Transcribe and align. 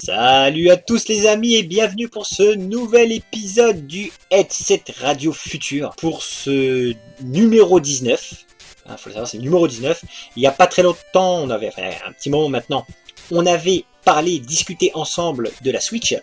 Salut 0.00 0.70
à 0.70 0.76
tous 0.76 1.08
les 1.08 1.26
amis 1.26 1.54
et 1.54 1.62
bienvenue 1.62 2.08
pour 2.08 2.26
ce 2.26 2.54
nouvel 2.54 3.12
épisode 3.12 3.86
du 3.86 4.12
Headset 4.30 4.84
Radio 5.00 5.32
Futur 5.32 5.94
pour 5.96 6.22
ce 6.22 6.94
numéro 7.22 7.80
19. 7.80 8.34
Il 8.90 8.96
faut 8.98 9.08
le 9.08 9.12
savoir, 9.12 9.28
c'est 9.28 9.38
le 9.38 9.44
numéro 9.44 9.66
19. 9.68 10.04
Il 10.36 10.40
n'y 10.40 10.46
a 10.46 10.52
pas 10.52 10.66
très 10.66 10.82
longtemps, 10.82 11.42
on 11.42 11.50
avait, 11.50 11.72
un 12.06 12.12
petit 12.12 12.28
moment 12.28 12.48
maintenant, 12.48 12.86
on 13.30 13.46
avait 13.46 13.84
parlé, 14.04 14.38
discuté 14.38 14.90
ensemble 14.94 15.50
de 15.62 15.70
la 15.70 15.80
Switch. 15.80 16.14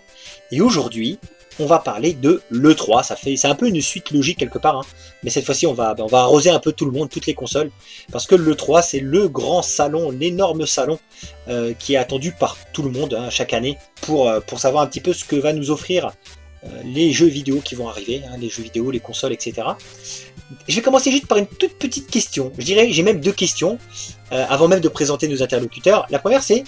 Et 0.51 0.61
aujourd'hui, 0.61 1.19
on 1.59 1.65
va 1.65 1.79
parler 1.79 2.13
de 2.13 2.41
l'E3. 2.51 3.03
Ça 3.03 3.15
fait, 3.15 3.35
c'est 3.35 3.47
un 3.47 3.55
peu 3.55 3.67
une 3.67 3.81
suite 3.81 4.11
logique 4.11 4.37
quelque 4.37 4.57
part, 4.57 4.79
hein. 4.79 4.85
mais 5.23 5.29
cette 5.29 5.45
fois-ci, 5.45 5.67
on 5.67 5.73
va, 5.73 5.95
arroser 6.13 6.49
un 6.49 6.59
peu 6.59 6.71
tout 6.71 6.85
le 6.85 6.91
monde, 6.91 7.09
toutes 7.09 7.25
les 7.25 7.33
consoles, 7.33 7.71
parce 8.11 8.27
que 8.27 8.35
l'E3, 8.35 8.83
c'est 8.85 8.99
le 8.99 9.27
grand 9.27 9.61
salon, 9.61 10.11
l'énorme 10.11 10.65
salon 10.65 10.99
euh, 11.47 11.73
qui 11.77 11.93
est 11.93 11.97
attendu 11.97 12.31
par 12.31 12.57
tout 12.73 12.83
le 12.83 12.91
monde 12.91 13.13
hein, 13.13 13.29
chaque 13.29 13.53
année 13.53 13.77
pour, 14.01 14.29
euh, 14.29 14.39
pour 14.39 14.59
savoir 14.59 14.83
un 14.83 14.87
petit 14.87 15.01
peu 15.01 15.13
ce 15.13 15.23
que 15.23 15.35
va 15.35 15.53
nous 15.53 15.71
offrir 15.71 16.11
euh, 16.63 16.67
les 16.83 17.11
jeux 17.11 17.27
vidéo 17.27 17.61
qui 17.63 17.75
vont 17.75 17.87
arriver, 17.87 18.21
hein, 18.27 18.37
les 18.39 18.49
jeux 18.49 18.63
vidéo, 18.63 18.91
les 18.91 18.99
consoles, 18.99 19.33
etc. 19.33 19.67
Je 20.67 20.75
vais 20.75 20.81
commencer 20.81 21.11
juste 21.11 21.27
par 21.27 21.37
une 21.37 21.47
toute 21.47 21.77
petite 21.77 22.09
question. 22.09 22.51
Je 22.57 22.65
dirais, 22.65 22.91
j'ai 22.91 23.03
même 23.03 23.19
deux 23.19 23.31
questions 23.31 23.79
avant 24.29 24.67
même 24.67 24.79
de 24.79 24.89
présenter 24.89 25.27
nos 25.27 25.41
interlocuteurs. 25.41 26.05
La 26.11 26.19
première, 26.19 26.43
c'est 26.43 26.63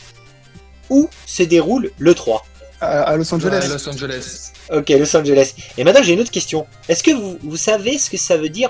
où 0.90 1.10
se 1.26 1.44
déroule 1.44 1.92
l'E3 2.00 2.42
à, 2.82 3.16
Los 3.18 3.34
Angeles. 3.34 3.64
À 3.64 3.68
Los 3.68 3.90
Angeles. 3.90 4.52
Ok, 4.72 4.90
Los 4.90 5.16
Angeles. 5.16 5.54
Et 5.78 5.84
maintenant, 5.84 6.04
j'ai 6.04 6.14
une 6.14 6.20
autre 6.20 6.32
question. 6.32 6.66
Est-ce 6.90 7.04
que 7.04 7.12
vous, 7.12 7.38
vous 7.42 7.58
savez 7.58 7.98
ce 7.98 8.10
que 8.10 8.18
ça 8.18 8.38
veut 8.38 8.50
dire 8.50 8.70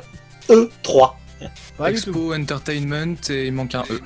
E3 0.50 1.14
Expo 1.88 2.34
Entertainment 2.34 3.16
et 3.30 3.48
il 3.48 3.54
manque 3.54 3.76
un 3.76 3.84
E. 3.90 4.00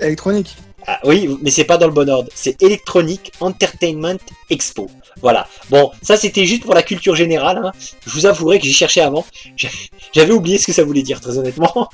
Électronique. 0.00 0.56
Ah, 0.86 0.98
oui, 1.04 1.28
mais 1.42 1.50
c'est 1.50 1.64
pas 1.64 1.76
dans 1.76 1.86
le 1.86 1.92
bon 1.92 2.08
ordre. 2.08 2.30
C'est 2.34 2.62
Electronic 2.62 3.32
Entertainment 3.40 4.16
Expo. 4.48 4.90
Voilà. 5.20 5.46
Bon, 5.68 5.90
ça 6.00 6.16
c'était 6.16 6.46
juste 6.46 6.62
pour 6.62 6.72
la 6.74 6.82
culture 6.82 7.14
générale. 7.14 7.60
hein. 7.62 7.72
Je 8.06 8.10
vous 8.10 8.24
avouerai 8.24 8.58
que 8.58 8.64
j'ai 8.64 8.72
cherché 8.72 9.02
avant. 9.02 9.26
J'avais 10.14 10.32
oublié 10.32 10.56
ce 10.56 10.66
que 10.66 10.72
ça 10.72 10.82
voulait 10.82 11.02
dire, 11.02 11.20
très 11.20 11.36
honnêtement. 11.36 11.88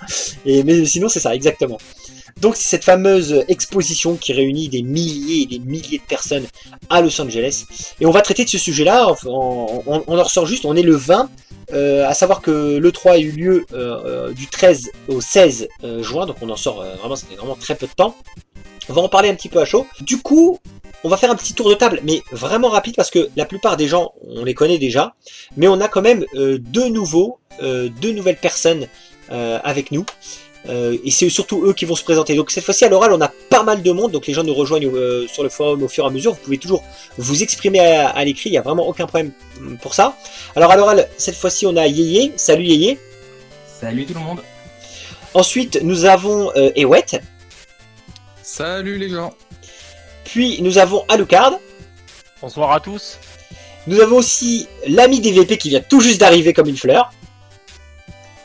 Et, 0.45 0.63
mais 0.63 0.85
sinon, 0.85 1.09
c'est 1.09 1.19
ça, 1.19 1.35
exactement. 1.35 1.79
Donc 2.41 2.55
c'est 2.57 2.69
cette 2.69 2.85
fameuse 2.85 3.45
exposition 3.49 4.17
qui 4.17 4.33
réunit 4.35 4.69
des 4.69 4.83
milliers 4.83 5.43
et 5.43 5.47
des 5.47 5.59
milliers 5.59 5.99
de 5.99 6.03
personnes 6.03 6.47
à 6.91 7.01
Los 7.01 7.19
Angeles. 7.21 7.65
Et 7.99 8.05
on 8.05 8.11
va 8.11 8.21
traiter 8.21 8.45
de 8.45 8.51
ce 8.51 8.59
sujet-là, 8.59 9.15
on, 9.25 9.83
en 9.87 10.23
ressort 10.23 10.47
juste, 10.47 10.67
on 10.67 10.77
est 10.77 10.83
le 10.83 10.95
20, 10.95 11.31
euh, 11.73 12.07
à 12.07 12.13
savoir 12.13 12.43
que 12.43 12.77
le 12.77 12.93
3 12.93 13.13
a 13.13 13.19
eu 13.19 13.31
lieu 13.31 13.67
euh, 13.73 14.29
euh, 14.29 14.33
du 14.33 14.47
13 14.49 14.91
au 15.09 15.21
16 15.23 15.69
euh, 15.83 16.03
juin, 16.03 16.27
donc 16.27 16.37
on 16.43 16.51
en 16.51 16.57
sort 16.57 16.85
vraiment, 17.01 17.17
ça 17.17 17.27
fait 17.27 17.37
vraiment 17.37 17.57
très 17.57 17.75
peu 17.75 17.87
de 17.87 17.93
temps. 17.93 18.15
On 18.89 18.93
va 18.93 19.01
en 19.01 19.09
parler 19.09 19.31
un 19.31 19.35
petit 19.35 19.49
peu 19.49 19.61
à 19.61 19.65
chaud. 19.65 19.87
Du 20.03 20.21
coup, 20.21 20.61
on 21.05 21.09
va 21.09 21.17
faire 21.17 21.31
un 21.31 21.37
petit 21.37 21.55
tour 21.55 21.71
de 21.71 21.75
table, 21.75 22.01
mais 22.05 22.23
vraiment 22.31 22.69
rapide 22.69 22.95
parce 22.95 23.11
que 23.11 23.31
la 23.35 23.47
plupart 23.47 23.77
des 23.77 23.89
gens, 23.89 24.13
on 24.29 24.45
les 24.45 24.55
connaît 24.55 24.79
déjà, 24.79 25.15
mais 25.57 25.67
on 25.69 25.81
a 25.81 25.89
quand 25.89 26.03
même 26.03 26.25
deux 26.35 26.89
nouveaux, 26.89 27.41
deux 27.61 28.13
nouvelles 28.13 28.37
personnes 28.37 28.87
avec 29.29 29.91
nous. 29.91 30.07
Euh, 30.69 30.97
et 31.05 31.11
c'est 31.11 31.29
surtout 31.29 31.65
eux 31.65 31.73
qui 31.73 31.85
vont 31.85 31.95
se 31.95 32.03
présenter. 32.03 32.35
Donc 32.35 32.51
cette 32.51 32.65
fois-ci 32.65 32.85
à 32.85 32.89
l'oral, 32.89 33.13
on 33.13 33.21
a 33.21 33.31
pas 33.51 33.63
mal 33.63 33.83
de 33.83 33.93
monde, 33.93 34.13
donc 34.13 34.27
les 34.27 34.35
gens 34.35 34.43
nous 34.43 34.55
rejoignent 34.55 34.91
euh, 34.93 35.27
sur 35.29 35.43
le 35.43 35.49
forum 35.49 35.83
au 35.83 35.89
fur 35.89 36.05
et 36.05 36.07
à 36.09 36.11
mesure. 36.11 36.33
Vous 36.33 36.41
pouvez 36.41 36.59
toujours 36.59 36.83
vous 37.19 37.43
exprimer 37.43 37.81
à, 37.81 38.09
à 38.09 38.25
l'écrit, 38.25 38.51
il 38.51 38.53
n'y 38.53 38.59
a 38.59 38.63
vraiment 38.63 38.87
aucun 38.87 39.07
problème 39.07 39.33
pour 39.81 39.95
ça. 39.95 40.17
Alors 40.55 40.71
à 40.71 40.77
l'oral, 40.77 41.09
cette 41.17 41.37
fois-ci, 41.37 41.67
on 41.67 41.77
a 41.77 41.87
Yeye. 41.87 42.33
Salut 42.37 42.65
Yeye. 42.65 42.99
Salut 43.81 44.07
tout 44.07 44.15
le 44.15 44.21
monde. 44.21 44.41
Ensuite, 45.35 45.81
nous 45.83 46.07
avons 46.07 46.51
euh, 46.57 46.71
Ewet. 46.77 47.21
Salut 48.43 48.97
les 48.97 49.11
gens. 49.11 49.35
Puis 50.25 50.63
nous 50.63 50.79
avons 50.79 51.05
Alucard. 51.09 51.59
Bonsoir 52.41 52.73
à 52.73 52.81
tous. 52.81 53.19
Nous 53.87 54.01
avons 54.01 54.17
aussi 54.17 54.67
l'ami 54.87 55.21
DVP 55.21 55.59
qui 55.59 55.69
vient 55.69 55.81
tout 55.81 56.01
juste 56.01 56.21
d'arriver 56.21 56.53
comme 56.53 56.69
une 56.69 56.77
fleur. 56.77 57.13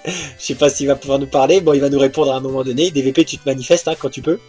Je 0.06 0.12
sais 0.38 0.56
pas 0.56 0.70
s'il 0.70 0.88
va 0.88 0.96
pouvoir 0.96 1.20
nous 1.20 1.28
parler. 1.28 1.62
Bon, 1.62 1.74
il 1.74 1.82
va 1.82 1.90
nous 1.90 2.00
répondre 2.00 2.32
à 2.32 2.38
un 2.38 2.42
moment 2.42 2.64
donné. 2.64 2.92
DVP, 2.92 3.26
tu 3.26 3.38
te 3.38 3.48
manifestes 3.48 3.88
hein, 3.88 3.96
quand 3.98 4.10
tu 4.10 4.22
peux. 4.22 4.40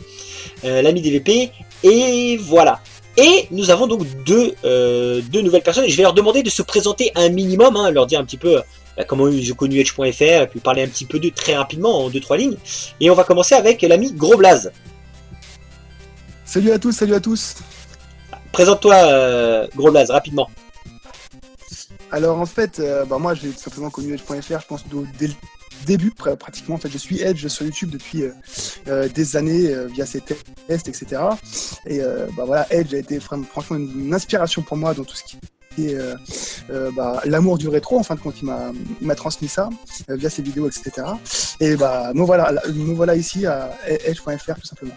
Euh, 0.65 0.83
l'ami 0.83 1.03
DVP. 1.03 1.51
Et 1.83 2.37
voilà. 2.39 2.81
Et 3.17 3.47
nous 3.51 3.71
avons 3.71 3.87
donc 3.87 4.07
deux, 4.25 4.55
euh, 4.65 5.21
deux 5.31 5.43
nouvelles 5.43 5.63
personnes. 5.63 5.85
Et 5.85 5.91
je 5.91 5.97
vais 5.97 6.03
leur 6.03 6.15
demander 6.15 6.43
de 6.43 6.49
se 6.49 6.63
présenter 6.63 7.13
un 7.15 7.29
minimum, 7.29 7.77
hein, 7.77 7.91
leur 7.91 8.07
dire 8.07 8.19
un 8.19 8.25
petit 8.25 8.39
peu 8.39 8.57
euh, 8.57 8.63
bah, 8.97 9.05
comment 9.05 9.29
ils 9.29 9.53
ont 9.53 9.55
connu 9.55 9.79
Edge.fr, 9.79 10.23
et 10.23 10.47
puis 10.47 10.61
parler 10.61 10.83
un 10.83 10.89
petit 10.89 11.05
peu 11.05 11.19
d'eux 11.19 11.31
très 11.31 11.55
rapidement 11.55 12.05
en 12.05 12.09
deux 12.09 12.21
trois 12.21 12.37
lignes. 12.39 12.57
Et 13.01 13.11
on 13.11 13.15
va 13.15 13.25
commencer 13.25 13.55
avec 13.55 13.83
l'ami 13.83 14.13
Gros 14.13 14.37
Blaze. 14.37 14.73
Salut 16.45 16.73
à 16.73 16.79
tous, 16.79 16.93
salut 16.93 17.15
à 17.15 17.21
tous. 17.21 17.57
Présente-toi, 18.53 18.95
euh, 18.95 19.67
Gros 19.77 19.91
Blaze, 19.91 20.11
rapidement. 20.11 20.51
Alors 22.13 22.39
en 22.39 22.47
fait, 22.47 22.79
euh, 22.79 23.05
bah, 23.05 23.19
moi 23.19 23.35
j'ai 23.35 23.49
tout 23.51 23.59
simplement 23.59 23.91
connu 23.91 24.13
Edge.fr, 24.13 24.61
je 24.61 24.67
pense 24.67 24.85
dès 25.19 25.29
le 25.29 25.35
début 25.87 26.11
pr- 26.11 26.37
pratiquement. 26.37 26.75
En 26.75 26.79
je 26.93 26.99
suis 26.99 27.21
Edge 27.23 27.47
sur 27.49 27.65
YouTube 27.65 27.91
depuis 27.91 28.23
euh, 28.23 28.31
euh, 28.89 29.09
des 29.09 29.35
années 29.37 29.75
via 29.87 30.05
ses 30.07 30.21
tests, 30.21 30.89
etc. 30.89 31.23
Et 31.87 32.01
bah, 32.37 32.45
voilà, 32.47 32.67
Edge 32.71 32.93
a 32.95 32.99
été 32.99 33.19
fran- 33.19 33.43
franchement 33.43 33.77
une 33.79 34.13
inspiration 34.15 34.63
pour 34.63 34.77
moi 34.77 34.93
dans 34.95 35.05
tout 35.05 35.17
ce 35.17 35.25
qui 35.25 35.39
euh, 35.81 36.15
euh, 36.71 36.91
bah, 36.97 37.21
l'amour 37.25 37.59
du 37.59 37.69
rétro. 37.69 37.99
En 37.99 38.03
fin 38.03 38.15
de 38.15 38.21
compte, 38.21 38.37
il 38.41 38.47
m'a 38.47 38.73
il 39.01 39.07
m'a 39.07 39.15
transmis 39.15 39.49
ça 39.49 39.69
euh, 40.11 40.17
via 40.17 40.31
ses 40.31 40.43
vidéos, 40.43 40.69
etc. 40.69 41.07
Et 41.61 41.77
bah 41.77 42.13
me 42.15 42.23
voilà, 42.25 42.53
là- 42.53 42.63
me 42.73 42.95
voilà 42.95 43.17
ici 43.17 43.47
à 43.47 43.71
Edge.fr 43.87 44.55
tout 44.61 44.67
simplement. 44.67 44.95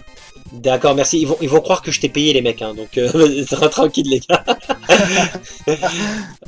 D'accord, 0.51 0.95
merci. 0.95 1.19
Ils 1.19 1.27
vont, 1.27 1.37
ils 1.41 1.49
vont 1.49 1.61
croire 1.61 1.81
que 1.81 1.91
je 1.91 1.99
t'ai 1.99 2.09
payé 2.09 2.33
les 2.33 2.41
mecs, 2.41 2.61
hein, 2.61 2.73
donc 2.73 2.97
euh, 2.97 3.43
tranquille 3.69 4.09
les 4.09 4.19
gars. 4.19 4.43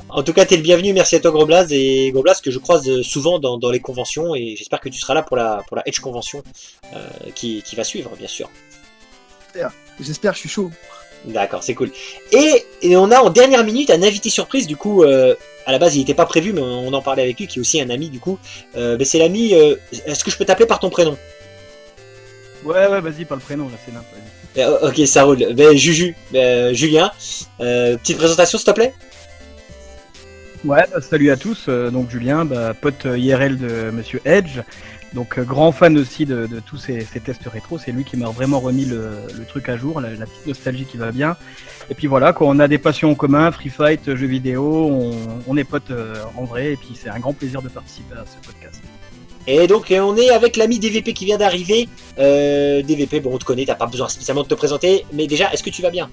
en 0.10 0.24
tout 0.24 0.34
cas, 0.34 0.46
t'es 0.46 0.56
le 0.58 0.62
bienvenu. 0.64 0.94
Merci 0.94 1.16
à 1.16 1.20
toi 1.20 1.32
Gros 1.32 1.46
Blaze 1.46 1.72
et 1.72 2.12
Gros 2.12 2.24
Blaze 2.24 2.42
que 2.42 2.52
je 2.52 2.60
croise 2.60 3.02
souvent 3.02 3.40
dans, 3.40 3.58
dans 3.58 3.70
les 3.72 3.80
conventions 3.80 4.36
et 4.36 4.56
j'espère 4.56 4.80
que 4.80 4.90
tu 4.90 5.00
seras 5.00 5.14
là 5.14 5.24
pour 5.24 5.36
la 5.38 5.64
pour 5.68 5.76
la 5.78 5.88
Edge 5.88 6.00
convention 6.00 6.44
euh, 6.96 7.08
qui, 7.36 7.62
qui 7.64 7.76
va 7.76 7.84
suivre, 7.84 8.12
bien 8.18 8.28
sûr. 8.28 8.50
J'espère, 10.00 10.34
je 10.34 10.40
suis 10.40 10.50
chaud. 10.50 10.70
D'accord, 11.28 11.62
c'est 11.64 11.74
cool. 11.76 11.92
Et, 12.32 12.66
et 12.82 12.96
on 12.96 13.12
a 13.12 13.20
en 13.20 13.30
dernière 13.30 13.64
minute 13.64 13.90
un 13.90 14.02
invité 14.02 14.30
surprise. 14.30 14.66
Du 14.66 14.78
coup, 14.78 15.04
euh, 15.04 15.36
à 15.66 15.72
la 15.74 15.78
base, 15.80 15.96
il 15.96 16.00
n'était 16.00 16.14
pas 16.14 16.26
prévu, 16.26 16.54
mais 16.54 16.62
on 16.62 16.94
en 16.94 17.02
parlait 17.02 17.22
avec 17.24 17.38
lui, 17.40 17.48
qui 17.48 17.60
est 17.60 17.62
aussi 17.62 17.82
un 17.82 17.90
ami. 17.90 18.10
Du 18.10 18.20
coup, 18.20 18.40
euh, 18.78 18.96
ben, 18.98 19.06
c'est 19.06 19.20
l'ami. 19.20 19.54
euh, 19.54 19.76
Est-ce 20.06 20.24
que 20.24 20.32
je 20.32 20.38
peux 20.38 20.46
t'appeler 20.46 20.68
par 20.68 20.80
ton 20.80 20.90
prénom? 20.90 21.18
Ouais, 22.64 22.88
ouais, 22.88 23.02
vas-y, 23.02 23.26
pas 23.26 23.36
le 23.36 23.42
prénom, 23.42 23.66
là, 23.66 23.76
c'est 23.86 23.94
là. 23.94 24.04
Euh, 24.70 24.88
Ok, 24.90 25.06
ça 25.06 25.24
roule. 25.24 25.54
Ben, 25.54 25.76
Juju, 25.78 26.16
ben, 26.32 26.74
Julien, 26.74 27.12
euh, 27.60 27.98
petite 27.98 28.18
présentation, 28.18 28.58
s'il 28.58 28.66
te 28.66 28.72
plaît. 28.72 28.94
Ouais, 30.66 30.84
salut 31.02 31.30
à 31.32 31.38
tous. 31.38 31.68
donc 31.70 32.10
Julien, 32.10 32.46
bah, 32.46 32.74
pote 32.74 33.06
IRL 33.06 33.58
de 33.58 33.92
Monsieur 33.92 34.22
Edge. 34.26 34.60
Donc 35.18 35.40
euh, 35.40 35.44
grand 35.44 35.72
fan 35.72 35.98
aussi 35.98 36.28
de, 36.28 36.46
de 36.46 36.60
tous 36.60 36.78
ces, 36.78 37.02
ces 37.02 37.20
tests 37.20 37.48
rétro. 37.48 37.80
C'est 37.80 37.92
lui 37.92 38.04
qui 38.04 38.18
m'a 38.18 38.30
vraiment 38.30 38.60
remis 38.60 38.86
le, 38.86 39.10
le 39.36 39.46
truc 39.46 39.68
à 39.68 39.76
jour, 39.76 40.00
la, 40.00 40.12
la 40.12 40.28
petite 40.28 40.46
nostalgie 40.46 40.86
qui 40.86 40.98
va 40.98 41.12
bien. 41.12 41.36
Et 41.90 41.96
puis 41.96 42.06
voilà, 42.06 42.34
quoi, 42.34 42.46
on 42.48 42.60
a 42.60 42.68
des 42.68 42.78
passions 42.78 43.10
en 43.10 43.16
commun, 43.16 43.52
free 43.52 43.70
fight, 43.70 44.16
jeux 44.16 44.28
vidéo, 44.28 44.64
on, 44.92 45.16
on 45.48 45.58
est 45.58 45.64
potes 45.64 45.90
euh, 45.90 46.14
en 46.36 46.44
vrai. 46.44 46.74
Et 46.74 46.76
puis 46.76 46.90
c'est 46.94 47.10
un 47.10 47.18
grand 47.18 47.34
plaisir 47.34 47.64
de 47.64 47.68
participer 47.68 48.14
à 48.14 48.26
ce 48.28 48.48
podcast. 48.48 48.80
Et 49.48 49.66
donc, 49.66 49.90
euh, 49.90 50.02
on 50.02 50.16
est 50.18 50.30
avec 50.30 50.56
l'ami 50.56 50.78
DVP 50.78 51.14
qui 51.14 51.26
vient 51.26 51.40
d'arriver. 51.40 51.90
Euh, 52.20 52.84
DVP, 52.84 53.20
bon, 53.20 53.34
on 53.34 53.38
te 53.40 53.46
connaît, 53.46 53.66
t'as 53.66 53.74
pas 53.74 53.88
besoin 53.88 54.10
spécialement 54.10 54.44
de 54.44 54.50
te 54.50 54.54
présenter. 54.54 55.04
Mais 55.14 55.26
déjà, 55.26 55.52
est-ce 55.52 55.64
que 55.64 55.72
tu 55.72 55.82
vas 55.82 55.90
bien? 55.90 56.12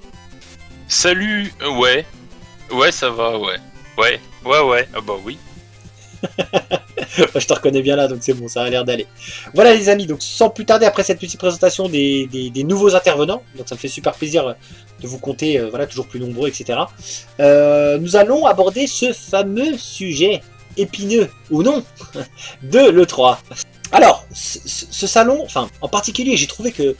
Salut, 0.88 1.52
euh, 1.60 1.76
ouais. 1.78 2.06
Ouais, 2.72 2.90
ça 2.90 3.10
va, 3.10 3.38
ouais. 3.38 3.58
Ouais, 3.98 4.18
ouais, 4.46 4.60
ouais. 4.62 4.88
Ah 4.94 5.00
bah 5.06 5.14
oui. 5.22 5.36
Je 7.34 7.46
te 7.46 7.52
reconnais 7.52 7.82
bien 7.82 7.96
là, 7.96 8.08
donc 8.08 8.18
c'est 8.22 8.32
bon, 8.32 8.48
ça 8.48 8.62
a 8.62 8.70
l'air 8.70 8.84
d'aller. 8.84 9.06
Voilà 9.54 9.74
les 9.74 9.88
amis, 9.88 10.06
donc 10.06 10.22
sans 10.22 10.50
plus 10.50 10.64
tarder, 10.64 10.86
après 10.86 11.02
cette 11.04 11.20
petite 11.20 11.38
présentation 11.38 11.88
des, 11.88 12.28
nouveaux 12.64 12.94
intervenants, 12.96 13.42
donc 13.56 13.68
ça 13.68 13.74
me 13.74 13.80
fait 13.80 13.88
super 13.88 14.12
plaisir 14.14 14.48
euh, 14.48 14.52
de 15.00 15.06
vous 15.06 15.18
compter, 15.18 15.58
euh, 15.58 15.68
voilà, 15.70 15.86
toujours 15.86 16.06
plus 16.06 16.20
nombreux, 16.20 16.48
etc. 16.48 16.80
Euh, 17.40 17.98
nous 17.98 18.16
allons 18.16 18.46
aborder 18.46 18.86
ce 18.86 19.12
fameux 19.12 19.76
sujet 19.76 20.42
épineux, 20.76 21.28
ou 21.50 21.62
non, 21.62 21.84
de 22.62 22.90
l'E3. 22.90 23.38
Alors, 23.92 24.24
ce- 24.32 24.58
ce 24.64 25.06
salon, 25.06 25.42
enfin, 25.44 25.68
en 25.80 25.88
particulier, 25.88 26.36
j'ai 26.36 26.48
trouvé 26.48 26.72
que 26.72 26.96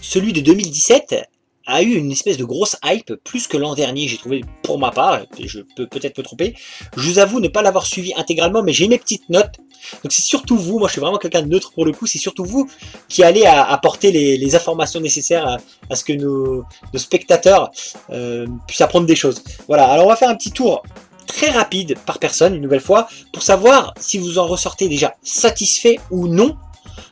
celui 0.00 0.32
de 0.32 0.40
2017 0.40 1.28
a 1.68 1.82
eu 1.82 1.94
une 1.94 2.10
espèce 2.10 2.38
de 2.38 2.44
grosse 2.44 2.76
hype, 2.82 3.14
plus 3.22 3.46
que 3.46 3.56
l'an 3.56 3.74
dernier, 3.74 4.08
j'ai 4.08 4.16
trouvé 4.16 4.40
pour 4.62 4.78
ma 4.78 4.90
part, 4.90 5.20
je 5.38 5.60
peux 5.76 5.86
peut-être 5.86 6.16
me 6.18 6.24
tromper, 6.24 6.54
je 6.96 7.08
vous 7.08 7.18
avoue 7.18 7.40
ne 7.40 7.48
pas 7.48 7.62
l'avoir 7.62 7.86
suivi 7.86 8.12
intégralement, 8.16 8.62
mais 8.62 8.72
j'ai 8.72 8.88
mes 8.88 8.98
petites 8.98 9.28
notes. 9.28 9.54
Donc 10.02 10.10
c'est 10.10 10.22
surtout 10.22 10.56
vous, 10.56 10.78
moi 10.78 10.88
je 10.88 10.92
suis 10.92 11.00
vraiment 11.00 11.18
quelqu'un 11.18 11.42
de 11.42 11.48
neutre 11.48 11.72
pour 11.72 11.84
le 11.84 11.92
coup, 11.92 12.06
c'est 12.06 12.18
surtout 12.18 12.44
vous 12.44 12.68
qui 13.08 13.22
allez 13.22 13.44
apporter 13.44 14.10
les, 14.10 14.56
informations 14.56 14.98
nécessaires 14.98 15.58
à, 15.90 15.94
ce 15.94 16.02
que 16.02 16.14
nos, 16.14 16.64
nos 16.92 16.98
spectateurs 16.98 17.70
euh, 18.10 18.46
puissent 18.66 18.80
apprendre 18.80 19.06
des 19.06 19.14
choses. 19.14 19.42
Voilà, 19.68 19.88
alors 19.88 20.06
on 20.06 20.08
va 20.08 20.16
faire 20.16 20.30
un 20.30 20.36
petit 20.36 20.52
tour 20.52 20.82
très 21.26 21.50
rapide 21.50 21.96
par 22.06 22.18
personne, 22.18 22.54
une 22.54 22.62
nouvelle 22.62 22.80
fois, 22.80 23.08
pour 23.32 23.42
savoir 23.42 23.92
si 24.00 24.16
vous 24.16 24.38
en 24.38 24.46
ressortez 24.46 24.88
déjà 24.88 25.14
satisfait 25.22 26.00
ou 26.10 26.28
non 26.28 26.56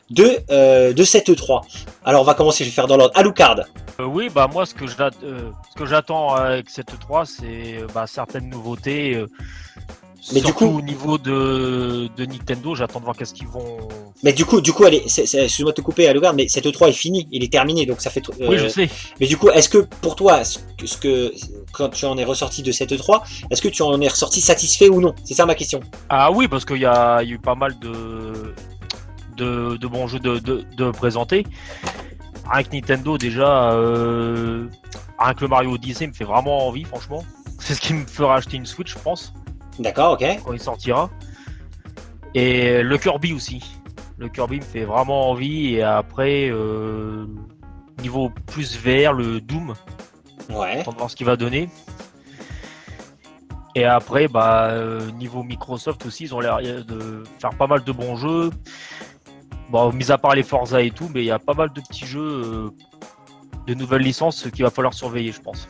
de, 0.09 0.37
euh, 0.51 0.93
de 0.93 1.03
cette 1.03 1.29
E3. 1.29 1.61
Alors 2.05 2.21
on 2.21 2.25
va 2.25 2.33
commencer, 2.33 2.63
je 2.63 2.69
vais 2.69 2.73
faire 2.75 2.87
dans 2.87 2.97
l'ordre. 2.97 3.13
Alucard. 3.17 3.61
Euh, 3.99 4.05
oui, 4.05 4.29
bah 4.33 4.47
moi 4.51 4.65
ce 4.65 4.73
que 4.73 4.85
euh, 5.23 5.51
j'attends 5.85 6.33
avec 6.35 6.69
cette 6.69 6.97
3, 6.99 7.25
c'est 7.25 7.77
euh, 7.81 7.87
bah, 7.93 8.05
certaines 8.07 8.49
nouveautés. 8.49 9.15
euh, 9.15 9.27
Mais 10.33 10.41
du 10.41 10.53
coup- 10.53 10.65
au 10.65 10.81
niveau 10.81 11.17
de, 11.17 12.09
de 12.15 12.25
Nintendo, 12.25 12.75
j'attends 12.75 12.99
de 12.99 13.05
voir 13.05 13.15
qu'est-ce 13.17 13.33
qu'ils 13.33 13.47
vont. 13.47 13.77
Mais 14.23 14.33
du 14.33 14.45
coup, 14.45 14.61
du 14.61 14.73
coup, 14.73 14.83
allez, 14.83 14.97
excuse-moi 15.05 15.71
de 15.71 15.75
te 15.75 15.81
couper, 15.81 16.07
Alucard, 16.07 16.33
mais 16.33 16.47
cette 16.47 16.65
E3 16.65 16.89
est 16.89 16.93
finie, 16.93 17.27
il 17.31 17.43
est 17.43 17.51
terminé, 17.51 17.85
donc 17.85 18.01
ça 18.01 18.09
fait. 18.09 18.27
euh, 18.29 18.47
Oui, 18.49 18.57
je 18.57 18.67
sais. 18.67 18.89
Mais 19.19 19.27
du 19.27 19.37
coup, 19.37 19.49
est-ce 19.49 19.69
que 19.69 19.77
pour 19.79 20.15
toi, 20.15 20.43
ce 20.43 20.59
que, 20.77 20.85
ce 20.85 20.97
que- 20.97 21.33
quand 21.71 21.89
tu 21.89 22.05
en 22.05 22.17
es 22.17 22.23
ressorti 22.23 22.61
de 22.63 22.71
cette 22.71 22.91
E3, 22.91 23.21
est-ce 23.51 23.61
que 23.61 23.67
tu 23.69 23.81
en 23.83 23.99
es 24.01 24.07
ressorti 24.07 24.41
satisfait 24.41 24.89
ou 24.89 24.99
non? 25.01 25.13
C'est 25.23 25.33
ça 25.35 25.45
ma 25.45 25.55
question. 25.55 25.79
Ah 26.09 26.31
oui, 26.31 26.47
parce 26.47 26.65
qu'il 26.65 26.77
y 26.77 26.81
y 26.81 26.85
a 26.85 27.23
eu 27.23 27.39
pas 27.39 27.55
mal 27.55 27.77
de, 27.79 28.53
de, 29.37 29.77
de 29.77 29.87
bons 29.87 30.07
jeux 30.07 30.19
de, 30.19 30.39
de, 30.39 30.65
de 30.75 30.91
présenter. 30.91 31.45
Avec 32.51 32.71
Nintendo, 32.73 33.17
déjà, 33.17 33.71
euh, 33.73 34.67
avec 35.19 35.41
le 35.41 35.47
Mario 35.47 35.71
Odyssey, 35.73 36.07
me 36.07 36.13
fait 36.13 36.23
vraiment 36.23 36.67
envie, 36.67 36.83
franchement. 36.83 37.23
C'est 37.59 37.73
ce 37.73 37.81
qui 37.81 37.93
me 37.93 38.05
fera 38.05 38.35
acheter 38.35 38.57
une 38.57 38.65
Switch, 38.65 38.93
je 38.93 38.99
pense, 38.99 39.33
D'accord, 39.79 40.13
ok. 40.13 40.25
quand 40.45 40.53
il 40.53 40.59
sortira. 40.59 41.09
Et 42.33 42.83
le 42.83 42.97
Kirby 42.97 43.33
aussi. 43.33 43.63
Le 44.17 44.29
Kirby 44.29 44.57
me 44.57 44.63
fait 44.63 44.85
vraiment 44.85 45.29
envie. 45.29 45.75
Et 45.75 45.83
après, 45.83 46.49
euh, 46.49 47.25
niveau 48.01 48.31
plus 48.47 48.77
VR, 48.77 49.13
le 49.13 49.41
Doom. 49.41 49.73
Ouais. 50.49 50.83
De 50.83 50.91
voir 50.97 51.09
ce 51.09 51.15
qu'il 51.15 51.25
va 51.25 51.35
donner. 51.35 51.69
Et 53.75 53.85
après, 53.85 54.27
bah, 54.27 54.69
euh, 54.71 55.11
niveau 55.11 55.43
Microsoft 55.43 56.05
aussi, 56.05 56.23
ils 56.23 56.33
ont 56.33 56.39
l'air 56.39 56.59
de 56.61 57.23
faire 57.39 57.51
pas 57.51 57.67
mal 57.67 57.83
de 57.83 57.91
bons 57.91 58.15
jeux. 58.15 58.49
Bon, 59.69 59.91
mis 59.91 60.11
à 60.11 60.17
part 60.17 60.35
les 60.35 60.43
Forza 60.43 60.81
et 60.81 60.91
tout, 60.91 61.09
mais 61.13 61.21
il 61.21 61.25
y 61.25 61.31
a 61.31 61.39
pas 61.39 61.53
mal 61.53 61.71
de 61.73 61.81
petits 61.81 62.05
jeux 62.05 62.21
euh, 62.45 62.69
de 63.67 63.73
nouvelles 63.73 64.01
licences 64.01 64.47
qu'il 64.53 64.63
va 64.63 64.69
falloir 64.71 64.93
surveiller, 64.93 65.31
je 65.31 65.41
pense. 65.41 65.67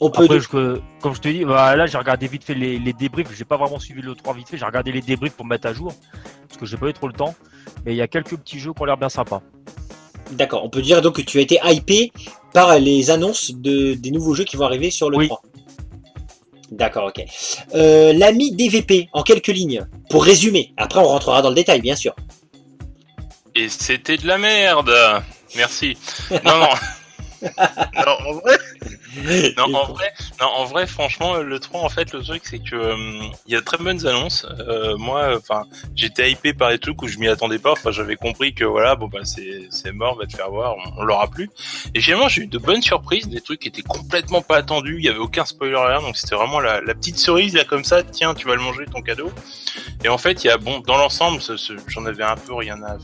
On 0.00 0.10
peut. 0.10 0.24
Après, 0.24 0.40
je- 0.40 0.80
comme 1.02 1.14
je 1.14 1.20
te 1.20 1.28
dis, 1.28 1.44
bah, 1.44 1.74
là, 1.76 1.86
j'ai 1.86 1.98
regardé 1.98 2.26
vite 2.28 2.44
fait 2.44 2.54
les, 2.54 2.78
les 2.78 2.92
débriefs. 2.92 3.28
J'ai 3.36 3.44
pas 3.44 3.56
vraiment 3.56 3.78
suivi 3.80 4.00
le 4.00 4.14
3 4.14 4.32
vite 4.34 4.48
fait. 4.48 4.56
J'ai 4.56 4.64
regardé 4.64 4.92
les 4.92 5.02
débriefs 5.02 5.34
pour 5.34 5.44
me 5.44 5.50
mettre 5.50 5.66
à 5.66 5.72
jour. 5.74 5.92
Parce 6.48 6.58
que 6.58 6.66
j'ai 6.66 6.76
pas 6.76 6.88
eu 6.88 6.92
trop 6.92 7.08
le 7.08 7.12
temps. 7.14 7.34
Mais 7.84 7.92
il 7.94 7.96
y 7.96 8.00
a 8.02 8.06
quelques 8.08 8.36
petits 8.36 8.58
jeux 8.60 8.72
qui 8.72 8.80
ont 8.80 8.84
l'air 8.84 8.96
bien 8.96 9.08
sympas. 9.08 9.42
D'accord. 10.32 10.64
On 10.64 10.70
peut 10.70 10.82
dire 10.82 11.02
donc 11.02 11.16
que 11.16 11.22
tu 11.22 11.38
as 11.38 11.40
été 11.42 11.58
hypé 11.64 12.12
par 12.54 12.78
les 12.78 13.10
annonces 13.10 13.50
de, 13.52 13.94
des 13.94 14.10
nouveaux 14.12 14.34
jeux 14.34 14.44
qui 14.44 14.56
vont 14.56 14.64
arriver 14.64 14.90
sur 14.90 15.10
le 15.10 15.16
Oui. 15.18 15.26
3. 15.26 15.42
D'accord, 16.70 17.06
ok. 17.08 17.24
Euh, 17.74 18.12
L'ami 18.12 18.52
DVP, 18.52 19.08
en 19.12 19.22
quelques 19.22 19.46
lignes, 19.48 19.84
pour 20.10 20.22
résumer. 20.24 20.72
Après, 20.76 21.00
on 21.00 21.04
rentrera 21.08 21.42
dans 21.42 21.48
le 21.48 21.54
détail, 21.54 21.80
bien 21.80 21.96
sûr. 21.96 22.14
Et 23.58 23.68
c'était 23.68 24.16
de 24.16 24.26
la 24.28 24.38
merde. 24.38 24.94
Merci. 25.56 25.98
Non, 26.30 26.58
non. 26.58 26.68
non, 27.42 28.16
en 28.26 28.32
vrai, 28.34 28.58
non, 29.56 29.74
en 29.74 29.92
vrai, 29.92 30.12
non, 30.40 30.46
en 30.46 30.64
vrai, 30.64 30.86
franchement, 30.86 31.36
le 31.36 31.58
3, 31.58 31.80
en 31.80 31.88
fait, 31.88 32.12
le 32.12 32.22
truc, 32.22 32.42
c'est 32.44 32.60
que 32.60 32.76
euh, 32.76 32.96
il 33.46 33.52
y 33.52 33.56
a 33.56 33.60
de 33.60 33.64
très 33.64 33.78
bonnes 33.78 34.06
annonces. 34.06 34.46
Euh, 34.60 34.96
moi, 34.96 35.36
enfin, 35.36 35.64
j'étais 35.96 36.30
hypé 36.30 36.52
par 36.52 36.70
des 36.70 36.78
trucs 36.78 37.02
où 37.02 37.08
je 37.08 37.18
m'y 37.18 37.26
attendais 37.26 37.58
pas. 37.58 37.72
Enfin, 37.72 37.90
j'avais 37.90 38.14
compris 38.14 38.54
que 38.54 38.64
voilà, 38.64 38.94
bon 38.94 39.08
bah 39.08 39.20
c'est 39.24 39.92
mort, 39.92 40.16
va 40.16 40.26
te 40.26 40.36
faire 40.36 40.50
voir, 40.50 40.76
on, 40.76 41.00
on 41.00 41.04
l'aura 41.04 41.28
plus. 41.28 41.50
Et 41.94 42.00
finalement, 42.00 42.28
j'ai 42.28 42.42
eu 42.42 42.46
de 42.46 42.58
bonnes 42.58 42.82
surprises, 42.82 43.28
des 43.28 43.40
trucs 43.40 43.60
qui 43.60 43.68
étaient 43.68 43.82
complètement 43.82 44.42
pas 44.42 44.58
attendus. 44.58 44.96
Il 44.98 45.04
y 45.04 45.08
avait 45.08 45.18
aucun 45.18 45.44
spoiler 45.44 45.76
rien, 45.76 46.00
donc 46.00 46.16
c'était 46.16 46.36
vraiment 46.36 46.60
la, 46.60 46.80
la 46.80 46.94
petite 46.94 47.18
cerise 47.18 47.54
là 47.54 47.64
comme 47.64 47.84
ça. 47.84 48.04
Tiens, 48.04 48.34
tu 48.34 48.46
vas 48.46 48.54
le 48.54 48.62
manger 48.62 48.84
ton 48.86 49.02
cadeau. 49.02 49.32
Et 50.04 50.08
en 50.08 50.18
fait, 50.18 50.44
il 50.44 50.46
y 50.46 50.50
a 50.50 50.58
bon, 50.58 50.80
dans 50.80 50.96
l'ensemble, 50.96 51.40
j'en 51.88 52.06
avais 52.06 52.24
un 52.24 52.36
peu 52.36 52.54
rien 52.54 52.80
à 52.82 52.98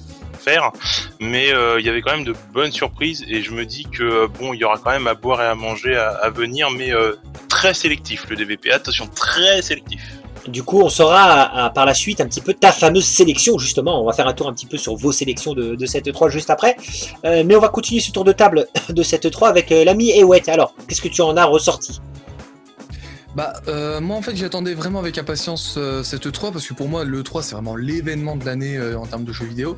mais 1.21 1.53
euh, 1.53 1.81
il 1.81 1.87
y 1.87 1.89
avait 1.89 2.03
quand 2.03 2.13
même 2.13 2.25
de 2.25 2.35
bonnes 2.53 2.73
surprises 2.73 3.25
et 3.29 3.43
je 3.43 3.53
me 3.53 3.65
dis 3.65 3.85
que 3.85 4.03
euh, 4.03 4.29
bon, 4.29 4.53
il 4.53 4.61
y 4.61 4.65
aura 4.65 4.79
quand 4.79 4.91
même 4.91 5.07
à 5.07 5.15
boire 5.15 5.43
et 5.43 5.47
à 5.47 5.55
manger 5.55 5.97
à, 5.97 6.29
venir, 6.31 6.71
mais 6.71 6.93
euh, 6.93 7.15
très 7.49 7.75
sélectif 7.75 8.29
le 8.29 8.37
DVP. 8.37 8.71
Attention, 8.71 9.07
très 9.07 9.63
sélectif. 9.63 10.01
Du 10.47 10.63
coup, 10.63 10.83
on 10.83 10.91
saura 10.91 11.71
par 11.75 11.87
la 11.87 11.95
suite 11.95 12.21
un 12.21 12.27
petit 12.27 12.43
peu 12.43 12.53
ta 12.53 12.71
fameuse 12.71 13.07
sélection, 13.07 13.59
justement. 13.59 14.03
On 14.03 14.07
va 14.07 14.13
faire 14.13 14.29
un 14.29 14.35
tour 14.35 14.47
un 14.47 14.53
petit 14.53 14.67
peu 14.67 14.77
sur 14.77 14.95
vos 14.95 15.11
sélections 15.11 15.55
de, 15.55 15.87
cette 15.87 16.13
3 16.13 16.29
juste 16.29 16.51
après. 16.51 16.77
Mais 17.23 17.57
on 17.57 17.61
va 17.61 17.71
continuer 17.71 18.03
ce 18.03 18.11
tour 18.11 18.25
de 18.25 18.33
table 18.33 18.67
de 18.91 19.03
cette 19.03 19.31
3 19.31 19.49
avec 19.49 19.71
l'ami 19.71 20.11
Ewet. 20.11 20.51
Alors, 20.51 20.75
qu'est-ce 20.87 21.01
que 21.01 21.09
tu 21.09 21.23
en 21.23 21.35
as 21.39 21.47
ressorti? 21.47 21.99
Bah, 23.35 23.55
euh, 23.67 24.01
moi 24.01 24.17
en 24.17 24.23
fait 24.23 24.37
j'attendais 24.37 24.75
vraiment 24.75 25.01
avec 25.01 25.19
impatience 25.19 25.75
euh, 25.77 26.05
cette 26.05 26.27
E3 26.27 26.53
parce 26.53 26.69
que 26.69 26.75
pour 26.75 26.89
moi 26.89 27.05
le 27.05 27.23
3 27.25 27.43
c'est 27.43 27.55
vraiment 27.57 27.75
l'événement 27.75 28.37
de 28.37 28.45
l'année 28.45 28.77
euh, 28.77 28.97
en 28.97 29.07
termes 29.07 29.25
de 29.25 29.33
jeux 29.33 29.47
vidéo. 29.47 29.77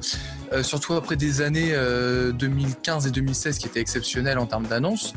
Euh, 0.53 0.62
surtout 0.62 0.93
après 0.94 1.17
des 1.17 1.41
années 1.41 1.70
euh, 1.73 2.32
2015 2.32 3.06
et 3.06 3.11
2016 3.11 3.58
qui 3.58 3.67
étaient 3.67 3.81
exceptionnelles 3.81 4.38
en 4.38 4.47
termes 4.47 4.67
d'annonces. 4.67 5.14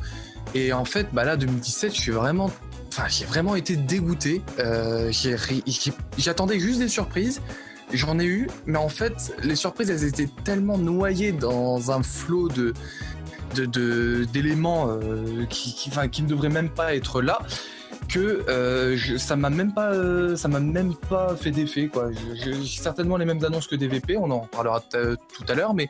Et 0.55 0.73
en 0.73 0.85
fait, 0.85 1.07
bah 1.13 1.25
là 1.25 1.37
2017, 1.37 1.93
je 1.93 1.99
suis 1.99 2.11
vraiment. 2.11 2.49
Enfin, 2.87 3.07
j'ai 3.07 3.25
vraiment 3.25 3.55
été 3.55 3.75
dégoûté. 3.75 4.41
Euh, 4.59 5.11
J'attendais 6.17 6.59
juste 6.59 6.79
des 6.79 6.87
surprises. 6.87 7.41
J'en 7.93 8.19
ai 8.19 8.25
eu, 8.25 8.47
mais 8.65 8.77
en 8.77 8.89
fait, 8.89 9.33
les 9.43 9.55
surprises, 9.55 9.89
elles 9.89 10.03
étaient 10.03 10.29
tellement 10.43 10.77
noyées 10.77 11.31
dans 11.31 11.91
un 11.91 12.03
flot 12.03 12.49
de 12.49 12.73
d'éléments 14.31 14.89
euh, 14.89 15.45
qui, 15.49 15.73
qui, 15.73 15.89
enfin, 15.89 16.07
qui 16.07 16.21
ne 16.21 16.27
devraient 16.27 16.49
même 16.49 16.69
pas 16.69 16.95
être 16.95 17.19
là 17.19 17.39
que 18.09 18.43
euh, 18.49 18.97
ça 19.17 19.35
m'a 19.35 19.49
même 19.49 19.71
pas 19.71 19.93
euh, 19.93 20.35
ça 20.35 20.47
m'a 20.47 20.59
même 20.59 20.95
pas 20.95 21.35
fait 21.35 21.51
d'effet 21.51 21.87
quoi 21.87 22.09
j'ai 22.33 22.65
certainement 22.65 23.17
les 23.17 23.25
mêmes 23.25 23.43
annonces 23.45 23.67
que 23.67 23.75
DVP 23.75 24.17
on 24.17 24.29
en 24.31 24.39
parlera 24.39 24.81
tout 24.81 25.45
à 25.47 25.53
l'heure 25.53 25.73
mais 25.73 25.89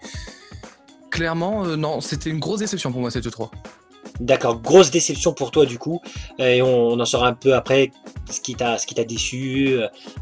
clairement 1.10 1.66
euh, 1.66 1.76
non 1.78 2.02
c'était 2.02 2.30
une 2.30 2.40
grosse 2.40 2.60
déception 2.60 2.92
pour 2.92 3.02
moi 3.02 3.10
cette 3.10 3.26
E 3.26 3.30
E3 3.30 3.50
D'accord, 4.20 4.60
grosse 4.60 4.92
déception 4.92 5.32
pour 5.32 5.50
toi 5.50 5.66
du 5.66 5.78
coup. 5.78 6.02
Et 6.40 6.62
on, 6.62 7.00
en 7.00 7.06
saura 7.06 7.30
un 7.30 7.34
peu 7.34 7.54
après 7.54 7.92
ce 8.30 8.42
qui 8.42 8.54
t'a 8.54 8.78
ce 8.78 8.86
qui 8.86 8.94
t'a 8.94 9.06
déçu. 9.06 9.78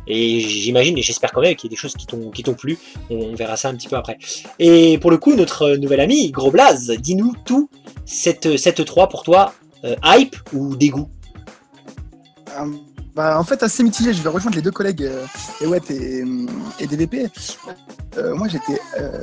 Et 0.06 0.40
j'imagine 0.40 0.96
et 1.00 1.02
j'espère 1.02 1.32
quand 1.32 1.42
même 1.42 1.56
qu'il 1.56 1.68
y 1.68 1.74
a 1.74 1.76
des 1.76 1.82
choses 1.82 1.96
qui 1.96 2.06
t'ont 2.06 2.30
qui 2.30 2.44
t'ont 2.44 2.54
plu. 2.54 2.78
On, 3.10 3.34
verra 3.34 3.58
ça 3.58 3.70
un 3.70 3.76
petit 3.76 3.88
peu 3.88 3.96
après. 3.96 4.20
Et 4.60 5.00
pour 5.00 5.10
le 5.10 5.18
coup, 5.18 5.34
notre 5.34 5.78
nouvel 5.78 6.00
ami 6.00 6.30
Gros 6.30 6.52
Blaze, 6.52 6.92
dis-nous 7.00 7.34
tout 7.44 7.72
cette 8.06 8.58
cette 8.58 8.86
3 8.86 9.10
pour 9.10 9.24
toi, 9.24 9.52
hype 10.04 10.36
ou 10.54 10.76
dégoût? 10.76 11.10
Euh, 12.58 12.66
bah, 13.16 13.40
en 13.40 13.44
fait, 13.44 13.64
assez 13.64 13.82
mitigé. 13.84 14.14
Je 14.14 14.22
vais 14.22 14.30
rejoindre 14.30 14.56
les 14.56 14.62
deux 14.62 14.72
collègues, 14.72 15.04
euh, 15.04 15.26
Ewet 15.62 15.82
et, 15.90 16.24
et 16.80 16.86
DVP. 16.88 17.30
Euh, 18.18 18.36
moi, 18.36 18.48
j'étais 18.48 18.80
euh, 19.00 19.22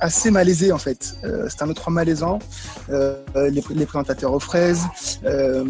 assez 0.00 0.30
malaisé, 0.30 0.72
en 0.72 0.78
fait. 0.78 1.14
Euh, 1.24 1.46
C'était 1.50 1.64
un 1.64 1.68
autre 1.68 1.90
malaisant. 1.90 2.38
Euh, 2.88 3.16
les, 3.50 3.60
présentateurs 3.86 4.32
aux 4.32 4.40
fraises, 4.40 4.84
euh, 5.26 5.62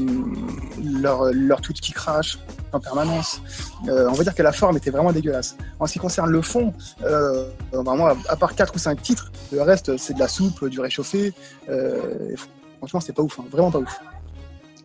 leur, 0.85 1.33
leur 1.33 1.61
tweet 1.61 1.81
qui 1.81 1.93
crache 1.93 2.39
en 2.73 2.79
permanence. 2.79 3.41
Euh, 3.89 4.09
on 4.09 4.13
va 4.13 4.23
dire 4.23 4.35
que 4.37 4.43
la 4.43 4.53
forme 4.53 4.77
était 4.77 4.91
vraiment 4.91 5.13
dégueulasse. 5.13 5.57
En 5.81 5.87
ce 5.89 5.95
qui 5.95 5.99
concerne 5.99 6.31
le 6.31 6.43
fond, 6.43 6.73
euh, 7.03 7.49
vraiment, 7.73 8.07
à, 8.29 8.37
part 8.37 8.55
4 8.55 8.73
ou 8.75 8.79
5 8.79 9.03
titres, 9.03 9.33
le 9.53 9.63
reste, 9.63 9.97
c'est 9.97 10.15
de 10.15 10.21
la 10.21 10.29
soupe, 10.29 10.65
du 10.69 10.79
réchauffé. 10.79 11.33
Euh, 11.69 12.37
franchement, 12.79 13.01
c'est 13.01 13.13
pas 13.13 13.23
ouf. 13.23 13.39
hein. 13.41 13.45
Vraiment 13.51 13.73
pas 13.73 13.79
ouf. 13.81 14.01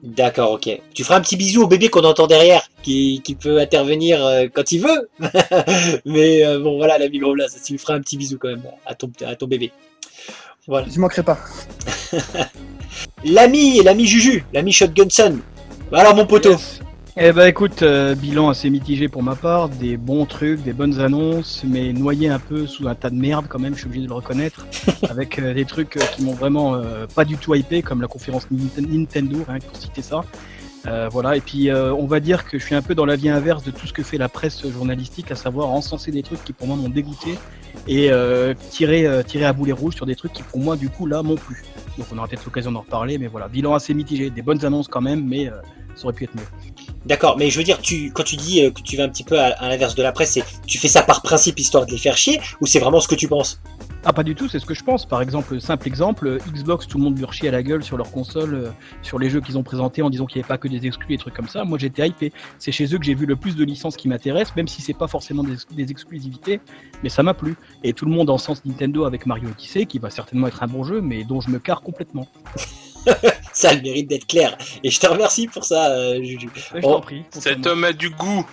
D'accord, 0.01 0.51
ok. 0.51 0.69
Tu 0.93 1.03
feras 1.03 1.17
un 1.17 1.21
petit 1.21 1.35
bisou 1.35 1.63
au 1.63 1.67
bébé 1.67 1.89
qu'on 1.89 2.03
entend 2.03 2.27
derrière, 2.27 2.63
qui, 2.83 3.21
qui 3.23 3.35
peut 3.35 3.59
intervenir 3.59 4.25
euh, 4.25 4.47
quand 4.53 4.71
il 4.71 4.81
veut. 4.81 5.09
Mais 6.05 6.45
euh, 6.45 6.59
bon, 6.59 6.77
voilà, 6.77 6.97
l'ami 6.97 7.19
Gros 7.19 7.33
Blaze, 7.33 7.61
tu 7.63 7.73
lui 7.73 7.79
feras 7.79 7.95
un 7.95 8.01
petit 8.01 8.17
bisou 8.17 8.37
quand 8.37 8.47
même 8.49 8.63
à 8.85 8.95
ton, 8.95 9.11
à 9.25 9.35
ton 9.35 9.47
bébé. 9.47 9.71
Voilà. 10.67 10.87
J'y 10.89 10.99
manquerai 10.99 11.23
pas. 11.23 11.39
L'ami, 13.23 13.81
l'ami 13.83 14.05
Juju, 14.05 14.45
l'ami 14.53 14.71
Shotgunson. 14.71 15.39
Alors 15.91 16.15
mon 16.15 16.25
poteau. 16.25 16.55
Eh 17.17 17.33
ben 17.33 17.47
écoute, 17.47 17.81
euh, 17.81 18.15
bilan 18.15 18.49
assez 18.49 18.69
mitigé 18.69 19.09
pour 19.09 19.23
ma 19.23 19.35
part, 19.35 19.67
des 19.67 19.97
bons 19.97 20.25
trucs, 20.25 20.61
des 20.63 20.73
bonnes 20.73 20.99
annonces, 21.01 21.63
mais 21.67 21.91
noyé 21.91 22.29
un 22.29 22.39
peu 22.39 22.65
sous 22.65 22.87
un 22.87 22.95
tas 22.95 23.09
de 23.09 23.15
merde 23.15 23.45
quand 23.49 23.59
même, 23.59 23.73
je 23.73 23.79
suis 23.79 23.87
obligé 23.87 24.03
de 24.03 24.07
le 24.09 24.13
reconnaître, 24.13 24.65
avec 25.09 25.37
euh, 25.39 25.53
des 25.53 25.65
trucs 25.65 25.97
euh, 25.97 26.01
qui 26.15 26.21
m'ont 26.23 26.33
vraiment 26.33 26.75
euh, 26.75 27.07
pas 27.13 27.25
du 27.25 27.35
tout 27.37 27.53
hypé, 27.55 27.81
comme 27.81 28.01
la 28.01 28.07
conférence 28.07 28.47
Ninten- 28.51 28.87
Nintendo, 28.87 29.39
que 29.39 29.65
pour 29.65 29.75
citer 29.75 30.01
ça. 30.01 30.21
Euh, 30.87 31.09
voilà, 31.11 31.35
et 31.35 31.41
puis 31.41 31.69
euh, 31.69 31.93
on 31.93 32.05
va 32.05 32.21
dire 32.21 32.45
que 32.45 32.57
je 32.57 32.63
suis 32.65 32.75
un 32.75 32.81
peu 32.81 32.95
dans 32.95 33.05
la 33.05 33.17
vie 33.17 33.27
inverse 33.27 33.63
de 33.63 33.71
tout 33.71 33.85
ce 33.85 33.91
que 33.91 34.01
fait 34.01 34.17
la 34.17 34.29
presse 34.29 34.65
journalistique, 34.69 35.29
à 35.29 35.35
savoir 35.35 35.67
encenser 35.69 36.11
des 36.11 36.23
trucs 36.23 36.41
qui 36.45 36.53
pour 36.53 36.67
moi 36.67 36.77
m'ont 36.77 36.87
dégoûté 36.87 37.37
et 37.85 38.11
euh, 38.11 38.53
tirer, 38.69 39.05
tirer 39.27 39.43
à 39.43 39.51
boulet 39.51 39.73
rouge 39.73 39.95
sur 39.95 40.05
des 40.05 40.15
trucs 40.15 40.31
qui 40.31 40.43
pour 40.43 40.59
moi 40.59 40.77
du 40.77 40.87
coup 40.89 41.05
là 41.05 41.21
m'ont 41.21 41.35
plu. 41.35 41.63
Donc 41.97 42.07
on 42.13 42.17
aura 42.17 42.29
peut-être 42.29 42.45
l'occasion 42.45 42.71
d'en 42.71 42.79
reparler, 42.79 43.17
mais 43.17 43.27
voilà, 43.27 43.49
bilan 43.49 43.73
assez 43.73 43.93
mitigé, 43.93 44.29
des 44.29 44.41
bonnes 44.41 44.63
annonces 44.63 44.87
quand 44.87 45.01
même, 45.01 45.27
mais 45.27 45.49
euh, 45.49 45.55
ça 45.95 46.05
aurait 46.05 46.13
pu 46.13 46.23
être 46.23 46.35
mieux. 46.35 46.47
D'accord, 47.05 47.37
mais 47.37 47.49
je 47.49 47.57
veux 47.57 47.63
dire, 47.63 47.81
tu, 47.81 48.11
quand 48.11 48.23
tu 48.23 48.35
dis 48.35 48.63
euh, 48.63 48.71
que 48.71 48.81
tu 48.81 48.97
vas 48.97 49.03
un 49.03 49.09
petit 49.09 49.23
peu 49.23 49.39
à, 49.39 49.47
à 49.47 49.69
l'inverse 49.69 49.95
de 49.95 50.03
la 50.03 50.11
presse, 50.11 50.31
c'est 50.31 50.43
tu 50.67 50.77
fais 50.77 50.89
ça 50.89 51.01
par 51.01 51.21
principe 51.21 51.57
histoire 51.59 51.85
de 51.85 51.91
les 51.91 51.97
faire 51.97 52.17
chier, 52.17 52.39
ou 52.61 52.65
c'est 52.65 52.79
vraiment 52.79 52.99
ce 52.99 53.07
que 53.07 53.15
tu 53.15 53.27
penses? 53.27 53.61
Ah, 54.05 54.13
pas 54.13 54.23
du 54.23 54.33
tout, 54.33 54.47
c'est 54.47 54.59
ce 54.59 54.65
que 54.65 54.73
je 54.73 54.83
pense. 54.83 55.05
Par 55.05 55.21
exemple, 55.21 55.59
simple 55.59 55.85
exemple, 55.85 56.37
Xbox, 56.53 56.87
tout 56.87 56.97
le 56.97 57.03
monde 57.03 57.19
lui 57.19 57.25
chie 57.31 57.49
à 57.49 57.51
la 57.51 57.61
gueule 57.61 57.83
sur 57.83 57.97
leur 57.97 58.09
console, 58.11 58.53
euh, 58.53 58.69
sur 59.01 59.19
les 59.19 59.29
jeux 59.29 59.41
qu'ils 59.41 59.57
ont 59.57 59.63
présentés 59.63 60.01
en 60.01 60.09
disant 60.09 60.25
qu'il 60.25 60.39
n'y 60.39 60.43
avait 60.43 60.47
pas 60.47 60.57
que 60.57 60.69
des 60.69 60.85
exclus 60.87 61.15
et 61.15 61.17
trucs 61.17 61.33
comme 61.33 61.49
ça. 61.49 61.65
Moi, 61.65 61.77
j'étais 61.77 62.07
hypé. 62.07 62.31
C'est 62.59 62.71
chez 62.71 62.85
eux 62.93 62.97
que 62.97 63.03
j'ai 63.03 63.13
vu 63.13 63.25
le 63.25 63.35
plus 63.35 63.57
de 63.57 63.65
licences 63.65 63.97
qui 63.97 64.07
m'intéressent, 64.07 64.55
même 64.55 64.69
si 64.69 64.81
c'est 64.81 64.93
pas 64.93 65.07
forcément 65.07 65.43
des, 65.43 65.55
des 65.75 65.91
exclusivités, 65.91 66.61
mais 67.03 67.09
ça 67.09 67.23
m'a 67.23 67.33
plu. 67.33 67.57
Et 67.83 67.91
tout 67.91 68.05
le 68.05 68.11
monde 68.11 68.29
en 68.29 68.37
sens 68.37 68.63
Nintendo 68.63 69.03
avec 69.03 69.25
Mario 69.25 69.49
Odyssey, 69.49 69.85
qui 69.85 69.99
va 69.99 70.09
certainement 70.09 70.47
être 70.47 70.63
un 70.63 70.67
bon 70.67 70.85
jeu, 70.85 71.01
mais 71.01 71.25
dont 71.25 71.41
je 71.41 71.49
me 71.49 71.59
carre 71.59 71.81
complètement. 71.81 72.27
ça 73.53 73.69
a 73.69 73.73
le 73.73 73.81
mérite 73.81 74.07
d'être 74.09 74.27
clair. 74.27 74.57
Et 74.83 74.89
je 74.91 74.99
te 74.99 75.07
remercie 75.07 75.47
pour 75.47 75.65
ça, 75.65 75.91
euh, 75.91 76.21
Juju. 76.23 76.49
Je 76.55 76.79
Oh, 76.83 76.93
t'en 76.93 77.01
prie. 77.01 77.23
Cet 77.31 77.65
homme 77.67 77.83
a 77.83 77.93
du 77.93 78.09
goût. 78.09 78.45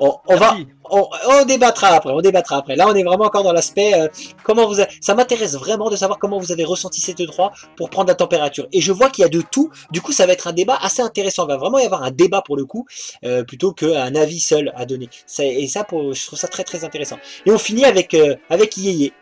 On, 0.00 0.16
on 0.26 0.36
va, 0.36 0.56
on, 0.90 1.06
on 1.28 1.44
débattra 1.44 1.88
après, 1.88 2.10
on 2.10 2.20
débattra 2.20 2.56
après. 2.56 2.74
Là, 2.74 2.88
on 2.88 2.94
est 2.96 3.04
vraiment 3.04 3.26
encore 3.26 3.44
dans 3.44 3.52
l'aspect 3.52 3.94
euh, 3.94 4.08
comment 4.42 4.66
vous. 4.66 4.80
a- 4.80 4.88
Ça 5.00 5.14
m'intéresse 5.14 5.54
vraiment 5.54 5.88
de 5.88 5.94
savoir 5.94 6.18
comment 6.18 6.40
vous 6.40 6.50
avez 6.50 6.64
ressenti 6.64 7.00
cette 7.00 7.24
3 7.24 7.52
pour 7.76 7.88
prendre 7.88 8.08
la 8.08 8.16
température. 8.16 8.66
Et 8.72 8.80
je 8.80 8.90
vois 8.90 9.08
qu'il 9.08 9.22
y 9.22 9.24
a 9.24 9.28
de 9.28 9.40
tout. 9.40 9.70
Du 9.92 10.00
coup, 10.00 10.10
ça 10.10 10.26
va 10.26 10.32
être 10.32 10.48
un 10.48 10.52
débat 10.52 10.76
assez 10.82 11.00
intéressant. 11.00 11.44
Il 11.44 11.48
va 11.50 11.58
vraiment 11.58 11.78
y 11.78 11.84
avoir 11.84 12.02
un 12.02 12.10
débat 12.10 12.42
pour 12.42 12.56
le 12.56 12.64
coup, 12.64 12.86
euh, 13.24 13.44
plutôt 13.44 13.72
qu'un 13.72 14.16
avis 14.16 14.40
seul 14.40 14.72
à 14.74 14.84
donner. 14.84 15.08
Ça- 15.26 15.44
et 15.44 15.68
ça, 15.68 15.84
pour, 15.84 16.12
je 16.12 16.26
trouve 16.26 16.38
ça 16.40 16.48
très 16.48 16.64
très 16.64 16.82
intéressant. 16.84 17.18
Et 17.46 17.52
on 17.52 17.58
finit 17.58 17.84
avec 17.84 18.14
euh, 18.14 18.34
avec 18.50 18.76
Yeye. 18.76 19.12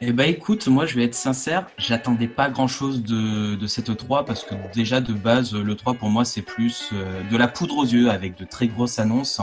Eh 0.00 0.12
ben 0.12 0.28
écoute, 0.28 0.68
moi 0.68 0.86
je 0.86 0.94
vais 0.94 1.04
être 1.04 1.14
sincère, 1.14 1.66
j'attendais 1.78 2.28
pas 2.28 2.50
grand 2.50 2.68
chose 2.68 3.02
de, 3.02 3.56
de 3.56 3.66
cette 3.66 3.90
E3 3.90 4.24
parce 4.24 4.44
que 4.44 4.54
déjà 4.72 5.00
de 5.00 5.12
base, 5.12 5.54
le 5.54 5.74
3 5.74 5.94
pour 5.94 6.10
moi 6.10 6.24
c'est 6.24 6.42
plus 6.42 6.90
euh, 6.92 7.22
de 7.28 7.36
la 7.36 7.48
poudre 7.48 7.78
aux 7.78 7.84
yeux 7.84 8.10
avec 8.10 8.36
de 8.36 8.44
très 8.44 8.68
grosses 8.68 8.98
annonces, 8.98 9.40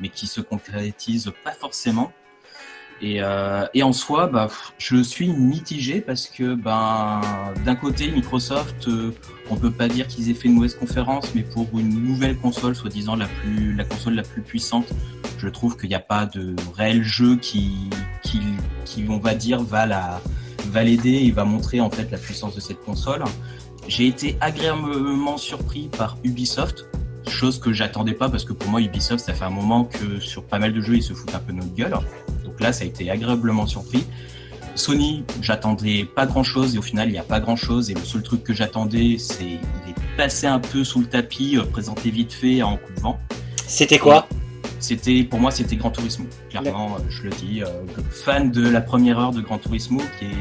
mais 0.00 0.08
qui 0.08 0.26
se 0.26 0.40
concrétisent 0.40 1.32
pas 1.44 1.52
forcément. 1.52 2.12
Et, 3.02 3.22
euh, 3.22 3.66
et 3.74 3.82
en 3.82 3.92
soi, 3.92 4.26
bah, 4.26 4.48
je 4.78 5.02
suis 5.02 5.28
mitigé 5.28 6.00
parce 6.00 6.28
que 6.28 6.54
ben, 6.54 7.20
d'un 7.64 7.74
côté, 7.74 8.10
Microsoft, 8.10 8.88
euh, 8.88 9.12
on 9.50 9.56
peut 9.56 9.70
pas 9.70 9.88
dire 9.88 10.06
qu'ils 10.06 10.30
aient 10.30 10.34
fait 10.34 10.48
une 10.48 10.54
mauvaise 10.54 10.74
conférence, 10.74 11.34
mais 11.34 11.42
pour 11.42 11.68
une 11.78 12.02
nouvelle 12.02 12.36
console, 12.38 12.74
soi-disant 12.74 13.16
la, 13.16 13.26
plus, 13.26 13.74
la 13.74 13.84
console 13.84 14.14
la 14.14 14.22
plus 14.22 14.40
puissante, 14.40 14.86
je 15.38 15.48
trouve 15.48 15.76
qu'il 15.76 15.90
n'y 15.90 15.94
a 15.94 16.00
pas 16.00 16.24
de 16.24 16.56
réel 16.74 17.02
jeu 17.02 17.36
qui, 17.36 17.90
qui, 18.22 18.40
qui, 18.86 19.04
on 19.08 19.18
va 19.18 19.34
dire, 19.34 19.62
va 19.62 19.86
la 19.86 20.20
va 20.70 20.82
l'aider 20.82 21.22
et 21.24 21.30
va 21.30 21.44
montrer 21.44 21.80
en 21.80 21.90
fait 21.90 22.10
la 22.10 22.18
puissance 22.18 22.54
de 22.54 22.60
cette 22.60 22.80
console. 22.80 23.22
J'ai 23.86 24.06
été 24.08 24.36
agréablement 24.40 25.36
surpris 25.36 25.88
par 25.96 26.16
Ubisoft, 26.24 26.86
chose 27.30 27.58
que 27.58 27.72
j'attendais 27.72 28.12
pas 28.14 28.28
parce 28.28 28.44
que 28.44 28.52
pour 28.52 28.70
moi 28.70 28.80
Ubisoft 28.80 29.24
ça 29.24 29.34
fait 29.34 29.44
un 29.44 29.50
moment 29.50 29.84
que 29.84 30.20
sur 30.20 30.44
pas 30.44 30.58
mal 30.58 30.72
de 30.72 30.80
jeux 30.80 30.96
ils 30.96 31.02
se 31.02 31.12
foutent 31.12 31.34
un 31.34 31.38
peu 31.38 31.52
de 31.52 31.58
notre 31.58 31.74
gueule. 31.74 31.94
Donc 32.44 32.60
là 32.60 32.72
ça 32.72 32.84
a 32.84 32.86
été 32.86 33.10
agréablement 33.10 33.66
surpris. 33.66 34.04
Sony, 34.74 35.24
j'attendais 35.40 36.04
pas 36.04 36.26
grand 36.26 36.42
chose 36.42 36.74
et 36.74 36.78
au 36.78 36.82
final 36.82 37.08
il 37.08 37.12
n'y 37.12 37.18
a 37.18 37.22
pas 37.24 37.40
grand 37.40 37.56
chose 37.56 37.90
et 37.90 37.94
le 37.94 38.00
seul 38.04 38.22
truc 38.22 38.44
que 38.44 38.52
j'attendais 38.52 39.16
c'est 39.18 39.44
il 39.44 39.90
est 39.90 40.16
passé 40.16 40.46
un 40.46 40.58
peu 40.60 40.84
sous 40.84 41.00
le 41.00 41.06
tapis, 41.06 41.56
euh, 41.56 41.64
présenté 41.64 42.10
vite 42.10 42.32
fait 42.32 42.62
en 42.62 42.76
coup 42.76 42.92
de 42.94 43.00
vent. 43.00 43.18
C'était 43.66 43.98
quoi 43.98 44.28
C'était 44.78 45.24
pour 45.24 45.40
moi 45.40 45.50
c'était 45.50 45.76
Gran 45.76 45.90
Turismo. 45.90 46.26
Clairement, 46.50 46.96
euh, 46.96 47.02
je 47.08 47.22
le 47.22 47.30
dis, 47.30 47.62
euh, 47.62 47.66
fan 48.10 48.50
de 48.50 48.68
la 48.68 48.80
première 48.82 49.18
heure 49.18 49.32
de 49.32 49.40
Gran 49.40 49.58
Turismo, 49.58 50.00
qui 50.18 50.26
est 50.26 50.36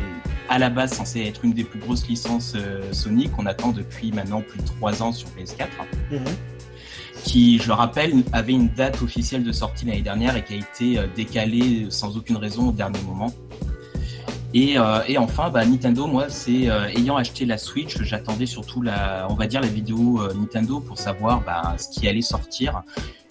à 0.49 0.59
la 0.59 0.69
base 0.69 0.93
censé 0.93 1.21
être 1.21 1.43
une 1.45 1.53
des 1.53 1.63
plus 1.63 1.79
grosses 1.79 2.07
licences 2.07 2.55
Sony 2.91 3.29
qu'on 3.29 3.47
attend 3.47 3.71
depuis 3.71 4.11
maintenant 4.11 4.41
plus 4.41 4.59
de 4.59 4.65
trois 4.65 5.01
ans 5.01 5.11
sur 5.11 5.27
PS4, 5.29 5.67
Mhm. 6.11 6.19
Qui, 7.25 7.59
je 7.59 7.67
le 7.67 7.73
rappelle, 7.73 8.23
avait 8.31 8.53
une 8.53 8.69
date 8.69 9.01
officielle 9.01 9.43
de 9.43 9.51
sortie 9.51 9.85
l'année 9.85 10.01
dernière 10.01 10.37
et 10.37 10.43
qui 10.43 10.53
a 10.53 10.57
été 10.57 10.99
euh, 10.99 11.07
décalée 11.13 11.87
sans 11.89 12.15
aucune 12.15 12.37
raison 12.37 12.69
au 12.69 12.71
dernier 12.71 13.01
moment. 13.01 13.33
Et, 14.57 14.79
euh, 14.79 14.99
enfin, 15.17 15.49
bah, 15.49 15.65
Nintendo, 15.65 16.07
moi, 16.07 16.29
c'est 16.29 16.69
euh, 16.69 16.87
ayant 16.87 17.17
acheté 17.17 17.45
la 17.45 17.57
Switch, 17.57 18.01
j'attendais 18.03 18.45
surtout 18.45 18.81
la, 18.81 19.27
on 19.29 19.33
va 19.33 19.47
dire 19.47 19.59
la 19.59 19.67
vidéo 19.67 20.21
euh, 20.21 20.33
Nintendo 20.33 20.79
pour 20.79 20.97
savoir 20.97 21.41
bah, 21.41 21.75
ce 21.77 21.89
qui 21.89 22.07
allait 22.07 22.21
sortir. 22.21 22.81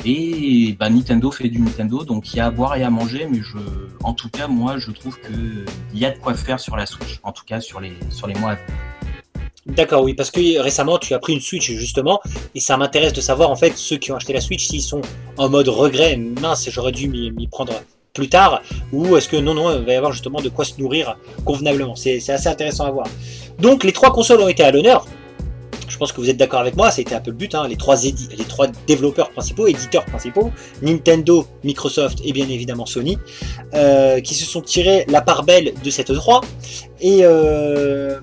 Et 0.05 0.77
bah, 0.79 0.91
Nintendo 0.91 1.31
fait 1.31 1.49
du 1.49 1.61
Nintendo, 1.61 2.05
donc 2.05 2.35
il 2.35 2.37
y 2.37 2.41
a 2.41 2.47
à 2.47 2.51
boire 2.51 2.77
et 2.77 2.83
à 2.83 2.91
manger, 2.91 3.27
mais 3.31 3.41
en 4.03 4.13
tout 4.13 4.29
cas, 4.29 4.49
moi, 4.49 4.77
je 4.77 4.91
trouve 4.91 5.19
que 5.19 5.65
il 5.95 5.99
y 5.99 6.05
a 6.05 6.11
de 6.11 6.19
quoi 6.19 6.35
faire 6.35 6.61
sur 6.61 6.77
la 6.77 6.85
Switch, 6.85 7.21
en 7.23 7.33
tout 7.33 7.45
cas 7.47 7.59
sur 7.61 7.81
les 7.81 7.95
sur 8.11 8.27
les 8.27 8.35
mois 8.35 8.51
à 8.51 8.55
venir. 8.57 8.94
D'accord, 9.67 10.03
oui, 10.03 10.15
parce 10.15 10.31
que 10.31 10.61
récemment 10.61 10.99
tu 10.99 11.15
as 11.15 11.19
pris 11.19 11.33
une 11.33 11.41
Switch 11.41 11.73
justement, 11.73 12.21
et 12.55 12.61
ça 12.61 12.77
m'intéresse 12.77 13.15
de 13.15 13.21
savoir 13.23 13.51
en 13.51 13.57
fait 13.57 13.77
ceux 13.77 13.97
qui 13.97 14.13
ont 14.13 14.17
acheté 14.17 14.33
la 14.33 14.41
Switch 14.41 14.67
s'ils 14.67 14.83
sont 14.83 15.01
en 15.39 15.49
mode 15.49 15.69
regret, 15.69 16.17
mince, 16.17 16.69
j'aurais 16.69 16.93
dû 16.93 17.09
m'y 17.09 17.49
prendre 17.49 17.73
plus 18.15 18.29
tard, 18.29 18.63
ou 18.93 19.17
est-ce 19.17 19.29
que 19.29 19.37
non, 19.37 19.55
non, 19.55 19.77
il 19.77 19.85
va 19.85 19.93
y 19.93 19.97
avoir 19.97 20.13
justement 20.13 20.41
de 20.41 20.49
quoi 20.49 20.65
se 20.65 20.81
nourrir 20.81 21.19
convenablement. 21.45 21.97
C'est 21.97 22.17
assez 22.31 22.49
intéressant 22.49 22.87
à 22.87 22.91
voir. 22.91 23.07
Donc 23.59 23.85
les 23.85 23.93
trois 23.93 24.13
consoles 24.13 24.41
ont 24.41 24.49
été 24.49 24.63
à 24.63 24.71
l'honneur. 24.71 25.07
Je 25.89 25.99
pense 25.99 26.13
que 26.13 26.21
vous 26.21 26.31
êtes 26.31 26.37
d'accord 26.37 26.61
avec 26.61 26.77
moi, 26.77 26.91
c'était 26.91 27.15
un 27.15 27.21
peu 27.21 27.31
le 27.31 27.37
but, 27.37 27.55
hein, 27.55 27.69
les, 27.69 27.77
trois 27.77 27.97
les 27.97 28.45
trois 28.49 28.67
développeurs 28.87 29.31
principaux, 29.31 29.67
éditeurs 29.67 30.05
principaux, 30.05 30.51
Nintendo, 30.83 31.47
Microsoft 31.63 32.19
et 32.25 32.33
bien 32.33 32.49
évidemment 32.49 32.87
Sony, 32.87 33.19
euh, 33.75 34.21
qui 34.21 34.35
se 34.35 34.45
sont 34.45 34.61
tirés 34.61 35.05
la 35.09 35.21
part 35.21 35.45
belle 35.45 35.73
de 35.85 35.91
cette 35.91 36.13
3 36.13 36.41
et 37.01 37.21
euh, 37.23 38.19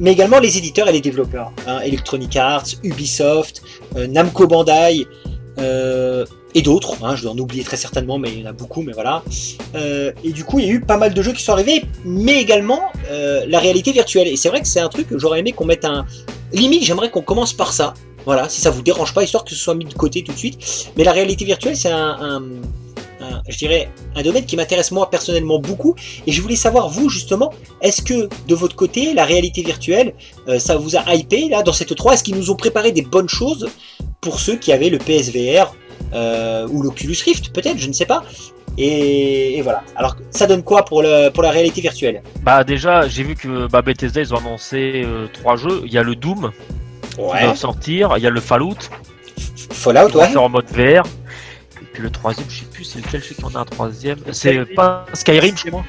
mais 0.00 0.12
également 0.12 0.38
les 0.38 0.56
éditeurs 0.58 0.88
et 0.88 0.92
les 0.92 1.00
développeurs, 1.00 1.52
hein, 1.66 1.80
Electronic 1.80 2.36
Arts, 2.36 2.66
Ubisoft, 2.82 3.62
euh, 3.96 4.06
Namco 4.06 4.46
Bandai 4.46 5.06
euh, 5.58 6.24
et 6.54 6.62
d'autres. 6.62 6.94
hein, 7.04 7.16
je 7.16 7.22
dois 7.22 7.32
en 7.32 7.38
oublier 7.38 7.64
très 7.64 7.76
certainement, 7.76 8.18
mais 8.18 8.30
il 8.32 8.40
y 8.40 8.46
en 8.46 8.50
a 8.50 8.52
beaucoup, 8.52 8.82
mais 8.82 8.92
voilà. 8.92 9.22
Euh, 9.74 10.12
et 10.24 10.30
du 10.32 10.44
coup, 10.44 10.58
il 10.60 10.66
y 10.66 10.68
a 10.68 10.72
eu 10.72 10.80
pas 10.80 10.96
mal 10.96 11.12
de 11.14 11.22
jeux 11.22 11.32
qui 11.32 11.42
sont 11.42 11.52
arrivés, 11.52 11.82
mais 12.04 12.40
également 12.40 12.80
la 13.10 13.58
réalité 13.58 13.92
virtuelle. 13.92 14.28
Et 14.28 14.36
c'est 14.36 14.48
vrai 14.48 14.60
que 14.60 14.68
c'est 14.68 14.80
un 14.80 14.88
truc 14.88 15.08
que 15.08 15.18
j'aurais 15.18 15.40
aimé 15.40 15.52
qu'on 15.52 15.64
mette 15.66 15.84
un. 15.84 16.06
Limite, 16.52 16.84
j'aimerais 16.84 17.10
qu'on 17.10 17.22
commence 17.22 17.52
par 17.52 17.72
ça. 17.72 17.94
Voilà, 18.24 18.48
si 18.48 18.60
ça 18.60 18.70
vous 18.70 18.82
dérange 18.82 19.14
pas, 19.14 19.22
histoire 19.24 19.44
que 19.44 19.50
ce 19.50 19.56
soit 19.56 19.74
mis 19.74 19.84
de 19.86 19.94
côté 19.94 20.22
tout 20.22 20.32
de 20.32 20.38
suite. 20.38 20.90
Mais 20.96 21.04
la 21.04 21.12
réalité 21.12 21.44
virtuelle, 21.44 21.76
c'est 21.76 21.90
un- 21.90 22.42
un- 23.38 23.50
je 23.50 23.56
dirais, 23.58 23.88
un 24.16 24.22
domaine 24.22 24.44
qui 24.44 24.56
m'intéresse 24.56 24.90
moi 24.90 25.10
personnellement 25.10 25.58
beaucoup. 25.58 25.94
Et 26.26 26.32
je 26.32 26.42
voulais 26.42 26.56
savoir, 26.56 26.88
vous, 26.88 27.08
justement, 27.08 27.52
est-ce 27.82 28.02
que 28.02 28.28
de 28.46 28.54
votre 28.54 28.76
côté, 28.76 29.14
la 29.14 29.24
réalité 29.24 29.62
virtuelle, 29.62 30.14
euh, 30.48 30.58
ça 30.58 30.76
vous 30.76 30.96
a 30.96 31.14
hypé 31.14 31.48
là 31.48 31.62
dans 31.62 31.72
cette 31.72 31.94
3 31.94 32.14
Est-ce 32.14 32.24
qu'ils 32.24 32.36
nous 32.36 32.50
ont 32.50 32.56
préparé 32.56 32.92
des 32.92 33.02
bonnes 33.02 33.28
choses 33.28 33.68
pour 34.20 34.40
ceux 34.40 34.56
qui 34.56 34.72
avaient 34.72 34.90
le 34.90 34.98
PSVR 34.98 35.74
euh, 36.14 36.66
ou 36.70 36.82
l'Oculus 36.82 37.16
Rift, 37.24 37.52
peut-être, 37.52 37.78
je 37.78 37.88
ne 37.88 37.92
sais 37.92 38.06
pas. 38.06 38.22
Et, 38.76 39.58
et 39.58 39.62
voilà. 39.62 39.82
Alors, 39.96 40.14
ça 40.30 40.46
donne 40.46 40.62
quoi 40.62 40.84
pour, 40.84 41.02
le, 41.02 41.30
pour 41.30 41.42
la 41.42 41.50
réalité 41.50 41.80
virtuelle? 41.80 42.22
Bah 42.42 42.62
déjà, 42.62 43.08
j'ai 43.08 43.24
vu 43.24 43.34
que 43.34 43.66
bah, 43.66 43.82
Bethesda 43.82 44.20
ils 44.20 44.32
ont 44.32 44.38
annoncé 44.38 45.02
euh, 45.04 45.26
trois 45.32 45.56
jeux. 45.56 45.82
Il 45.84 45.92
y 45.92 45.98
a 45.98 46.02
le 46.04 46.14
Doom 46.14 46.52
qui 47.14 47.20
Ouais. 47.20 47.44
va 47.46 47.56
sortir, 47.56 48.14
il 48.16 48.22
y 48.22 48.26
a 48.28 48.30
le 48.30 48.40
Fallout 48.40 48.76
Fallout, 49.72 50.06
qui 50.08 50.12
va 50.16 50.20
ouais. 50.20 50.28
faire 50.28 50.42
en 50.42 50.48
mode 50.48 50.66
VR. 50.70 51.02
Puis 51.98 52.04
le 52.04 52.12
troisième, 52.12 52.48
je 52.48 52.60
sais 52.60 52.66
plus 52.66 52.84
c'est 52.84 53.00
lequel, 53.00 53.20
je 53.20 53.26
sais 53.26 53.34
qu'il 53.34 53.42
y 53.42 53.46
en 53.48 53.56
a 53.56 53.58
un 53.58 53.64
troisième. 53.64 54.18
C'est 54.30 54.64
pas 54.76 55.04
Skyrim 55.14 55.56
chez 55.56 55.72
moi. 55.72 55.82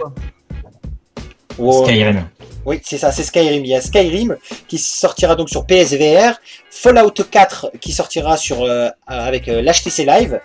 Wow. 1.59 1.85
Skyrim. 1.85 2.27
Oui, 2.65 2.81
c'est 2.83 2.97
ça, 2.97 3.11
c'est 3.11 3.21
Skyrim. 3.21 3.63
Il 3.63 3.69
y 3.69 3.75
a 3.75 3.81
Skyrim 3.81 4.35
qui 4.67 4.79
sortira 4.79 5.35
donc 5.35 5.51
sur 5.51 5.67
PSVR, 5.67 6.39
Fallout 6.71 7.11
4 7.11 7.73
qui 7.79 7.91
sortira 7.91 8.37
sur 8.37 8.63
euh, 8.63 8.89
avec 9.05 9.47
euh, 9.49 9.61
l'HTC 9.61 10.03
Live 10.03 10.41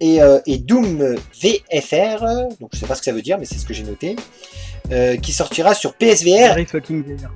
et, 0.00 0.20
euh, 0.20 0.40
et 0.44 0.58
Doom 0.58 1.14
VFR, 1.40 2.24
donc 2.60 2.70
je 2.72 2.78
sais 2.80 2.86
pas 2.86 2.96
ce 2.96 3.00
que 3.02 3.04
ça 3.04 3.12
veut 3.12 3.22
dire, 3.22 3.38
mais 3.38 3.44
c'est 3.44 3.58
ce 3.58 3.64
que 3.64 3.74
j'ai 3.74 3.84
noté, 3.84 4.16
euh, 4.90 5.16
qui 5.18 5.30
sortira 5.30 5.74
sur 5.74 5.94
PSVR. 5.94 6.54
Very 6.54 6.66
fucking 6.66 7.04
VR. 7.04 7.30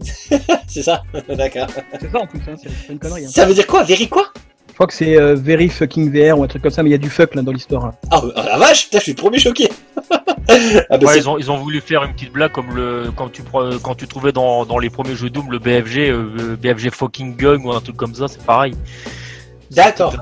C'est 0.66 0.82
ça, 0.82 1.04
d'accord. 1.28 1.68
C'est 2.00 2.10
ça 2.10 2.18
en 2.18 2.26
plus, 2.26 2.40
hein, 2.48 2.56
c'est 2.60 2.92
une 2.92 2.98
connerie. 2.98 3.26
hein. 3.26 3.30
Ça 3.30 3.46
veut 3.46 3.54
dire 3.54 3.68
quoi? 3.68 3.84
Very 3.84 4.08
quoi? 4.08 4.32
Crois 4.82 4.88
que 4.88 4.94
c'est 4.94 5.16
euh, 5.16 5.36
Very 5.36 5.68
fucking 5.68 6.10
VR 6.10 6.36
ou 6.38 6.42
un 6.42 6.48
truc 6.48 6.62
comme 6.62 6.72
ça, 6.72 6.82
mais 6.82 6.88
il 6.90 6.92
y 6.92 6.96
a 6.96 6.98
du 6.98 7.08
fuck 7.08 7.34
là 7.36 7.42
dans 7.42 7.52
l'histoire. 7.52 7.92
Ah 8.10 8.20
oh, 8.24 8.32
la 8.34 8.58
vache, 8.58 8.84
putain, 8.86 8.98
je 8.98 9.02
suis 9.04 9.12
le 9.12 9.16
premier 9.16 9.38
choqué. 9.38 9.68
ah, 10.10 10.18
bah, 10.18 10.98
Ouais, 11.00 11.06
c'est- 11.12 11.18
ils 11.20 11.28
ont, 11.28 11.38
ils 11.38 11.50
ont 11.52 11.56
voulu 11.56 11.80
faire 11.80 12.02
une 12.02 12.12
petite 12.12 12.32
blague 12.32 12.50
comme 12.50 12.74
le 12.74 13.12
quand 13.14 13.30
tu 13.30 13.42
pre- 13.42 13.78
quand 13.80 13.94
tu 13.94 14.08
trouvais 14.08 14.32
dans, 14.32 14.64
dans 14.66 14.78
les 14.78 14.90
premiers 14.90 15.14
jeux 15.14 15.30
Doom 15.30 15.52
le 15.52 15.60
BFG 15.60 16.10
euh, 16.10 16.56
BFG 16.60 16.90
fucking 16.90 17.36
gun 17.36 17.58
ou 17.64 17.72
un 17.72 17.80
truc 17.80 17.96
comme 17.96 18.14
ça, 18.14 18.26
c'est 18.26 18.42
pareil. 18.44 18.74
D'accord. 19.70 20.16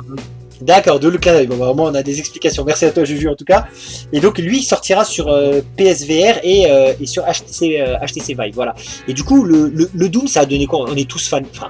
D'accord, 0.61 1.01
de 1.01 1.09
d'œil. 1.09 1.47
Bon, 1.47 1.57
bah, 1.57 1.73
moins, 1.75 1.91
on 1.91 1.95
a 1.95 2.03
des 2.03 2.19
explications. 2.19 2.65
Merci 2.67 2.85
à 2.85 2.91
toi, 2.91 3.05
Juju, 3.05 3.29
en 3.31 3.35
tout 3.35 3.47
cas. 3.47 3.67
Et 4.13 4.21
donc, 4.21 4.37
lui, 4.37 4.59
il 4.59 4.63
sortira 4.63 5.07
sur 5.07 5.29
euh, 5.29 5.63
PSVR 5.79 6.39
et, 6.43 6.71
euh, 6.71 6.93
et 7.01 7.07
sur 7.07 7.23
HTC, 7.25 7.81
euh, 7.81 7.97
HTC 8.07 8.35
Vive. 8.39 8.55
Voilà. 8.55 8.75
Et 9.09 9.15
du 9.15 9.25
coup, 9.25 9.43
le, 9.43 9.71
le, 9.75 9.89
le 9.95 10.09
Doom, 10.11 10.29
ça 10.29 10.41
a 10.41 10.45
donné 10.45 10.67
quoi? 10.67 10.85
On 10.87 10.95
est 10.97 11.09
tous 11.09 11.27
fans. 11.27 11.41
Enfin, 11.51 11.69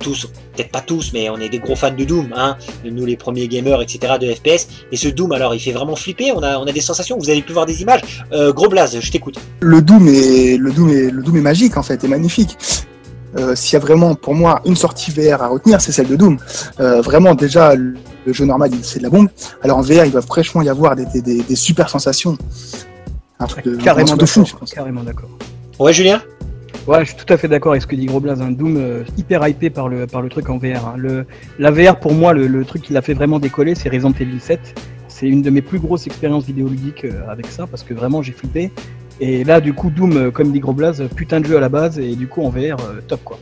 tous, 0.00 0.26
peut-être 0.56 0.72
pas 0.72 0.80
tous, 0.80 1.12
mais 1.12 1.30
on 1.30 1.36
est 1.38 1.48
des 1.48 1.58
gros 1.60 1.76
fans 1.76 1.92
de 1.96 2.04
Doom. 2.04 2.34
Hein, 2.36 2.56
nous, 2.84 3.06
les 3.06 3.16
premiers 3.16 3.46
gamers, 3.46 3.80
etc., 3.82 4.14
de 4.20 4.32
FPS. 4.32 4.66
Et 4.90 4.96
ce 4.96 5.06
Doom, 5.08 5.30
alors, 5.32 5.54
il 5.54 5.60
fait 5.60 5.72
vraiment 5.72 5.94
flipper. 5.94 6.32
On 6.32 6.42
a, 6.42 6.58
on 6.58 6.64
a 6.66 6.72
des 6.72 6.80
sensations. 6.80 7.16
Vous 7.18 7.30
avez 7.30 7.42
pu 7.42 7.52
voir 7.52 7.66
des 7.66 7.82
images. 7.82 8.00
Euh, 8.32 8.52
gros 8.52 8.68
Blaze, 8.68 8.98
je 9.00 9.10
t'écoute. 9.12 9.38
Le 9.60 9.80
Doom 9.80 10.08
est, 10.08 10.56
le 10.56 10.72
Doom 10.72 10.88
est, 10.90 11.10
le 11.10 11.22
Doom 11.22 11.36
est 11.36 11.40
magique 11.42 11.76
en 11.76 11.82
fait, 11.84 12.02
est 12.02 12.08
magnifique. 12.08 12.56
Euh, 13.38 13.54
S'il 13.54 13.74
y 13.74 13.76
a 13.76 13.78
vraiment 13.78 14.16
pour 14.16 14.34
moi 14.34 14.60
une 14.64 14.74
sortie 14.74 15.12
VR 15.12 15.40
à 15.42 15.46
retenir, 15.46 15.80
c'est 15.80 15.92
celle 15.92 16.08
de 16.08 16.16
Doom. 16.16 16.36
Euh, 16.80 17.00
vraiment 17.00 17.36
déjà 17.36 17.76
le, 17.76 17.94
jeu 18.26 18.44
normal 18.44 18.70
il- 18.72 18.84
c'est 18.84 18.98
de 18.98 19.04
la 19.04 19.10
bombe. 19.10 19.28
Alors 19.62 19.78
en 19.78 19.82
VR 19.82 20.04
il 20.04 20.10
va 20.10 20.20
fraîchement 20.20 20.62
y 20.62 20.68
avoir 20.68 20.96
des, 20.96 21.06
des, 21.06 21.22
des, 21.22 21.42
des 21.42 21.54
super 21.54 21.88
sensations 21.88 22.36
un 23.38 23.46
truc 23.46 23.64
de, 23.64 23.76
un 23.76 23.78
Carrément 23.78 24.08
truc 24.08 24.20
de 24.20 24.26
fou, 24.26 24.44
je 24.44 24.54
pense. 24.56 24.72
Carrément 24.72 25.02
d'accord. 25.04 25.28
Ouais, 25.78 25.92
Julien? 25.92 26.20
Ouais, 26.86 27.04
je 27.04 27.10
suis 27.14 27.24
tout 27.24 27.32
à 27.32 27.36
fait 27.36 27.46
d'accord 27.46 27.72
avec 27.72 27.82
ce 27.82 27.86
que 27.86 27.94
dit 27.94 28.06
Groblaz. 28.06 28.40
Un 28.40 28.50
Doom 28.50 28.76
euh, 28.76 29.04
hyper 29.16 29.46
hypé 29.46 29.70
par 29.70 29.88
le, 29.88 30.06
par 30.06 30.22
le 30.22 30.28
truc 30.28 30.48
en 30.48 30.58
VR. 30.58 30.86
hein. 30.88 30.94
Le, 30.96 31.26
la 31.58 31.70
VR, 31.70 32.00
pour 32.00 32.12
moi, 32.14 32.32
le, 32.32 32.46
le 32.46 32.64
truc 32.64 32.82
qui 32.82 32.92
l'a 32.92 33.02
fait 33.02 33.14
vraiment 33.14 33.38
décoller, 33.38 33.74
c'est 33.74 33.88
Resident 33.90 34.12
Evil 34.18 34.40
7. 34.40 34.80
C'est 35.08 35.28
une 35.28 35.42
de 35.42 35.50
mes 35.50 35.60
plus 35.62 35.78
grosses 35.78 36.06
expériences 36.06 36.46
vidéoludiques 36.46 37.04
euh, 37.04 37.28
avec 37.28 37.46
ça, 37.46 37.66
parce 37.66 37.82
que 37.82 37.92
vraiment, 37.94 38.22
j'ai 38.22 38.32
flippé. 38.32 38.70
Et 39.20 39.44
là, 39.44 39.60
du 39.60 39.74
coup, 39.74 39.90
Doom, 39.90 40.16
euh, 40.16 40.30
comme 40.30 40.50
dit 40.50 40.60
Groblaz, 40.60 41.02
putain 41.14 41.40
de 41.40 41.46
jeu 41.46 41.58
à 41.58 41.60
la 41.60 41.68
base, 41.68 41.98
et 41.98 42.16
du 42.16 42.26
coup, 42.26 42.42
en 42.44 42.48
VR, 42.48 42.80
euh, 42.80 43.00
top 43.06 43.22
quoi. 43.24 43.38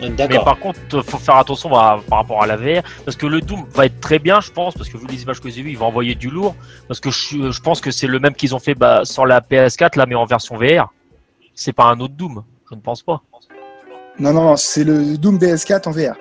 Mais 0.00 0.10
D'accord. 0.10 0.44
par 0.44 0.58
contre, 0.58 0.80
faut 1.02 1.18
faire 1.18 1.36
attention 1.36 1.70
bah, 1.70 2.00
par 2.08 2.18
rapport 2.18 2.42
à 2.42 2.46
la 2.48 2.56
VR, 2.56 2.82
parce 3.04 3.16
que 3.16 3.26
le 3.26 3.40
Doom 3.40 3.64
va 3.72 3.86
être 3.86 4.00
très 4.00 4.18
bien, 4.18 4.40
je 4.40 4.50
pense, 4.50 4.74
parce 4.74 4.88
que 4.88 4.98
vu 4.98 5.06
les 5.08 5.22
images 5.22 5.40
que 5.40 5.48
j'ai 5.48 5.62
vues, 5.62 5.70
il 5.70 5.78
va 5.78 5.86
envoyer 5.86 6.16
du 6.16 6.28
lourd, 6.28 6.56
parce 6.88 6.98
que 6.98 7.10
je, 7.10 7.52
je 7.52 7.60
pense 7.60 7.80
que 7.80 7.92
c'est 7.92 8.08
le 8.08 8.18
même 8.18 8.34
qu'ils 8.34 8.52
ont 8.52 8.58
fait 8.58 8.74
bah, 8.74 9.02
sur 9.04 9.24
la 9.26 9.40
PS4, 9.40 9.96
là, 9.96 10.06
mais 10.08 10.16
en 10.16 10.24
version 10.26 10.56
VR. 10.56 10.92
C'est 11.54 11.72
pas 11.72 11.84
un 11.84 12.00
autre 12.00 12.14
Doom, 12.14 12.42
je 12.70 12.74
ne 12.74 12.80
pense 12.80 13.02
pas. 13.02 13.22
Non, 14.18 14.32
non, 14.32 14.42
non, 14.42 14.56
c'est 14.56 14.84
le 14.84 15.16
Doom 15.16 15.38
BS4 15.38 15.88
en 15.88 15.92
VR. 15.92 16.14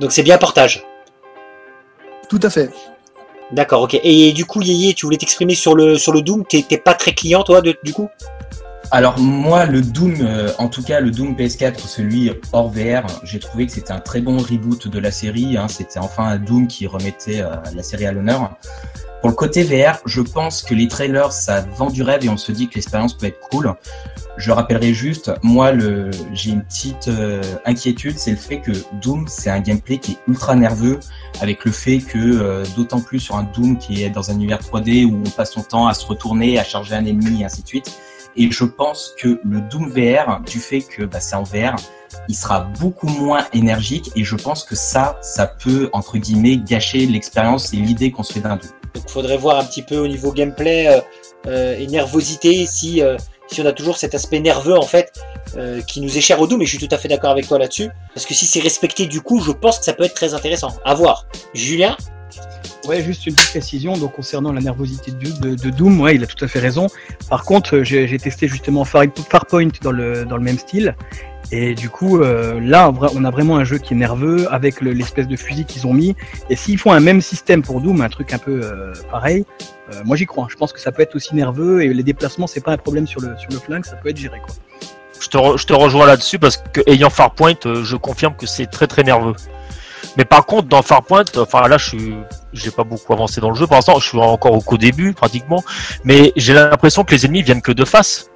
Donc 0.00 0.12
c'est 0.12 0.22
bien 0.22 0.38
portage. 0.38 0.84
Tout 2.28 2.40
à 2.42 2.50
fait. 2.50 2.70
D'accord, 3.52 3.82
ok. 3.82 3.98
Et 4.02 4.32
du 4.32 4.44
coup, 4.44 4.62
Yéyé, 4.62 4.94
tu 4.94 5.06
voulais 5.06 5.16
t'exprimer 5.18 5.54
sur 5.54 5.74
le, 5.74 5.96
sur 5.98 6.12
le 6.12 6.22
Doom? 6.22 6.44
T'es 6.46 6.64
t'es 6.68 6.78
pas 6.78 6.94
très 6.94 7.12
client, 7.12 7.42
toi, 7.42 7.60
de- 7.60 7.76
du 7.82 7.92
coup? 7.92 8.08
Alors 8.92 9.18
moi, 9.18 9.66
le 9.66 9.82
Doom, 9.82 10.16
euh, 10.20 10.50
en 10.58 10.68
tout 10.68 10.82
cas 10.82 11.00
le 11.00 11.10
Doom 11.10 11.34
PS4, 11.36 11.78
celui 11.86 12.30
hors 12.52 12.68
VR, 12.70 13.06
j'ai 13.22 13.38
trouvé 13.38 13.66
que 13.66 13.72
c'était 13.72 13.92
un 13.92 14.00
très 14.00 14.20
bon 14.20 14.38
reboot 14.38 14.88
de 14.88 14.98
la 14.98 15.10
série. 15.12 15.56
hein. 15.56 15.68
C'était 15.68 15.98
enfin 16.00 16.24
un 16.24 16.38
Doom 16.38 16.66
qui 16.66 16.86
remettait 16.86 17.40
euh, 17.40 17.50
la 17.74 17.82
série 17.82 18.06
à 18.06 18.12
l'honneur. 18.12 18.50
Pour 19.20 19.28
le 19.30 19.36
côté 19.36 19.62
VR, 19.62 19.98
je 20.06 20.22
pense 20.22 20.62
que 20.62 20.74
les 20.74 20.88
trailers, 20.88 21.30
ça 21.32 21.60
vend 21.76 21.90
du 21.90 22.02
rêve 22.02 22.24
et 22.24 22.28
on 22.28 22.36
se 22.36 22.52
dit 22.52 22.68
que 22.68 22.76
l'expérience 22.76 23.14
peut 23.14 23.26
être 23.26 23.40
cool. 23.50 23.74
Je 24.36 24.52
rappellerai 24.52 24.94
juste, 24.94 25.32
moi, 25.42 25.72
le, 25.72 26.10
j'ai 26.32 26.50
une 26.50 26.62
petite 26.62 27.08
euh, 27.08 27.42
inquiétude, 27.64 28.18
c'est 28.18 28.30
le 28.30 28.36
fait 28.36 28.60
que 28.60 28.72
Doom, 29.02 29.26
c'est 29.28 29.50
un 29.50 29.60
gameplay 29.60 29.98
qui 29.98 30.12
est 30.12 30.18
ultra 30.28 30.54
nerveux, 30.54 31.00
avec 31.40 31.64
le 31.64 31.72
fait 31.72 31.98
que, 31.98 32.18
euh, 32.18 32.64
d'autant 32.76 33.00
plus 33.00 33.20
sur 33.20 33.36
un 33.36 33.42
Doom 33.42 33.76
qui 33.78 34.02
est 34.02 34.10
dans 34.10 34.30
un 34.30 34.34
univers 34.34 34.60
3D 34.60 35.04
où 35.04 35.22
on 35.26 35.30
passe 35.30 35.52
son 35.52 35.62
temps 35.62 35.88
à 35.88 35.94
se 35.94 36.06
retourner, 36.06 36.58
à 36.58 36.64
charger 36.64 36.94
un 36.94 37.04
ennemi 37.04 37.42
et 37.42 37.44
ainsi 37.44 37.62
de 37.62 37.68
suite. 37.68 37.92
Et 38.36 38.50
je 38.50 38.64
pense 38.64 39.14
que 39.18 39.40
le 39.44 39.60
Doom 39.60 39.90
VR, 39.90 40.40
du 40.40 40.58
fait 40.58 40.80
que 40.82 41.02
bah, 41.02 41.20
c'est 41.20 41.34
en 41.34 41.42
VR, 41.42 41.76
il 42.28 42.34
sera 42.34 42.60
beaucoup 42.80 43.08
moins 43.08 43.46
énergique 43.52 44.10
et 44.16 44.24
je 44.24 44.36
pense 44.36 44.64
que 44.64 44.76
ça, 44.76 45.18
ça 45.20 45.46
peut, 45.46 45.90
entre 45.92 46.18
guillemets, 46.18 46.56
gâcher 46.56 47.06
l'expérience 47.06 47.72
et 47.72 47.76
l'idée 47.76 48.10
qu'on 48.10 48.22
se 48.22 48.32
fait 48.32 48.40
d'un 48.40 48.56
Doom. 48.56 48.70
Donc 48.94 49.08
faudrait 49.08 49.36
voir 49.36 49.58
un 49.58 49.64
petit 49.64 49.82
peu 49.82 49.98
au 49.98 50.08
niveau 50.08 50.32
gameplay 50.32 50.88
euh, 50.88 51.00
euh, 51.46 51.78
et 51.78 51.86
nervosité 51.86 52.66
si, 52.66 53.02
euh, 53.02 53.16
si 53.50 53.60
on 53.60 53.66
a 53.66 53.72
toujours 53.72 53.96
cet 53.96 54.14
aspect 54.14 54.40
nerveux 54.40 54.76
en 54.76 54.82
fait 54.82 55.12
euh, 55.56 55.80
qui 55.82 56.00
nous 56.00 56.16
est 56.16 56.20
cher 56.20 56.40
au 56.40 56.46
Doom. 56.46 56.62
Et 56.62 56.66
je 56.66 56.76
suis 56.76 56.86
tout 56.86 56.94
à 56.94 56.98
fait 56.98 57.08
d'accord 57.08 57.30
avec 57.30 57.46
toi 57.46 57.58
là-dessus. 57.58 57.90
Parce 58.14 58.26
que 58.26 58.34
si 58.34 58.46
c'est 58.46 58.60
respecté 58.60 59.06
du 59.06 59.20
coup, 59.20 59.40
je 59.40 59.52
pense 59.52 59.78
que 59.78 59.84
ça 59.84 59.92
peut 59.92 60.04
être 60.04 60.14
très 60.14 60.34
intéressant. 60.34 60.76
À 60.84 60.94
voir. 60.94 61.26
Julien? 61.54 61.96
Ouais, 62.86 63.02
juste 63.02 63.26
une 63.26 63.34
petite 63.34 63.50
précision 63.50 63.92
donc 63.96 64.12
concernant 64.12 64.52
la 64.52 64.60
nervosité 64.60 65.12
de, 65.12 65.70
Doom, 65.70 66.00
ouais, 66.00 66.14
il 66.14 66.22
a 66.24 66.26
tout 66.26 66.42
à 66.44 66.48
fait 66.48 66.60
raison. 66.60 66.86
Par 67.28 67.44
contre, 67.44 67.76
euh, 67.76 67.84
j'ai 67.84 68.18
testé 68.18 68.48
justement 68.48 68.84
Far- 68.84 69.04
Farpoint 69.28 69.68
dans 69.82 69.92
le, 69.92 70.24
dans 70.24 70.36
le 70.36 70.42
même 70.42 70.58
style. 70.58 70.96
Et 71.52 71.74
du 71.74 71.90
coup, 71.90 72.20
euh, 72.22 72.60
là, 72.60 72.92
on 73.14 73.24
a 73.24 73.30
vraiment 73.30 73.56
un 73.58 73.64
jeu 73.64 73.78
qui 73.78 73.92
est 73.92 73.96
nerveux 73.96 74.46
avec 74.52 74.80
le- 74.80 74.92
l'espèce 74.92 75.26
de 75.28 75.36
fusil 75.36 75.64
qu'ils 75.66 75.86
ont 75.86 75.92
mis. 75.92 76.16
Et 76.48 76.56
s'ils 76.56 76.78
font 76.78 76.92
un 76.92 77.00
même 77.00 77.20
système 77.20 77.62
pour 77.62 77.80
Doom, 77.80 78.00
un 78.00 78.08
truc 78.08 78.32
un 78.32 78.38
peu 78.38 78.60
euh, 78.62 78.92
pareil, 79.10 79.44
moi 80.04 80.16
j'y 80.16 80.24
crois. 80.24 80.46
Je 80.48 80.54
pense 80.56 80.72
que 80.72 80.80
ça 80.80 80.92
peut 80.92 81.02
être 81.02 81.16
aussi 81.16 81.34
nerveux 81.34 81.82
et 81.82 81.92
les 81.92 82.04
déplacements, 82.04 82.46
c'est 82.46 82.60
pas 82.62 82.72
un 82.72 82.76
problème 82.76 83.06
sur 83.08 83.20
le, 83.20 83.36
sur 83.38 83.50
le 83.50 83.58
flingue, 83.58 83.84
ça 83.84 83.96
peut 83.96 84.08
être 84.10 84.16
géré 84.16 84.38
quoi. 84.38 84.54
Je 85.20 85.28
te, 85.28 85.36
re- 85.36 85.58
je 85.58 85.66
te 85.66 85.72
rejoins 85.72 86.06
là-dessus 86.06 86.38
parce 86.38 86.56
que 86.56 86.80
ayant 86.86 87.10
Farpoint, 87.10 87.54
je 87.64 87.96
confirme 87.96 88.34
que 88.36 88.46
c'est 88.46 88.66
très 88.66 88.86
très 88.86 89.02
nerveux. 89.02 89.34
Mais 90.16 90.24
par 90.24 90.44
contre, 90.46 90.68
dans 90.68 90.82
Farpoint, 90.82 91.24
enfin 91.36 91.68
là, 91.68 91.78
je 91.78 91.88
suis, 91.88 92.14
j'ai 92.52 92.70
pas 92.70 92.84
beaucoup 92.84 93.12
avancé 93.12 93.40
dans 93.40 93.50
le 93.50 93.54
jeu. 93.54 93.66
Pour 93.66 93.76
l'instant, 93.76 93.98
je 93.98 94.08
suis 94.08 94.18
encore 94.18 94.52
au 94.52 94.60
qu'au 94.60 94.76
début 94.76 95.12
pratiquement, 95.12 95.62
mais 96.04 96.32
j'ai 96.36 96.52
l'impression 96.54 97.04
que 97.04 97.14
les 97.14 97.24
ennemis 97.26 97.42
viennent 97.42 97.62
que 97.62 97.72
de 97.72 97.84
face, 97.84 98.28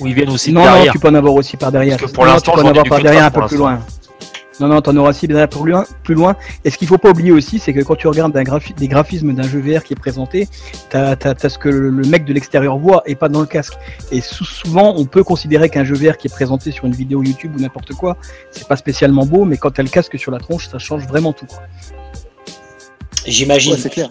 ou 0.00 0.06
ils 0.06 0.14
viennent 0.14 0.30
aussi 0.30 0.50
de 0.50 0.56
non, 0.56 0.64
non, 0.64 0.72
derrière. 0.72 0.92
tu 0.92 0.98
peux 0.98 1.08
en 1.08 1.14
avoir 1.14 1.34
aussi 1.34 1.56
par 1.56 1.72
derrière. 1.72 1.96
Parce 1.98 2.10
que 2.10 2.14
pour 2.14 2.26
Non, 2.26 2.32
l'instant, 2.32 2.52
tu 2.52 2.58
peux 2.58 2.64
en 2.64 2.68
avoir 2.70 2.84
par 2.84 3.00
derrière 3.00 3.24
un 3.24 3.30
peu 3.30 3.46
plus 3.46 3.56
loin. 3.56 3.80
Non, 4.60 4.68
non, 4.68 4.80
t'en 4.80 4.96
auras 4.96 5.10
aussi 5.10 5.26
derrière 5.26 5.48
plus 5.48 5.68
loin, 5.72 5.84
plus 6.04 6.14
loin. 6.14 6.36
Et 6.64 6.70
ce 6.70 6.78
qu'il 6.78 6.86
faut 6.86 6.96
pas 6.98 7.10
oublier 7.10 7.32
aussi, 7.32 7.58
c'est 7.58 7.72
que 7.72 7.80
quand 7.80 7.96
tu 7.96 8.06
regardes 8.06 8.36
un 8.36 8.44
graphi- 8.44 8.72
des 8.74 8.86
graphismes 8.86 9.32
d'un 9.34 9.42
jeu 9.42 9.58
VR 9.60 9.82
qui 9.82 9.94
est 9.94 9.98
présenté, 9.98 10.48
t'as 10.90 11.16
as, 11.24 11.48
ce 11.48 11.58
que 11.58 11.68
le 11.68 11.90
mec 12.06 12.24
de 12.24 12.32
l'extérieur 12.32 12.78
voit 12.78 13.02
et 13.06 13.16
pas 13.16 13.28
dans 13.28 13.40
le 13.40 13.46
casque. 13.46 13.74
Et 14.12 14.20
sou- 14.20 14.44
souvent, 14.44 14.94
on 14.96 15.06
peut 15.06 15.24
considérer 15.24 15.68
qu'un 15.70 15.82
jeu 15.82 15.96
VR 15.96 16.16
qui 16.16 16.28
est 16.28 16.30
présenté 16.32 16.70
sur 16.70 16.84
une 16.84 16.92
vidéo 16.94 17.22
YouTube 17.22 17.54
ou 17.56 17.60
n'importe 17.60 17.94
quoi, 17.94 18.16
c'est 18.52 18.68
pas 18.68 18.76
spécialement 18.76 19.26
beau, 19.26 19.44
mais 19.44 19.56
quand 19.56 19.72
t'as 19.72 19.82
le 19.82 19.88
casque 19.88 20.16
sur 20.18 20.30
la 20.30 20.38
tronche, 20.38 20.68
ça 20.68 20.78
change 20.78 21.04
vraiment 21.08 21.32
tout. 21.32 21.46
J'imagine. 23.26 23.72
Ouais, 23.72 23.78
c'est 23.78 23.90
clair. 23.90 24.08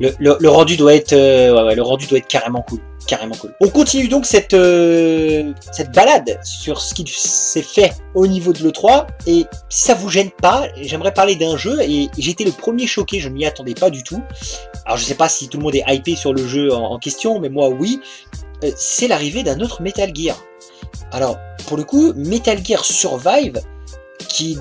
le, 0.00 0.12
le, 0.18 0.36
le 0.40 0.48
rendu 0.48 0.76
doit 0.76 0.94
être, 0.94 1.12
euh, 1.12 1.52
ouais, 1.54 1.62
ouais, 1.62 1.74
le 1.74 1.82
rendu 1.82 2.06
doit 2.06 2.18
être 2.18 2.28
carrément 2.28 2.62
cool, 2.62 2.78
carrément 3.08 3.34
cool. 3.34 3.54
On 3.60 3.68
continue 3.68 4.06
donc 4.06 4.26
cette 4.26 4.54
euh, 4.54 5.52
cette 5.72 5.90
balade 5.92 6.38
sur 6.44 6.80
ce 6.80 6.94
qui 6.94 7.04
s'est 7.08 7.62
fait 7.62 7.92
au 8.14 8.28
niveau 8.28 8.52
de 8.52 8.58
l'E3 8.58 9.06
et 9.26 9.46
si 9.68 9.82
ça 9.82 9.94
vous 9.94 10.08
gêne 10.08 10.30
pas, 10.30 10.68
j'aimerais 10.76 11.12
parler 11.12 11.34
d'un 11.34 11.56
jeu 11.56 11.80
et 11.80 12.08
été 12.16 12.44
le 12.44 12.52
premier 12.52 12.86
choqué, 12.86 13.18
je 13.18 13.28
ne 13.28 13.34
m'y 13.34 13.46
attendais 13.46 13.74
pas 13.74 13.90
du 13.90 14.04
tout. 14.04 14.22
Alors 14.84 14.98
je 14.98 15.04
sais 15.04 15.14
pas 15.16 15.28
si 15.28 15.48
tout 15.48 15.58
le 15.58 15.64
monde 15.64 15.74
est 15.74 15.84
hypé 15.88 16.14
sur 16.14 16.32
le 16.32 16.46
jeu 16.46 16.72
en, 16.72 16.92
en 16.92 16.98
question, 16.98 17.40
mais 17.40 17.48
moi 17.48 17.68
oui. 17.68 18.00
Euh, 18.64 18.70
c'est 18.76 19.08
l'arrivée 19.08 19.42
d'un 19.42 19.58
autre 19.60 19.82
Metal 19.82 20.14
Gear. 20.14 20.36
Alors 21.10 21.38
pour 21.66 21.76
le 21.76 21.84
coup, 21.84 22.12
Metal 22.14 22.64
Gear 22.64 22.84
Survive 22.84 23.60
qui 24.28 24.58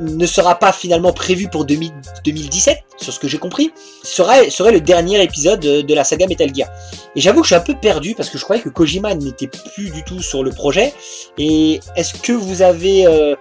ne 0.00 0.26
sera 0.26 0.58
pas 0.58 0.72
finalement 0.72 1.12
prévu 1.12 1.48
pour 1.48 1.64
2000 1.64 1.92
2017, 2.24 2.78
sur 2.96 3.12
ce 3.12 3.18
que 3.18 3.28
j'ai 3.28 3.38
compris, 3.38 3.72
serait, 4.02 4.50
serait 4.50 4.72
le 4.72 4.80
dernier 4.80 5.22
épisode 5.22 5.60
de, 5.60 5.94
la 5.94 6.04
saga 6.04 6.26
Metal 6.26 6.54
Gear. 6.54 6.68
Et 7.16 7.20
j'avoue 7.20 7.40
que 7.40 7.46
je 7.46 7.54
suis 7.54 7.56
un 7.56 7.64
peu 7.64 7.74
perdu 7.74 8.14
parce 8.14 8.30
que 8.30 8.38
je 8.38 8.44
croyais 8.44 8.62
que 8.62 8.68
Kojima 8.68 9.14
n'était 9.14 9.48
plus 9.74 9.90
du 9.90 10.04
tout 10.04 10.20
sur 10.20 10.42
le 10.42 10.50
projet. 10.50 10.92
Et 11.38 11.80
est-ce 11.96 12.14
que 12.14 12.32
vous 12.32 12.62
avez... 12.62 13.06
euh, 13.06 13.34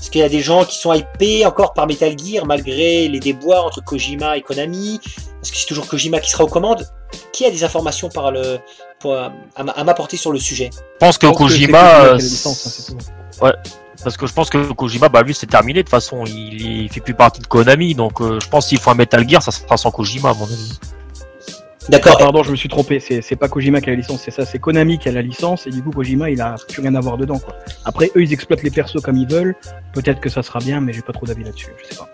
est-ce 0.00 0.10
qu'il 0.10 0.20
y 0.20 0.24
a 0.24 0.28
des 0.28 0.40
gens 0.40 0.64
qui 0.64 0.76
sont 0.76 0.92
hypés 0.92 1.46
encore 1.46 1.72
par 1.72 1.86
Metal 1.86 2.14
Gear 2.18 2.44
malgré 2.44 3.08
les 3.08 3.20
déboires 3.20 3.64
entre 3.64 3.82
Kojima 3.82 4.36
et 4.36 4.42
Konami? 4.42 5.00
Est-ce 5.42 5.50
que 5.50 5.58
c'est 5.58 5.66
toujours 5.66 5.86
Kojima 5.86 6.20
qui 6.20 6.30
sera 6.30 6.44
aux 6.44 6.48
commandes? 6.48 6.86
Qui 7.32 7.46
a 7.46 7.50
des 7.50 7.64
informations 7.64 8.08
par 8.08 8.30
le, 8.30 8.58
pour, 8.98 9.14
à, 9.14 9.32
à 9.56 9.84
m'apporter 9.84 10.16
sur 10.16 10.32
le 10.32 10.38
sujet? 10.38 10.70
Je 10.72 10.98
pense 10.98 11.16
que 11.16 11.26
Kojima, 11.26 12.04
euh, 12.04 12.16
licence, 12.16 12.90
hein, 12.90 12.96
tout. 13.40 13.46
Parce 14.02 14.16
que 14.16 14.26
je 14.26 14.32
pense 14.32 14.50
que 14.50 14.72
Kojima, 14.72 15.08
bah 15.08 15.22
lui 15.22 15.34
c'est 15.34 15.46
terminé 15.46 15.80
de 15.80 15.82
toute 15.82 15.90
façon, 15.90 16.24
il, 16.26 16.82
il 16.84 16.88
fait 16.90 17.00
plus 17.00 17.14
partie 17.14 17.40
de 17.40 17.46
Konami, 17.46 17.94
donc 17.94 18.20
euh, 18.20 18.40
je 18.40 18.48
pense 18.48 18.66
qu'il 18.68 18.78
faut 18.78 18.90
un 18.90 18.94
Metal 18.94 19.28
Gear, 19.28 19.42
ça 19.42 19.50
sera 19.52 19.76
sans 19.76 19.90
Kojima 19.90 20.30
à 20.30 20.34
mon 20.34 20.44
avis. 20.46 20.78
Ah, 21.86 21.88
D'accord. 21.90 22.16
pardon, 22.16 22.42
je 22.42 22.50
me 22.50 22.56
suis 22.56 22.70
trompé. 22.70 22.98
C'est 22.98 23.20
c'est 23.20 23.36
pas 23.36 23.46
Kojima 23.48 23.82
qui 23.82 23.90
a 23.90 23.92
la 23.92 23.98
licence, 23.98 24.22
c'est 24.24 24.30
ça. 24.30 24.46
C'est 24.46 24.58
Konami 24.58 24.98
qui 24.98 25.10
a 25.10 25.12
la 25.12 25.20
licence 25.20 25.66
et 25.66 25.70
du 25.70 25.82
coup 25.82 25.90
Kojima 25.90 26.30
il 26.30 26.40
a 26.40 26.56
plus 26.66 26.80
rien 26.80 26.94
à 26.94 27.00
voir 27.00 27.18
dedans. 27.18 27.38
Quoi. 27.38 27.54
Après 27.84 28.10
eux 28.16 28.22
ils 28.22 28.32
exploitent 28.32 28.62
les 28.62 28.70
persos 28.70 29.02
comme 29.02 29.16
ils 29.18 29.28
veulent. 29.28 29.54
Peut-être 29.92 30.18
que 30.20 30.30
ça 30.30 30.42
sera 30.42 30.60
bien, 30.60 30.80
mais 30.80 30.94
j'ai 30.94 31.02
pas 31.02 31.12
trop 31.12 31.26
d'avis 31.26 31.44
là-dessus. 31.44 31.72
Je 31.82 31.90
sais 31.90 31.96
pas. 31.96 32.08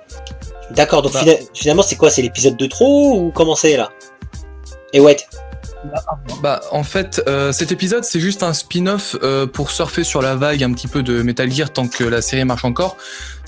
D'accord, 0.73 1.03
donc 1.03 1.12
Bah. 1.12 1.21
fina- 1.21 1.37
finalement 1.55 1.83
c'est 1.83 1.95
quoi? 1.95 2.11
C'est 2.11 2.23
l'épisode 2.23 2.57
de 2.57 2.66
trop 2.66 3.16
ou 3.21 3.31
comment 3.33 3.55
c'est 3.55 3.77
là? 3.77 3.90
Et 4.93 4.99
ouais, 4.99 5.16
Bah, 6.43 6.61
en 6.73 6.83
fait, 6.83 7.23
euh, 7.27 7.53
cet 7.53 7.73
épisode, 7.73 8.05
c'est 8.05 8.21
juste 8.21 8.43
un 8.43 8.53
spin-off 8.53 9.16
euh, 9.23 9.47
pour 9.47 9.71
surfer 9.71 10.05
sur 10.05 10.23
la 10.23 10.35
vague 10.35 10.62
un 10.62 10.73
petit 10.73 10.88
peu 10.88 11.03
de 11.03 11.23
Metal 11.23 11.51
Gear 11.51 11.73
tant 11.73 11.88
que 11.88 12.05
la 12.05 12.23
série 12.23 12.45
marche 12.45 12.64
encore. 12.64 12.97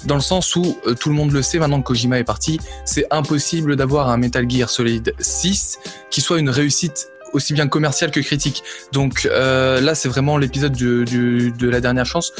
Dans 0.05 0.15
le 0.15 0.21
sens 0.21 0.57
où 0.57 0.79
euh, 0.87 0.95
tout 0.95 1.09
le 1.09 1.15
monde 1.15 1.33
le 1.33 1.43
sait 1.43 1.59
maintenant 1.59 1.81
que 1.81 1.87
Kojima 1.87 2.19
est 2.19 2.25
parti, 2.25 2.59
c'est 2.85 3.07
impossible 3.11 3.77
d'avoir 3.77 4.09
un 4.09 4.17
Metal 4.17 4.49
Gear 4.49 4.71
Solid 4.71 5.15
6 5.19 5.79
qui 6.11 6.21
soit 6.21 6.39
une 6.39 6.51
réussite 6.51 7.09
aussi 7.33 7.55
bien 7.55 7.67
commerciale 7.67 8.11
que 8.11 8.21
critique. 8.21 8.63
Donc 8.93 9.25
là, 9.25 9.95
c'est 9.95 10.11
vraiment 10.11 10.37
l'épisode 10.37 10.77
de 10.77 11.69
la 11.71 11.81
dernière 11.81 12.05
chance. 12.05 12.31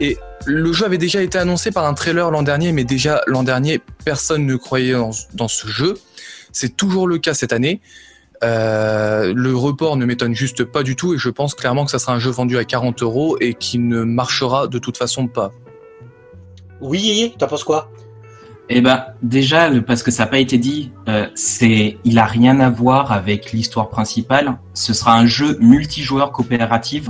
Et 0.00 0.16
le 0.44 0.72
jeu 0.72 0.84
avait 0.84 0.96
déjà 0.96 1.20
été 1.22 1.38
annoncé 1.38 1.72
par 1.72 1.86
un 1.86 1.94
trailer 1.94 2.30
l'an 2.30 2.44
dernier, 2.44 2.70
mais 2.70 2.84
déjà 2.84 3.20
l'an 3.26 3.42
dernier, 3.42 3.80
personne 4.04 4.46
ne 4.46 4.54
croyait 4.54 4.94
dans 5.34 5.48
ce 5.48 5.66
jeu. 5.66 5.98
C'est 6.52 6.76
toujours 6.76 7.08
le 7.08 7.18
cas 7.18 7.34
cette 7.34 7.52
année. 7.52 7.80
Euh, 8.44 9.32
le 9.34 9.56
report 9.56 9.96
ne 9.96 10.04
m'étonne 10.06 10.34
juste 10.34 10.62
pas 10.64 10.82
du 10.84 10.94
tout 10.94 11.12
et 11.14 11.18
je 11.18 11.28
pense 11.28 11.54
clairement 11.54 11.84
que 11.84 11.90
ça 11.90 11.98
sera 11.98 12.14
un 12.14 12.20
jeu 12.20 12.30
vendu 12.30 12.56
à 12.56 12.64
40 12.64 13.02
euros 13.02 13.36
et 13.40 13.54
qui 13.54 13.78
ne 13.80 14.04
marchera 14.04 14.68
de 14.68 14.78
toute 14.78 14.96
façon 14.96 15.26
pas. 15.26 15.50
oui, 16.80 17.34
t'en 17.38 17.48
penses 17.48 17.64
quoi? 17.64 17.90
Eh 18.68 18.80
ben, 18.82 19.06
déjà, 19.22 19.68
le- 19.70 19.82
parce 19.82 20.02
que 20.02 20.10
ça 20.10 20.24
n'a 20.24 20.30
pas 20.30 20.38
été 20.38 20.58
dit, 20.58 20.92
euh, 21.08 21.26
c'est, 21.34 21.96
il 22.04 22.18
a 22.18 22.26
rien 22.26 22.60
à 22.60 22.68
voir 22.68 23.12
avec 23.12 23.52
l'histoire 23.52 23.88
principale. 23.88 24.58
Ce 24.74 24.92
sera 24.92 25.16
un 25.18 25.24
jeu 25.26 25.56
multijoueur 25.58 26.30
coopératif 26.32 27.08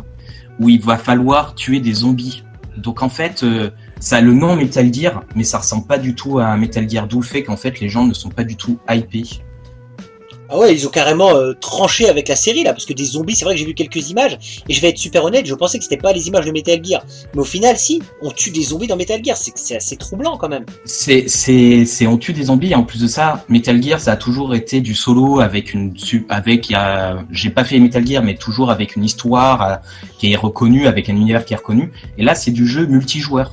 où 0.61 0.69
il 0.69 0.81
va 0.81 0.97
falloir 0.97 1.55
tuer 1.57 1.81
des 1.81 1.93
zombies. 1.95 2.45
Donc 2.77 3.03
en 3.03 3.09
fait, 3.09 3.43
euh, 3.43 3.71
ça 3.99 4.19
a 4.19 4.21
le 4.21 4.33
nom 4.33 4.55
Metal 4.55 4.93
Gear, 4.95 5.25
mais 5.35 5.43
ça 5.43 5.59
ressemble 5.59 5.87
pas 5.87 5.99
du 5.99 6.15
tout 6.15 6.39
à 6.39 6.47
un 6.47 6.57
Metal 6.57 6.89
Gear, 6.89 7.09
d'où 7.09 7.21
le 7.21 7.27
fait 7.27 7.43
qu'en 7.43 7.57
fait 7.57 7.81
les 7.81 7.89
gens 7.89 8.07
ne 8.07 8.15
sont 8.15 8.29
pas 8.31 8.45
du 8.45 8.55
tout 8.57 8.79
hypés. 8.89 9.25
Ah 10.51 10.59
ouais, 10.59 10.75
ils 10.75 10.87
ont 10.87 10.91
carrément 10.91 11.35
euh, 11.35 11.53
tranché 11.53 12.09
avec 12.09 12.29
la 12.29 12.37
série 12.37 12.63
là, 12.63 12.73
parce 12.73 12.87
que 12.87 12.95
des 12.95 13.05
zombies, 13.05 13.35
c'est 13.35 13.45
vrai 13.45 13.55
que 13.55 13.61
j'ai 13.61 13.67
vu 13.67 13.75
quelques 13.75 14.09
images, 14.09 14.39
et 14.67 14.73
je 14.73 14.81
vais 14.81 14.89
être 14.89 14.99
super 14.99 15.25
honnête, 15.25 15.45
je 15.45 15.55
pensais 15.55 15.77
que 15.79 15.85
c'était 15.85 15.99
pas 15.99 16.13
les 16.13 16.27
images 16.29 16.47
de 16.47 16.53
Metal 16.53 16.83
Gear. 16.83 17.05
Mais 17.35 17.41
au 17.41 17.45
final, 17.45 17.77
si, 17.77 18.03
on 18.23 18.31
tue 18.31 18.51
des 18.51 18.63
zombies 18.63 18.87
dans 18.87 18.97
Metal 18.97 19.23
Gear, 19.23 19.37
c'est 19.37 19.77
assez 19.77 19.97
troublant 19.97 20.39
quand 20.39 20.49
même. 20.49 20.65
C'est, 20.87 21.29
c'est, 21.29 21.85
c'est, 21.85 22.07
on 22.07 22.17
tue 22.17 22.33
des 22.33 22.45
zombies. 22.45 22.73
Et 22.73 22.75
en 22.75 22.83
plus 22.83 23.01
de 23.01 23.07
ça, 23.07 23.45
Metal 23.49 23.83
Gear, 23.83 24.01
ça 24.01 24.13
a 24.13 24.17
toujours 24.17 24.55
été 24.55 24.81
du 24.81 24.95
solo 24.95 25.41
avec 25.41 25.75
une, 25.75 25.95
avec, 26.31 26.73
j'ai 27.31 27.51
pas 27.51 27.65
fait 27.65 27.79
Metal 27.79 28.07
Gear, 28.07 28.23
mais 28.23 28.35
toujours 28.35 28.71
avec 28.71 28.97
une 28.97 29.05
histoire 29.05 29.63
euh, 29.63 29.77
qui 30.19 30.33
est 30.33 30.37
reconnue, 30.37 30.87
avec 30.87 31.11
un 31.11 31.17
univers 31.17 31.45
qui 31.45 31.53
est 31.53 31.59
reconnu. 31.59 31.93
Et 32.17 32.23
là, 32.23 32.35
c'est 32.35 32.53
du 32.53 32.67
jeu 32.67 32.87
multijoueur. 32.87 33.53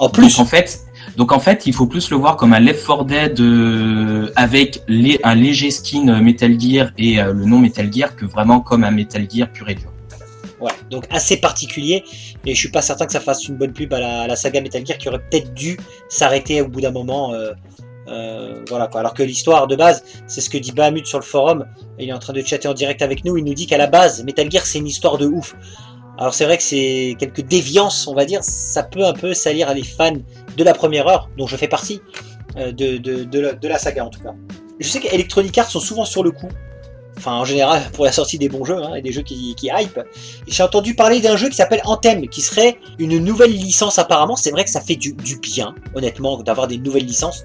En 0.00 0.08
plus, 0.08 0.36
Donc 0.36 0.40
en 0.40 0.44
fait, 0.44 0.80
donc 1.16 1.32
en 1.32 1.38
fait, 1.38 1.66
il 1.66 1.72
faut 1.72 1.86
plus 1.86 2.10
le 2.10 2.16
voir 2.16 2.36
comme 2.36 2.52
un 2.52 2.60
Left 2.60 2.86
4 2.86 3.04
Dead 3.04 3.40
euh, 3.40 4.30
avec 4.36 4.82
un 4.88 5.34
léger 5.34 5.70
skin 5.70 6.08
euh, 6.08 6.20
Metal 6.20 6.58
Gear 6.58 6.90
et 6.98 7.20
euh, 7.20 7.32
le 7.32 7.44
nom 7.44 7.58
Metal 7.58 7.92
Gear 7.92 8.16
que 8.16 8.24
vraiment 8.24 8.60
comme 8.60 8.84
un 8.84 8.90
Metal 8.90 9.26
Gear 9.28 9.50
pur 9.50 9.68
et 9.68 9.74
dur. 9.74 9.90
ouais, 10.60 10.72
donc 10.90 11.04
assez 11.10 11.38
particulier, 11.38 12.04
et 12.44 12.54
je 12.54 12.58
suis 12.58 12.70
pas 12.70 12.82
certain 12.82 13.06
que 13.06 13.12
ça 13.12 13.20
fasse 13.20 13.48
une 13.48 13.56
bonne 13.56 13.72
pub 13.72 13.92
à 13.94 14.26
la, 14.26 14.36
saga 14.36 14.60
Metal 14.60 14.84
Gear 14.84 14.98
qui 14.98 15.08
aurait 15.08 15.22
peut-être 15.30 15.54
dû 15.54 15.76
s'arrêter 16.08 16.60
au 16.60 16.68
bout 16.68 16.80
d'un 16.80 16.92
moment. 16.92 17.32
voilà 18.68 18.86
quoi. 18.86 19.00
Alors 19.00 19.14
que 19.14 19.22
l'histoire 19.22 19.66
de 19.66 19.76
base, 19.76 20.04
c'est 20.26 20.40
ce 20.40 20.50
que 20.50 20.58
dit 20.58 20.72
Bahamut 20.72 21.06
sur 21.06 21.18
le 21.18 21.24
forum. 21.24 21.66
Il 21.98 22.08
est 22.08 22.12
en 22.12 22.18
train 22.18 22.32
de 22.32 22.42
chatter 22.42 22.68
en 22.68 22.74
direct 22.74 23.02
avec 23.02 23.24
nous. 23.24 23.36
Il 23.36 23.44
nous 23.44 23.54
dit 23.54 23.66
qu'à 23.66 23.78
la 23.78 23.86
base, 23.86 24.24
Metal 24.24 24.50
Gear 24.50 24.66
c'est 24.66 24.78
une 24.78 24.86
histoire 24.86 25.18
de 25.18 25.26
ouf. 25.26 25.54
Alors 26.18 26.34
c'est 26.34 26.44
vrai 26.44 26.56
que 26.56 26.64
c'est 26.64 27.14
quelques 27.18 27.42
déviances, 27.42 28.08
on 28.08 28.14
va 28.14 28.24
dire. 28.24 28.42
Ça 28.42 28.82
peut 28.82 29.04
un 29.04 29.12
peu 29.12 29.34
salir 29.34 29.68
à 29.68 29.74
les 29.74 29.84
fans 29.84 30.16
de 30.58 30.64
la 30.64 30.74
première 30.74 31.06
heure, 31.06 31.30
dont 31.38 31.46
je 31.46 31.56
fais 31.56 31.68
partie, 31.68 32.02
euh, 32.56 32.72
de, 32.72 32.96
de, 32.98 33.68
la, 33.68 33.78
saga 33.78 34.04
en 34.04 34.10
tout 34.10 34.20
cas. 34.20 34.34
Je 34.80 34.88
sais 34.88 35.00
qu'Electronic 35.00 35.56
Arts 35.56 35.70
sont 35.70 35.80
souvent 35.80 36.04
sur 36.04 36.22
le 36.22 36.32
coup. 36.32 36.48
Enfin, 37.16 37.32
en 37.32 37.44
général, 37.44 37.82
pour 37.94 38.04
la 38.04 38.12
sortie 38.12 38.38
des 38.38 38.48
bons 38.48 38.64
jeux 38.64 38.80
hein, 38.80 38.94
et 38.94 39.02
des 39.02 39.10
jeux 39.10 39.22
qui, 39.22 39.56
hype. 39.60 40.00
J'ai 40.46 40.62
entendu 40.62 40.94
parler 40.94 41.20
d'un 41.20 41.36
jeu 41.36 41.48
qui 41.48 41.56
s'appelle 41.56 41.80
Anthem, 41.84 42.28
qui 42.28 42.40
serait 42.42 42.78
une 43.00 43.18
nouvelle 43.18 43.50
licence 43.50 43.98
apparemment. 43.98 44.36
C'est 44.36 44.52
vrai 44.52 44.64
que 44.64 44.70
ça 44.70 44.80
fait 44.80 44.94
du, 44.94 45.14
du 45.14 45.36
bien, 45.38 45.74
honnêtement, 45.96 46.40
d'avoir 46.42 46.68
des 46.68 46.78
nouvelles 46.78 47.06
licences. 47.06 47.44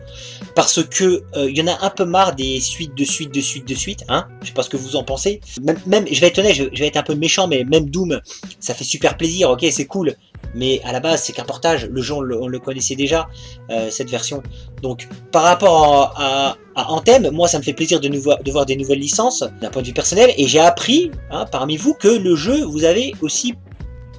Parce 0.56 0.84
que 0.84 1.24
euh, 1.36 1.50
il 1.50 1.58
y 1.58 1.62
en 1.64 1.68
a 1.68 1.86
un 1.86 1.90
peu 1.90 2.06
marre 2.06 2.36
des 2.36 2.60
suites 2.60 2.96
de 2.96 3.04
suites 3.04 3.34
de 3.34 3.42
suites 3.42 3.68
de 3.68 3.74
suites. 3.74 4.04
Hein 4.10 4.28
je 4.42 4.48
sais 4.48 4.54
pas 4.54 4.62
ce 4.62 4.70
que 4.70 4.78
vous 4.78 4.96
en 4.96 5.04
pensez. 5.04 5.42
Même, 5.64 5.80
même 5.88 6.06
je 6.10 6.22
vais 6.22 6.28
être 6.28 6.38
honnête, 6.38 6.54
je, 6.54 6.66
je 6.72 6.80
vais 6.80 6.88
être 6.88 6.98
un 6.98 7.04
peu 7.04 7.16
méchant, 7.16 7.48
mais 7.48 7.64
même 7.64 7.90
Doom, 7.90 8.22
ça 8.60 8.76
fait 8.76 8.84
super 8.84 9.18
plaisir, 9.18 9.50
ok, 9.50 9.66
c'est 9.72 9.88
cool. 9.88 10.16
Mais 10.56 10.82
à 10.84 10.92
la 10.92 11.00
base, 11.00 11.24
c'est 11.24 11.34
qu'un 11.34 11.46
portage. 11.46 11.88
Le 11.90 12.02
jeu, 12.02 12.14
on 12.14 12.22
le, 12.22 12.42
on 12.42 12.48
le 12.48 12.60
connaissait 12.60 12.96
déjà, 12.96 13.28
euh, 13.70 13.90
cette 13.90 14.10
version. 14.10 14.44
Donc, 14.82 15.08
par 15.32 15.44
rapport 15.44 16.14
à, 16.16 16.50
à, 16.52 16.58
à 16.76 16.92
Anthem, 16.92 17.30
moi, 17.32 17.48
ça 17.48 17.58
me 17.58 17.64
fait 17.64 17.74
plaisir 17.74 18.00
de, 18.00 18.18
voir, 18.18 18.38
de 18.44 18.66
des 18.66 18.76
nouvelles 18.76 19.00
licences 19.00 19.44
d'un 19.62 19.70
point 19.70 19.82
de 19.82 19.88
vue 19.88 19.94
personnel. 19.94 20.32
Et 20.38 20.48
j'ai 20.48 20.60
appris, 20.60 21.12
hein, 21.32 21.46
parmi 21.52 21.78
vous, 21.78 21.94
que 21.94 22.08
le 22.08 22.36
jeu, 22.36 22.64
vous 22.66 22.84
avez 22.84 23.14
aussi 23.22 23.56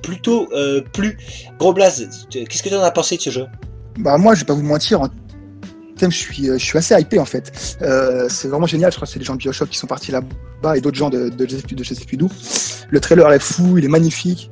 plutôt 0.02 0.48
euh, 0.52 0.82
plu. 0.92 1.18
Gros 1.58 1.72
Blaze, 1.72 2.26
qu'est-ce 2.30 2.62
que 2.62 2.68
tu 2.68 2.74
en 2.74 2.82
as 2.82 2.90
pensé 2.90 3.16
de 3.16 3.22
ce 3.22 3.30
jeu? 3.30 3.46
Bah 3.98 4.18
moi, 4.18 4.34
je 4.34 4.40
vais 4.40 4.46
pas 4.46 4.54
vous 4.54 4.62
mentir, 4.62 5.00
en 5.00 5.08
thème, 5.96 6.10
je 6.10 6.18
suis, 6.18 6.50
euh, 6.50 6.58
je 6.58 6.64
suis 6.64 6.76
assez 6.76 6.94
hypé 7.00 7.18
en 7.18 7.24
fait. 7.24 7.76
Euh, 7.80 8.26
c'est 8.28 8.48
vraiment 8.48 8.66
génial. 8.66 8.90
Je 8.90 8.96
crois 8.96 9.06
que 9.06 9.12
c'est 9.12 9.20
les 9.20 9.24
gens 9.24 9.34
de 9.34 9.38
Bioshock 9.38 9.70
qui 9.70 9.78
sont 9.78 9.86
partis 9.86 10.10
là-bas 10.10 10.76
et 10.76 10.80
d'autres 10.80 10.96
gens 10.96 11.08
de, 11.08 11.28
de, 11.28 11.46
de, 11.46 11.56
de 11.56 12.04
Pudou. 12.04 12.28
Le 12.90 13.00
trailer 13.00 13.32
est 13.32 13.38
fou, 13.38 13.78
il 13.78 13.84
est 13.84 13.88
magnifique. 13.88 14.50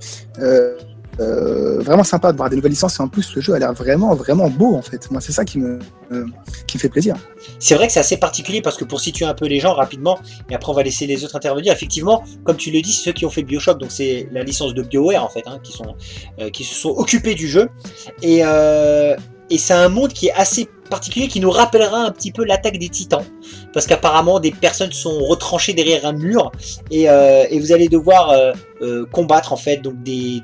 Euh, 1.20 1.80
vraiment 1.80 2.04
sympa 2.04 2.32
de 2.32 2.36
voir 2.36 2.48
des 2.48 2.56
nouvelles 2.56 2.72
licences 2.72 2.98
et 2.98 3.02
en 3.02 3.08
plus 3.08 3.34
le 3.34 3.42
jeu 3.42 3.52
a 3.52 3.58
l'air 3.58 3.72
vraiment 3.72 4.14
vraiment 4.14 4.48
beau 4.48 4.74
en 4.74 4.82
fait. 4.82 5.10
Moi 5.10 5.20
c'est 5.20 5.32
ça 5.32 5.44
qui 5.44 5.58
me 5.58 5.78
euh, 6.10 6.26
qui 6.66 6.78
fait 6.78 6.88
plaisir. 6.88 7.16
C'est 7.58 7.74
vrai 7.74 7.86
que 7.86 7.92
c'est 7.92 8.00
assez 8.00 8.16
particulier 8.16 8.62
parce 8.62 8.76
que 8.76 8.84
pour 8.84 9.00
situer 9.00 9.26
un 9.26 9.34
peu 9.34 9.46
les 9.46 9.60
gens 9.60 9.74
rapidement 9.74 10.18
et 10.50 10.54
après 10.54 10.70
on 10.70 10.74
va 10.74 10.82
laisser 10.82 11.06
les 11.06 11.24
autres 11.24 11.36
intervenir. 11.36 11.72
Effectivement, 11.72 12.24
comme 12.44 12.56
tu 12.56 12.70
le 12.70 12.80
dis, 12.80 12.92
ceux 12.92 13.12
qui 13.12 13.26
ont 13.26 13.30
fait 13.30 13.42
BioShock, 13.42 13.78
donc 13.78 13.90
c'est 13.90 14.28
la 14.32 14.42
licence 14.42 14.74
de 14.74 14.82
BioWare 14.82 15.22
en 15.22 15.28
fait, 15.28 15.42
hein, 15.46 15.58
qui 15.62 15.72
sont 15.72 15.94
euh, 16.40 16.50
qui 16.50 16.64
se 16.64 16.74
sont 16.74 16.90
occupés 16.90 17.34
du 17.34 17.46
jeu 17.46 17.68
et 18.22 18.42
et 19.52 19.58
c'est 19.58 19.74
un 19.74 19.90
monde 19.90 20.14
qui 20.14 20.28
est 20.28 20.32
assez 20.32 20.66
particulier 20.88 21.28
qui 21.28 21.38
nous 21.38 21.50
rappellera 21.50 22.04
un 22.04 22.10
petit 22.10 22.32
peu 22.32 22.42
l'attaque 22.42 22.78
des 22.78 22.88
titans. 22.88 23.22
Parce 23.74 23.86
qu'apparemment 23.86 24.40
des 24.40 24.50
personnes 24.50 24.92
sont 24.92 25.18
retranchées 25.26 25.74
derrière 25.74 26.06
un 26.06 26.14
mur. 26.14 26.50
Et, 26.90 27.10
euh, 27.10 27.44
vous 27.52 27.70
allez 27.70 27.88
devoir 27.88 28.30
euh, 28.30 28.52
euh, 28.80 29.04
combattre 29.12 29.52
en 29.52 29.56
fait 29.56 29.76
donc 29.76 30.02
des, 30.02 30.42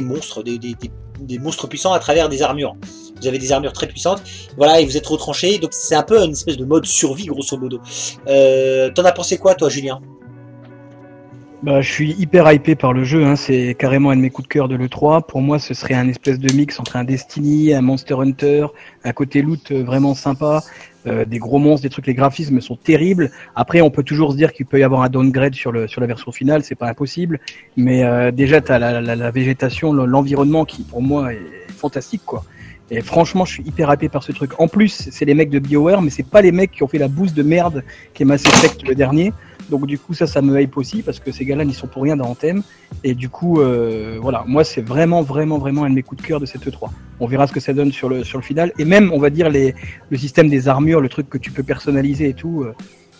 monstres 0.00 0.44
des, 0.44 1.38
monstres 1.40 1.66
puissants 1.66 1.92
à 1.92 1.98
travers 1.98 2.28
des 2.28 2.42
armures. 2.42 2.76
Vous 3.20 3.26
avez 3.26 3.38
des 3.38 3.50
armures 3.50 3.72
très 3.72 3.88
puissantes. 3.88 4.22
Voilà 4.56 4.80
et 4.80 4.84
vous 4.84 4.96
êtes 4.96 5.06
retranchés. 5.08 5.58
Donc 5.58 5.72
c'est 5.72 5.96
un 5.96 6.04
peu 6.04 6.22
une 6.22 6.32
espèce 6.32 6.56
de 6.56 6.64
mode 6.64 6.86
survie 6.86 7.26
grosso 7.26 7.58
modo. 7.58 7.80
T'en 8.26 9.04
as 9.04 9.12
pensé 9.12 9.38
quoi 9.38 9.56
toi 9.56 9.68
Julien? 9.68 10.00
Bah, 11.62 11.80
je 11.80 11.90
suis 11.90 12.12
hyper 12.12 12.52
hypé 12.52 12.74
par 12.74 12.92
le 12.92 13.02
jeu, 13.02 13.24
hein. 13.24 13.34
c'est 13.34 13.74
carrément 13.78 14.10
un 14.10 14.16
de 14.16 14.20
mes 14.20 14.28
coups 14.28 14.46
de 14.46 14.52
cœur 14.52 14.68
de 14.68 14.76
l'E3. 14.76 15.26
Pour 15.26 15.40
moi, 15.40 15.58
ce 15.58 15.72
serait 15.72 15.94
un 15.94 16.06
espèce 16.06 16.38
de 16.38 16.52
mix 16.52 16.78
entre 16.78 16.96
un 16.96 17.04
Destiny, 17.04 17.72
un 17.72 17.80
Monster 17.80 18.14
Hunter, 18.14 18.66
un 19.04 19.12
côté 19.12 19.40
loot 19.40 19.70
euh, 19.70 19.82
vraiment 19.82 20.14
sympa, 20.14 20.62
euh, 21.06 21.24
des 21.24 21.38
gros 21.38 21.58
monstres, 21.58 21.82
des 21.84 21.88
trucs, 21.88 22.06
les 22.06 22.14
graphismes 22.14 22.60
sont 22.60 22.76
terribles. 22.76 23.30
Après, 23.54 23.80
on 23.80 23.90
peut 23.90 24.02
toujours 24.02 24.32
se 24.32 24.36
dire 24.36 24.52
qu'il 24.52 24.66
peut 24.66 24.78
y 24.78 24.82
avoir 24.82 25.00
un 25.00 25.08
downgrade 25.08 25.54
sur, 25.54 25.72
le, 25.72 25.88
sur 25.88 26.02
la 26.02 26.06
version 26.06 26.30
finale, 26.30 26.62
c'est 26.62 26.74
pas 26.74 26.88
impossible. 26.88 27.40
Mais 27.76 28.04
euh, 28.04 28.30
déjà, 28.30 28.60
tu 28.60 28.70
as 28.70 28.78
la, 28.78 29.00
la, 29.00 29.16
la 29.16 29.30
végétation, 29.30 29.94
l'environnement 29.94 30.66
qui, 30.66 30.82
pour 30.82 31.00
moi, 31.00 31.32
est 31.32 31.40
fantastique, 31.74 32.22
quoi. 32.26 32.44
Et 32.90 33.00
franchement, 33.00 33.44
je 33.44 33.54
suis 33.54 33.62
hyper 33.64 33.92
hypé 33.92 34.08
par 34.08 34.22
ce 34.22 34.32
truc. 34.32 34.60
En 34.60 34.68
plus, 34.68 35.08
c'est 35.10 35.24
les 35.24 35.34
mecs 35.34 35.50
de 35.50 35.58
BioWare, 35.58 36.02
mais 36.02 36.10
c'est 36.10 36.28
pas 36.28 36.42
les 36.42 36.52
mecs 36.52 36.70
qui 36.70 36.82
ont 36.82 36.88
fait 36.88 36.98
la 36.98 37.08
bouse 37.08 37.34
de 37.34 37.42
merde 37.42 37.82
qui 38.14 38.22
est 38.22 38.26
Mass 38.26 38.44
Effect 38.44 38.86
le 38.86 38.94
dernier. 38.94 39.32
Donc 39.70 39.86
du 39.86 39.98
coup, 39.98 40.14
ça, 40.14 40.26
ça 40.26 40.42
me 40.42 40.60
hype 40.60 40.76
aussi 40.76 41.02
parce 41.02 41.18
que 41.18 41.32
ces 41.32 41.44
gars-là 41.44 41.64
n'y 41.64 41.74
sont 41.74 41.86
pour 41.86 42.02
rien 42.02 42.16
dans 42.16 42.26
Anthem. 42.26 42.62
Et 43.04 43.14
du 43.14 43.28
coup, 43.28 43.60
euh, 43.60 44.18
voilà, 44.20 44.44
moi, 44.46 44.64
c'est 44.64 44.82
vraiment, 44.82 45.22
vraiment, 45.22 45.58
vraiment 45.58 45.84
un 45.84 45.90
de 45.90 45.94
mes 45.94 46.02
coups 46.02 46.22
de 46.22 46.26
cœur 46.26 46.40
de 46.40 46.46
cette 46.46 46.66
E3. 46.66 46.90
On 47.20 47.26
verra 47.26 47.46
ce 47.46 47.52
que 47.52 47.60
ça 47.60 47.72
donne 47.72 47.92
sur 47.92 48.08
le, 48.08 48.24
sur 48.24 48.44
final. 48.44 48.72
Et 48.78 48.84
même, 48.84 49.12
on 49.12 49.18
va 49.18 49.30
dire, 49.30 49.48
les, 49.48 49.74
le 50.10 50.18
système 50.18 50.48
des 50.48 50.68
armures, 50.68 51.00
le 51.00 51.08
truc 51.08 51.28
que 51.28 51.38
tu 51.38 51.50
peux 51.50 51.62
personnaliser 51.62 52.28
et 52.28 52.34
tout. 52.34 52.62
Euh, 52.62 52.74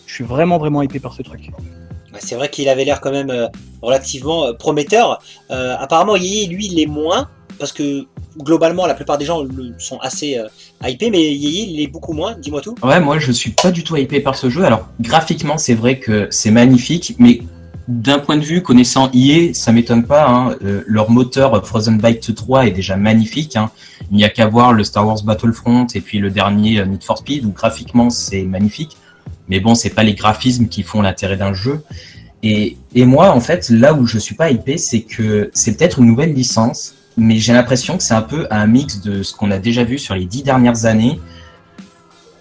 je 0.06 0.14
suis 0.14 0.24
vraiment, 0.24 0.58
vraiment 0.58 0.82
hypé 0.82 1.00
par 1.00 1.12
ce 1.12 1.22
truc. 1.22 1.50
C'est 2.18 2.36
vrai 2.36 2.48
qu'il 2.48 2.68
avait 2.68 2.84
l'air 2.84 3.00
quand 3.00 3.10
même 3.10 3.30
euh, 3.30 3.48
relativement 3.82 4.54
prometteur. 4.54 5.20
Apparemment, 5.50 6.16
Yéyé, 6.16 6.46
lui, 6.46 6.66
il 6.66 6.80
est 6.80 6.86
moins 6.86 7.28
parce 7.58 7.72
que 7.72 8.06
globalement, 8.38 8.86
la 8.86 8.94
plupart 8.94 9.18
des 9.18 9.24
gens 9.24 9.44
sont 9.78 9.98
assez 9.98 10.38
euh, 10.38 10.48
hypés, 10.86 11.10
mais 11.10 11.20
Yéyé, 11.20 11.66
il 11.68 11.80
est 11.80 11.86
beaucoup 11.86 12.12
moins. 12.12 12.36
Dis-moi 12.36 12.60
tout. 12.60 12.74
Ouais, 12.82 13.00
moi, 13.00 13.18
je 13.18 13.32
suis 13.32 13.50
pas 13.50 13.70
du 13.70 13.84
tout 13.84 13.96
hypé 13.96 14.20
par 14.20 14.36
ce 14.36 14.50
jeu. 14.50 14.64
Alors, 14.64 14.88
graphiquement, 15.00 15.58
c'est 15.58 15.74
vrai 15.74 15.98
que 15.98 16.28
c'est 16.30 16.50
magnifique, 16.50 17.16
mais 17.18 17.42
d'un 17.88 18.18
point 18.18 18.36
de 18.36 18.44
vue 18.44 18.62
connaissant 18.62 19.10
EA, 19.14 19.54
ça 19.54 19.72
m'étonne 19.72 20.04
pas. 20.04 20.28
Hein, 20.28 20.56
euh, 20.64 20.82
leur 20.86 21.10
moteur 21.10 21.64
Frozen 21.66 21.98
Byte 21.98 22.34
3 22.34 22.66
est 22.66 22.72
déjà 22.72 22.96
magnifique. 22.96 23.56
Hein. 23.56 23.70
Il 24.10 24.16
n'y 24.16 24.24
a 24.24 24.28
qu'à 24.28 24.46
voir 24.46 24.72
le 24.72 24.82
Star 24.84 25.06
Wars 25.06 25.22
Battlefront 25.22 25.86
et 25.94 26.00
puis 26.00 26.18
le 26.18 26.30
dernier 26.30 26.84
Need 26.84 27.04
for 27.04 27.18
Speed 27.18 27.44
où 27.44 27.50
graphiquement 27.50 28.10
c'est 28.10 28.42
magnifique. 28.42 28.96
Mais 29.48 29.60
bon, 29.60 29.74
c'est 29.74 29.90
pas 29.90 30.02
les 30.02 30.14
graphismes 30.14 30.66
qui 30.66 30.82
font 30.82 31.02
l'intérêt 31.02 31.36
d'un 31.36 31.52
jeu. 31.52 31.80
Et, 32.42 32.76
et 32.94 33.04
moi, 33.06 33.30
en 33.30 33.40
fait, 33.40 33.70
là 33.70 33.94
où 33.94 34.06
je 34.06 34.18
suis 34.18 34.34
pas 34.34 34.50
hypé, 34.50 34.78
c'est 34.78 35.02
que 35.02 35.50
c'est 35.54 35.76
peut-être 35.76 36.00
une 36.00 36.06
nouvelle 36.06 36.32
licence, 36.32 36.94
mais 37.16 37.36
j'ai 37.38 37.52
l'impression 37.52 37.96
que 37.96 38.02
c'est 38.02 38.14
un 38.14 38.22
peu 38.22 38.46
un 38.50 38.66
mix 38.66 39.00
de 39.00 39.22
ce 39.22 39.34
qu'on 39.34 39.50
a 39.50 39.58
déjà 39.58 39.84
vu 39.84 39.98
sur 39.98 40.14
les 40.14 40.24
dix 40.24 40.42
dernières 40.42 40.84
années 40.84 41.20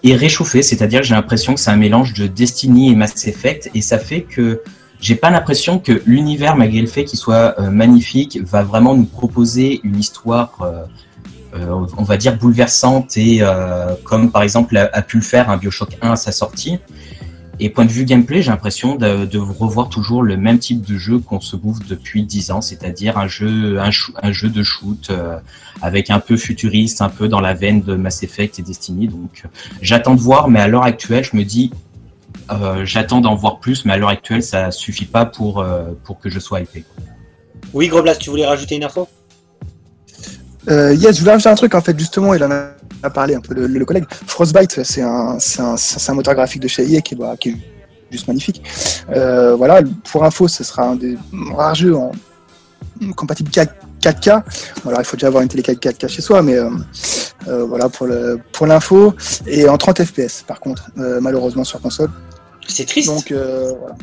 et 0.02 0.14
réchauffé. 0.14 0.62
C'est-à-dire 0.62 1.02
j'ai 1.02 1.14
l'impression 1.14 1.54
que 1.54 1.60
c'est 1.60 1.70
un 1.70 1.76
mélange 1.76 2.14
de 2.14 2.26
Destiny 2.26 2.90
et 2.90 2.94
Mass 2.94 3.26
Effect, 3.26 3.70
et 3.74 3.80
ça 3.80 3.98
fait 3.98 4.22
que 4.22 4.62
j'ai 5.00 5.14
pas 5.14 5.30
l'impression 5.30 5.78
que 5.78 6.02
l'univers, 6.06 6.56
malgré 6.56 6.80
le 6.80 6.86
fait 6.86 7.04
qu'il 7.04 7.18
soit 7.18 7.54
euh, 7.60 7.70
magnifique, 7.70 8.38
va 8.42 8.62
vraiment 8.62 8.94
nous 8.94 9.04
proposer 9.04 9.80
une 9.84 9.98
histoire, 9.98 10.52
euh, 10.62 10.84
euh, 11.54 11.86
on 11.96 12.02
va 12.02 12.16
dire 12.16 12.36
bouleversante 12.36 13.16
et 13.16 13.42
comme 14.04 14.30
par 14.30 14.42
exemple 14.42 14.76
a, 14.76 14.90
a, 14.92 15.02
pu 15.02 15.16
le 15.16 15.22
faire 15.22 15.48
un 15.48 15.56
Bioshock 15.56 15.96
1 16.02 16.12
à 16.12 16.16
sa 16.16 16.32
sortie. 16.32 16.78
Et 17.58 17.70
point 17.70 17.86
de 17.86 17.90
vue 17.90 18.04
gameplay, 18.04 18.42
j'ai 18.42 18.50
l'impression 18.50 18.96
de, 18.96 19.24
de, 19.24 19.38
revoir 19.38 19.88
toujours 19.88 20.22
le 20.22 20.36
même 20.36 20.58
type 20.58 20.82
de 20.82 20.98
jeu 20.98 21.18
qu'on 21.18 21.40
se 21.40 21.56
bouffe 21.56 21.86
depuis 21.86 22.22
10 22.22 22.50
ans, 22.50 22.60
c'est-à-dire 22.60 23.16
un 23.16 23.28
jeu, 23.28 23.78
un, 23.78 24.32
jeu 24.32 24.48
de 24.50 24.62
shoot 24.62 25.08
euh, 25.08 25.38
avec 25.80 26.10
un 26.10 26.20
peu 26.20 26.36
futuriste, 26.36 27.00
un 27.00 27.08
peu 27.08 27.28
dans 27.28 27.40
la 27.40 27.54
veine 27.54 27.80
de 27.80 27.94
Mass 27.94 28.22
Effect 28.22 28.58
et 28.58 28.62
Destiny. 28.62 29.08
Donc 29.08 29.44
j'attends 29.80 30.14
de 30.14 30.20
voir, 30.20 30.48
mais 30.48 30.60
à 30.60 30.68
l'heure 30.68 30.84
actuelle, 30.84 31.24
je 31.24 31.34
me 31.34 31.44
dis 31.44 31.70
euh, 32.50 32.84
j'attends 32.84 33.20
d'en 33.20 33.34
voir 33.34 33.58
plus, 33.58 33.84
mais 33.84 33.94
à 33.94 33.96
l'heure 33.96 34.10
actuelle, 34.10 34.42
ça 34.42 34.70
suffit 34.70 35.06
pas 35.06 35.24
pour, 35.24 35.60
euh, 35.60 35.92
pour 36.04 36.18
que 36.18 36.28
je 36.28 36.38
sois 36.38 36.60
hypé. 36.60 36.84
Oui, 37.72 37.88
Groblas, 37.88 38.16
tu 38.16 38.30
voulais 38.30 38.46
rajouter 38.46 38.76
une 38.76 38.84
info? 38.84 39.08
Euh, 40.68 40.94
Yes, 40.94 41.16
je 41.16 41.20
voulais 41.20 41.32
rajouter 41.32 41.50
un 41.50 41.54
truc, 41.54 41.74
en 41.74 41.80
fait, 41.80 41.98
justement, 41.98 42.34
il 42.34 42.42
en 42.44 42.50
a 42.50 43.10
parlé 43.10 43.34
un 43.34 43.40
peu, 43.40 43.54
le, 43.54 43.66
le 43.66 43.84
collègue. 43.84 44.04
Frostbite, 44.26 44.82
c'est 44.82 45.02
un, 45.02 45.38
un, 45.58 45.74
un, 46.08 46.14
moteur 46.14 46.34
graphique 46.34 46.62
de 46.62 46.68
chez 46.68 46.92
EA 46.92 47.00
qui, 47.00 47.14
bah, 47.14 47.34
qui 47.38 47.50
est 47.50 47.56
juste 48.10 48.28
magnifique. 48.28 48.62
Euh, 49.10 49.54
voilà, 49.54 49.80
pour 50.10 50.24
info, 50.24 50.48
ce 50.48 50.64
sera 50.64 50.88
un 50.88 50.96
des 50.96 51.16
rares 51.54 51.74
jeux 51.74 51.94
en 51.94 52.12
compatible 53.14 53.50
4, 53.50 53.74
4K. 54.02 54.42
Alors, 54.86 55.00
il 55.00 55.04
faut 55.04 55.16
déjà 55.16 55.28
avoir 55.28 55.42
une 55.42 55.48
télé 55.48 55.62
4K 55.62 56.08
chez 56.08 56.22
soi, 56.22 56.42
mais 56.42 56.56
euh, 56.56 57.64
voilà 57.64 57.88
pour 57.88 58.06
le 58.06 58.38
pour 58.52 58.66
l'info. 58.66 59.14
Et 59.46 59.68
en 59.68 59.76
30 59.76 60.04
FPS, 60.04 60.42
par 60.46 60.60
contre, 60.60 60.90
malheureusement 60.96 61.64
sur 61.64 61.80
console. 61.80 62.10
C'est 62.68 62.86
triste. 62.86 63.08
Donc, 63.08 63.30
voilà. 63.30 63.96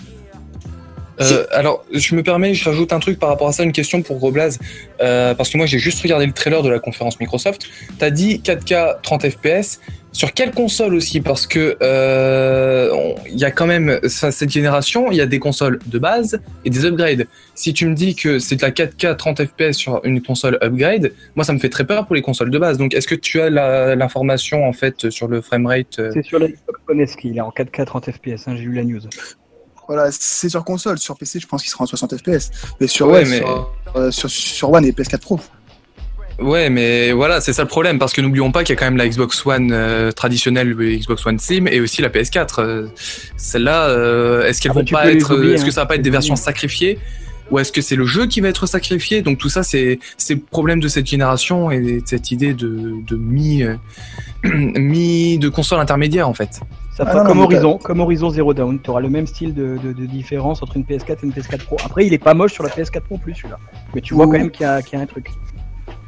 Euh, 1.21 1.45
alors, 1.51 1.85
je 1.91 2.15
me 2.15 2.23
permets, 2.23 2.53
je 2.53 2.67
rajoute 2.67 2.93
un 2.93 2.99
truc 2.99 3.19
par 3.19 3.29
rapport 3.29 3.47
à 3.47 3.51
ça, 3.51 3.63
une 3.63 3.71
question 3.71 4.01
pour 4.01 4.19
Roblaz, 4.19 4.59
euh, 5.01 5.33
parce 5.35 5.49
que 5.49 5.57
moi 5.57 5.65
j'ai 5.65 5.79
juste 5.79 6.01
regardé 6.01 6.25
le 6.25 6.33
trailer 6.33 6.63
de 6.63 6.69
la 6.69 6.79
conférence 6.79 7.19
Microsoft. 7.19 7.67
T'as 7.99 8.09
dit 8.09 8.41
4K 8.43 9.01
30 9.01 9.29
FPS. 9.29 9.79
Sur 10.11 10.31
quelle 10.33 10.51
console 10.51 10.93
aussi? 10.93 11.21
Parce 11.21 11.47
que 11.47 11.75
euh, 11.81 13.13
il 13.27 13.37
y 13.37 13.45
a 13.45 13.51
quand 13.51 13.65
même 13.65 13.99
ça, 14.03 14.31
cette 14.31 14.51
génération, 14.51 15.09
il 15.09 15.17
y 15.17 15.21
a 15.21 15.25
des 15.25 15.39
consoles 15.39 15.79
de 15.87 15.97
base 15.97 16.39
et 16.65 16.69
des 16.69 16.85
upgrades. 16.85 17.25
Si 17.55 17.73
tu 17.73 17.87
me 17.87 17.95
dis 17.95 18.13
que 18.13 18.37
c'est 18.37 18.55
de 18.55 18.61
la 18.61 18.69
4K 18.69 19.15
30 19.15 19.45
FPS 19.45 19.73
sur 19.73 20.01
une 20.03 20.21
console 20.21 20.59
upgrade, 20.61 21.13
moi 21.35 21.43
ça 21.43 21.51
me 21.51 21.57
fait 21.57 21.69
très 21.69 21.85
peur 21.85 22.05
pour 22.05 22.15
les 22.15 22.21
consoles 22.21 22.51
de 22.51 22.59
base. 22.59 22.77
Donc, 22.77 22.93
est-ce 22.93 23.07
que 23.07 23.15
tu 23.15 23.41
as 23.41 23.49
l'information 23.95 24.67
en 24.67 24.73
fait 24.73 25.09
sur 25.09 25.27
le 25.27 25.41
framerate 25.41 25.97
euh, 25.97 26.11
C'est 26.13 26.23
sur 26.23 26.37
la 26.37 26.47
Xbox 26.47 26.79
One 26.87 27.01
S 27.01 27.15
qu'il 27.15 27.35
est 27.35 27.41
en 27.41 27.49
4K 27.49 27.83
30 27.83 28.11
FPS, 28.11 28.47
hein, 28.47 28.55
j'ai 28.55 28.63
eu 28.63 28.73
la 28.73 28.83
news. 28.83 29.01
Voilà, 29.93 30.09
c'est 30.11 30.49
sur 30.49 30.63
console. 30.63 30.97
Sur 30.97 31.15
PC, 31.15 31.39
je 31.39 31.45
pense 31.45 31.61
qu'il 31.61 31.69
sera 31.69 31.83
en 31.83 31.87
60 31.87 32.17
FPS. 32.17 32.49
Mais 32.81 32.87
sur, 32.87 33.07
Ouais, 33.07 33.13
ouais, 33.23 33.25
mais- 33.25 33.37
sur, 33.37 33.71
euh, 33.95 34.09
sur, 34.11 34.29
sur 34.29 34.71
One 34.71 34.85
et 34.85 34.91
PS4 34.91 35.19
Pro. 35.19 35.39
Ouais, 36.39 36.71
mais 36.71 37.11
voilà, 37.11 37.41
c'est 37.41 37.53
ça 37.53 37.61
le 37.61 37.67
problème, 37.67 37.99
parce 37.99 38.11
que 38.11 38.19
n'oublions 38.19 38.51
pas 38.51 38.63
qu'il 38.63 38.73
y 38.73 38.77
a 38.77 38.79
quand 38.79 38.85
même 38.87 38.97
la 38.97 39.07
Xbox 39.07 39.45
One 39.45 39.69
euh, 39.71 40.11
traditionnelle, 40.11 40.69
le 40.69 40.95
Xbox 40.95 41.23
One 41.27 41.37
Slim, 41.37 41.67
et 41.67 41.79
aussi 41.79 42.01
la 42.01 42.09
PS4. 42.09 42.59
Euh, 42.59 42.87
Celle-là, 43.37 43.83
euh, 43.89 44.47
est-ce 44.47 44.59
qu'elles 44.59 44.71
Ah 44.71 44.73
bah, 44.73 44.79
vont 44.81 44.85
pas 44.91 45.11
être, 45.11 45.43
est-ce 45.53 45.63
que 45.63 45.69
hein, 45.69 45.71
ça 45.71 45.81
va 45.81 45.85
pas 45.85 45.93
être 45.93 45.99
peux 45.99 46.05
des 46.05 46.09
versions 46.09 46.35
sacrifiées, 46.35 46.97
ou 47.51 47.59
est-ce 47.59 47.71
que 47.71 47.81
c'est 47.81 47.95
le 47.95 48.05
jeu 48.05 48.25
qui 48.25 48.41
va 48.41 48.47
être 48.49 48.65
sacrifié? 48.65 49.21
Donc 49.21 49.37
tout 49.37 49.49
ça, 49.49 49.61
c'est 49.61 49.99
c'est 50.17 50.33
le 50.33 50.39
problème 50.39 50.79
de 50.79 50.87
cette 50.87 51.05
génération 51.05 51.69
et 51.69 51.79
de 52.01 52.01
cette 52.03 52.31
idée 52.31 52.55
de, 52.55 52.95
de 53.05 53.15
mi, 53.15 53.61
euh, 53.61 53.75
mi 54.43 55.37
de 55.37 55.49
console 55.49 55.79
intermédiaire 55.81 56.27
en 56.27 56.33
fait. 56.33 56.61
Ça 56.95 57.03
Ah 57.07 57.11
fera 57.11 57.25
comme 57.25 57.37
non, 57.39 57.45
Horizon, 57.45 57.77
comme 57.79 57.99
Horizon 58.01 58.29
Zero 58.29 58.53
Dawn. 58.53 58.79
Tu 58.79 58.89
auras 58.91 58.99
le 59.01 59.09
même 59.09 59.25
style 59.25 59.53
de, 59.55 59.77
de- 59.83 59.93
de 59.93 60.05
différence 60.05 60.61
entre 60.61 60.77
une 60.77 60.83
PS4 60.83 61.11
et 61.11 61.17
une 61.23 61.31
PS4 61.31 61.63
Pro. 61.65 61.77
Après, 61.83 62.05
il 62.05 62.13
est 62.13 62.19
pas 62.19 62.33
moche 62.35 62.53
sur 62.53 62.63
la 62.63 62.69
PS4 62.69 63.01
Pro 63.01 63.17
plus 63.17 63.33
celui-là. 63.33 63.57
Mais 63.95 64.01
tu 64.01 64.13
vois 64.13 64.25
Ouh. 64.25 64.31
quand 64.31 64.37
même 64.37 64.51
qu'il 64.51 64.63
y, 64.63 64.69
a- 64.69 64.81
qu'il 64.83 64.97
y 64.97 65.01
a 65.01 65.03
un 65.03 65.07
truc. 65.07 65.31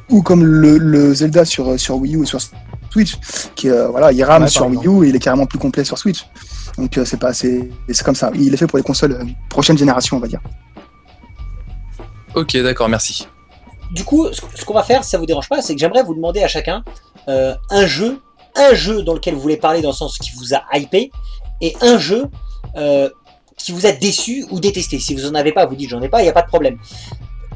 Ou 0.10 0.22
comme 0.22 0.44
le, 0.46 0.78
le 0.78 1.14
Zelda 1.16 1.44
sur, 1.46 1.80
sur 1.80 1.96
Wii 1.96 2.16
U 2.18 2.22
et 2.24 2.26
sur 2.28 2.40
Switch. 2.92 3.18
Qui, 3.56 3.70
euh, 3.70 3.88
voilà, 3.88 4.12
il 4.12 4.24
rame 4.24 4.44
Ouais, 4.44 4.48
sur 4.48 4.68
Wii 4.68 4.88
U 4.88 5.06
et 5.06 5.10
il 5.10 5.16
est 5.16 5.20
carrément 5.20 5.48
plus 5.48 5.58
complet 5.58 5.84
sur 5.84 5.98
Switch. 5.98 6.28
Donc, 6.78 6.96
euh, 7.00 7.06
c'est 7.06 7.18
pas 7.20 7.34
c'est 7.34 7.68
c'est 7.90 8.04
comme 8.04 8.14
ça. 8.16 8.30
Il 8.36 8.54
est 8.54 8.58
fait 8.58 8.68
pour 8.68 8.78
les 8.78 8.84
consoles 8.84 9.14
euh, 9.14 9.24
prochaine 9.50 9.78
génération, 9.78 10.18
on 10.18 10.20
va 10.20 10.28
dire. 10.28 10.42
Ok, 12.36 12.56
d'accord, 12.58 12.90
merci. 12.90 13.28
Du 13.92 14.04
coup, 14.04 14.28
ce 14.32 14.42
ce 14.56 14.66
qu'on 14.66 14.74
va 14.74 14.84
faire, 14.84 15.04
si 15.04 15.10
ça 15.12 15.18
vous 15.18 15.26
dérange 15.26 15.48
pas, 15.48 15.62
c'est 15.62 15.74
que 15.74 15.80
j'aimerais 15.80 16.04
vous 16.04 16.14
demander 16.14 16.44
à 16.44 16.48
chacun 16.48 16.84
euh, 17.30 17.56
un 17.70 17.86
jeu, 17.86 18.20
un 18.56 18.74
jeu 18.74 19.04
dans 19.04 19.14
lequel 19.14 19.34
vous 19.36 19.42
voulez 19.42 19.58
parler 19.58 19.82
dans 19.82 19.90
le 19.90 19.96
sens 19.96 20.18
qui 20.18 20.32
vous 20.36 20.54
a 20.54 20.64
hypé, 20.74 21.12
et 21.62 21.76
un 21.82 21.98
jeu 21.98 22.28
euh, 22.76 23.10
qui 23.58 23.72
vous 23.72 23.86
a 23.86 23.92
déçu 23.92 24.46
ou 24.50 24.60
détesté. 24.60 25.00
Si 25.00 25.16
vous 25.16 25.26
en 25.26 25.36
avez 25.36 25.52
pas, 25.52 25.66
vous 25.66 25.76
dites 25.76 25.90
j'en 25.90 26.02
ai 26.02 26.10
pas, 26.10 26.22
il 26.22 26.24
n'y 26.24 26.30
a 26.30 26.34
pas 26.34 26.42
de 26.42 26.48
problème. 26.48 26.78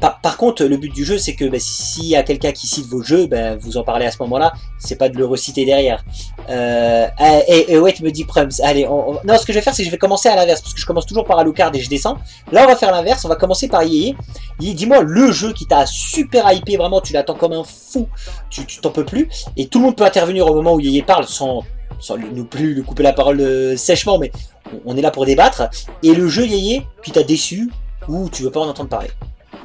Par, 0.00 0.36
contre, 0.38 0.64
le 0.64 0.76
but 0.78 0.92
du 0.92 1.04
jeu, 1.04 1.18
c'est 1.18 1.34
que 1.34 1.44
bah, 1.44 1.58
s'il 1.60 2.06
y 2.06 2.16
a 2.16 2.22
quelqu'un 2.22 2.52
qui 2.52 2.66
cite 2.66 2.86
vos 2.86 3.02
jeux, 3.02 3.26
bah, 3.26 3.56
vous 3.56 3.76
en 3.76 3.82
parlez 3.84 4.06
à 4.06 4.10
ce 4.10 4.16
moment-là. 4.20 4.52
C'est 4.78 4.96
pas 4.96 5.08
de 5.10 5.18
le 5.18 5.26
reciter 5.26 5.66
derrière. 5.66 6.02
Euh, 6.48 7.06
et, 7.46 7.72
et 7.74 7.78
ouais, 7.78 7.92
tu 7.92 8.02
me 8.02 8.10
dis 8.10 8.24
Prums. 8.24 8.48
Allez, 8.62 8.86
on- 8.86 9.10
on- 9.10 9.18
non, 9.24 9.36
ce 9.36 9.44
que 9.44 9.52
je 9.52 9.58
vais 9.58 9.62
faire, 9.62 9.74
c'est 9.74 9.82
que 9.82 9.86
je 9.86 9.90
vais 9.90 9.98
commencer 9.98 10.28
à 10.28 10.36
l'inverse, 10.36 10.62
parce 10.62 10.72
que 10.72 10.80
je 10.80 10.86
commence 10.86 11.04
toujours 11.06 11.24
par 11.26 11.38
Alucard 11.38 11.74
et 11.74 11.80
je 11.80 11.88
descends. 11.90 12.16
Là, 12.50 12.64
on 12.64 12.66
va 12.66 12.76
faire 12.76 12.90
l'inverse. 12.92 13.24
On 13.24 13.28
va 13.28 13.36
commencer 13.36 13.68
par 13.68 13.82
Yéyé. 13.82 14.16
Yéyé, 14.58 14.74
Dis-moi 14.74 15.02
le 15.02 15.32
jeu 15.32 15.52
qui 15.52 15.66
t'a 15.66 15.84
super 15.86 16.50
hypé, 16.52 16.76
vraiment, 16.78 17.00
tu 17.02 17.12
l'attends 17.12 17.34
comme 17.34 17.52
un 17.52 17.64
fou, 17.64 18.08
tu 18.48 18.64
t'en 18.80 18.90
peux 18.90 19.04
plus. 19.04 19.28
Et 19.58 19.66
tout 19.66 19.78
le 19.80 19.84
monde 19.86 19.96
peut 19.96 20.04
intervenir 20.04 20.46
au 20.46 20.54
moment 20.54 20.74
où 20.74 20.80
Yéyé 20.80 21.02
parle 21.02 21.26
sans, 21.26 21.62
sans 21.98 22.16
non 22.16 22.44
plus 22.44 22.72
lui 22.74 22.82
couper 22.82 23.02
la 23.02 23.12
parole 23.12 23.40
euh, 23.40 23.76
sèchement, 23.76 24.18
mais 24.18 24.32
on- 24.72 24.92
on 24.92 24.96
est 24.96 25.02
là 25.02 25.10
pour 25.10 25.26
débattre. 25.26 25.68
Et 26.02 26.14
le 26.14 26.26
jeu 26.28 26.46
Yéyé 26.46 26.86
qui 27.04 27.10
t'a 27.10 27.22
déçu 27.22 27.70
ou 28.08 28.30
tu 28.30 28.42
veux 28.42 28.50
pas 28.50 28.60
en 28.60 28.68
entendre 28.68 28.88
parler. 28.88 29.10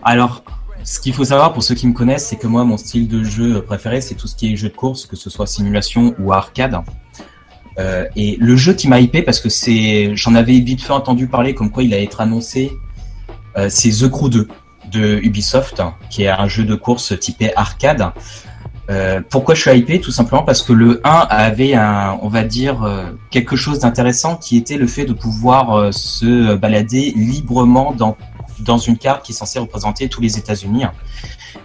Alors, 0.06 0.44
ce 0.84 1.00
qu'il 1.00 1.13
faut 1.13 1.26
savoir 1.26 1.52
pour 1.52 1.63
ceux 1.63 1.74
qui 1.74 1.88
me 1.88 1.94
connaissent, 1.94 2.28
c'est 2.28 2.36
que 2.36 2.46
moi, 2.46 2.63
mon 2.63 2.78
style 2.78 3.08
de 3.08 3.24
jeu 3.24 3.63
préféré, 3.63 4.02
c'est 4.02 4.13
tout 4.13 4.28
ce 4.28 4.36
qui 4.36 4.54
est 4.54 4.56
jeu 4.56 4.70
de 4.70 4.76
course, 4.76 5.08
que 5.08 5.15
ce 5.15 5.32
soit 5.32 5.48
simulation 5.48 6.13
ou 6.20 6.32
arcade. 6.32 6.78
Euh, 7.80 8.06
et 8.15 8.38
le 8.39 8.56
jeu 8.56 8.74
qui 8.74 8.88
m'a 8.88 9.00
hypé, 9.00 9.24
parce 9.24 9.39
que 9.39 9.50
j'en 10.13 10.36
avais 10.36 10.60
vite 10.60 10.84
fait 10.84 10.94
entendu 10.94 11.26
parler, 11.28 11.56
comme 11.56 11.72
quoi 11.72 11.82
il 11.82 11.91
allait 11.91 12.04
être 12.04 12.22
annoncé, 12.22 12.72
euh, 13.58 13.65
c'est 13.68 13.89
The 13.89 14.08
Crew 14.08 14.30
2 14.30 14.48
de 14.91 15.20
Ubisoft, 15.24 15.82
qui 16.12 16.24
est 16.24 16.30
un 16.30 16.48
jeu 16.48 16.65
de 16.65 16.76
course 16.76 17.20
typé 17.20 17.52
arcade. 17.56 18.12
Euh, 18.91 19.22
pourquoi 19.28 19.56
je 19.56 19.62
suis 19.62 19.76
hypé? 19.76 20.00
Tout 20.00 20.12
simplement 20.12 20.44
parce 20.44 20.62
que 20.62 20.72
le 20.72 21.02
1 21.04 21.10
avait 21.10 21.74
un, 21.74 22.20
on 22.22 22.28
va 22.28 22.44
dire, 22.44 22.88
quelque 23.32 23.56
chose 23.56 23.80
d'intéressant 23.80 24.36
qui 24.36 24.56
était 24.56 24.78
le 24.78 24.86
fait 24.86 25.06
de 25.06 25.13
pouvoir 25.13 25.91
se 25.91 26.54
balader 26.54 27.12
librement 27.15 27.91
dans 27.98 28.15
dans 28.60 28.78
une 28.78 28.98
carte 28.98 29.26
qui 29.26 29.32
est 29.32 29.36
censée 29.36 29.60
représenter 29.60 30.08
tous 30.10 30.22
les 30.22 30.38
États-Unis. 30.38 30.84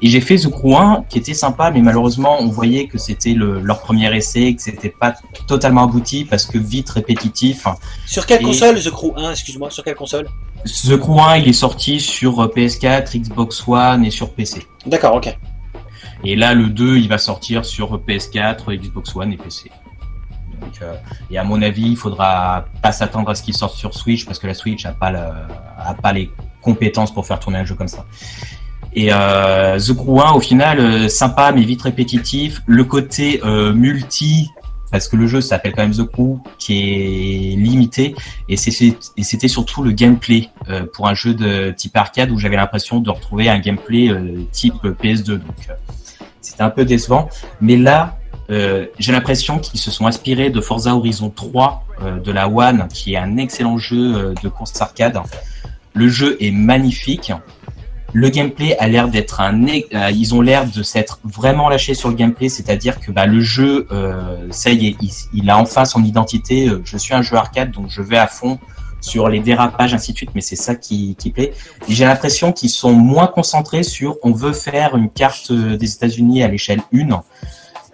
Et 0.03 0.09
j'ai 0.09 0.21
fait 0.21 0.37
The 0.37 0.49
Crew 0.51 0.77
1 0.77 1.05
qui 1.09 1.19
était 1.19 1.35
sympa, 1.35 1.71
mais 1.71 1.81
malheureusement 1.83 2.37
on 2.41 2.49
voyait 2.49 2.87
que 2.87 2.97
c'était 2.99 3.33
le- 3.35 3.61
leur 3.61 3.81
premier 3.81 4.15
essai, 4.17 4.55
que 4.55 4.63
c'était 4.63 4.89
pas 4.89 5.15
totalement 5.47 5.85
abouti 5.85 6.25
parce 6.25 6.47
que 6.47 6.59
vite 6.59 6.89
répétitif. 6.91 7.67
Sur 8.07 8.25
quelle 8.27 8.41
Et- 8.41 8.45
console 8.45 8.81
The 8.83 8.91
Crew 8.91 9.13
1 9.17 9.31
Excuse-moi, 9.33 9.71
sur 9.71 9.85
quelle 9.85 9.97
console? 9.97 10.29
The 10.65 10.97
Crew 10.99 11.19
1 11.21 11.37
il 11.39 11.49
est 11.49 11.53
sorti 11.53 12.01
sur 12.01 12.41
euh, 12.43 12.49
PS4, 12.49 13.17
Xbox 13.19 13.67
One 13.67 14.05
et 14.05 14.11
sur 14.11 14.31
PC. 14.33 14.67
D'accord, 14.87 15.15
ok. 15.17 15.37
Et 16.25 16.37
là 16.37 16.55
le 16.55 16.67
2 16.69 16.97
il 16.99 17.09
va 17.09 17.19
sortir 17.19 17.65
sur 17.65 17.99
PS4, 17.99 18.75
Xbox 18.77 19.15
One 19.17 19.33
et 19.33 19.37
PC. 19.37 19.71
Donc, 20.61 20.73
euh, 20.83 20.95
et 21.31 21.39
à 21.39 21.45
mon 21.45 21.63
avis, 21.63 21.87
il 21.89 21.97
faudra 21.97 22.67
pas 22.83 22.93
s'attendre 22.93 23.31
à 23.31 23.35
ce 23.35 23.43
qu'il 23.43 23.55
sorte 23.57 23.75
sur 23.77 23.95
Switch 23.95 24.27
parce 24.27 24.39
que 24.39 24.47
la 24.47 24.53
Switch 24.53 24.85
a 24.85 24.93
pas, 24.93 25.11
a 25.79 25.95
pas 25.95 26.13
les 26.13 26.31
compétences 26.61 27.13
pour 27.13 27.27
faire 27.27 27.39
tourner 27.41 27.59
un 27.59 27.65
jeu 27.65 27.75
comme 27.75 27.89
ça. 27.89 28.07
Et 28.93 29.09
euh, 29.13 29.79
The 29.79 29.95
Crew 29.95 30.21
1, 30.21 30.33
au 30.33 30.41
final, 30.41 30.81
euh, 30.81 31.09
sympa 31.09 31.53
mais 31.53 31.63
vite 31.63 31.83
répétitif. 31.83 32.63
Le 32.67 32.85
côté 32.85 33.41
euh, 33.45 33.73
multi, 33.73 34.51
parce 34.91 35.07
que 35.07 35.17
le 35.17 35.27
jeu 35.29 35.41
s'appelle 35.41 35.73
quand 35.73 35.83
même 35.83 35.95
The 35.95 36.05
Crew, 36.05 36.39
qui 36.59 36.81
est 36.81 37.57
limité. 37.57 38.15
Et 38.49 38.57
c'était 38.57 39.49
surtout 39.49 39.85
le 39.85 39.93
gameplay 39.93 40.49
pour 40.95 41.07
un 41.07 41.15
jeu 41.15 41.33
de 41.35 41.71
type 41.71 41.97
arcade 41.97 42.33
où 42.33 42.39
j'avais 42.39 42.57
l'impression 42.57 42.99
de 42.99 43.09
retrouver 43.09 43.49
un 43.49 43.61
gameplay 43.61 44.13
type 44.51 44.83
PS2. 44.83 45.35
Donc 45.35 45.69
c'était 46.41 46.63
un 46.63 46.71
peu 46.71 46.85
décevant. 46.85 47.29
Mais 47.61 47.77
là, 47.77 48.19
j'ai 48.49 49.13
l'impression 49.13 49.61
qu'ils 49.61 49.79
se 49.79 49.93
sont 49.93 50.09
inspirés 50.09 50.51
de 50.51 50.61
Forza 50.61 50.97
Horizon 50.97 51.31
3 51.31 51.85
euh, 52.03 52.19
de 52.19 52.33
la 52.33 52.49
One, 52.49 52.89
qui 52.93 53.15
est 53.15 53.19
un 53.19 53.37
excellent 53.37 53.79
jeu 53.79 54.35
de 54.43 54.49
course 54.49 54.81
arcade. 54.83 55.21
Le 55.95 56.09
jeu 56.09 56.37
est 56.41 56.51
magnifique. 56.51 57.33
Le 58.13 58.29
gameplay 58.29 58.77
a 58.79 58.89
l'air 58.89 59.09
d'être 59.09 59.41
un. 59.41 59.67
euh, 59.67 60.11
ils 60.11 60.35
ont 60.35 60.41
l'air 60.41 60.67
de 60.67 60.83
s'être 60.83 61.21
vraiment 61.23 61.69
lâchés 61.69 61.95
sur 61.95 62.09
le 62.09 62.17
gameplay, 62.17 62.49
c'est-à-dire 62.49 62.99
que 62.99 63.13
bah, 63.13 63.27
le 63.27 63.41
jeu, 63.41 63.87
euh, 63.93 64.49
ça 64.51 64.71
y 64.71 64.89
est, 64.89 64.97
il, 65.33 65.49
a 65.49 65.57
enfin 65.59 65.85
son 65.85 66.03
identité. 66.03 66.69
Euh, 66.69 66.83
Je 66.85 66.97
suis 66.97 67.15
un 67.15 67.23
jeu 67.23 67.37
arcade, 67.37 67.71
donc 67.71 67.87
je 67.89 68.03
vais 68.03 68.19
à 68.19 68.27
fond 68.27 68.59
sur 69.01 69.29
les 69.29 69.41
dérapages, 69.41 69.95
ainsi 69.95 70.13
de 70.13 70.17
suite, 70.17 70.31
mais 70.35 70.41
c'est 70.41 70.57
ça 70.57 70.75
qui, 70.75 71.15
qui 71.19 71.31
plaît. 71.31 71.53
J'ai 71.89 72.05
l'impression 72.05 72.53
qu'ils 72.53 72.71
sont 72.71 72.93
moins 72.93 73.29
concentrés 73.29 73.83
sur 73.83 74.17
on 74.23 74.33
veut 74.33 74.53
faire 74.53 74.97
une 74.97 75.09
carte 75.09 75.53
des 75.53 75.95
États-Unis 75.95 76.43
à 76.43 76.49
l'échelle 76.49 76.83
1. 76.93 77.23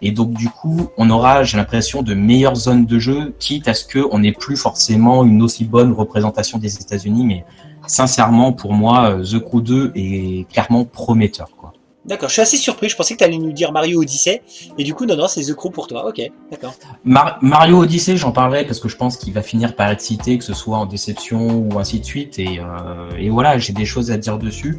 Et 0.03 0.11
donc 0.11 0.33
du 0.33 0.49
coup, 0.49 0.91
on 0.99 1.09
aura, 1.11 1.43
j'ai 1.45 1.57
l'impression, 1.57 2.03
de 2.03 2.15
meilleures 2.15 2.57
zones 2.57 2.87
de 2.87 2.99
jeu, 2.99 3.35
quitte 3.39 3.69
à 3.69 3.75
ce 3.75 3.85
que 3.85 4.07
on 4.11 4.19
n'ait 4.19 4.33
plus 4.33 4.57
forcément 4.57 5.25
une 5.25 5.43
aussi 5.43 5.65
bonne 5.65 5.93
représentation 5.93 6.59
des 6.59 6.77
États-Unis. 6.77 7.25
Mais 7.25 7.45
sincèrement, 7.87 8.53
pour 8.53 8.73
moi, 8.73 9.11
euh, 9.19 9.23
The 9.25 9.39
Crew 9.39 9.61
2 9.63 9.93
est 9.95 10.49
clairement 10.53 10.85
prometteur. 10.85 11.49
Quoi. 11.59 11.73
D'accord, 12.05 12.29
je 12.29 12.35
suis 12.35 12.43
assez 12.43 12.57
surpris. 12.57 12.89
Je 12.89 12.95
pensais 12.97 13.15
que 13.15 13.19
tu 13.19 13.25
allais 13.25 13.39
nous 13.39 13.51
dire 13.53 13.73
Mario 13.73 14.01
Odyssey. 14.01 14.43
Et 14.79 14.85
du 14.85 14.95
coup, 14.95 15.07
non, 15.07 15.17
non, 15.17 15.27
c'est 15.27 15.43
The 15.43 15.55
Crew 15.55 15.71
pour 15.71 15.89
toi. 15.89 16.07
Ok, 16.09 16.21
d'accord. 16.53 16.75
Mar- 17.05 17.39
Mario 17.43 17.79
Odyssey, 17.83 18.17
j'en 18.17 18.31
parlerai 18.31 18.65
parce 18.65 18.79
que 18.79 18.89
je 18.89 18.97
pense 18.97 19.17
qu'il 19.17 19.33
va 19.33 19.43
finir 19.43 19.75
par 19.75 19.91
être 19.91 20.01
cité, 20.01 20.39
que 20.39 20.45
ce 20.45 20.55
soit 20.55 20.79
en 20.79 20.87
déception 20.87 21.67
ou 21.69 21.79
ainsi 21.81 21.99
de 21.99 22.05
suite. 22.05 22.39
Et, 22.39 22.61
euh, 22.61 23.11
et 23.19 23.29
voilà, 23.29 23.59
j'ai 23.59 23.73
des 23.73 23.85
choses 23.87 24.11
à 24.13 24.19
dire 24.19 24.39
dessus. 24.39 24.79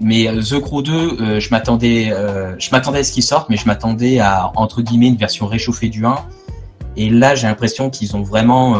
Mais 0.00 0.28
euh, 0.28 0.40
The 0.42 0.60
Crew 0.60 0.82
2, 0.82 0.92
euh, 0.92 1.40
je 1.40 1.50
m'attendais, 1.50 2.10
euh, 2.12 2.54
je 2.58 2.70
m'attendais 2.70 3.00
à 3.00 3.04
ce 3.04 3.12
qu'il 3.12 3.24
sorte, 3.24 3.50
mais 3.50 3.56
je 3.56 3.66
m'attendais 3.66 4.20
à 4.20 4.52
entre 4.54 4.80
guillemets 4.80 5.08
une 5.08 5.16
version 5.16 5.46
réchauffée 5.46 5.88
du 5.88 6.06
1. 6.06 6.14
Et 6.96 7.10
là, 7.10 7.34
j'ai 7.34 7.48
l'impression 7.48 7.90
qu'ils 7.90 8.16
ont 8.16 8.22
vraiment 8.22 8.76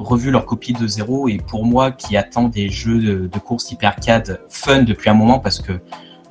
revu 0.00 0.30
leur 0.30 0.46
copie 0.46 0.72
de 0.72 0.86
zéro. 0.86 1.28
Et 1.28 1.38
pour 1.38 1.64
moi, 1.64 1.92
qui 1.92 2.16
attend 2.16 2.48
des 2.48 2.68
jeux 2.68 2.98
de, 2.98 3.38
course 3.38 3.70
hyper 3.70 3.90
arcade 3.90 4.40
fun 4.48 4.82
depuis 4.82 5.10
un 5.10 5.14
moment, 5.14 5.38
parce 5.38 5.60
que 5.60 5.72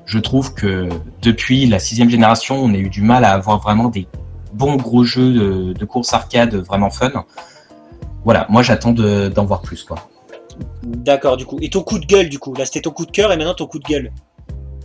je 0.06 0.20
trouve 0.20 0.54
que 0.54 0.90
depuis 1.22 1.66
la 1.68 1.80
sixième 1.80 2.10
génération, 2.10 2.56
on 2.56 2.74
a 2.74 2.78
eu 2.78 2.90
du 2.90 3.02
mal 3.02 3.24
à 3.24 3.32
avoir 3.32 3.60
vraiment 3.60 3.90
des 3.90 4.08
bons 4.54 4.76
gros 4.76 5.04
jeux 5.04 5.34
de, 5.34 5.74
de 5.74 5.86
course 5.86 6.14
arcade 6.14 6.56
vraiment 6.56 6.90
fun. 6.90 7.26
Voilà, 8.26 8.48
moi 8.50 8.64
j'attends 8.64 8.92
de- 8.92 9.30
d'en 9.30 9.46
voir 9.46 9.62
plus 9.62 9.84
quoi. 9.84 10.10
D'accord, 10.84 11.38
du 11.38 11.46
coup. 11.46 11.58
Et 11.62 11.70
ton 11.70 11.84
coup 11.84 12.00
de 12.00 12.06
gueule, 12.06 12.30
du 12.30 12.40
coup. 12.40 12.54
Là, 12.54 12.66
c'était 12.66 12.82
ton 12.82 12.92
coup 12.92 13.06
de 13.06 13.12
cœur 13.12 13.32
et 13.32 13.38
maintenant 13.38 13.54
ton 13.54 13.68
coup 13.68 13.80
de 13.80 13.86
gueule. 13.86 14.12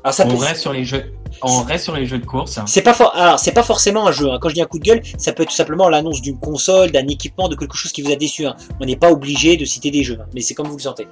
Alors 0.04 0.14
ça 0.14 0.24
On 0.26 0.30
peut- 0.30 0.36
reste 0.44 0.60
sur 0.60 0.72
les 0.72 0.84
jeux. 0.84 1.12
On 1.42 1.62
reste 1.62 1.84
sur 1.84 1.96
les 1.96 2.06
jeux 2.06 2.18
de 2.18 2.24
course. 2.26 2.60
C'est 2.66 2.82
pas 2.82 2.94
for- 2.94 3.12
alors 3.16 3.38
c'est 3.38 3.52
pas 3.52 3.62
forcément 3.64 4.06
un 4.06 4.12
jeu. 4.12 4.30
hein. 4.30 4.38
Quand 4.40 4.48
je 4.50 4.54
dis 4.54 4.62
un 4.62 4.66
coup 4.66 4.78
de 4.78 4.84
gueule, 4.84 5.02
ça 5.18 5.32
peut 5.32 5.42
être 5.42 5.48
tout 5.48 5.54
simplement 5.56 5.88
l'annonce 5.88 6.20
d'une 6.22 6.38
console, 6.38 6.92
d'un 6.92 7.06
équipement, 7.08 7.48
de 7.48 7.56
quelque 7.56 7.76
chose 7.76 7.90
qui 7.90 8.02
vous 8.02 8.12
a 8.12 8.16
déçu. 8.16 8.46
hein. 8.46 8.54
On 8.80 8.84
n'est 8.84 8.96
pas 8.96 9.10
obligé 9.10 9.56
de 9.56 9.64
citer 9.64 9.90
des 9.90 10.04
jeux, 10.04 10.18
hein. 10.20 10.26
mais 10.34 10.40
c'est 10.42 10.54
comme 10.54 10.68
vous 10.68 10.76
le 10.76 10.82
sentez. 10.82 11.08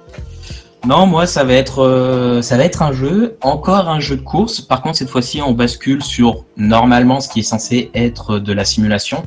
Non, 0.85 1.05
moi 1.07 1.25
ça 1.25 1.43
va 1.43 1.53
être 1.53 1.79
euh, 1.79 2.41
ça 2.41 2.57
va 2.57 2.63
être 2.65 2.81
un 2.81 2.91
jeu, 2.93 3.37
encore 3.41 3.89
un 3.89 3.99
jeu 3.99 4.15
de 4.17 4.21
course. 4.21 4.61
Par 4.61 4.81
contre 4.81 4.97
cette 4.97 5.09
fois-ci 5.09 5.41
on 5.41 5.51
bascule 5.53 6.03
sur 6.03 6.45
normalement 6.57 7.19
ce 7.19 7.29
qui 7.29 7.39
est 7.39 7.43
censé 7.43 7.89
être 7.93 8.37
de 8.39 8.53
la 8.53 8.63
simulation. 8.65 9.23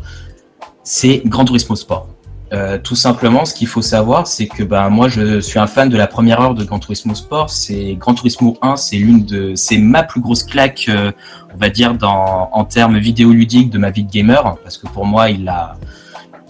C'est 0.83 1.23
Gran 1.25 1.45
Turismo 1.45 1.75
Sport. 1.77 2.09
Euh, 2.57 2.79
tout 2.83 2.95
simplement, 2.95 3.45
ce 3.45 3.53
qu'il 3.53 3.67
faut 3.67 3.83
savoir, 3.83 4.27
c'est 4.27 4.47
que 4.47 4.63
ben 4.63 4.89
moi 4.89 5.09
je 5.09 5.41
suis 5.41 5.59
un 5.59 5.67
fan 5.67 5.91
de 5.91 5.97
la 5.97 6.07
première 6.07 6.41
heure 6.41 6.55
de 6.55 6.65
Gran 6.65 6.79
Turismo 6.79 7.15
Sport. 7.15 7.51
C'est 7.51 7.97
Gran 7.97 8.15
Turismo 8.15 8.57
1, 8.63 8.77
c'est 8.77 8.97
l'une 8.97 9.27
de, 9.27 9.55
c'est 9.55 9.77
ma 9.77 10.03
plus 10.03 10.23
grosse 10.23 10.43
claque, 10.43 10.87
euh, 10.89 11.13
on 11.55 11.59
va 11.59 11.69
dire 11.69 11.95
en 12.03 12.65
termes 12.65 12.97
vidéoludiques 12.97 13.69
de 13.69 13.77
ma 13.77 13.91
vie 13.91 14.05
de 14.05 14.11
gamer, 14.11 14.57
parce 14.63 14.79
que 14.79 14.87
pour 14.89 15.05
moi 15.05 15.29
il 15.29 15.47
a 15.49 15.77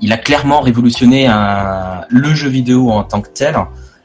il 0.00 0.12
a 0.12 0.16
clairement 0.18 0.60
révolutionné 0.60 1.26
le 2.08 2.34
jeu 2.34 2.50
vidéo 2.50 2.90
en 2.90 3.02
tant 3.02 3.20
que 3.20 3.30
tel. 3.30 3.56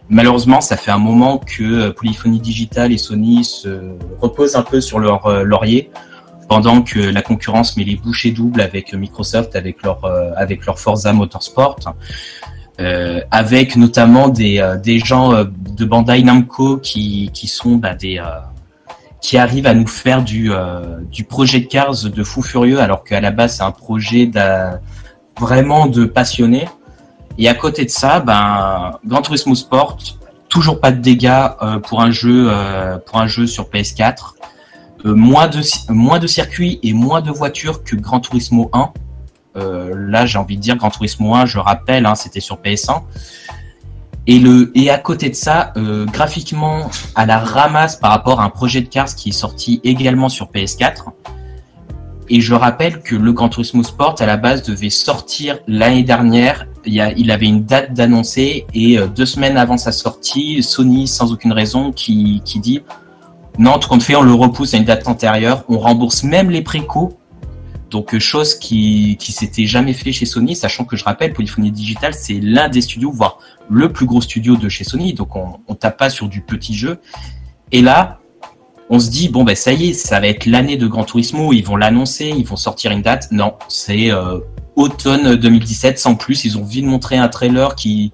Malheureusement, 0.09 0.59
ça 0.59 0.77
fait 0.77 0.91
un 0.91 0.97
moment 0.97 1.37
que 1.37 1.63
euh, 1.63 1.93
Polyphony 1.93 2.39
Digital 2.39 2.91
et 2.91 2.97
Sony 2.97 3.45
se 3.45 3.69
reposent 4.19 4.55
un 4.57 4.61
peu 4.61 4.81
sur 4.81 4.99
leur 4.99 5.45
laurier, 5.45 5.89
pendant 6.51 6.81
que 6.81 6.99
la 6.99 7.21
concurrence 7.21 7.77
met 7.77 7.85
les 7.85 7.95
bouchées 7.95 8.31
doubles 8.31 8.59
avec 8.59 8.93
Microsoft, 8.93 9.55
avec 9.55 9.83
leur 9.83 10.03
euh, 10.03 10.33
avec 10.35 10.65
leur 10.65 10.77
Forza 10.79 11.13
Motorsport, 11.13 11.79
euh, 12.81 13.21
avec 13.31 13.77
notamment 13.77 14.27
des 14.27 14.59
euh, 14.59 14.75
des 14.75 14.99
gens 14.99 15.45
de 15.45 15.85
Bandai 15.85 16.21
Namco 16.23 16.75
qui 16.75 17.31
qui 17.33 17.47
sont 17.47 17.75
bah, 17.75 17.95
des 17.95 18.21
qui 19.21 19.37
arrivent 19.37 19.65
à 19.65 19.73
nous 19.73 19.87
faire 19.87 20.23
du 20.23 20.51
du 21.09 21.23
projet 21.23 21.61
de 21.61 21.67
Cars 21.67 22.03
de 22.03 22.21
fou 22.21 22.41
furieux, 22.41 22.81
alors 22.81 23.05
qu'à 23.05 23.21
la 23.21 23.31
base 23.31 23.55
c'est 23.55 23.63
un 23.63 23.71
projet 23.71 24.29
vraiment 25.39 25.85
de 25.85 26.03
passionnés. 26.03 26.67
Et 27.37 27.47
à 27.47 27.53
côté 27.53 27.85
de 27.85 27.89
ça, 27.89 28.19
ben, 28.19 28.99
Gran 29.05 29.21
Turismo 29.21 29.55
Sport, 29.55 29.99
toujours 30.49 30.81
pas 30.81 30.91
de 30.91 30.99
dégâts 30.99 31.47
pour 31.83 32.01
un 32.01 32.11
jeu 32.11 32.51
pour 33.05 33.21
un 33.21 33.27
jeu 33.27 33.47
sur 33.47 33.69
PS4. 33.69 34.40
Euh, 35.05 35.15
moins 35.15 35.47
de 35.47 35.61
moins 35.89 36.19
de 36.19 36.27
circuits 36.27 36.79
et 36.83 36.93
moins 36.93 37.21
de 37.21 37.31
voitures 37.31 37.83
que 37.83 37.95
Gran 37.95 38.19
Turismo 38.19 38.69
1. 38.73 38.89
Euh, 39.57 39.93
là, 39.95 40.25
j'ai 40.25 40.37
envie 40.37 40.57
de 40.57 40.61
dire 40.61 40.75
Gran 40.75 40.91
Turismo 40.91 41.33
1, 41.35 41.45
je 41.45 41.57
rappelle, 41.57 42.05
hein, 42.05 42.15
c'était 42.15 42.39
sur 42.39 42.57
PS1. 42.57 43.01
Et 44.27 44.37
le 44.37 44.71
et 44.75 44.91
à 44.91 44.99
côté 44.99 45.29
de 45.29 45.35
ça, 45.35 45.73
euh, 45.77 46.05
graphiquement 46.05 46.91
à 47.15 47.25
la 47.25 47.39
ramasse 47.39 47.95
par 47.95 48.11
rapport 48.11 48.39
à 48.39 48.43
un 48.43 48.49
projet 48.49 48.81
de 48.81 48.87
Cars 48.87 49.15
qui 49.15 49.29
est 49.29 49.33
sorti 49.33 49.81
également 49.83 50.29
sur 50.29 50.51
PS4. 50.51 51.05
Et 52.29 52.39
je 52.39 52.53
rappelle 52.53 53.01
que 53.01 53.15
le 53.15 53.33
Gran 53.33 53.49
Turismo 53.49 53.83
Sport 53.83 54.15
à 54.19 54.25
la 54.25 54.37
base 54.37 54.61
devait 54.61 54.91
sortir 54.91 55.57
l'année 55.67 56.03
dernière. 56.03 56.67
Il, 56.85 57.01
avait 57.01 57.47
une 57.47 57.65
date 57.65 57.93
d'annoncer 57.93 58.65
et 58.73 58.97
deux 59.15 59.25
semaines 59.25 59.57
avant 59.57 59.77
sa 59.77 59.91
sortie, 59.91 60.63
Sony 60.63 61.07
sans 61.07 61.33
aucune 61.33 61.51
raison 61.51 61.91
qui, 61.91 62.41
qui 62.45 62.59
dit 62.59 62.81
non, 63.57 63.79
tout 63.79 63.99
fait, 63.99 64.15
on 64.15 64.21
le 64.21 64.33
repousse 64.33 64.73
à 64.73 64.77
une 64.77 64.85
date 64.85 65.07
antérieure. 65.07 65.63
On 65.67 65.77
rembourse 65.77 66.23
même 66.23 66.49
les 66.49 66.61
précaux. 66.61 67.17
Donc 67.89 68.15
euh, 68.15 68.19
chose 68.19 68.55
qui 68.55 69.17
qui 69.19 69.33
s'était 69.33 69.65
jamais 69.65 69.93
fait 69.93 70.13
chez 70.13 70.25
Sony, 70.25 70.55
sachant 70.55 70.85
que 70.85 70.95
je 70.95 71.03
rappelle, 71.03 71.33
Polyphony 71.33 71.71
Digital 71.71 72.13
c'est 72.13 72.39
l'un 72.39 72.69
des 72.69 72.79
studios, 72.79 73.11
voire 73.11 73.37
le 73.69 73.91
plus 73.91 74.05
gros 74.05 74.21
studio 74.21 74.55
de 74.55 74.69
chez 74.69 74.85
Sony. 74.85 75.13
Donc 75.13 75.35
on, 75.35 75.59
on 75.67 75.75
tape 75.75 75.97
pas 75.97 76.09
sur 76.09 76.29
du 76.29 76.41
petit 76.41 76.73
jeu. 76.73 77.01
Et 77.73 77.81
là, 77.81 78.19
on 78.89 78.99
se 78.99 79.09
dit 79.09 79.27
bon 79.27 79.43
ben 79.43 79.55
ça 79.55 79.73
y 79.73 79.89
est, 79.89 79.93
ça 79.93 80.21
va 80.21 80.27
être 80.27 80.45
l'année 80.45 80.77
de 80.77 80.87
Gran 80.87 81.03
Turismo, 81.03 81.51
ils 81.51 81.63
vont 81.63 81.75
l'annoncer, 81.75 82.33
ils 82.35 82.45
vont 82.45 82.55
sortir 82.55 82.91
une 82.91 83.01
date. 83.01 83.27
Non, 83.31 83.55
c'est 83.67 84.09
euh, 84.11 84.39
automne 84.77 85.35
2017 85.35 85.99
sans 85.99 86.15
plus. 86.15 86.45
Ils 86.45 86.57
ont 86.57 86.63
vite 86.63 86.85
montré 86.85 87.17
un 87.17 87.27
trailer 87.27 87.75
qui 87.75 88.11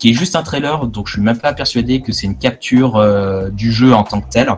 qui 0.00 0.10
est 0.10 0.14
juste 0.14 0.34
un 0.34 0.42
trailer, 0.42 0.86
donc 0.86 1.08
je 1.08 1.12
suis 1.12 1.22
même 1.22 1.36
pas 1.36 1.52
persuadé 1.52 2.00
que 2.00 2.10
c'est 2.10 2.26
une 2.26 2.38
capture 2.38 2.96
euh, 2.96 3.50
du 3.50 3.70
jeu 3.70 3.92
en 3.92 4.02
tant 4.02 4.22
que 4.22 4.30
tel 4.30 4.48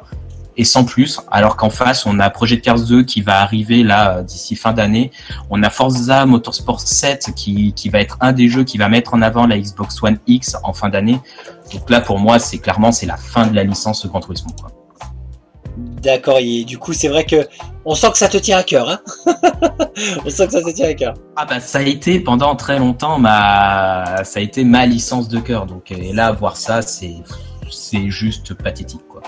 et 0.56 0.64
sans 0.64 0.84
plus. 0.84 1.20
Alors 1.30 1.56
qu'en 1.56 1.70
face, 1.70 2.06
on 2.06 2.18
a 2.18 2.30
Project 2.30 2.64
Cars 2.64 2.80
2 2.80 3.02
qui 3.04 3.20
va 3.20 3.40
arriver 3.40 3.82
là 3.82 4.18
euh, 4.18 4.22
d'ici 4.22 4.56
fin 4.56 4.72
d'année. 4.72 5.10
On 5.50 5.62
a 5.62 5.70
Forza 5.70 6.26
Motorsport 6.26 6.80
7 6.80 7.32
qui, 7.34 7.72
qui 7.72 7.88
va 7.88 8.00
être 8.00 8.18
un 8.20 8.32
des 8.32 8.48
jeux 8.48 8.64
qui 8.64 8.78
va 8.78 8.88
mettre 8.88 9.14
en 9.14 9.22
avant 9.22 9.46
la 9.46 9.58
Xbox 9.58 10.02
One 10.02 10.18
X 10.26 10.56
en 10.62 10.72
fin 10.72 10.88
d'année. 10.88 11.18
Donc 11.72 11.88
là, 11.88 12.00
pour 12.00 12.18
moi, 12.18 12.38
c'est 12.38 12.58
clairement 12.58 12.92
c'est 12.92 13.06
la 13.06 13.16
fin 13.16 13.46
de 13.46 13.54
la 13.54 13.64
licence 13.64 14.06
Gran 14.06 14.20
Turismo. 14.20 14.50
Quoi. 14.60 14.70
D'accord, 15.76 16.38
et 16.38 16.64
du 16.64 16.78
coup, 16.78 16.92
c'est 16.92 17.08
vrai 17.08 17.24
que 17.24 17.48
on 17.84 17.94
sent 17.94 18.10
que 18.10 18.18
ça 18.18 18.28
te 18.28 18.36
tient 18.36 18.58
à 18.58 18.62
cœur, 18.62 18.90
hein 18.90 19.00
On 20.24 20.30
sent 20.30 20.46
que 20.46 20.52
ça 20.52 20.62
te 20.62 20.70
tient 20.70 20.88
à 20.88 20.94
cœur. 20.94 21.14
Ah 21.36 21.46
bah 21.46 21.60
ça 21.60 21.78
a 21.78 21.82
été 21.82 22.20
pendant 22.20 22.54
très 22.56 22.78
longtemps 22.78 23.18
ma 23.18 24.22
ça 24.24 24.40
a 24.40 24.42
été 24.42 24.64
ma 24.64 24.84
licence 24.84 25.28
de 25.28 25.38
cœur. 25.38 25.66
Donc 25.66 25.90
et 25.90 26.12
là 26.12 26.32
voir 26.32 26.56
ça, 26.56 26.82
c'est 26.82 27.16
c'est 27.70 28.10
juste 28.10 28.54
pathétique 28.54 29.06
quoi. 29.08 29.22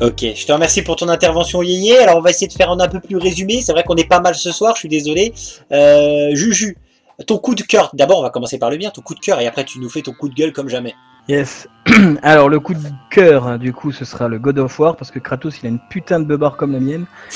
Ok, 0.00 0.24
je 0.34 0.46
te 0.46 0.52
remercie 0.52 0.82
pour 0.82 0.96
ton 0.96 1.08
intervention 1.08 1.62
Yéyé. 1.62 1.98
Alors 1.98 2.16
on 2.16 2.20
va 2.22 2.30
essayer 2.30 2.46
de 2.48 2.52
faire 2.52 2.70
un 2.70 2.80
un 2.80 2.88
peu 2.88 3.00
plus 3.00 3.16
résumé. 3.18 3.60
C'est 3.60 3.72
vrai 3.72 3.82
qu'on 3.82 3.96
est 3.96 4.08
pas 4.08 4.20
mal 4.20 4.34
ce 4.34 4.50
soir, 4.50 4.74
je 4.74 4.80
suis 4.80 4.88
désolé. 4.88 5.34
Euh, 5.72 6.34
Juju, 6.34 6.78
ton 7.26 7.36
coup 7.38 7.54
de 7.54 7.62
cœur. 7.62 7.90
D'abord, 7.92 8.20
on 8.20 8.22
va 8.22 8.30
commencer 8.30 8.58
par 8.58 8.70
le 8.70 8.78
bien, 8.78 8.90
ton 8.90 9.02
coup 9.02 9.14
de 9.14 9.20
cœur, 9.20 9.40
et 9.40 9.46
après 9.46 9.64
tu 9.64 9.78
nous 9.78 9.90
fais 9.90 10.00
ton 10.00 10.12
coup 10.12 10.28
de 10.30 10.34
gueule 10.34 10.52
comme 10.54 10.68
jamais. 10.68 10.94
Yes. 11.28 11.68
Alors 12.22 12.48
le 12.48 12.60
coup 12.60 12.72
de 12.72 12.80
cœur, 13.10 13.46
hein, 13.46 13.58
du 13.58 13.74
coup, 13.74 13.92
ce 13.92 14.06
sera 14.06 14.26
le 14.26 14.38
God 14.38 14.58
of 14.58 14.78
War 14.80 14.96
parce 14.96 15.10
que 15.10 15.18
Kratos, 15.18 15.60
il 15.62 15.66
a 15.66 15.68
une 15.68 15.80
putain 15.90 16.18
de 16.18 16.24
beubare 16.24 16.56
comme 16.56 16.72
la 16.72 16.80
mienne. 16.80 17.04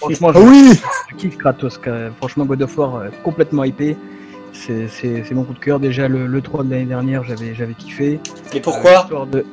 franchement, 0.00 0.32
je, 0.32 0.38
oui 0.38 0.80
je 1.10 1.16
kiffe 1.16 1.36
Kratos. 1.36 1.78
Franchement, 2.18 2.46
God 2.46 2.62
of 2.62 2.78
War, 2.78 2.96
euh, 2.96 3.08
complètement 3.22 3.64
hypé. 3.64 3.96
C'est 4.52 5.30
mon 5.32 5.44
coup 5.44 5.52
de 5.54 5.58
cœur. 5.58 5.78
Déjà 5.78 6.08
le, 6.08 6.26
le 6.26 6.40
3 6.40 6.64
de 6.64 6.70
l'année 6.70 6.84
dernière, 6.84 7.22
j'avais 7.24 7.54
j'avais 7.54 7.74
kiffé. 7.74 8.18
Mais 8.54 8.60
pourquoi 8.60 9.06
de- 9.30 9.44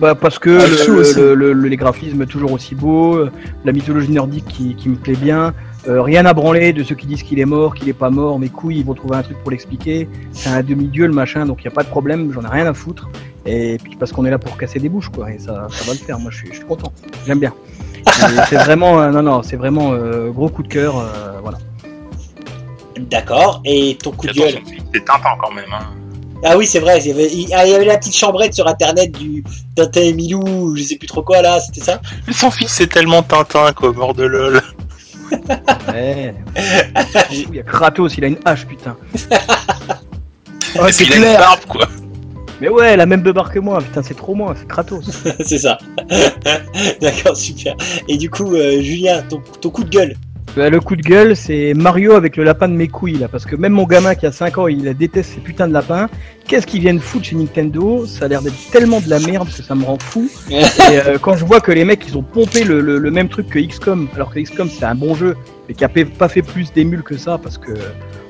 Bah 0.00 0.14
parce 0.14 0.38
que 0.40 0.58
Ah, 0.60 0.66
le- 0.66 1.34
le 1.34 1.52
le- 1.52 1.68
les 1.68 1.76
graphismes 1.76 2.26
toujours 2.26 2.52
aussi 2.52 2.74
beaux, 2.74 3.14
euh, 3.16 3.30
la 3.64 3.72
mythologie 3.72 4.10
nordique 4.10 4.46
qui, 4.48 4.74
qui 4.74 4.88
me 4.88 4.96
plaît 4.96 5.14
bien. 5.14 5.54
Euh, 5.86 6.02
rien 6.02 6.24
à 6.26 6.32
branler 6.32 6.72
de 6.72 6.82
ceux 6.82 6.94
qui 6.94 7.06
disent 7.06 7.22
qu'il 7.22 7.38
est 7.38 7.44
mort, 7.44 7.74
qu'il 7.74 7.88
est 7.88 7.92
pas 7.92 8.08
mort, 8.10 8.38
mes 8.38 8.48
couilles, 8.48 8.78
ils 8.78 8.84
vont 8.84 8.94
trouver 8.94 9.16
un 9.16 9.22
truc 9.22 9.36
pour 9.38 9.50
l'expliquer. 9.50 10.08
C'est 10.32 10.48
un 10.48 10.62
demi-dieu 10.62 11.06
le 11.06 11.12
machin, 11.12 11.44
donc 11.46 11.60
il 11.60 11.66
y 11.66 11.68
a 11.68 11.70
pas 11.70 11.82
de 11.82 11.88
problème, 11.88 12.32
j'en 12.32 12.42
ai 12.42 12.48
rien 12.48 12.66
à 12.66 12.74
foutre. 12.74 13.08
Et 13.46 13.78
puis 13.82 13.94
parce 13.96 14.10
qu'on 14.10 14.24
est 14.24 14.30
là 14.30 14.38
pour 14.38 14.56
casser 14.56 14.80
des 14.80 14.88
bouches, 14.88 15.10
quoi, 15.10 15.30
et 15.30 15.38
ça, 15.38 15.66
ça 15.70 15.84
va 15.84 15.92
le 15.92 15.98
faire. 15.98 16.18
Moi, 16.18 16.30
je 16.30 16.38
suis, 16.38 16.48
je 16.48 16.54
suis 16.56 16.64
content, 16.64 16.90
j'aime 17.26 17.38
bien. 17.38 17.52
C'est 18.48 18.56
vraiment, 18.56 19.00
euh, 19.00 19.10
non, 19.10 19.22
non, 19.22 19.42
c'est 19.42 19.56
vraiment 19.56 19.92
euh, 19.92 20.30
gros 20.30 20.48
coup 20.48 20.62
de 20.62 20.68
cœur, 20.68 20.98
euh, 20.98 21.38
voilà. 21.42 21.58
D'accord, 22.98 23.60
et 23.64 23.96
ton 24.02 24.12
coup 24.12 24.26
de 24.26 24.32
gueule? 24.32 24.54
c'est 24.92 25.04
Tintin 25.04 25.30
quand 25.42 25.52
même. 25.52 25.64
Hein. 25.72 25.86
Ah 26.46 26.58
oui, 26.58 26.66
c'est 26.66 26.78
vrai, 26.78 26.98
il 27.00 27.06
y, 27.06 27.10
avait, 27.10 27.32
il 27.32 27.54
ah, 27.54 27.66
il 27.66 27.72
y 27.72 27.74
avait 27.74 27.86
la 27.86 27.96
petite 27.96 28.14
chambrette 28.14 28.52
sur 28.52 28.68
internet 28.68 29.12
du 29.12 29.42
Tintin 29.74 30.02
et 30.02 30.12
Milou, 30.12 30.76
je 30.76 30.82
sais 30.82 30.96
plus 30.96 31.08
trop 31.08 31.22
quoi 31.22 31.40
là, 31.40 31.58
c'était 31.58 31.80
ça 31.80 32.00
Mais 32.26 32.34
son 32.34 32.50
fils 32.50 32.70
c'est 32.70 32.86
tellement 32.86 33.22
Tintin 33.22 33.72
quoi, 33.72 33.92
mort 33.92 34.12
de 34.12 34.24
lol. 34.24 34.62
Ouais. 35.88 36.34
Il 37.32 37.54
y 37.54 37.60
a 37.60 37.62
Kratos, 37.62 38.16
il 38.18 38.24
a 38.24 38.26
une 38.28 38.38
hache, 38.44 38.66
putain. 38.66 38.96
Et 40.86 40.92
c'est 40.92 41.04
il 41.04 41.12
a 41.12 41.16
une 41.16 41.22
clair 41.22 41.38
barbe 41.38 41.64
quoi. 41.66 41.88
Mais 42.60 42.68
ouais, 42.68 42.96
la 42.96 43.06
même 43.06 43.22
beubare 43.22 43.52
que 43.52 43.58
moi, 43.58 43.78
putain, 43.80 44.02
c'est 44.02 44.14
trop 44.14 44.34
moi, 44.34 44.54
c'est 44.58 44.66
Kratos. 44.66 45.04
C'est 45.44 45.58
ça. 45.58 45.78
D'accord, 47.00 47.36
super. 47.36 47.76
Et 48.08 48.16
du 48.16 48.30
coup, 48.30 48.54
euh, 48.54 48.80
Julien, 48.80 49.22
ton, 49.22 49.42
ton 49.60 49.70
coup 49.70 49.84
de 49.84 49.90
gueule 49.90 50.14
le 50.56 50.78
coup 50.80 50.94
de 50.96 51.02
gueule, 51.02 51.34
c'est 51.36 51.74
Mario 51.74 52.12
avec 52.12 52.36
le 52.36 52.44
lapin 52.44 52.68
de 52.68 52.74
mes 52.74 52.88
couilles 52.88 53.18
là, 53.18 53.28
parce 53.28 53.44
que 53.44 53.56
même 53.56 53.72
mon 53.72 53.84
gamin 53.84 54.14
qui 54.14 54.24
a 54.26 54.32
5 54.32 54.58
ans, 54.58 54.68
il 54.68 54.82
déteste 54.96 55.32
ces 55.34 55.40
putains 55.40 55.66
de 55.68 55.72
lapins. 55.72 56.08
Qu'est-ce 56.46 56.66
qu'ils 56.66 56.80
viennent 56.80 57.00
foutre 57.00 57.24
chez 57.24 57.36
Nintendo? 57.36 58.06
Ça 58.06 58.26
a 58.26 58.28
l'air 58.28 58.40
d'être 58.42 58.70
tellement 58.70 59.00
de 59.00 59.08
la 59.10 59.18
merde 59.18 59.48
que 59.48 59.62
ça 59.62 59.74
me 59.74 59.84
rend 59.84 59.98
fou. 59.98 60.28
Et 60.50 60.62
euh, 60.92 61.18
quand 61.20 61.36
je 61.36 61.44
vois 61.44 61.60
que 61.60 61.72
les 61.72 61.84
mecs 61.84 62.04
ils 62.06 62.16
ont 62.16 62.22
pompé 62.22 62.64
le, 62.64 62.80
le- 62.80 62.98
le 62.98 63.10
même 63.10 63.28
truc 63.28 63.48
que 63.48 63.58
XCOM, 63.58 64.08
alors 64.14 64.32
que 64.32 64.38
XCOM 64.40 64.68
c'est 64.70 64.84
un 64.84 64.94
bon 64.94 65.14
jeu, 65.14 65.36
mais 65.68 65.74
qui 65.74 65.84
a 65.84 65.88
pa- 65.88 66.04
pas 66.04 66.28
fait 66.28 66.42
plus 66.42 66.72
d'émules 66.72 67.02
que 67.02 67.16
ça, 67.16 67.38
parce 67.38 67.58
que 67.58 67.72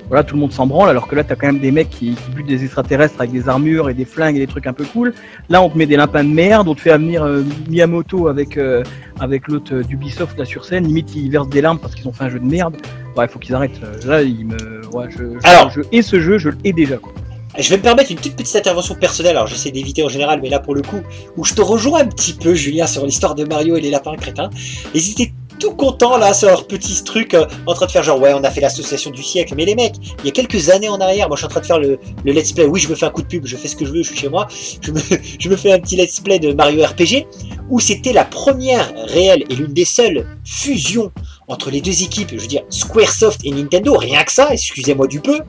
voilà 0.09 0.23
tout 0.23 0.35
le 0.35 0.41
monde 0.41 0.53
s'en 0.53 0.67
branle, 0.67 0.91
alors 0.91 1.07
que 1.09 1.15
là 1.15 1.25
t'as 1.25 1.35
quand 1.35 1.47
même 1.47 1.61
des 1.61 1.71
mecs 1.71 1.91
qui, 1.91 2.15
qui 2.15 2.31
butent 2.35 2.47
des 2.47 2.65
extraterrestres 2.65 3.15
avec 3.19 3.33
des 3.33 3.49
armures 3.49 3.89
et 3.91 3.95
des 3.95 4.05
flingues 4.05 4.37
et 4.37 4.41
des 4.41 4.47
trucs 4.47 4.67
un 4.67 4.73
peu 4.73 4.85
cool. 4.85 5.15
Là 5.49 5.63
on 5.63 5.71
te 5.71 5.79
met 5.79 5.87
des 5.87 5.97
lapins 5.97 6.25
de 6.25 6.29
merde, 6.29 6.69
on 6.69 6.75
te 6.75 6.81
fait 6.81 6.97
venir 6.97 7.23
euh, 7.25 7.43
Miyamoto 7.69 8.29
avec 8.29 8.57
euh, 8.57 8.83
avec 9.21 9.49
l'autre 9.49 9.75
euh, 9.75 9.83
d'Ubisoft 9.83 10.39
là 10.39 10.45
sur 10.45 10.65
scène, 10.65 10.87
limite 10.87 11.15
ils 11.15 11.31
versent 11.31 11.49
des 11.49 11.61
larmes 11.61 11.79
parce 11.79 11.95
qu'ils 11.95 12.07
ont 12.09 12.13
fait 12.13 12.25
un 12.25 12.31
jeu 12.31 12.41
de 12.41 12.47
merde. 12.47 12.77
Ouais, 13.17 13.29
faut 13.29 13.39
qu'ils 13.39 13.55
arrêtent. 13.55 13.81
Euh, 13.85 14.09
Là, 14.09 14.23
ils 14.23 14.45
me, 14.45 14.87
ouais, 14.93 15.07
je, 15.09 15.19
je, 15.19 15.49
Alors. 15.49 15.71
je 15.71 15.81
hais 15.93 16.03
ce 16.03 16.19
jeu, 16.21 16.37
je 16.37 16.49
le 16.49 16.57
hais 16.65 16.73
déjà 16.73 16.97
quoi. 16.97 17.13
Je 17.57 17.71
vais 17.71 17.77
me 17.77 17.83
permettre 17.83 18.11
une 18.11 18.17
toute 18.19 18.35
petite 18.35 18.57
intervention 18.57 18.97
personnelle, 18.97 19.37
alors 19.37 19.47
j'essaie 19.47 19.71
d'éviter 19.71 20.03
en 20.03 20.09
général, 20.09 20.41
mais 20.43 20.49
là 20.49 20.59
pour 20.59 20.75
le 20.75 20.83
coup, 20.83 21.01
où 21.37 21.45
je 21.45 21.55
te 21.55 21.61
rejoins 21.61 22.01
un 22.01 22.07
petit 22.07 22.33
peu, 22.33 22.53
Julien, 22.55 22.89
sur 22.89 23.07
l'histoire 23.07 23.37
de 23.37 23.45
Mario 23.45 23.77
et 23.77 23.81
les 23.81 23.91
lapins 23.91 24.17
crétins. 24.17 24.51
N'hésitez 24.93 25.33
tout 25.65 25.75
contents 25.75 26.19
là 26.19 26.35
sur 26.35 26.49
leur 26.49 26.67
petit 26.67 27.03
truc 27.05 27.33
euh, 27.33 27.47
en 27.67 27.73
train 27.73 27.87
de 27.87 27.91
faire 27.91 28.03
genre 28.03 28.21
ouais 28.21 28.35
on 28.35 28.45
a 28.45 28.51
fait 28.51 28.61
l'association 28.61 29.11
du 29.11 29.23
siècle. 29.23 29.55
Mais 29.57 29.65
les 29.65 29.75
mecs 29.75 29.95
il 30.19 30.27
y 30.27 30.29
a 30.29 30.33
quelques 30.33 30.69
années 30.69 30.91
en 30.91 31.01
arrière 31.01 31.29
moi 31.29 31.37
je 31.37 31.41
suis 31.41 31.47
en 31.47 31.49
train 31.49 31.61
de 31.61 31.67
faire 31.67 31.79
le, 31.79 31.99
le 32.23 32.33
let's 32.33 32.53
play. 32.53 32.67
Oui 32.67 32.81
je 32.81 32.89
me 32.89 32.95
fais 32.95 33.07
un 33.07 33.11
coup 33.11 33.23
de 33.23 33.27
pub 33.27 33.47
je 33.47 33.57
fais 33.57 33.69
ce 33.69 33.75
que 33.75 33.87
je 33.87 33.93
veux 33.93 34.03
je 34.03 34.09
suis 34.09 34.19
chez 34.19 34.29
moi. 34.29 34.47
Je 34.83 34.91
me, 34.91 35.01
je 35.39 35.49
me 35.49 35.57
fais 35.57 35.73
un 35.73 35.79
petit 35.79 35.97
let's 35.97 36.21
play 36.21 36.39
de 36.39 36.53
Mario 36.53 36.85
RPG 36.85 37.27
où 37.71 37.81
c'était 37.81 38.13
la 38.13 38.25
première 38.27 38.93
réelle 39.07 39.45
et 39.49 39.55
l'une 39.55 39.73
des 39.73 39.87
seules 39.87 40.27
fusions 40.45 41.11
entre 41.49 41.71
les 41.71 41.81
deux 41.81 42.03
équipes 42.03 42.33
je 42.35 42.41
veux 42.41 42.47
dire 42.47 42.63
Squaresoft 42.69 43.41
et 43.45 43.51
Nintendo 43.51 43.97
rien 43.97 44.23
que 44.23 44.33
ça 44.33 44.49
excusez-moi 44.53 45.07
du 45.07 45.21
peu 45.21 45.41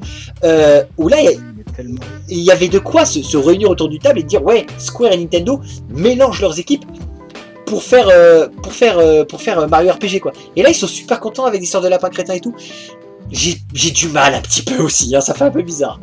euh, 0.46 0.84
où 0.98 1.10
là 1.10 1.18
il 2.30 2.40
y 2.40 2.52
avait 2.52 2.70
de 2.70 2.80
quoi 2.80 3.06
se, 3.06 3.22
se 3.22 3.36
réunir 3.36 3.70
autour 3.70 3.90
du 3.90 4.00
table 4.00 4.20
et 4.20 4.24
dire 4.24 4.44
ouais 4.44 4.66
Square 4.78 5.12
et 5.12 5.18
Nintendo 5.18 5.60
mélangent 5.90 6.42
leurs 6.42 6.58
équipes 6.58 6.86
pour 7.66 7.84
faire 7.84 8.08
euh, 8.10 8.48
pour 8.62 8.74
faire 8.74 8.98
euh, 8.98 9.26
pour 9.26 9.42
faire 9.42 9.60
euh, 9.60 9.68
Mario 9.68 9.92
RPG 9.92 10.20
quoi 10.22 10.32
et 10.56 10.62
là 10.62 10.70
ils 10.70 10.76
sont 10.76 10.88
super 10.88 11.20
contents 11.20 11.46
avec 11.46 11.60
l'histoire 11.60 11.84
de 11.84 11.90
lapin 11.90 12.10
crétin 12.10 12.34
et 12.34 12.40
tout 12.40 12.56
j'ai 13.32 13.92
du 13.92 14.08
mal 14.10 14.34
un 14.34 14.42
petit 14.42 14.62
peu 14.62 14.82
aussi 14.82 15.16
hein, 15.16 15.22
ça 15.22 15.34
fait 15.34 15.46
un 15.46 15.52
peu 15.52 15.64
bizarre 15.64 16.00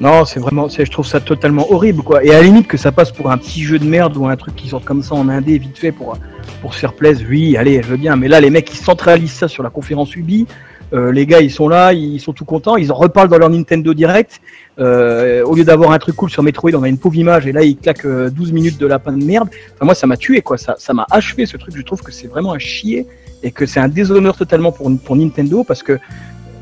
Non, 0.00 0.24
c'est 0.24 0.38
vraiment, 0.38 0.68
je 0.68 0.84
trouve 0.84 1.06
ça 1.06 1.18
totalement 1.18 1.66
horrible, 1.72 2.04
quoi. 2.04 2.22
Et 2.22 2.30
à 2.30 2.34
la 2.34 2.42
limite 2.42 2.68
que 2.68 2.76
ça 2.76 2.92
passe 2.92 3.10
pour 3.10 3.28
un 3.32 3.36
petit 3.36 3.64
jeu 3.64 3.80
de 3.80 3.84
merde 3.84 4.16
ou 4.16 4.28
un 4.28 4.36
truc 4.36 4.54
qui 4.54 4.68
sort 4.68 4.84
comme 4.84 5.02
ça 5.02 5.16
en 5.16 5.28
indé 5.28 5.58
vite 5.58 5.76
fait 5.76 5.90
pour 5.90 6.16
pour 6.60 6.74
se 6.74 6.78
faire 6.78 6.92
plaisir. 6.92 7.26
Oui, 7.28 7.56
allez, 7.56 7.82
je 7.82 7.88
veux 7.88 7.96
bien. 7.96 8.14
Mais 8.16 8.28
là, 8.28 8.40
les 8.40 8.50
mecs, 8.50 8.70
ils 8.72 8.76
centralisent 8.76 9.32
ça 9.32 9.48
sur 9.48 9.64
la 9.64 9.70
conférence 9.70 10.14
Ubi. 10.14 10.46
Euh, 10.92 11.12
les 11.12 11.26
gars, 11.26 11.40
ils 11.40 11.50
sont 11.50 11.68
là, 11.68 11.92
ils 11.92 12.20
sont 12.20 12.32
tout 12.32 12.44
contents, 12.44 12.76
ils 12.76 12.90
en 12.90 12.94
reparlent 12.94 13.28
dans 13.28 13.38
leur 13.38 13.50
Nintendo 13.50 13.92
Direct. 13.94 14.40
Euh, 14.78 15.42
au 15.44 15.54
lieu 15.54 15.64
d'avoir 15.64 15.90
un 15.90 15.98
truc 15.98 16.16
cool 16.16 16.30
sur 16.30 16.42
Metroid, 16.42 16.70
on 16.74 16.82
a 16.82 16.88
une 16.88 16.98
pauvre 16.98 17.16
image 17.16 17.46
et 17.46 17.52
là, 17.52 17.62
ils 17.62 17.76
claquent 17.76 18.06
euh, 18.06 18.30
12 18.30 18.52
minutes 18.52 18.78
de 18.78 18.86
lapin 18.86 19.12
de 19.12 19.24
merde. 19.24 19.48
Enfin, 19.74 19.84
moi, 19.84 19.94
ça 19.94 20.06
m'a 20.06 20.16
tué, 20.16 20.40
quoi. 20.40 20.56
Ça, 20.56 20.76
ça 20.78 20.94
m'a 20.94 21.06
achevé 21.10 21.46
ce 21.46 21.56
truc. 21.56 21.74
Je 21.76 21.82
trouve 21.82 22.02
que 22.02 22.12
c'est 22.12 22.28
vraiment 22.28 22.52
un 22.52 22.58
chier 22.58 23.06
et 23.42 23.50
que 23.50 23.66
c'est 23.66 23.80
un 23.80 23.88
déshonneur 23.88 24.36
totalement 24.36 24.72
pour, 24.72 24.90
pour 25.04 25.16
Nintendo 25.16 25.64
parce 25.64 25.82
que 25.82 25.98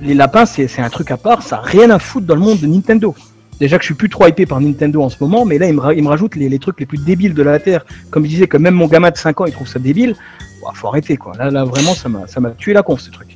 les 0.03 0.15
lapins, 0.15 0.47
c'est 0.47 0.81
un 0.81 0.91
truc 0.91 1.11
à 1.11 1.17
part. 1.17 1.43
Ça 1.43 1.59
a 1.59 1.63
rien 1.63 1.91
à 1.91 1.99
foutre 1.99 2.27
dans 2.27 2.35
le 2.35 2.41
monde 2.41 2.61
de 2.61 2.67
Nintendo. 2.67 3.15
Déjà 3.61 3.79
que 3.79 3.83
je 3.83 3.87
suis 3.87 3.95
plus 3.95 4.11
trop 4.11 4.27
hypé 4.27 4.45
par 4.45 4.61
Nintendo 4.61 5.03
en 5.03 5.09
ce 5.09 5.17
moment, 5.21 5.47
mais 5.47 5.57
là, 5.57 5.67
il 5.67 5.75
me, 5.75 5.81
me 5.81 6.09
rajoute 6.09 6.37
les, 6.37 6.51
les 6.51 6.59
trucs 6.59 6.79
les 6.79 6.85
plus 6.85 6.99
débiles 6.99 7.33
de 7.33 7.43
la 7.43 7.59
Terre. 7.59 7.87
Comme 8.11 8.25
je 8.25 8.29
disais 8.29 8.47
que 8.47 8.59
même 8.59 8.75
mon 8.75 8.87
gamin 8.87 9.11
de 9.11 9.17
5 9.17 9.41
ans, 9.41 9.47
il 9.47 9.53
trouve 9.53 9.69
ça 9.69 9.79
débile. 9.79 10.15
Ouah, 10.63 10.73
faut 10.75 10.89
arrêter, 10.89 11.17
quoi. 11.17 11.33
Là, 11.39 11.51
là 11.51 11.65
vraiment, 11.65 11.95
ça 11.95 12.09
m'a 12.09 12.51
tué 12.51 12.75
la 12.75 12.83
conf, 12.83 13.01
ce 13.01 13.11
truc. 13.11 13.36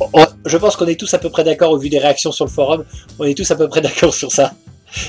On- 0.00 0.26
je 0.44 0.56
pense 0.58 0.76
qu'on 0.76 0.86
est 0.86 0.98
tous 1.00 1.12
à 1.14 1.18
peu 1.18 1.30
près 1.30 1.42
d'accord 1.42 1.70
au 1.70 1.78
vu 1.78 1.88
des 1.88 1.98
réactions 1.98 2.30
sur 2.32 2.44
le 2.44 2.50
forum. 2.50 2.84
On 3.18 3.24
est 3.24 3.34
tous 3.34 3.50
à 3.50 3.56
peu 3.56 3.68
près 3.68 3.80
d'accord 3.86 4.12
sur 4.14 4.30
ça. 4.30 4.52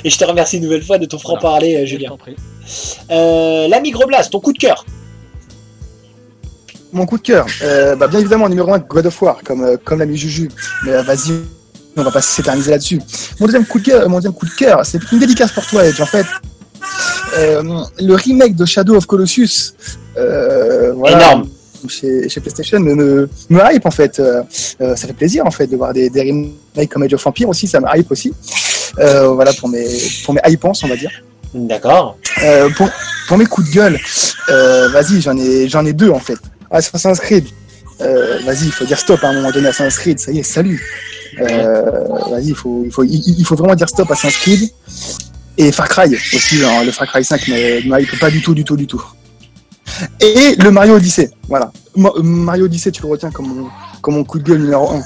Et 0.04 0.10
je 0.10 0.18
te 0.18 0.24
remercie 0.26 0.58
une 0.58 0.64
nouvelle 0.64 0.84
fois 0.84 0.98
de 0.98 1.06
ton 1.06 1.20
franc 1.20 1.38
parler 1.38 1.76
euh, 1.78 1.86
Julien. 1.86 2.12
euh, 3.12 3.68
l'ami 3.68 3.92
Groblas 3.92 4.28
ton 4.32 4.40
coup 4.40 4.54
de 4.54 4.58
cœur. 4.58 4.86
Mon 6.94 7.06
coup 7.06 7.18
de 7.18 7.22
cœur, 7.24 7.46
euh, 7.64 7.96
bah, 7.96 8.08
bien 8.08 8.20
évidemment, 8.22 8.48
numéro 8.48 8.74
1, 8.74 8.80
God 8.80 9.06
of 9.08 9.22
War, 9.22 9.38
comme, 9.44 9.64
euh, 9.64 9.78
comme 9.84 10.00
l'ami 10.00 10.18
Juju. 10.18 10.50
Mais 10.86 10.94
euh, 10.94 11.02
vas-y, 11.04 11.34
on 11.98 12.02
va 12.02 12.12
pas 12.12 12.22
s'éterniser 12.22 12.72
là-dessus. 12.72 13.02
Mon 13.40 13.46
deuxième 13.46 13.66
coup 13.66 13.80
de 13.80 13.86
cœur, 13.86 14.08
mon 14.10 14.16
deuxième 14.18 14.34
coup 14.34 14.46
de 14.46 14.52
cœur, 14.52 14.86
c'est 14.86 15.00
une 15.12 15.20
dédicace 15.20 15.52
pour 15.52 15.66
toi, 15.68 15.86
Edge. 15.86 16.00
En 16.00 16.06
fait, 16.06 16.26
euh, 17.38 17.62
le 18.00 18.14
remake 18.16 18.56
de 18.56 18.66
Shadow 18.66 18.96
of 18.96 19.06
Colossus, 19.06 19.74
euh, 20.18 20.94
voilà, 20.94 21.18
énorme 21.18 21.50
chez, 21.90 22.30
chez 22.30 22.40
PlayStation, 22.40 22.80
me, 22.80 22.96
me, 22.96 23.30
me 23.50 23.62
hype 23.74 23.86
en 23.86 23.92
fait. 23.92 24.20
Euh, 24.20 24.44
euh, 24.82 24.96
ça 24.96 25.08
fait 25.08 25.14
plaisir 25.14 25.46
en 25.46 25.52
fait 25.52 25.68
de 25.68 25.76
voir 25.76 25.94
des, 25.94 26.10
des 26.10 26.22
remakes 26.22 26.90
comme 26.90 27.04
Age 27.04 27.14
of 27.14 27.26
Empire 27.28 27.50
aussi, 27.50 27.68
ça 27.68 27.80
me 27.80 27.86
hype 27.96 28.12
aussi. 28.12 28.34
Euh, 29.00 29.30
voilà 29.30 29.54
pour 29.54 29.70
mes 29.70 29.88
pour 30.26 30.34
mes 30.34 30.42
hypenses, 30.48 30.84
on 30.84 30.88
va 30.88 30.96
dire. 30.96 31.12
d'accord 31.54 32.18
Euh, 32.44 32.70
pour, 32.78 32.90
pour 33.28 33.38
mes 33.38 33.46
coups 33.46 33.70
de 33.70 33.74
gueule, 33.74 34.00
vas-y, 34.92 35.22
j'en 35.22 35.38
ai, 35.38 35.68
j'en 35.68 35.86
ai 35.86 35.94
deux 35.94 36.10
en 36.10 36.20
fait. 36.20 36.40
Assassin's 36.70 37.20
Creed, 37.20 37.46
vas-y, 38.00 38.66
il 38.66 38.72
faut 38.72 38.86
dire 38.86 39.00
stop 39.00 39.24
à 39.24 39.30
un 39.30 39.34
moment 39.34 39.52
donné 39.52 39.68
à 39.68 39.70
Assassin's 39.70 39.98
Creed, 40.00 40.20
ça 40.20 40.32
y 40.32 40.40
est, 40.40 40.44
salut. 40.44 40.82
Vas-y, 41.38 42.50
il 42.50 42.56
faut, 42.56 42.84
il, 42.86 42.92
faut, 42.92 43.04
il, 43.04 43.40
il 43.40 43.46
faut 43.46 43.56
vraiment 43.56 43.76
dire 43.76 43.90
stop 43.90 44.10
à 44.10 44.14
Assassin's 44.14 44.38
Creed. 44.38 44.70
Et 45.58 45.72
Far 45.72 45.90
Cry 45.90 46.14
aussi, 46.14 46.64
hein, 46.64 46.84
le 46.84 46.92
Far 46.92 47.08
Cry 47.08 47.24
5 47.24 47.48
ne 47.48 47.90
ne 47.90 48.00
hype 48.00 48.20
pas 48.20 48.30
du 48.30 48.42
tout, 48.42 48.54
du 48.54 48.64
tout, 48.64 48.78
du 48.78 48.86
tout. 48.86 49.04
Et 50.20 50.56
le 50.56 50.70
Mario 50.72 50.96
Odyssey, 50.96 51.30
voilà. 51.48 51.72
Ma- 51.96 52.14
Mario 52.22 52.66
Odyssey, 52.66 52.92
tu 52.92 53.02
le 53.02 53.08
retiens 53.10 53.32
comme 53.32 53.48
mon, 53.48 53.68
comme 54.02 54.16
mon 54.16 54.24
coup 54.24 54.40
de 54.40 54.44
gueule 54.44 54.62
numéro 54.62 54.90
1. 54.92 55.02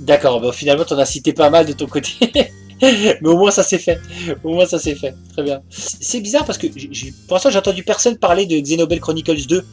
D'accord, 0.00 0.40
bon, 0.40 0.52
finalement, 0.52 0.84
t'en 0.84 0.98
as 0.98 1.06
cité 1.06 1.32
pas 1.32 1.50
mal 1.50 1.66
de 1.66 1.72
ton 1.72 1.86
côté. 1.86 2.10
Mais 2.82 3.18
au 3.24 3.36
moins, 3.36 3.50
ça 3.50 3.62
s'est 3.62 3.78
fait. 3.78 4.00
Au 4.42 4.54
moins, 4.54 4.64
ça 4.66 4.78
s'est 4.78 4.94
fait. 4.94 5.14
Très 5.32 5.42
bien. 5.42 5.60
C'est 5.68 6.20
bizarre 6.20 6.44
parce 6.46 6.56
que 6.58 6.66
pour 7.26 7.34
l'instant, 7.36 7.50
j'ai 7.50 7.58
entendu 7.58 7.82
personne 7.82 8.16
parler 8.16 8.46
de 8.46 8.58
Xenoblade 8.58 9.00
Chronicles 9.00 9.46
2 9.46 9.64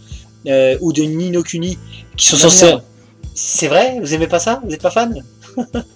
euh, 0.47 0.77
ou 0.81 0.91
de 0.91 1.03
Nino 1.03 1.41
Kuni 1.41 1.77
qui 2.17 2.27
sont 2.27 2.35
censés. 2.37 2.75
C'est 3.33 3.67
vrai? 3.67 3.97
Vous 4.01 4.13
aimez 4.13 4.27
pas 4.27 4.39
ça? 4.39 4.61
Vous 4.65 4.73
êtes 4.73 4.81
pas 4.81 4.91
fan? 4.91 5.23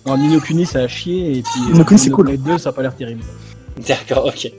En 0.05 0.17
Nino 0.17 0.39
Kuni, 0.39 0.65
ça 0.65 0.79
a 0.79 0.87
chier, 0.87 1.37
et 1.37 1.43
puis 1.43 1.61
Nino 1.71 1.83
Kuni, 1.83 1.99
c'est 1.99 2.09
cool. 2.11 2.27
Blade 2.27 2.43
2, 2.43 2.57
ça 2.57 2.69
a 2.69 2.71
pas 2.71 2.81
l'air 2.81 2.95
terrible. 2.95 3.23
D'accord, 3.87 4.25
ok. 4.25 4.51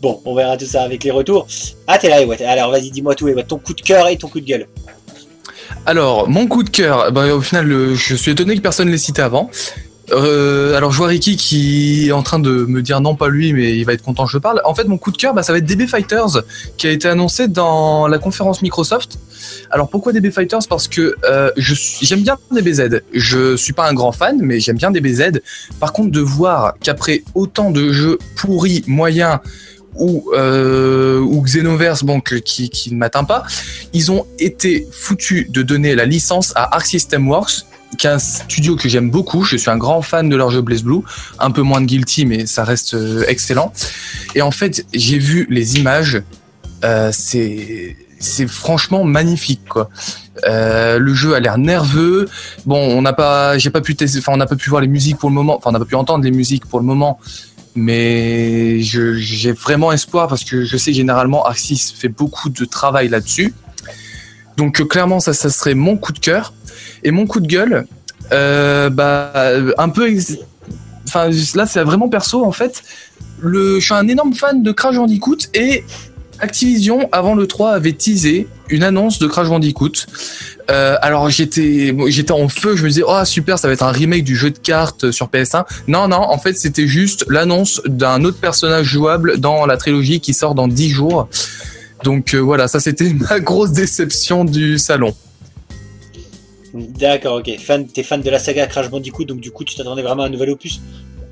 Bon, 0.00 0.20
on 0.24 0.34
verra 0.34 0.56
tout 0.56 0.66
ça 0.66 0.82
avec 0.82 1.04
les 1.04 1.10
retours. 1.10 1.46
Ah, 1.86 1.98
t'es 1.98 2.08
là, 2.08 2.22
Ewatt. 2.22 2.40
Alors, 2.42 2.70
vas-y, 2.70 2.90
dis-moi 2.90 3.14
tout, 3.14 3.28
Ewatt. 3.28 3.46
Ton 3.46 3.58
coup 3.58 3.74
de 3.74 3.80
cœur 3.80 4.08
et 4.08 4.16
ton 4.16 4.28
coup 4.28 4.40
de 4.40 4.46
gueule. 4.46 4.66
Alors, 5.86 6.28
mon 6.28 6.46
coup 6.46 6.62
de 6.62 6.70
cœur, 6.70 7.12
bah, 7.12 7.34
au 7.34 7.40
final, 7.40 7.94
je 7.94 8.14
suis 8.14 8.32
étonné 8.32 8.56
que 8.56 8.60
personne 8.60 8.86
ne 8.88 8.92
l'ait 8.92 8.98
cité 8.98 9.22
avant. 9.22 9.50
Euh, 10.12 10.76
alors, 10.76 10.90
je 10.92 10.96
vois 10.96 11.08
Ricky 11.08 11.36
qui 11.36 12.08
est 12.08 12.12
en 12.12 12.22
train 12.22 12.38
de 12.38 12.64
me 12.64 12.82
dire 12.82 13.00
non, 13.00 13.14
pas 13.14 13.28
lui, 13.28 13.52
mais 13.52 13.76
il 13.76 13.84
va 13.84 13.92
être 13.92 14.02
content 14.02 14.24
que 14.24 14.30
je 14.30 14.38
parle. 14.38 14.60
En 14.64 14.74
fait, 14.74 14.84
mon 14.84 14.98
coup 14.98 15.10
de 15.10 15.16
cœur, 15.16 15.34
bah, 15.34 15.42
ça 15.42 15.52
va 15.52 15.58
être 15.58 15.64
DB 15.64 15.86
Fighters, 15.86 16.42
qui 16.76 16.86
a 16.86 16.90
été 16.90 17.08
annoncé 17.08 17.48
dans 17.48 18.08
la 18.08 18.18
conférence 18.18 18.62
Microsoft. 18.62 19.18
Alors, 19.70 19.88
pourquoi 19.88 20.12
DB 20.12 20.30
Fighters? 20.30 20.66
Parce 20.68 20.88
que 20.88 21.16
euh, 21.24 21.50
j'aime 21.56 22.22
bien 22.22 22.38
DBZ. 22.50 23.02
Je 23.12 23.56
suis 23.56 23.72
pas 23.72 23.88
un 23.88 23.94
grand 23.94 24.12
fan, 24.12 24.38
mais 24.40 24.60
j'aime 24.60 24.76
bien 24.76 24.90
DBZ. 24.90 25.40
Par 25.78 25.92
contre, 25.92 26.10
de 26.10 26.20
voir 26.20 26.74
qu'après 26.80 27.22
autant 27.34 27.70
de 27.70 27.92
jeux 27.92 28.18
pourris, 28.36 28.84
moyens, 28.86 29.38
ou, 29.96 30.30
euh, 30.34 31.20
Xenoverse, 31.42 32.04
bon, 32.04 32.20
qui 32.20 32.88
ne 32.92 32.96
m'atteint 32.96 33.24
pas, 33.24 33.44
ils 33.92 34.12
ont 34.12 34.26
été 34.38 34.86
foutus 34.90 35.50
de 35.50 35.62
donner 35.62 35.94
la 35.94 36.04
licence 36.04 36.52
à 36.54 36.74
Arc 36.76 36.86
System 36.86 37.28
Works, 37.28 37.64
qui 37.98 38.06
est 38.06 38.10
un 38.10 38.18
studio 38.18 38.76
que 38.76 38.88
j'aime 38.88 39.10
beaucoup. 39.10 39.44
Je 39.44 39.56
suis 39.56 39.70
un 39.70 39.76
grand 39.76 40.02
fan 40.02 40.28
de 40.28 40.36
leur 40.36 40.50
jeu 40.50 40.60
Blaze 40.60 40.82
Blue, 40.82 41.02
un 41.38 41.50
peu 41.50 41.62
moins 41.62 41.80
de 41.80 41.86
Guilty, 41.86 42.26
mais 42.26 42.46
ça 42.46 42.64
reste 42.64 42.94
euh, 42.94 43.24
excellent. 43.28 43.72
Et 44.34 44.42
en 44.42 44.50
fait, 44.50 44.86
j'ai 44.92 45.18
vu 45.18 45.46
les 45.50 45.78
images, 45.78 46.22
euh, 46.84 47.10
c'est 47.12 47.96
franchement 48.46 49.04
magnifique 49.04 49.62
quoi. 49.68 49.88
Euh, 50.46 50.98
le 50.98 51.14
jeu 51.14 51.34
a 51.34 51.40
l'air 51.40 51.58
nerveux. 51.58 52.28
Bon, 52.66 52.78
on 52.78 53.02
n'a 53.02 53.12
pas, 53.12 53.58
j'ai 53.58 53.70
pas 53.70 53.80
pu 53.80 53.96
enfin 54.18 54.32
on 54.32 54.36
n'a 54.36 54.46
pas 54.46 54.56
pu 54.56 54.70
voir 54.70 54.80
les 54.80 54.88
musiques 54.88 55.18
pour 55.18 55.28
le 55.28 55.34
moment, 55.34 55.56
enfin 55.56 55.70
on 55.70 55.72
n'a 55.72 55.78
pas 55.78 55.84
pu 55.84 55.94
entendre 55.94 56.24
les 56.24 56.30
musiques 56.30 56.66
pour 56.66 56.80
le 56.80 56.86
moment, 56.86 57.18
mais 57.74 58.80
j'ai 58.80 59.52
vraiment 59.52 59.92
espoir 59.92 60.28
parce 60.28 60.44
que 60.44 60.64
je 60.64 60.76
sais 60.76 60.92
généralement 60.92 61.44
Arxis 61.44 61.94
fait 61.96 62.08
beaucoup 62.08 62.48
de 62.48 62.64
travail 62.64 63.08
là-dessus. 63.08 63.54
Donc 64.56 64.86
clairement 64.88 65.20
ça, 65.20 65.32
ça 65.32 65.50
serait 65.50 65.74
mon 65.74 65.96
coup 65.96 66.12
de 66.12 66.18
cœur 66.18 66.52
et 67.02 67.10
mon 67.10 67.26
coup 67.26 67.40
de 67.40 67.46
gueule. 67.46 67.86
euh, 68.32 68.90
bah 68.90 69.32
un 69.78 69.88
peu, 69.88 70.08
enfin 71.08 71.30
là 71.54 71.66
c'est 71.66 71.82
vraiment 71.82 72.08
perso 72.08 72.44
en 72.44 72.52
fait. 72.52 72.82
Le, 73.40 73.80
je 73.80 73.84
suis 73.84 73.94
un 73.94 74.06
énorme 74.06 74.34
fan 74.34 74.62
de 74.62 74.70
Crash 74.70 74.96
Bandicoot 74.96 75.38
et 75.54 75.84
Activision 76.40 77.08
avant 77.12 77.34
le 77.34 77.46
3 77.46 77.72
avait 77.72 77.92
teasé 77.92 78.48
une 78.70 78.82
annonce 78.82 79.18
de 79.18 79.26
Crash 79.26 79.48
Bandicoot. 79.48 79.92
Euh, 80.70 80.96
alors 81.02 81.28
j'étais 81.28 81.94
j'étais 82.08 82.32
en 82.32 82.48
feu, 82.48 82.76
je 82.76 82.84
me 82.84 82.88
disais 82.88 83.02
oh 83.06 83.24
super, 83.24 83.58
ça 83.58 83.68
va 83.68 83.74
être 83.74 83.82
un 83.82 83.92
remake 83.92 84.24
du 84.24 84.36
jeu 84.36 84.50
de 84.50 84.58
cartes 84.58 85.10
sur 85.10 85.28
PS1. 85.28 85.64
Non 85.86 86.08
non, 86.08 86.16
en 86.16 86.38
fait, 86.38 86.56
c'était 86.56 86.86
juste 86.86 87.26
l'annonce 87.28 87.82
d'un 87.86 88.24
autre 88.24 88.38
personnage 88.38 88.86
jouable 88.86 89.38
dans 89.38 89.66
la 89.66 89.76
trilogie 89.76 90.20
qui 90.20 90.32
sort 90.32 90.54
dans 90.54 90.68
10 90.68 90.90
jours. 90.90 91.28
Donc 92.04 92.34
euh, 92.34 92.38
voilà, 92.38 92.68
ça 92.68 92.80
c'était 92.80 93.12
ma 93.30 93.40
grosse 93.40 93.72
déception 93.72 94.44
du 94.44 94.78
salon. 94.78 95.14
D'accord, 96.74 97.38
ok. 97.38 97.58
Fan, 97.58 97.86
t'es 97.86 98.02
fan 98.02 98.22
de 98.22 98.30
la 98.30 98.38
saga 98.38 98.66
Crash 98.66 98.90
Bandicoot, 98.90 99.24
donc 99.24 99.40
du 99.40 99.50
coup, 99.50 99.64
tu 99.64 99.74
t'attendais 99.74 100.02
vraiment 100.02 100.22
à 100.22 100.26
un 100.26 100.30
nouvel 100.30 100.50
opus. 100.50 100.80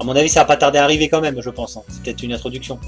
À 0.00 0.04
mon 0.04 0.14
avis, 0.14 0.28
ça 0.28 0.40
va 0.40 0.46
pas 0.46 0.56
tarder 0.56 0.78
à 0.78 0.84
arriver 0.84 1.08
quand 1.08 1.20
même, 1.20 1.40
je 1.40 1.50
pense. 1.50 1.76
hein. 1.76 1.82
C'est 1.88 2.02
peut-être 2.02 2.22
une 2.22 2.32
introduction. 2.32 2.78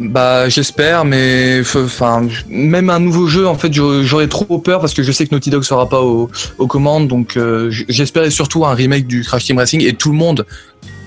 Bah 0.00 0.48
j'espère, 0.48 1.04
mais 1.04 1.60
enfin 1.60 2.28
même 2.48 2.90
un 2.90 3.00
nouveau 3.00 3.26
jeu, 3.26 3.46
en 3.46 3.56
fait, 3.56 3.72
j'aurais 3.72 4.28
trop 4.28 4.58
peur 4.58 4.80
parce 4.80 4.92
que 4.92 5.02
je 5.02 5.12
sais 5.12 5.26
que 5.26 5.34
Naughty 5.34 5.50
Dog 5.50 5.62
sera 5.62 5.88
pas 5.88 6.02
aux, 6.02 6.28
commandes, 6.66 7.08
donc 7.08 7.36
euh, 7.36 7.70
j'espérais 7.70 8.30
surtout 8.30 8.66
un 8.66 8.74
remake 8.74 9.06
du 9.06 9.22
Crash 9.22 9.44
Team 9.44 9.58
Racing 9.58 9.82
et 9.82 9.94
tout 9.94 10.10
le 10.10 10.16
monde 10.16 10.46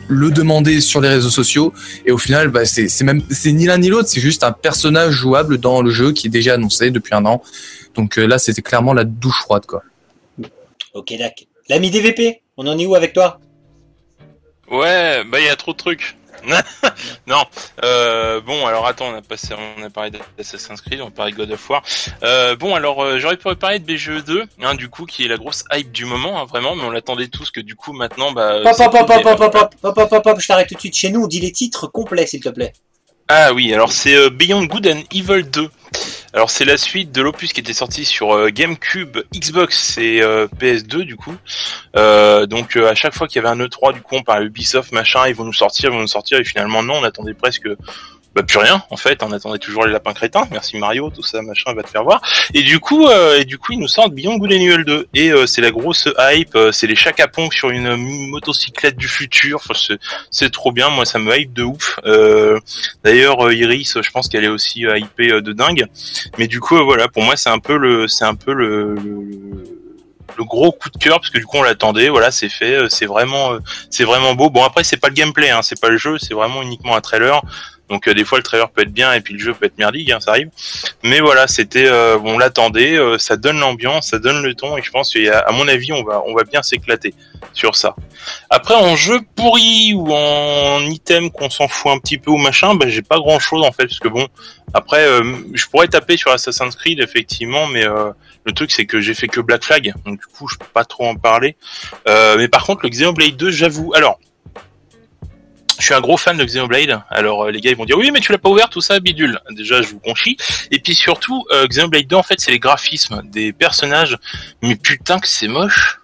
le 0.08 0.32
demandait 0.32 0.82
sur 0.82 1.02
les 1.02 1.10
réseaux 1.10 1.30
sociaux 1.30 1.74
et 2.06 2.12
au 2.12 2.18
final, 2.18 2.50
bah, 2.50 2.66
c'est 2.66 2.88
c'est 2.88 3.04
même 3.04 3.22
c'est 3.30 3.52
ni 3.52 3.66
l'un 3.66 3.78
ni 3.78 3.90
l'autre, 3.90 4.08
c'est 4.08 4.22
juste 4.22 4.44
un 4.44 4.52
personnage 4.52 5.14
jouable 5.14 5.58
dans 5.58 5.82
le 5.82 5.90
jeu 5.92 6.12
qui 6.12 6.28
est 6.28 6.32
déjà 6.32 6.54
annoncé 6.56 6.90
depuis 6.92 7.14
un 7.14 7.26
an. 7.26 7.42
Donc 7.96 8.18
euh, 8.18 8.26
là, 8.26 8.38
c'était 8.38 8.62
clairement 8.62 8.94
la 8.94 9.04
douche 9.04 9.42
froide 9.42 9.66
quoi. 9.68 9.84
Ok, 10.96 11.14
d'accord. 11.20 11.46
L'ami 11.68 11.92
DVP, 11.92 12.42
on 12.58 12.66
en 12.68 12.80
est 12.80 12.86
où 12.86 12.96
avec 12.96 13.12
toi? 13.12 13.40
Ouais, 14.72 15.24
bah 15.26 15.40
il 15.40 15.46
y 15.46 15.50
a 15.50 15.56
trop 15.58 15.74
de 15.74 15.78
trucs. 15.78 16.16
non. 17.28 17.44
Euh, 17.84 18.40
bon, 18.40 18.66
alors 18.66 18.88
attends, 18.88 19.10
on 19.10 19.16
a 19.16 19.22
passé, 19.22 19.50
on 19.78 19.84
a 19.84 19.90
parlé 19.90 20.12
d'Assassin's 20.38 20.80
Creed, 20.80 21.02
on 21.02 21.08
a 21.08 21.12
parlé 21.12 21.34
de 21.34 21.38
God 21.38 21.52
of 21.52 21.70
War. 21.70 21.84
Euh, 22.24 22.56
bon, 22.56 22.76
alors 22.76 23.04
euh, 23.04 23.20
j'aurais 23.20 23.36
pu 23.36 23.54
parler 23.56 23.80
de 23.80 23.86
BGE 23.86 24.24
2, 24.24 24.44
hein, 24.62 24.76
du 24.76 24.88
coup, 24.88 25.06
qui 25.06 25.26
est 25.26 25.28
la 25.28 25.38
grosse 25.38 25.66
hype 25.74 25.92
du 25.92 26.06
moment, 26.06 26.40
hein, 26.40 26.46
vraiment, 26.46 26.76
mais 26.76 26.84
on 26.84 26.92
l'attendait 26.92 27.28
tous 27.28 27.52
que 27.52 27.60
du 27.60 27.76
coup 27.76 27.92
maintenant, 27.92 28.32
bah. 28.32 28.62
Pop, 28.64 28.78
pop, 28.78 28.92
pop, 28.92 29.10
mais- 29.10 29.22
pop, 29.22 29.38
pop, 29.38 29.52
pop, 29.52 29.76
pop, 29.82 29.96
pop, 29.96 30.10
pop, 30.10 30.24
pop, 30.24 30.40
je 30.40 30.48
t'arrête 30.48 30.70
tout 30.70 30.76
de 30.76 30.80
suite 30.80 30.96
chez 30.96 31.10
nous. 31.10 31.28
Dis 31.28 31.42
les 31.42 31.52
titres 31.52 31.88
complets, 31.88 32.28
s'il 32.28 32.42
te 32.42 32.50
plaît. 32.50 32.72
Ah 33.28 33.54
oui, 33.54 33.74
alors 33.74 33.92
c'est 33.92 34.30
Beyond 34.30 34.66
Good 34.66 34.88
and 34.88 35.02
Evil 35.12 35.44
2. 35.44 35.70
Alors 36.36 36.50
c'est 36.50 36.66
la 36.66 36.76
suite 36.76 37.14
de 37.14 37.22
l'opus 37.22 37.54
qui 37.54 37.62
était 37.62 37.72
sorti 37.72 38.04
sur 38.04 38.36
euh, 38.36 38.50
GameCube, 38.50 39.20
Xbox 39.34 39.98
et 39.98 40.22
euh, 40.22 40.48
PS2 40.60 41.04
du 41.04 41.16
coup. 41.16 41.34
Euh, 41.96 42.46
donc 42.46 42.76
à 42.76 42.94
chaque 42.94 43.14
fois 43.14 43.30
qu'il 43.30 43.42
y 43.42 43.46
avait 43.46 43.56
un 43.58 43.66
E3 43.66 43.94
du 43.94 44.02
coup 44.02 44.16
on 44.16 44.22
parlait 44.22 44.46
Ubisoft 44.46 44.92
machin, 44.92 45.30
ils 45.30 45.34
vont 45.34 45.46
nous 45.46 45.54
sortir, 45.54 45.92
ils 45.92 45.94
vont 45.94 46.02
nous 46.02 46.08
sortir 46.08 46.38
et 46.38 46.44
finalement 46.44 46.84
non, 46.84 46.96
on 46.96 47.04
attendait 47.06 47.34
presque 47.34 47.70
bah, 48.36 48.44
plus 48.44 48.58
rien 48.60 48.84
en 48.90 48.98
fait, 48.98 49.24
on 49.24 49.32
attendait 49.32 49.60
toujours 49.60 49.86
les 49.86 49.92
lapins 49.94 50.14
crétins, 50.14 50.48
merci 50.52 50.78
Mario, 50.78 51.10
tout 51.10 51.24
ça 51.24 51.42
machin, 51.42 51.74
va 51.74 51.84
te 51.84 51.90
faire 51.90 52.04
voir. 52.04 52.22
Et 52.54 52.62
du 52.62 52.80
coup 52.80 53.08
euh, 53.08 53.40
et 53.40 53.46
du 53.46 53.58
coup 53.58 53.72
ils 53.74 53.80
nous 53.80 53.88
sortent 53.88 54.14
Beyond 54.14 54.38
Good 54.38 54.52
Evil 54.52 54.84
2 54.86 55.08
et 55.14 55.32
euh, 55.32 55.46
c'est 55.46 55.62
la 55.62 55.72
grosse 55.72 56.08
hype, 56.18 56.56
euh, 56.56 56.72
c'est 56.72 56.88
les 56.88 56.96
Chaka 56.96 57.28
Ponk 57.28 57.54
sur 57.54 57.70
une 57.70 57.96
motocyclette 58.30 58.98
du 58.98 59.08
futur, 59.08 59.62
c'est 60.32 60.52
trop 60.52 60.72
bien, 60.72 60.90
moi 60.90 61.06
ça 61.06 61.20
me 61.20 61.36
hype 61.36 61.54
de 61.54 61.64
ouf. 61.64 62.00
Euh, 62.06 62.60
D'ailleurs, 63.04 63.46
euh, 63.46 63.54
Iris, 63.54 63.98
je 64.02 64.12
pense 64.12 64.28
qu'elle 64.28 64.44
est 64.44 64.50
aussi 64.50 64.86
euh, 64.86 64.98
hypée 64.98 65.32
euh, 65.32 65.42
de 65.42 65.54
dingue. 65.54 65.86
Mais 66.38 66.48
du 66.48 66.60
coup, 66.60 66.76
euh, 66.78 66.84
voilà, 66.84 67.08
pour 67.08 67.24
moi, 67.24 67.36
c'est 67.36 67.50
un 67.50 67.60
peu 67.60 67.78
le, 67.78 68.08
c'est 68.08 68.26
un 68.26 68.36
peu 68.36 68.54
le, 68.54 68.96
le, 68.96 69.64
le 70.38 70.44
gros 70.44 70.72
coup 70.72 70.90
de 70.90 70.98
cœur 70.98 71.20
parce 71.20 71.30
que 71.30 71.38
du 71.38 71.46
coup, 71.46 71.58
on 71.58 71.64
l'attendait. 71.64 72.10
Voilà, 72.10 72.32
c'est 72.32 72.50
fait, 72.50 72.74
euh, 72.74 72.90
c'est 72.90 73.06
vraiment, 73.06 73.54
euh, 73.54 73.60
c'est 73.90 74.04
vraiment 74.04 74.34
beau. 74.34 74.50
Bon, 74.50 74.64
après, 74.64 74.84
c'est 74.84 74.98
pas 74.98 75.10
le 75.10 75.14
gameplay, 75.14 75.50
hein, 75.50 75.62
c'est 75.62 75.80
pas 75.80 75.90
le 75.90 75.98
jeu, 75.98 76.18
c'est 76.18 76.34
vraiment 76.34 76.62
uniquement 76.62 76.96
un 76.96 77.02
trailer. 77.02 77.42
Donc 77.90 78.08
euh, 78.08 78.14
des 78.14 78.24
fois, 78.24 78.38
le 78.40 78.44
trailer 78.44 78.70
peut 78.70 78.82
être 78.82 78.94
bien 78.94 79.14
et 79.14 79.22
puis 79.22 79.34
le 79.34 79.40
jeu 79.40 79.54
peut 79.54 79.66
être 79.66 79.78
merdique, 79.78 80.10
hein, 80.10 80.20
ça 80.20 80.32
arrive. 80.32 80.50
Mais 81.04 81.20
voilà, 81.20 81.48
c'était, 81.48 81.88
euh, 81.88 82.18
on 82.24 82.38
l'attendait, 82.38 82.98
euh, 82.98 83.18
ça 83.18 83.38
donne 83.38 83.60
l'ambiance, 83.60 84.10
ça 84.10 84.20
donne 84.20 84.42
le 84.42 84.56
ton 84.56 84.78
et 84.78 84.82
je 84.82 84.90
pense 84.90 85.14
qu'à 85.14 85.46
mon 85.52 85.68
avis, 85.68 85.94
on 85.94 86.04
va, 86.04 86.24
on 86.26 86.34
va 86.34 86.44
bien 86.44 86.64
s'éclater 86.64 87.14
sur 87.54 87.76
ça. 87.76 87.96
Après, 88.50 88.76
en 88.76 88.96
jeu 88.96 89.20
pourri 89.36 89.94
ou 89.94 90.14
en 90.14 90.82
item 90.82 91.30
qu'on 91.30 91.50
s'en 91.50 91.68
fout 91.68 91.92
un 91.92 92.00
petit 92.00 92.18
peu 92.18 92.32
ou 92.32 92.38
machin, 92.38 92.74
bah, 92.76 92.88
j'ai 92.88 93.04
pas 93.04 93.18
grand 93.18 93.40
chose 93.40 93.64
en 93.64 93.72
fait, 93.72 93.86
parce 93.86 94.00
que 94.00 94.08
bon, 94.08 94.28
après, 94.74 95.06
je 95.54 95.68
pourrais 95.68 95.88
taper 95.88 96.18
sur 96.18 96.32
Assassin's 96.32 96.76
Creed 96.76 97.00
effectivement, 97.00 97.68
mais 97.68 97.86
le 97.86 98.52
truc 98.52 98.72
c'est 98.72 98.86
que 98.86 99.00
j'ai 99.00 99.14
fait 99.14 99.28
que 99.28 99.40
Black 99.40 99.64
Flag, 99.64 99.94
donc 100.06 100.20
du 100.20 100.26
coup, 100.26 100.48
je 100.48 100.58
peux 100.58 100.66
pas 100.74 100.84
trop 100.84 101.06
en 101.08 101.16
parler. 101.16 101.56
Mais 102.06 102.48
par 102.50 102.66
contre, 102.66 102.82
le 102.84 102.90
Xenoblade 102.90 103.38
2, 103.38 103.52
j'avoue, 103.52 103.94
alors. 103.96 104.20
Je 105.80 105.86
suis 105.86 105.94
un 105.94 106.02
gros 106.02 106.18
fan 106.18 106.38
de 106.38 106.44
Xenoblade. 106.44 107.02
Alors 107.10 107.44
euh, 107.46 107.52
les 107.52 107.60
gars 107.62 107.72
ils 107.72 107.78
vont 107.78 107.86
dire 107.86 107.98
oui 107.98 108.12
mais 108.12 108.20
tu 108.20 108.32
l'as 108.32 108.38
pas 108.38 108.50
ouvert 108.50 108.70
tout 108.70 108.82
ça 108.82 109.00
bidule. 109.00 109.40
Déjà 109.52 109.82
je 109.82 109.90
vous 109.90 110.00
conchis. 110.00 110.38
Et 110.72 110.80
puis 110.80 110.96
surtout 110.96 111.46
euh, 111.52 111.68
Xenoblade 111.68 112.08
2 112.08 112.16
en 112.16 112.24
fait 112.24 112.40
c'est 112.40 112.52
les 112.52 112.60
graphismes 112.60 113.22
des 113.26 113.54
personnages. 113.54 114.18
Mais 114.62 114.76
putain 114.76 115.20
que 115.20 115.28
c'est 115.28 115.48
moche. 115.48 116.00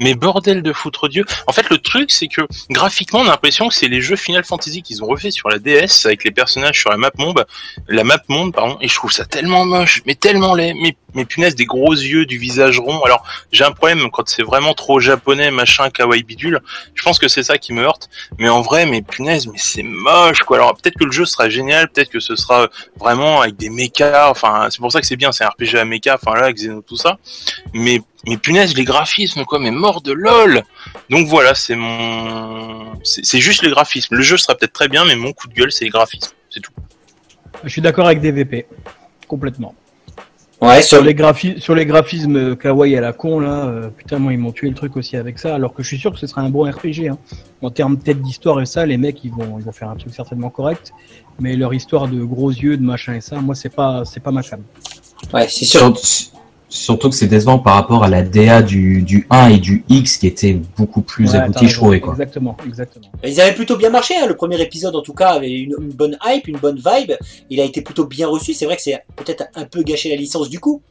Mais 0.00 0.14
bordel 0.14 0.62
de 0.62 0.72
foutre 0.72 1.08
Dieu. 1.08 1.24
En 1.46 1.52
fait, 1.52 1.70
le 1.70 1.78
truc, 1.78 2.10
c'est 2.10 2.28
que 2.28 2.42
graphiquement, 2.70 3.20
on 3.20 3.26
a 3.26 3.30
l'impression 3.30 3.68
que 3.68 3.74
c'est 3.74 3.88
les 3.88 4.00
jeux 4.00 4.16
Final 4.16 4.44
Fantasy 4.44 4.82
qu'ils 4.82 5.02
ont 5.02 5.06
refait 5.06 5.30
sur 5.30 5.48
la 5.48 5.58
DS 5.58 6.04
avec 6.04 6.24
les 6.24 6.30
personnages 6.30 6.80
sur 6.80 6.90
la 6.90 6.96
map 6.96 7.10
monde, 7.16 7.44
la 7.88 8.04
map 8.04 8.18
monde, 8.28 8.52
pardon. 8.52 8.76
Et 8.80 8.88
je 8.88 8.94
trouve 8.94 9.12
ça 9.12 9.24
tellement 9.24 9.64
moche, 9.64 10.02
mais 10.06 10.14
tellement 10.14 10.54
laid. 10.54 10.74
Mais, 10.74 10.96
mais 11.14 11.24
punaise, 11.24 11.54
des 11.54 11.64
gros 11.64 11.92
yeux, 11.92 12.26
du 12.26 12.38
visage 12.38 12.78
rond. 12.78 13.02
Alors, 13.04 13.24
j'ai 13.52 13.64
un 13.64 13.70
problème 13.72 14.10
quand 14.10 14.28
c'est 14.28 14.42
vraiment 14.42 14.74
trop 14.74 14.98
japonais, 14.98 15.50
machin, 15.50 15.90
kawaii 15.90 16.22
bidule. 16.24 16.60
Je 16.94 17.02
pense 17.02 17.18
que 17.18 17.28
c'est 17.28 17.44
ça 17.44 17.58
qui 17.58 17.72
me 17.72 17.82
heurte. 17.82 18.08
Mais 18.38 18.48
en 18.48 18.62
vrai, 18.62 18.86
mais 18.86 19.02
punaise, 19.02 19.46
mais 19.46 19.58
c'est 19.58 19.84
moche, 19.84 20.42
quoi. 20.42 20.56
Alors, 20.56 20.74
peut-être 20.74 20.98
que 20.98 21.04
le 21.04 21.12
jeu 21.12 21.24
sera 21.24 21.48
génial, 21.48 21.88
peut-être 21.88 22.10
que 22.10 22.20
ce 22.20 22.36
sera 22.36 22.68
vraiment 22.98 23.42
avec 23.42 23.56
des 23.56 23.70
mechas. 23.70 24.30
Enfin, 24.30 24.68
c'est 24.70 24.80
pour 24.80 24.90
ça 24.90 25.00
que 25.00 25.06
c'est 25.06 25.16
bien, 25.16 25.30
c'est 25.32 25.44
un 25.44 25.48
RPG 25.48 25.76
à 25.76 25.84
mecha. 25.84 26.18
Enfin, 26.20 26.34
là, 26.34 26.44
avec 26.44 26.56
Xeno, 26.56 26.82
tout 26.82 26.96
ça. 26.96 27.18
Mais 27.72 28.00
mais 28.26 28.36
punaise 28.36 28.74
les 28.74 28.84
graphismes 28.84 29.44
quoi 29.44 29.58
mais 29.58 29.70
mort 29.84 30.00
de 30.08 30.12
lol 30.12 30.62
donc 31.12 31.24
voilà 31.34 31.52
c'est 31.54 31.76
mon 31.84 32.92
c'est 33.02 33.40
juste 33.48 33.62
les 33.62 33.70
graphismes 33.76 34.14
le 34.16 34.22
jeu 34.30 34.36
sera 34.38 34.54
peut-être 34.56 34.72
très 34.80 34.88
bien 34.94 35.02
mais 35.08 35.16
mon 35.24 35.32
coup 35.32 35.46
de 35.48 35.54
gueule 35.58 35.72
c'est 35.72 35.84
les 35.84 35.90
graphismes 35.98 36.32
c'est 36.52 36.60
tout 36.66 36.72
Je 37.64 37.68
suis 37.74 37.82
d'accord 37.86 38.06
avec 38.06 38.20
DVP. 38.20 38.52
Complètement. 39.34 39.72
Ouais, 40.60 40.80
Sur 40.82 40.98
sur 40.98 41.02
les, 41.08 41.14
graphi- 41.14 41.58
sur 41.66 41.74
les 41.74 41.86
graphismes 41.92 42.56
kawaii 42.56 42.96
à 42.96 43.00
la 43.00 43.12
con, 43.12 43.40
là, 43.40 43.56
euh, 43.66 43.88
putain, 43.98 44.18
moi, 44.18 44.32
ils 44.32 44.38
m'ont 44.38 44.52
tué 44.52 44.68
le 44.68 44.74
truc 44.74 44.96
aussi 44.96 45.16
avec 45.16 45.38
ça, 45.38 45.54
alors 45.58 45.72
que 45.74 45.82
je 45.82 45.88
suis 45.88 45.98
sûr 46.04 46.10
que 46.12 46.18
ce 46.18 46.26
sera 46.26 46.40
un 46.42 46.50
bon 46.50 46.62
RPG. 46.70 47.00
Hein. 47.10 47.18
En 47.62 47.70
termes 47.70 47.96
peut-être 47.98 48.22
d'histoire 48.22 48.60
et 48.60 48.66
ça, 48.74 48.86
les 48.86 48.98
mecs, 49.04 49.20
ils 49.24 49.32
vont, 49.38 49.58
ils 49.58 49.64
vont 49.64 49.72
faire 49.80 49.90
un 49.90 49.96
truc 49.96 50.12
certainement 50.14 50.50
correct. 50.58 50.92
Mais 51.42 51.56
leur 51.56 51.72
histoire 51.74 52.06
de 52.08 52.22
gros 52.22 52.50
yeux, 52.50 52.76
de 52.76 52.82
machin 52.92 53.14
et 53.14 53.20
ça, 53.28 53.36
moi, 53.46 53.54
c'est 53.54 53.74
pas, 53.80 54.04
c'est 54.10 54.20
pas 54.26 54.30
ma 54.30 54.42
cam. 54.42 54.62
Ouais, 55.34 55.48
c'est 55.48 55.64
sûr. 55.64 55.92
Sur- 56.74 56.94
Surtout 56.94 57.08
que 57.10 57.14
c'est 57.14 57.26
décevant 57.28 57.58
par 57.58 57.74
rapport 57.74 58.02
à 58.04 58.08
la 58.08 58.22
DA 58.22 58.60
du, 58.62 59.02
du 59.02 59.26
1 59.30 59.48
et 59.50 59.58
du 59.58 59.84
X 59.88 60.16
qui 60.16 60.26
était 60.26 60.60
beaucoup 60.76 61.02
plus 61.02 61.30
Ouais, 61.32 61.36
abouti, 61.38 61.68
je 61.68 61.76
trouvais. 61.76 62.00
Quoi. 62.00 62.12
Exactement, 62.14 62.56
exactement. 62.66 63.06
Ils 63.24 63.40
avaient 63.40 63.54
plutôt 63.54 63.76
bien 63.76 63.90
marché, 63.90 64.14
hein. 64.16 64.26
le 64.26 64.34
premier 64.34 64.60
épisode 64.60 64.94
en 64.96 65.02
tout 65.02 65.12
cas 65.14 65.28
avait 65.30 65.52
une, 65.52 65.74
une 65.80 65.92
bonne 65.92 66.16
hype, 66.26 66.48
une 66.48 66.58
bonne 66.58 66.76
vibe. 66.84 67.12
Il 67.50 67.60
a 67.60 67.64
été 67.64 67.80
plutôt 67.82 68.06
bien 68.06 68.26
reçu. 68.28 68.54
C'est 68.54 68.64
vrai 68.64 68.76
que 68.76 68.82
c'est 68.82 69.00
peut-être 69.16 69.44
un 69.54 69.64
peu 69.66 69.82
gâché 69.82 70.08
la 70.10 70.16
licence 70.16 70.48
du 70.50 70.58
coup. 70.58 70.82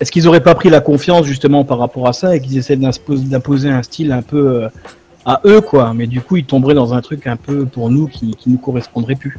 Est-ce 0.00 0.10
qu'ils 0.10 0.26
auraient 0.26 0.42
pas 0.42 0.54
pris 0.54 0.70
la 0.70 0.80
confiance 0.80 1.26
justement 1.26 1.64
par 1.64 1.78
rapport 1.78 2.08
à 2.08 2.12
ça 2.12 2.34
et 2.34 2.40
qu'ils 2.40 2.56
essaient 2.56 2.76
d'impos- 2.76 3.16
d'imposer 3.28 3.68
un 3.68 3.82
style 3.82 4.12
un 4.12 4.22
peu 4.22 4.62
euh, 4.64 4.68
à 5.26 5.40
eux, 5.44 5.60
quoi? 5.60 5.92
Mais 5.94 6.06
du 6.06 6.22
coup, 6.22 6.36
ils 6.38 6.46
tomberaient 6.46 6.74
dans 6.74 6.94
un 6.94 7.02
truc 7.02 7.26
un 7.26 7.36
peu 7.36 7.66
pour 7.66 7.90
nous 7.90 8.06
qui, 8.08 8.34
qui 8.34 8.48
nous 8.50 8.58
correspondrait 8.58 9.14
plus. 9.14 9.38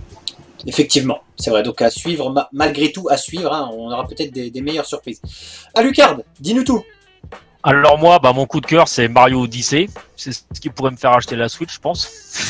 Effectivement, 0.67 1.19
c'est 1.37 1.49
vrai. 1.49 1.63
Donc 1.63 1.81
à 1.81 1.89
suivre, 1.89 2.29
ma- 2.31 2.49
malgré 2.51 2.91
tout, 2.91 3.07
à 3.09 3.17
suivre. 3.17 3.51
hein. 3.53 3.69
On 3.73 3.91
aura 3.91 4.05
peut-être 4.07 4.31
des, 4.31 4.61
meilleures 4.61 4.85
surprises. 4.85 5.21
Ah, 5.73 5.81
Lucard, 5.81 6.17
dis-nous 6.39 6.63
tout. 6.63 6.83
Alors 7.63 7.99
moi, 7.99 8.17
bah, 8.17 8.33
mon 8.33 8.47
coup 8.47 8.59
de 8.59 8.65
cœur, 8.65 8.87
c'est 8.87 9.07
Mario 9.07 9.41
Odyssey. 9.41 9.87
C'est 10.15 10.31
ce 10.33 10.59
qui 10.59 10.69
pourrait 10.69 10.89
me 10.91 10.97
faire 10.97 11.11
acheter 11.11 11.35
la 11.35 11.47
Switch, 11.47 11.75
je 11.75 11.79
pense. 11.79 12.09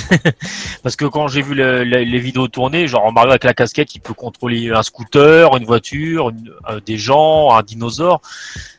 Parce 0.84 0.96
que 0.96 1.04
quand 1.06 1.28
j'ai 1.28 1.42
vu 1.42 1.54
le- 1.54 1.84
le- 1.84 2.04
les 2.04 2.20
vidéos 2.20 2.48
tourner, 2.48 2.88
genre 2.88 3.12
Mario 3.12 3.32
avec 3.32 3.44
la 3.44 3.54
casquette, 3.54 3.94
il 3.96 4.00
peut 4.00 4.14
contrôler 4.14 4.70
un 4.72 4.84
scooter, 4.84 5.56
une 5.58 5.66
voiture, 5.66 6.32
euh, 6.70 6.80
des 6.86 6.98
gens, 6.98 7.52
un 7.54 7.62
dinosaure. 7.62 8.22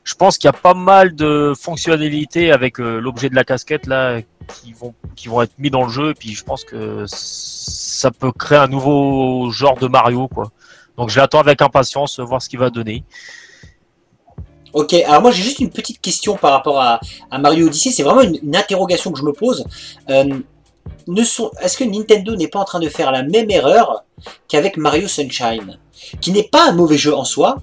Je 0.04 0.14
pense 0.14 0.38
qu'il 0.38 0.48
y 0.48 0.50
a 0.50 0.54
pas 0.54 0.74
mal 0.74 1.14
de 1.14 1.52
fonctionnalités 1.58 2.50
avec 2.50 2.80
euh, 2.80 2.98
l'objet 2.98 3.28
de 3.28 3.34
la 3.34 3.44
casquette 3.44 3.86
là 3.86 4.18
qui 4.42 4.72
vont 4.72 4.94
qui 5.16 5.28
vont 5.28 5.42
être 5.42 5.58
mis 5.58 5.70
dans 5.70 5.84
le 5.84 5.90
jeu. 5.90 6.10
Et 6.10 6.14
puis 6.14 6.34
je 6.34 6.44
pense 6.44 6.64
que 6.64 7.04
ça 7.06 8.10
peut 8.10 8.32
créer 8.32 8.58
un 8.58 8.68
nouveau 8.68 9.50
genre 9.50 9.76
de 9.76 9.88
Mario, 9.88 10.28
quoi. 10.28 10.50
Donc 10.96 11.10
je 11.10 11.18
l'attends 11.18 11.40
avec 11.40 11.62
impatience, 11.62 12.20
voir 12.20 12.42
ce 12.42 12.48
qu'il 12.48 12.58
va 12.58 12.70
donner. 12.70 13.04
Ok, 14.72 14.94
alors 14.94 15.20
moi 15.20 15.30
j'ai 15.30 15.42
juste 15.42 15.58
une 15.58 15.70
petite 15.70 16.00
question 16.00 16.36
par 16.36 16.52
rapport 16.52 16.80
à, 16.80 17.00
Mario 17.38 17.66
Odyssey. 17.66 17.90
C'est 17.90 18.02
vraiment 18.02 18.22
une, 18.22 18.56
interrogation 18.56 19.12
que 19.12 19.18
je 19.18 19.24
me 19.24 19.32
pose. 19.32 19.64
Euh, 20.08 20.40
est-ce 21.16 21.76
que 21.76 21.84
Nintendo 21.84 22.36
n'est 22.36 22.48
pas 22.48 22.60
en 22.60 22.64
train 22.64 22.80
de 22.80 22.88
faire 22.88 23.12
la 23.12 23.22
même 23.22 23.50
erreur 23.50 24.04
qu'avec 24.48 24.76
Mario 24.76 25.08
Sunshine, 25.08 25.78
qui 26.20 26.32
n'est 26.32 26.48
pas 26.48 26.68
un 26.68 26.72
mauvais 26.72 26.98
jeu 26.98 27.14
en 27.14 27.24
soi, 27.24 27.56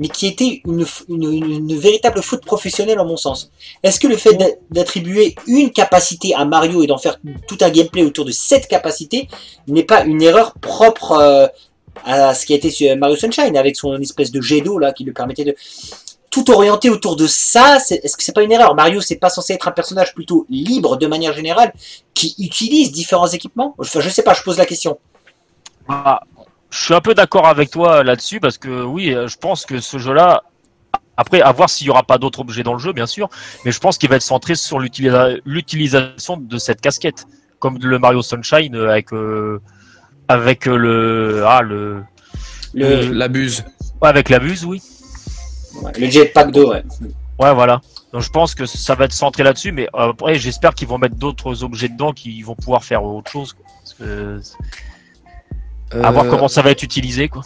mais 0.00 0.08
qui 0.08 0.26
était 0.26 0.62
une, 0.66 1.76
véritable 1.76 2.22
faute 2.22 2.44
professionnelle 2.44 2.98
en 2.98 3.04
mon 3.04 3.18
sens. 3.18 3.52
Est-ce 3.82 4.00
que 4.00 4.06
le 4.06 4.16
fait 4.16 4.32
d'a- 4.32 4.46
d'attribuer 4.70 5.34
une 5.46 5.70
capacité 5.70 6.34
à 6.34 6.46
Mario 6.46 6.82
et 6.82 6.86
d'en 6.86 6.96
faire 6.96 7.18
tout 7.46 7.58
un 7.60 7.68
gameplay 7.68 8.02
autour 8.02 8.24
de 8.24 8.32
cette 8.32 8.66
capacité 8.66 9.28
n'est 9.68 9.84
pas 9.84 10.04
une 10.04 10.22
erreur 10.22 10.54
propre 10.54 11.12
euh, 11.12 11.46
à 12.04 12.34
ce 12.34 12.46
qui 12.46 12.54
a 12.54 12.56
été 12.56 12.70
sur 12.70 12.96
Mario 12.96 13.14
Sunshine 13.14 13.58
avec 13.58 13.76
son 13.76 14.00
espèce 14.00 14.32
de 14.32 14.40
jet 14.40 14.62
d'eau 14.62 14.78
là 14.78 14.92
qui 14.92 15.04
lui 15.04 15.12
permettait 15.12 15.44
de 15.44 15.54
tout 16.30 16.50
orienté 16.50 16.88
autour 16.88 17.16
de 17.16 17.26
ça, 17.26 17.76
est-ce 17.90 18.16
que 18.16 18.22
c'est 18.22 18.32
pas 18.32 18.42
une 18.42 18.52
erreur? 18.52 18.74
Mario, 18.74 19.00
c'est 19.00 19.16
pas 19.16 19.30
censé 19.30 19.52
être 19.52 19.68
un 19.68 19.72
personnage 19.72 20.14
plutôt 20.14 20.46
libre 20.48 20.96
de 20.96 21.06
manière 21.08 21.34
générale, 21.34 21.74
qui 22.14 22.36
utilise 22.38 22.92
différents 22.92 23.26
équipements? 23.26 23.74
Enfin, 23.78 24.00
je 24.00 24.08
sais 24.08 24.22
pas, 24.22 24.32
je 24.32 24.42
pose 24.44 24.56
la 24.56 24.64
question. 24.64 24.98
Ah, 25.88 26.20
je 26.70 26.84
suis 26.84 26.94
un 26.94 27.00
peu 27.00 27.14
d'accord 27.14 27.46
avec 27.46 27.70
toi 27.70 28.02
là-dessus 28.02 28.40
parce 28.40 28.58
que 28.58 28.82
oui, 28.84 29.12
euh, 29.14 29.28
je 29.28 29.36
pense 29.36 29.66
que 29.66 29.80
ce 29.80 29.98
jeu-là, 29.98 30.42
après, 31.16 31.40
à 31.42 31.52
voir 31.52 31.68
s'il 31.68 31.86
y 31.86 31.90
aura 31.90 32.02
pas 32.04 32.18
d'autres 32.18 32.40
objets 32.40 32.62
dans 32.62 32.72
le 32.72 32.78
jeu, 32.78 32.92
bien 32.92 33.06
sûr, 33.06 33.28
mais 33.64 33.72
je 33.72 33.80
pense 33.80 33.98
qu'il 33.98 34.08
va 34.08 34.16
être 34.16 34.22
centré 34.22 34.54
sur 34.54 34.78
l'utilisa- 34.78 35.38
l'utilisation 35.44 36.36
de 36.36 36.58
cette 36.58 36.80
casquette, 36.80 37.26
comme 37.58 37.78
le 37.78 37.98
Mario 37.98 38.22
Sunshine 38.22 38.74
euh, 38.76 38.88
avec 38.90 39.12
euh, 39.12 39.60
avec 40.28 40.66
euh, 40.68 40.76
le 40.76 41.44
ah 41.46 41.62
le 41.62 42.02
Le, 42.72 43.10
La 43.12 43.26
buse. 43.28 43.64
ouais, 44.00 44.08
avec 44.08 44.28
la 44.28 44.38
buse, 44.38 44.64
oui. 44.64 44.80
ouais, 45.82 45.92
le 45.98 46.08
jetpack 46.08 46.52
d'eau, 46.52 46.70
ouais. 46.70 46.84
Ouais, 47.38 47.52
voilà. 47.52 47.80
Donc 48.12 48.22
je 48.22 48.30
pense 48.30 48.54
que 48.54 48.64
ça 48.66 48.94
va 48.94 49.04
être 49.06 49.12
centré 49.12 49.42
là-dessus, 49.42 49.72
mais 49.72 49.88
euh, 49.94 50.10
après, 50.10 50.36
j'espère 50.36 50.74
qu'ils 50.74 50.86
vont 50.88 50.98
mettre 50.98 51.16
d'autres 51.16 51.64
objets 51.64 51.88
dedans 51.88 52.12
qui 52.12 52.42
vont 52.42 52.54
pouvoir 52.54 52.84
faire 52.84 53.02
autre 53.04 53.30
chose. 53.30 53.52
quoi. 53.54 53.64
Parce 53.82 53.94
que, 53.94 54.40
à 55.92 56.10
voir 56.10 56.24
Euh, 56.24 56.30
comment 56.30 56.48
ça 56.48 56.62
va 56.62 56.70
être 56.70 56.82
utilisé, 56.82 57.28
quoi. 57.28 57.42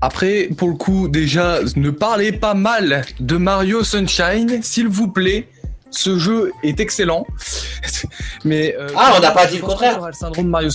Après, 0.00 0.48
pour 0.56 0.68
le 0.68 0.74
coup, 0.74 1.08
déjà, 1.08 1.58
ne 1.76 1.90
parlez 1.90 2.32
pas 2.32 2.54
mal 2.54 3.04
de 3.18 3.36
Mario 3.36 3.82
Sunshine, 3.82 4.62
s'il 4.62 4.88
vous 4.88 5.08
plaît. 5.08 5.48
ce 5.90 6.18
jeu 6.18 6.52
est 6.62 6.80
excellent. 6.80 7.26
mais 8.44 8.76
euh, 8.78 8.88
Ah, 8.96 9.14
on 9.16 9.20
n'a 9.20 9.30
pas 9.30 9.46
dit 9.46 9.56
le 9.56 9.62
contraire. 9.62 10.00
le 10.06 10.12
syndrome 10.12 10.48
Mario. 10.48 10.68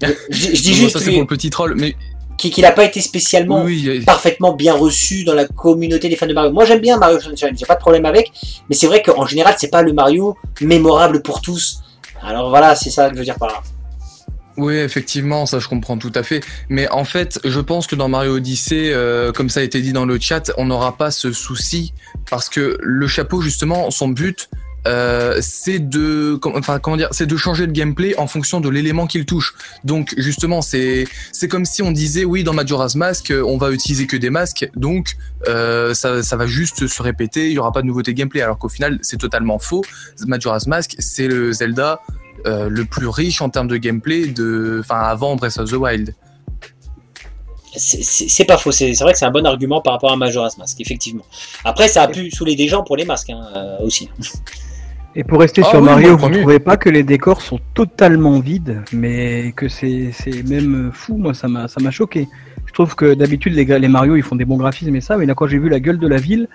Je, 0.00 0.06
je 0.30 0.62
dis 0.62 0.74
juste 0.80 0.98
ça 0.98 1.04
c'est 1.04 1.10
pour 1.12 1.20
le 1.20 1.26
petit 1.26 1.50
troll, 1.50 1.74
mais 1.76 1.94
qu'il 2.38 2.50
qu'il 2.50 2.62
n'a 2.62 2.72
pas 2.72 2.84
été 2.84 3.02
spécialement 3.02 3.62
oui, 3.64 3.84
oui, 3.86 4.00
parfaitement 4.04 4.54
bien 4.54 4.72
reçu 4.72 5.24
dans 5.24 5.34
la 5.34 5.44
communauté 5.46 6.08
des 6.08 6.16
fans 6.16 6.26
de 6.26 6.32
Mario. 6.32 6.52
Moi 6.52 6.64
j'aime 6.64 6.78
bien 6.80 6.96
Mario 6.96 7.20
Sunshine, 7.20 7.54
j'ai 7.54 7.66
pas 7.66 7.74
de 7.74 7.80
problème 7.80 8.06
avec, 8.06 8.32
mais 8.70 8.74
c'est 8.74 8.86
vrai 8.86 9.02
qu'en 9.02 9.26
général 9.26 9.56
c'est 9.58 9.68
pas 9.70 9.82
le 9.82 9.92
Mario 9.92 10.36
mémorable 10.62 11.20
pour 11.20 11.42
tous. 11.42 11.82
Alors 12.22 12.48
voilà, 12.48 12.74
c'est 12.74 12.88
ça 12.90 13.08
que 13.10 13.14
je 13.14 13.18
veux 13.18 13.24
dire 13.26 13.36
par 13.36 13.48
là. 13.48 13.62
Oui, 14.60 14.74
effectivement, 14.74 15.46
ça 15.46 15.58
je 15.58 15.68
comprends 15.68 15.96
tout 15.96 16.12
à 16.14 16.22
fait. 16.22 16.44
Mais 16.68 16.86
en 16.90 17.04
fait, 17.04 17.40
je 17.44 17.60
pense 17.60 17.86
que 17.86 17.96
dans 17.96 18.10
Mario 18.10 18.34
Odyssey, 18.36 18.92
euh, 18.92 19.32
comme 19.32 19.48
ça 19.48 19.60
a 19.60 19.62
été 19.62 19.80
dit 19.80 19.94
dans 19.94 20.04
le 20.04 20.20
chat, 20.20 20.52
on 20.58 20.66
n'aura 20.66 20.98
pas 20.98 21.10
ce 21.10 21.32
souci 21.32 21.94
parce 22.28 22.50
que 22.50 22.76
le 22.82 23.06
chapeau, 23.06 23.40
justement, 23.40 23.90
son 23.90 24.08
but, 24.08 24.50
euh, 24.86 25.38
c'est 25.40 25.78
de, 25.78 26.38
enfin 26.44 26.78
comment 26.78 26.98
dire, 26.98 27.08
c'est 27.10 27.24
de 27.24 27.36
changer 27.38 27.64
le 27.64 27.72
gameplay 27.72 28.14
en 28.18 28.26
fonction 28.26 28.60
de 28.60 28.68
l'élément 28.68 29.06
qu'il 29.06 29.24
touche. 29.24 29.54
Donc 29.84 30.12
justement, 30.18 30.60
c'est 30.60 31.06
c'est 31.32 31.48
comme 31.48 31.64
si 31.64 31.80
on 31.80 31.90
disait 31.90 32.26
oui 32.26 32.44
dans 32.44 32.52
Majora's 32.52 32.96
Mask, 32.96 33.32
on 33.32 33.56
va 33.56 33.70
utiliser 33.70 34.06
que 34.06 34.18
des 34.18 34.28
masques, 34.28 34.68
donc 34.76 35.16
euh, 35.48 35.94
ça 35.94 36.22
ça 36.22 36.36
va 36.36 36.46
juste 36.46 36.86
se 36.86 37.02
répéter, 37.02 37.46
il 37.46 37.52
y 37.52 37.58
aura 37.58 37.72
pas 37.72 37.80
de 37.80 37.86
nouveauté 37.86 38.12
gameplay. 38.12 38.42
Alors 38.42 38.58
qu'au 38.58 38.68
final, 38.68 38.98
c'est 39.00 39.18
totalement 39.18 39.58
faux. 39.58 39.82
Majora's 40.26 40.66
Mask, 40.66 40.96
c'est 40.98 41.28
le 41.28 41.50
Zelda 41.50 42.02
euh, 42.46 42.68
le 42.68 42.84
plus 42.84 43.08
riche 43.08 43.40
en 43.42 43.48
termes 43.50 43.68
de 43.68 43.76
gameplay 43.76 44.26
de, 44.26 44.78
enfin 44.80 45.00
avant 45.00 45.36
Breath 45.36 45.58
of 45.58 45.70
the 45.70 45.74
Wild. 45.74 46.14
C'est- 47.76 48.44
pas 48.44 48.56
faux, 48.58 48.72
c'est 48.72 48.92
vrai 49.00 49.12
que 49.12 49.18
c'est 49.18 49.24
un 49.26 49.30
bon 49.30 49.46
argument 49.46 49.80
par 49.80 49.92
rapport 49.92 50.10
à 50.10 50.16
Majora's 50.16 50.58
Mask, 50.58 50.80
effectivement. 50.80 51.24
Après, 51.64 51.86
ça 51.86 52.02
a 52.02 52.08
pu 52.08 52.28
saouler 52.30 52.56
des 52.56 52.66
gens 52.66 52.82
pour 52.82 52.96
les 52.96 53.04
masques 53.04 53.30
hein, 53.30 53.46
euh, 53.54 53.78
aussi. 53.84 54.08
Et 55.14 55.22
pour 55.22 55.38
rester 55.40 55.62
Ah 55.64 55.70
sur 55.70 55.78
oui, 55.78 55.84
Mario, 55.86 56.10
vous 56.12 56.18
premier. 56.18 56.38
trouvez 56.40 56.58
pas 56.58 56.76
que 56.76 56.88
les 56.88 57.04
décors 57.04 57.42
sont 57.42 57.60
totalement 57.74 58.40
vides, 58.40 58.82
mais 58.92 59.52
que 59.52 59.68
c'est 59.68 60.10
c'est 60.12 60.42
même 60.48 60.90
fou, 60.92 61.16
moi 61.16 61.32
ça 61.34 61.46
m'a 61.48 61.68
ça 61.68 61.80
m'a 61.80 61.90
choqué. 61.92 62.28
Je 62.66 62.72
trouve 62.72 62.94
que 62.96 63.14
d'habitude 63.14 63.54
les, 63.54 63.64
les 63.64 63.88
Mario 63.88 64.14
ils 64.16 64.22
font 64.22 64.36
des 64.36 64.44
bons 64.44 64.56
graphismes 64.56 64.94
et 64.94 65.00
ça, 65.00 65.16
mais 65.16 65.26
là 65.26 65.34
quand 65.34 65.46
j'ai 65.48 65.58
vu 65.58 65.68
la 65.68 65.80
gueule 65.80 65.98
de 65.98 66.06
la 66.08 66.16
ville 66.18 66.48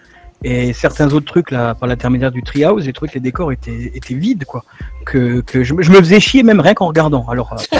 et 0.43 0.73
certains 0.73 1.11
autres 1.13 1.25
trucs 1.25 1.49
là 1.51 1.73
par 1.75 1.87
l'intermédiaire 1.87 2.31
du 2.31 2.43
Treehouse, 2.43 2.87
trouvé 2.93 3.09
que 3.09 3.15
les 3.15 3.19
décors 3.21 3.51
étaient 3.51 3.91
étaient 3.95 4.13
vides 4.13 4.45
quoi. 4.45 4.63
Que, 5.05 5.41
que 5.41 5.63
je, 5.63 5.73
me- 5.73 5.81
je 5.81 5.91
me 5.91 5.97
faisais 5.99 6.19
chier 6.19 6.43
même 6.43 6.59
rien 6.59 6.73
qu'en 6.73 6.87
regardant. 6.87 7.25
Alors 7.29 7.53
euh, 7.53 7.77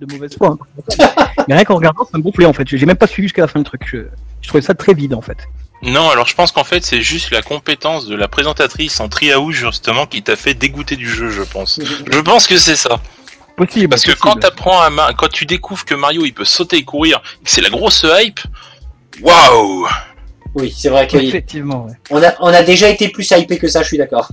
de 0.00 0.12
mauvaise 0.12 0.36
foi, 0.36 0.56
hein. 0.60 1.06
mais 1.48 1.54
rien 1.54 1.64
qu'en 1.64 1.76
regardant 1.76 2.04
ça 2.04 2.18
me 2.18 2.22
gonflait 2.22 2.46
en 2.46 2.52
fait. 2.52 2.66
J'ai 2.68 2.86
même 2.86 2.96
pas 2.96 3.06
suivi 3.06 3.26
jusqu'à 3.28 3.42
la 3.42 3.48
fin 3.48 3.58
du 3.60 3.64
truc. 3.64 3.82
Je, 3.86 3.98
je 4.42 4.48
trouvais 4.48 4.62
ça 4.62 4.74
très 4.74 4.94
vide 4.94 5.14
en 5.14 5.20
fait. 5.22 5.38
Non, 5.82 6.08
alors 6.10 6.26
je 6.26 6.34
pense 6.34 6.52
qu'en 6.52 6.64
fait 6.64 6.84
c'est 6.84 7.00
juste 7.02 7.30
la 7.30 7.42
compétence 7.42 8.06
de 8.06 8.14
la 8.14 8.28
présentatrice 8.28 9.00
en 9.00 9.08
triaou 9.08 9.50
justement 9.52 10.06
qui 10.06 10.22
t'a 10.22 10.36
fait 10.36 10.54
dégoûter 10.54 10.96
du 10.96 11.08
jeu, 11.08 11.30
je 11.30 11.42
pense. 11.42 11.80
Je 12.10 12.20
pense 12.20 12.46
que 12.46 12.56
c'est 12.56 12.76
ça. 12.76 13.00
Possible. 13.56 13.88
Parce 13.88 14.02
que 14.02 14.10
possible. 14.12 14.20
quand 14.22 14.36
t'apprends 14.40 14.80
à 14.80 14.90
Ma- 14.90 15.12
quand 15.14 15.28
tu 15.28 15.46
découvres 15.46 15.84
que 15.84 15.94
Mario 15.94 16.24
il 16.24 16.32
peut 16.32 16.44
sauter 16.44 16.76
et 16.78 16.84
courir, 16.84 17.20
que 17.44 17.50
c'est 17.50 17.60
la 17.60 17.70
grosse 17.70 18.04
hype, 18.18 18.40
waouh 19.22 19.86
Oui, 20.54 20.72
c'est 20.76 20.88
vrai 20.88 21.08
qu'on 21.08 21.18
effectivement. 21.18 21.86
ouais. 22.10 22.24
a, 22.24 22.36
on 22.40 22.46
a 22.46 22.62
déjà 22.62 22.88
été 22.88 23.08
plus 23.08 23.28
hypé 23.30 23.58
que 23.58 23.68
ça, 23.68 23.82
je 23.82 23.88
suis 23.88 23.98
d'accord. 23.98 24.28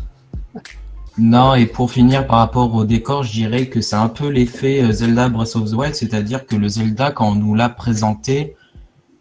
Non, 1.17 1.55
et 1.55 1.65
pour 1.65 1.91
finir 1.91 2.26
par 2.26 2.38
rapport 2.38 2.74
au 2.74 2.86
décor, 2.86 3.24
je 3.24 3.32
dirais 3.32 3.65
que 3.65 3.82
c'est 3.82 3.95
un 3.95 4.07
peu 4.07 4.30
l'effet 4.30 4.82
euh, 4.82 4.91
Zelda 4.91 5.28
Breath 5.30 5.55
of 5.55 5.69
the 5.69 5.74
Wild, 5.74 5.93
c'est-à-dire 5.95 6.45
que 6.45 6.55
le 6.55 6.69
Zelda, 6.69 7.11
quand 7.11 7.28
on 7.28 7.36
nous 7.36 7.53
l'a 7.53 7.69
présenté, 7.69 8.55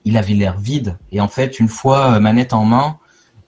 il 0.04 0.16
avait 0.16 0.34
l'air 0.34 0.58
vide. 0.58 0.96
Et 1.10 1.20
en 1.20 1.28
fait, 1.28 1.58
une 1.58 1.68
fois 1.68 2.14
euh, 2.14 2.20
manette 2.20 2.52
en 2.52 2.64
main, 2.64 2.96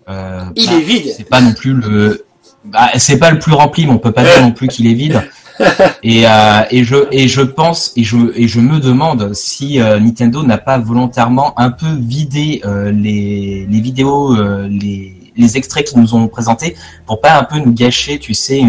euh, 0.08 0.44
Il 0.56 0.66
bah, 0.66 0.72
est 0.74 0.80
vide. 0.80 1.14
C'est 1.16 1.28
pas 1.28 1.40
non 1.40 1.52
plus 1.52 1.72
le, 1.72 2.24
bah, 2.64 2.90
c'est 2.96 3.18
pas 3.18 3.30
le 3.30 3.38
plus 3.38 3.52
rempli, 3.52 3.86
mais 3.86 3.92
on 3.92 3.98
peut 3.98 4.12
pas 4.12 4.24
dire 4.24 4.42
non 4.42 4.52
plus 4.52 4.68
qu'il 4.68 4.86
est 4.86 4.94
vide. 4.94 5.22
Et, 6.02 6.26
euh, 6.26 6.30
et 6.70 6.82
je 6.84 6.96
et 7.12 7.28
je 7.28 7.42
pense 7.42 7.92
et 7.96 8.04
je 8.04 8.16
et 8.34 8.48
je 8.48 8.60
me 8.60 8.80
demande 8.80 9.32
si 9.34 9.80
euh, 9.80 9.98
Nintendo 10.00 10.42
n'a 10.42 10.58
pas 10.58 10.78
volontairement 10.78 11.58
un 11.58 11.70
peu 11.70 11.92
vidé 11.98 12.60
euh, 12.64 12.90
les 12.90 13.66
les 13.70 13.80
vidéos, 13.80 14.34
les 14.68 15.14
les 15.36 15.56
extraits 15.56 15.86
qu'ils 15.86 16.00
nous 16.00 16.14
ont 16.14 16.28
présentés 16.28 16.74
pour 17.06 17.20
pas 17.20 17.38
un 17.38 17.44
peu 17.44 17.58
nous 17.58 17.72
gâcher, 17.72 18.18
tu 18.18 18.34
sais, 18.34 18.60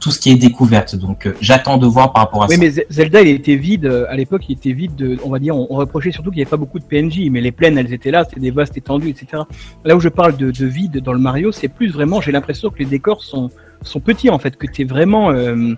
tout 0.00 0.10
ce 0.10 0.18
qui 0.18 0.30
est 0.30 0.34
découverte. 0.36 0.96
Donc 0.96 1.26
euh, 1.26 1.34
j'attends 1.40 1.78
de 1.78 1.86
voir 1.86 2.12
par 2.12 2.24
rapport 2.24 2.42
à 2.42 2.46
Oui, 2.46 2.54
ça. 2.56 2.60
mais 2.60 2.70
Ze- 2.70 2.84
Zelda, 2.90 3.22
il 3.22 3.28
était 3.28 3.56
vide. 3.56 3.86
euh, 3.86 4.04
À 4.10 4.16
l'époque, 4.16 4.42
il 4.48 4.52
était 4.52 4.72
vide. 4.72 4.94
De, 4.96 5.16
on 5.24 5.30
va 5.30 5.38
dire, 5.38 5.56
on, 5.56 5.66
on 5.70 5.76
reprochait 5.76 6.10
surtout 6.12 6.30
qu'il 6.30 6.38
n'y 6.38 6.42
avait 6.42 6.50
pas 6.50 6.56
beaucoup 6.58 6.78
de 6.78 6.84
PNJ, 6.84 7.30
mais 7.30 7.40
les 7.40 7.52
plaines, 7.52 7.78
elles 7.78 7.92
étaient 7.92 8.10
là, 8.10 8.24
c'était 8.24 8.40
des 8.40 8.50
vastes 8.50 8.76
étendues, 8.76 9.08
etc. 9.08 9.42
Là 9.84 9.96
où 9.96 10.00
je 10.00 10.08
parle 10.10 10.36
de, 10.36 10.50
de 10.50 10.66
vide 10.66 10.98
dans 11.00 11.12
le 11.12 11.18
Mario, 11.20 11.52
c'est 11.52 11.68
plus 11.68 11.90
vraiment. 11.90 12.20
J'ai 12.20 12.32
l'impression 12.32 12.68
que 12.70 12.78
les 12.80 12.84
décors 12.84 13.22
sont 13.22 13.48
sont 13.84 14.00
petits 14.00 14.30
en 14.30 14.38
fait, 14.38 14.56
que 14.56 14.66
t'es 14.66 14.84
vraiment, 14.84 15.30
euh, 15.30 15.74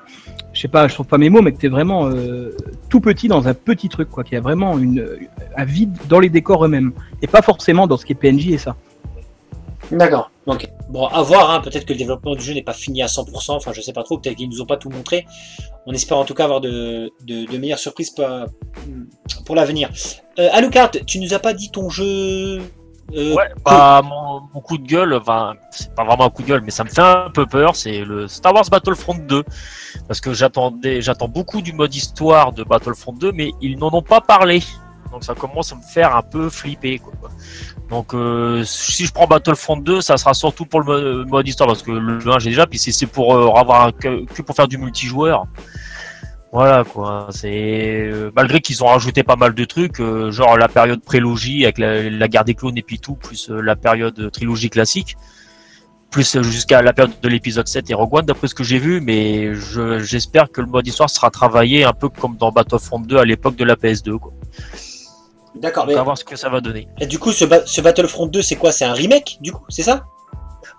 je 0.53 0.61
sais 0.61 0.69
pas, 0.69 0.89
je 0.89 0.95
trouve 0.95 1.07
pas 1.07 1.19
mes 1.19 1.31
mots, 1.31 1.43
mais 1.43 1.53
que 1.53 1.59
t'es 1.59 1.69
vraiment 1.69 2.09
euh, 2.09 2.57
tout 2.89 3.01
petit 3.01 3.29
dans 3.29 3.49
un 3.49 3.55
petit 3.55 3.89
truc, 3.89 4.11
quoi. 4.11 4.25
Qu'il 4.25 4.35
y 4.35 4.39
a 4.39 4.41
vraiment 4.41 4.79
une 4.79 5.07
un 5.57 5.65
vide 5.65 5.97
dans 6.09 6.21
les 6.21 6.31
décors 6.31 6.65
eux-mêmes, 6.65 6.93
et 7.23 7.27
pas 7.27 7.43
forcément 7.43 7.87
dans 7.87 7.97
ce 7.97 8.07
qui 8.07 8.13
est 8.13 8.17
PNJ 8.17 8.49
et 8.49 8.59
ça. 8.59 8.77
D'accord. 9.91 10.31
Ok. 10.47 10.69
Bon, 10.89 11.07
à 11.07 11.23
voir. 11.23 11.51
Hein. 11.51 11.61
Peut-être 11.61 11.85
que 11.85 11.93
le 11.93 11.99
développement 11.99 12.35
du 12.35 12.43
jeu 12.43 12.55
n'est 12.55 12.63
pas 12.63 12.73
fini 12.73 13.03
à 13.03 13.07
100%. 13.07 13.53
Enfin, 13.53 13.73
je 13.73 13.81
sais 13.81 13.93
pas 13.93 14.03
trop. 14.03 14.19
Peut-être 14.19 14.37
qu'ils 14.37 14.49
nous 14.49 14.61
ont 14.61 14.67
pas 14.67 14.77
tout 14.77 14.91
montré. 14.91 15.27
On 15.87 15.93
espère 15.93 16.19
en 16.19 16.25
tout 16.25 16.35
cas 16.35 16.45
avoir 16.45 16.61
de, 16.61 17.13
de, 17.25 17.51
de 17.51 17.59
meilleures 17.59 17.79
surprises 17.79 18.11
pour, 18.11 18.27
pour 19.45 19.55
l'avenir. 19.55 19.91
Euh, 20.39 20.49
Alucard, 20.53 20.91
tu 20.91 21.19
nous 21.19 21.35
as 21.35 21.39
pas 21.39 21.53
dit 21.53 21.71
ton 21.71 21.89
jeu. 21.89 22.61
Euh, 23.15 23.35
Ouais, 23.35 23.51
bah 23.65 24.03
mon, 24.05 24.43
mon 24.55 24.61
coup 24.61 24.79
de 24.79 24.87
gueule, 24.87 25.15
enfin 25.15 25.55
c'est 25.71 25.95
pas 25.95 26.05
vraiment 26.05 26.25
un 26.27 26.31
coup 26.31 26.43
de 26.43 26.49
gueule, 26.49 26.63
mais 26.65 26.71
ça 26.71 26.85
me 26.85 26.89
fait 26.89 27.01
un 27.03 27.31
peu 27.33 27.47
peur, 27.47 27.77
c'est 27.77 28.05
le 28.05 28.27
Star 28.29 28.55
Wars 28.55 28.65
Battlefront 28.71 29.15
2. 29.15 29.45
Parce 30.09 30.21
que 30.21 30.33
j'attendais, 30.35 31.01
j'attends 31.03 31.29
beaucoup 31.29 31.63
du 31.63 31.73
mode 31.73 31.95
histoire 31.95 32.53
de 32.53 32.63
Battlefront 32.65 33.13
2, 33.13 33.33
mais 33.33 33.53
ils 33.61 33.79
n'en 33.79 33.93
ont 33.93 34.03
pas 34.03 34.21
parlé. 34.21 34.63
Donc 35.13 35.25
ça 35.25 35.35
commence 35.35 35.73
à 35.73 35.77
me 35.77 35.83
faire 35.83 36.15
un 36.17 36.23
peu 36.23 36.51
flipper. 36.51 36.99
Quoi. 36.99 37.13
Donc 37.89 38.13
euh, 38.13 38.65
si 38.65 39.07
je 39.07 39.13
prends 39.13 39.27
Battlefront 39.27 39.77
2, 39.79 40.01
ça 40.01 40.17
sera 40.17 40.35
surtout 40.35 40.67
pour 40.67 40.81
le 40.83 41.23
mo- 41.23 41.27
mode 41.31 41.47
histoire, 41.49 41.69
parce 41.69 41.83
que 41.83 41.93
le 41.93 42.19
1 42.29 42.39
j'ai 42.41 42.51
déjà, 42.51 42.67
puis 42.67 42.79
si 42.79 42.93
c'est 42.93 43.07
pour 43.07 43.35
euh, 43.35 43.49
avoir 43.59 43.87
un- 43.87 43.93
que 43.93 44.25
pour 44.43 44.55
faire 44.55 44.69
du 44.69 44.77
multijoueur. 44.79 45.45
Voilà 46.53 46.85
quoi, 46.85 47.27
c'est 47.31 48.07
euh, 48.07 48.31
malgré 48.35 48.61
qu'ils 48.61 48.83
ont 48.83 48.87
rajouté 48.87 49.23
pas 49.23 49.37
mal 49.37 49.53
de 49.53 49.65
trucs, 49.65 50.01
euh, 50.01 50.31
genre 50.31 50.57
la 50.57 50.69
période 50.69 51.03
prélogie 51.03 51.65
avec 51.65 51.77
la, 51.79 52.09
la 52.09 52.29
guerre 52.29 52.45
des 52.45 52.55
clones 52.55 52.79
et 52.79 52.83
puis 52.83 52.99
tout, 52.99 53.15
plus 53.15 53.51
euh, 53.51 53.61
la 53.61 53.77
période 53.77 54.31
trilogie 54.33 54.71
classique, 54.71 55.17
plus 56.11 56.41
jusqu'à 56.43 56.81
la 56.83 56.93
période 56.95 57.13
de 57.21 57.29
l'épisode 57.29 57.67
7 57.67 57.91
et 57.91 57.95
Rogue 57.95 58.15
One 58.15 58.27
d'après 58.27 58.47
ce 58.49 58.55
que 58.55 58.65
j'ai 58.65 58.79
vu, 58.79 59.01
mais 59.03 59.55
je- 59.55 59.99
j'espère 59.99 60.51
que 60.51 60.61
le 60.63 60.69
mode 60.69 60.87
histoire 60.87 61.11
sera 61.11 61.31
travaillé 61.31 61.85
un 61.85 61.93
peu 61.93 62.09
comme 62.09 62.37
dans 62.37 62.53
Battlefront 62.53 63.01
2 63.01 63.19
à 63.19 63.25
l'époque 63.25 63.57
de 63.57 63.65
la 63.65 63.75
PS2 63.75 64.17
quoi. 64.19 64.33
D'accord. 65.57 65.85
On 65.85 65.89
Mais 65.89 65.95
va 65.95 66.03
voir 66.05 66.17
ce 66.17 66.25
que 66.25 66.37
ça 66.37 66.49
va 66.49 66.61
donner. 66.61 66.87
et 67.01 67.07
du 67.07 67.19
coup, 67.19 67.33
ce, 67.33 67.45
ba- 67.45 67.67
ce 67.67 67.81
Battlefront 67.81 68.27
2, 68.27 68.41
c'est 68.41 68.57
quoi? 68.57 68.73
C'est 68.73 68.85
un 68.85 68.93
remake, 68.93 69.39
du 69.41 69.53
coup 69.53 69.65
C'est 69.69 69.83
ça? 69.83 70.05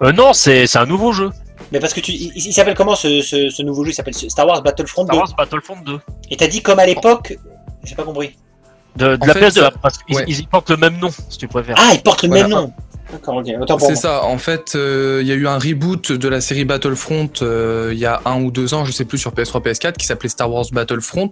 Euh, 0.01 0.11
non, 0.11 0.34
c'est 0.34 0.76
un 0.78 0.86
nouveau 0.86 1.11
jeu. 1.11 1.30
Mais 1.72 1.80
parce 1.80 1.93
que 1.93 1.99
tu, 1.99 2.12
il, 2.12 2.32
il 2.36 2.53
s'appelle 2.53 2.76
comment 2.76 2.95
ce, 2.95 3.22
ce, 3.22 3.49
ce 3.49 3.62
nouveau 3.64 3.84
jeu? 3.84 3.91
Il 3.91 3.93
s'appelle 3.93 4.14
Star 4.14 4.45
Wars 4.47 4.62
Battlefront 4.62 5.03
2. 5.03 5.08
Star 5.08 5.18
Wars 5.18 5.36
Battlefront 5.38 5.78
2. 5.86 5.99
Et 6.32 6.38
t'as 6.38 6.47
dit 6.47 6.62
comme 6.62 6.80
à 6.80 6.86
l'époque. 6.86 7.38
J'ai 7.84 7.95
pas 7.95 8.03
compris. 8.03 8.36
De, 8.95 9.16
de 9.16 9.28
la 9.28 9.34
fait, 9.34 9.47
PS2, 9.49 9.51
ça- 9.62 9.72
parce 9.82 9.97
qu'ils 9.99 10.16
ouais. 10.16 10.26
ils 10.28 10.47
portent 10.47 10.72
le 10.72 10.78
même 10.78 10.97
nom, 10.97 11.10
si 11.30 11.38
tu 11.38 11.47
préfères. 11.47 11.76
Ah, 11.78 11.91
il 11.93 12.01
porte 12.01 12.24
le 12.24 12.30
Voilà. 12.30 12.43
même 12.47 12.51
nom. 12.51 12.74
D'accord, 13.12 13.38
ok. 13.38 13.80
C'est 13.80 13.95
ça. 13.95 14.24
En 14.24 14.38
fait, 14.38 14.74
euh, 14.76 15.20
il 15.22 15.28
y 15.28 15.32
a 15.32 15.36
eu 15.36 15.47
un 15.47 15.58
reboot 15.58 16.12
de 16.12 16.28
la 16.28 16.41
série 16.41 16.66
Battlefront 16.66 17.30
euh, 17.41 17.91
il 17.93 17.99
y 17.99 18.05
a 18.05 18.22
un 18.26 18.41
ou 18.41 18.51
deux 18.51 18.74
ans, 18.74 18.86
je 18.86 18.91
sais 18.91 19.05
plus, 19.05 19.18
sur 19.18 19.32
PS3, 19.32 19.64
PS4, 19.64 19.93
qui 19.93 20.05
s'appelait 20.05 20.30
Star 20.30 20.51
Wars 20.51 20.66
Battlefront, 20.72 21.32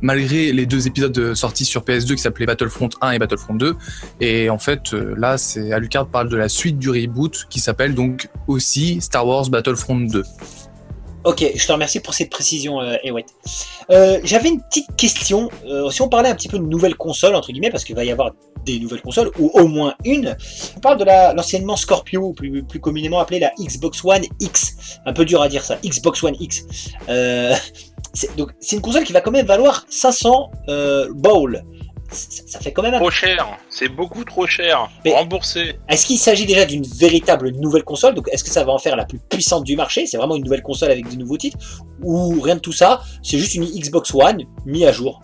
malgré 0.00 0.52
les 0.52 0.66
deux 0.66 0.86
épisodes 0.86 1.34
sortis 1.34 1.64
sur 1.64 1.82
PS2 1.82 2.14
qui 2.14 2.22
s'appelaient 2.22 2.46
Battlefront 2.46 2.90
1 3.00 3.12
et 3.12 3.18
Battlefront 3.18 3.54
2. 3.54 3.74
Et 4.20 4.50
en 4.50 4.58
fait, 4.58 4.92
euh, 4.92 5.14
là, 5.16 5.38
c'est 5.38 5.72
Alucard 5.72 6.06
parle 6.06 6.28
de 6.28 6.36
la 6.36 6.48
suite 6.48 6.78
du 6.78 6.90
reboot 6.90 7.46
qui 7.48 7.60
s'appelle 7.60 7.94
donc 7.94 8.28
aussi 8.46 9.00
Star 9.00 9.26
Wars 9.26 9.48
Battlefront 9.48 10.00
2. 10.00 10.22
Ok, 11.24 11.42
je 11.56 11.66
te 11.66 11.72
remercie 11.72 12.00
pour 12.00 12.12
cette 12.12 12.28
précision, 12.30 12.80
euh. 12.82 12.96
Euh, 13.90 14.20
J'avais 14.24 14.50
une 14.50 14.60
petite 14.62 14.94
question. 14.96 15.48
Euh, 15.66 15.90
si 15.90 16.02
on 16.02 16.08
parlait 16.08 16.28
un 16.28 16.34
petit 16.34 16.48
peu 16.48 16.58
de 16.58 16.64
nouvelles 16.64 16.96
consoles, 16.96 17.34
entre 17.34 17.50
guillemets, 17.50 17.70
parce 17.70 17.84
qu'il 17.84 17.96
va 17.96 18.04
y 18.04 18.10
avoir 18.12 18.32
des 18.66 18.78
nouvelles 18.78 19.00
consoles, 19.00 19.30
ou 19.38 19.50
au 19.54 19.66
moins 19.66 19.94
une, 20.04 20.36
on 20.76 20.80
parle 20.80 20.98
de 20.98 21.04
la- 21.04 21.32
l'anciennement 21.32 21.76
Scorpio, 21.76 22.32
plus, 22.34 22.62
communément 22.80 23.20
appelée 23.20 23.38
la 23.38 23.52
Xbox 23.58 24.04
One 24.04 24.24
X. 24.40 24.98
Un 25.06 25.12
peu 25.14 25.24
dur 25.24 25.40
à 25.40 25.48
dire 25.48 25.64
ça, 25.64 25.78
Xbox 25.84 26.22
One 26.22 26.36
X. 26.38 26.64
Euh, 27.08 27.54
donc, 28.36 28.50
c'est 28.60 28.76
une 28.76 28.82
console 28.82 29.04
qui 29.04 29.12
va 29.12 29.20
quand 29.22 29.30
même 29.30 29.46
valoir 29.46 29.86
500 29.88 30.50
euh, 30.68 31.08
balls. 31.14 31.64
Ça, 32.14 32.42
ça 32.46 32.60
fait 32.60 32.72
quand 32.72 32.82
même 32.82 32.94
un 32.94 32.98
Trop 32.98 33.10
cher, 33.10 33.46
c'est 33.68 33.88
beaucoup 33.88 34.24
trop 34.24 34.46
cher. 34.46 34.88
Mais- 35.04 35.12
Remboursé. 35.14 35.78
Est-ce 35.88 36.06
qu'il 36.06 36.18
s'agit 36.18 36.46
déjà 36.46 36.64
d'une 36.64 36.86
véritable 36.86 37.50
nouvelle 37.50 37.84
console? 37.84 38.14
Donc, 38.14 38.28
est-ce 38.32 38.42
que 38.44 38.50
ça 38.50 38.64
va 38.64 38.72
en 38.72 38.78
faire 38.78 38.96
la 38.96 39.04
plus 39.04 39.18
puissante 39.18 39.64
du 39.64 39.76
marché? 39.76 40.06
C'est 40.06 40.16
vraiment 40.16 40.36
une 40.36 40.44
nouvelle 40.44 40.62
console 40.62 40.90
avec 40.92 41.08
de 41.10 41.16
nouveaux 41.16 41.36
titres? 41.36 41.58
Ou 42.02 42.40
rien 42.40 42.54
de 42.56 42.60
tout 42.60 42.72
ça? 42.72 43.02
C'est 43.22 43.38
juste 43.38 43.54
une 43.54 43.64
Xbox 43.64 44.14
One 44.14 44.42
mise 44.64 44.84
à 44.84 44.92
jour? 44.92 45.20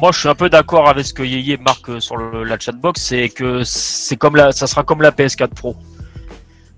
Moi, 0.00 0.12
je 0.12 0.20
suis 0.20 0.28
un 0.28 0.34
peu 0.34 0.48
d'accord 0.48 0.88
avec 0.88 1.04
ce 1.04 1.12
que 1.12 1.22
Yeye 1.22 1.58
marque 1.58 1.88
euh, 1.90 2.00
sur 2.00 2.16
le- 2.16 2.44
la 2.44 2.58
chatbox, 2.58 3.02
c'est 3.02 3.28
que 3.28 3.62
c'est 3.64 4.16
comme 4.16 4.36
la, 4.36 4.52
ça 4.52 4.66
sera 4.66 4.82
comme 4.84 5.02
la 5.02 5.10
PS4 5.10 5.48
Pro. 5.48 5.74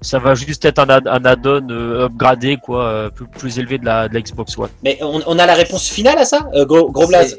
Ça 0.00 0.18
va 0.18 0.34
juste 0.34 0.64
être 0.64 0.80
un, 0.80 0.88
add- 0.88 1.06
un 1.06 1.24
add-on 1.24 1.68
euh, 1.70 2.06
upgradé, 2.06 2.56
quoi, 2.56 2.84
euh, 2.86 3.10
plus, 3.10 3.26
plus 3.28 3.58
élevé 3.60 3.78
de 3.78 3.84
la, 3.84 4.08
de 4.08 4.14
la 4.14 4.20
Xbox 4.20 4.58
One. 4.58 4.70
Mais 4.82 4.98
on, 5.02 5.20
on 5.26 5.38
a 5.38 5.46
la 5.46 5.54
réponse 5.54 5.88
finale 5.88 6.18
à 6.18 6.24
ça, 6.24 6.48
euh, 6.54 6.64
Gros, 6.64 6.90
gros 6.90 7.06
Blaze? 7.06 7.38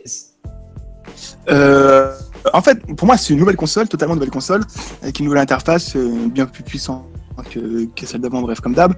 En 2.52 2.62
fait, 2.62 2.80
pour 2.96 3.08
moi, 3.08 3.18
c'est 3.18 3.34
une 3.34 3.40
nouvelle 3.40 3.56
console, 3.56 3.88
totalement 3.88 4.16
nouvelle 4.16 4.32
console, 4.32 4.62
avec 5.02 5.20
une 5.20 5.26
nouvelle 5.26 5.42
interface 5.42 5.96
euh, 5.96 6.28
bien 6.28 6.46
plus 6.46 6.64
puissante 6.64 7.06
que, 7.52 8.06
celle 8.06 8.22
d'avant, 8.22 8.42
bref, 8.42 8.60
comme 8.60 8.74
d'hab. 8.74 8.94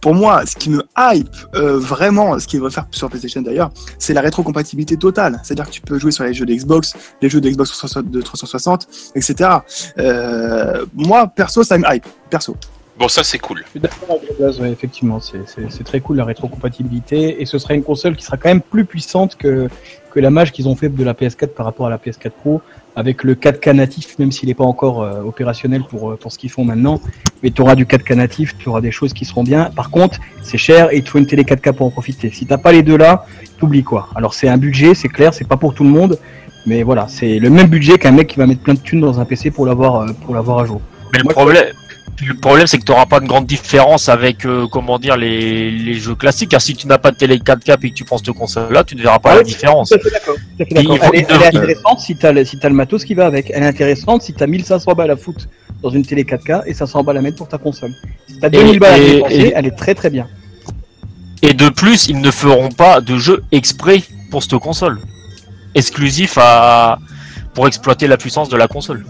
Pour 0.00 0.14
moi, 0.14 0.44
ce 0.44 0.56
qui 0.56 0.68
me 0.68 0.82
hype 0.96 1.28
euh, 1.54 1.78
vraiment, 1.78 2.38
ce 2.38 2.46
qu'il 2.46 2.60
veut 2.60 2.70
faire 2.70 2.86
sur 2.90 3.08
PlayStation 3.08 3.40
d'ailleurs, 3.40 3.70
c'est 3.98 4.12
la 4.12 4.20
rétrocompatibilité 4.20 4.96
totale. 4.96 5.40
C'est-à-dire 5.42 5.66
que 5.66 5.70
tu 5.70 5.80
peux 5.80 5.98
jouer 5.98 6.10
sur 6.10 6.24
les 6.24 6.34
jeux 6.34 6.44
de 6.44 6.52
Xbox, 6.52 6.94
les 7.22 7.30
jeux 7.30 7.40
de 7.40 7.48
Xbox 7.48 7.70
360, 7.70 8.10
de 8.10 8.20
360 8.20 8.88
etc. 9.14 9.50
Euh, 9.98 10.84
moi, 10.94 11.28
perso, 11.28 11.62
ça 11.62 11.78
me 11.78 11.84
hype, 11.90 12.06
perso. 12.28 12.56
Bon, 12.98 13.06
ça 13.08 13.22
c'est 13.22 13.38
cool. 13.38 13.64
Ouais, 14.60 14.70
effectivement, 14.72 15.20
c'est- 15.20 15.84
très 15.84 16.00
cool 16.00 16.16
la 16.16 16.24
rétrocompatibilité 16.24 17.40
et 17.40 17.46
ce 17.46 17.58
sera 17.58 17.74
une 17.74 17.82
console 17.84 18.16
qui 18.16 18.24
sera 18.24 18.36
quand 18.36 18.48
même 18.48 18.60
plus 18.60 18.84
puissante 18.84 19.36
que, 19.36 19.68
que 20.10 20.20
la 20.20 20.30
mage 20.30 20.50
qu'ils 20.52 20.68
ont 20.68 20.74
fait 20.74 20.88
de 20.88 21.04
la 21.04 21.14
PS4 21.14 21.48
par 21.54 21.64
rapport 21.66 21.86
à 21.86 21.90
la 21.90 21.98
PS4 21.98 22.30
Pro 22.30 22.60
avec 22.96 23.22
le 23.22 23.34
4K 23.36 23.72
natif, 23.74 24.18
même 24.18 24.32
s'il 24.32 24.48
n'est 24.48 24.54
pas 24.56 24.64
encore 24.64 25.02
euh, 25.02 25.22
opérationnel 25.22 25.84
pour, 25.88 26.10
euh, 26.10 26.16
pour 26.16 26.32
ce 26.32 26.38
qu'ils 26.38 26.50
font 26.50 26.64
maintenant. 26.64 27.00
Mais 27.44 27.50
tu 27.52 27.62
auras 27.62 27.76
du 27.76 27.86
4K 27.86 28.14
natif, 28.16 28.56
tu 28.58 28.68
auras 28.68 28.80
des 28.80 28.90
choses 28.90 29.12
qui 29.12 29.24
seront 29.24 29.44
bien. 29.44 29.66
Par 29.76 29.90
contre, 29.90 30.18
c'est 30.42 30.58
cher 30.58 30.92
et 30.92 30.96
il 30.96 31.04
te 31.04 31.10
faut 31.10 31.18
une 31.18 31.26
télé 31.26 31.44
4K 31.44 31.72
pour 31.74 31.86
en 31.86 31.90
profiter. 31.90 32.30
Si 32.32 32.46
t'as 32.46 32.58
pas 32.58 32.72
les 32.72 32.82
deux 32.82 32.96
là, 32.96 33.24
t'oublies 33.58 33.84
quoi. 33.84 34.08
Alors 34.16 34.34
c'est 34.34 34.48
un 34.48 34.58
budget, 34.58 34.94
c'est 34.94 35.08
clair, 35.08 35.32
c'est 35.32 35.46
pas 35.46 35.56
pour 35.56 35.72
tout 35.74 35.84
le 35.84 35.90
monde, 35.90 36.18
mais 36.66 36.82
voilà, 36.82 37.06
c'est 37.08 37.38
le 37.38 37.50
même 37.50 37.68
budget 37.68 37.98
qu'un 37.98 38.10
mec 38.12 38.26
qui 38.26 38.38
va 38.38 38.46
mettre 38.46 38.62
plein 38.62 38.74
de 38.74 38.80
thunes 38.80 39.00
dans 39.00 39.20
un 39.20 39.24
PC 39.24 39.52
pour 39.52 39.66
l'avoir 39.66 40.02
euh, 40.02 40.06
pour 40.24 40.34
l'avoir 40.34 40.58
à 40.58 40.64
jour. 40.66 40.80
Mais 41.12 41.20
le 41.20 41.24
Moi, 41.24 41.34
le 42.26 42.34
problème, 42.34 42.66
c'est 42.66 42.78
que 42.78 42.84
tu 42.84 42.90
n'auras 42.92 43.06
pas 43.06 43.20
de 43.20 43.26
grande 43.26 43.46
différence 43.46 44.08
avec, 44.08 44.44
euh, 44.44 44.66
comment 44.66 44.98
dire, 44.98 45.16
les, 45.16 45.70
les 45.70 45.94
jeux 45.94 46.14
classiques. 46.14 46.50
Car 46.50 46.60
si 46.60 46.74
tu 46.74 46.86
n'as 46.86 46.98
pas 46.98 47.10
de 47.10 47.16
télé 47.16 47.38
4K 47.38 47.76
et 47.82 47.90
que 47.90 47.94
tu 47.94 48.04
prends 48.04 48.18
cette 48.18 48.32
console-là, 48.32 48.82
tu 48.84 48.96
ne 48.96 49.02
verras 49.02 49.18
pas 49.18 49.30
Ah 49.32 49.34
la 49.36 49.40
oui, 49.42 49.46
différence. 49.46 49.90
Tout 49.90 49.96
à 49.96 49.98
fait 49.98 50.10
d'accord. 50.10 50.36
Elle, 50.58 51.16
est- 51.16 51.26
elle 51.28 51.56
intéressante 51.56 52.00
si 52.00 52.16
t'as 52.16 52.32
le, 52.32 52.44
si 52.44 52.58
t'as 52.58 52.68
le 52.68 52.74
matos 52.74 53.04
qui 53.04 53.14
va 53.14 53.26
avec. 53.26 53.50
Elle 53.54 53.62
est 53.62 53.66
intéressante 53.66 54.22
si 54.22 54.32
t'as 54.34 54.46
1500 54.46 54.92
balles 54.94 55.10
à 55.12 55.16
foutre 55.16 55.46
dans 55.82 55.90
une 55.90 56.04
télé 56.04 56.24
4K 56.24 56.62
et 56.66 56.74
500 56.74 57.04
balles 57.04 57.18
à 57.18 57.20
mettre 57.22 57.36
pour 57.36 57.48
ta 57.48 57.58
console. 57.58 57.92
Si 58.28 58.38
t'as 58.40 58.48
2000 58.48 58.78
balles 58.80 58.94
à 58.94 58.98
dépenser, 59.04 59.34
et- 59.36 59.52
elle 59.54 59.66
est 59.66 59.76
très 59.76 59.94
très 59.94 60.10
bien. 60.10 60.26
Et 61.42 61.54
de 61.54 61.68
plus, 61.68 62.08
ils 62.08 62.20
ne 62.20 62.30
feront 62.32 62.70
pas 62.70 63.00
de 63.00 63.16
jeu 63.16 63.44
exprès 63.52 64.02
pour 64.30 64.42
cette 64.42 64.56
console. 64.58 64.98
Exclusif 65.74 66.36
à, 66.36 66.98
pour 67.54 67.68
exploiter 67.68 68.08
la 68.08 68.16
puissance 68.16 68.48
de 68.48 68.56
la 68.56 68.66
console. 68.66 69.04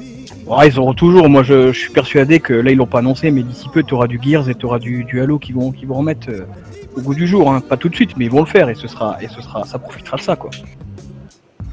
Ah, 0.50 0.66
ils 0.66 0.78
auront 0.78 0.94
toujours, 0.94 1.28
moi 1.28 1.42
je, 1.42 1.72
je 1.72 1.78
suis 1.78 1.90
persuadé 1.92 2.40
que 2.40 2.52
là 2.54 2.70
ils 2.70 2.76
l'ont 2.76 2.86
pas 2.86 3.00
annoncé, 3.00 3.30
mais 3.30 3.42
d'ici 3.42 3.68
peu 3.72 3.82
tu 3.82 3.94
auras 3.94 4.06
du 4.06 4.18
Gears 4.22 4.48
et 4.48 4.54
tu 4.54 4.66
auras 4.66 4.78
du, 4.78 5.04
du 5.04 5.20
Halo 5.20 5.38
qui 5.38 5.52
vont, 5.52 5.72
qui 5.72 5.84
vont 5.84 5.96
remettre 5.96 6.28
euh, 6.30 6.46
au 6.96 7.00
goût 7.02 7.14
du 7.14 7.26
jour. 7.26 7.52
Hein. 7.52 7.60
Pas 7.60 7.76
tout 7.76 7.88
de 7.88 7.94
suite, 7.94 8.12
mais 8.16 8.24
ils 8.26 8.30
vont 8.30 8.40
le 8.40 8.46
faire 8.46 8.68
et 8.70 8.74
ce 8.74 8.88
sera, 8.88 9.18
et 9.22 9.28
ce 9.28 9.42
sera, 9.42 9.64
ça 9.66 9.78
profitera 9.78 10.16
de 10.16 10.22
ça 10.22 10.36
quoi. 10.36 10.50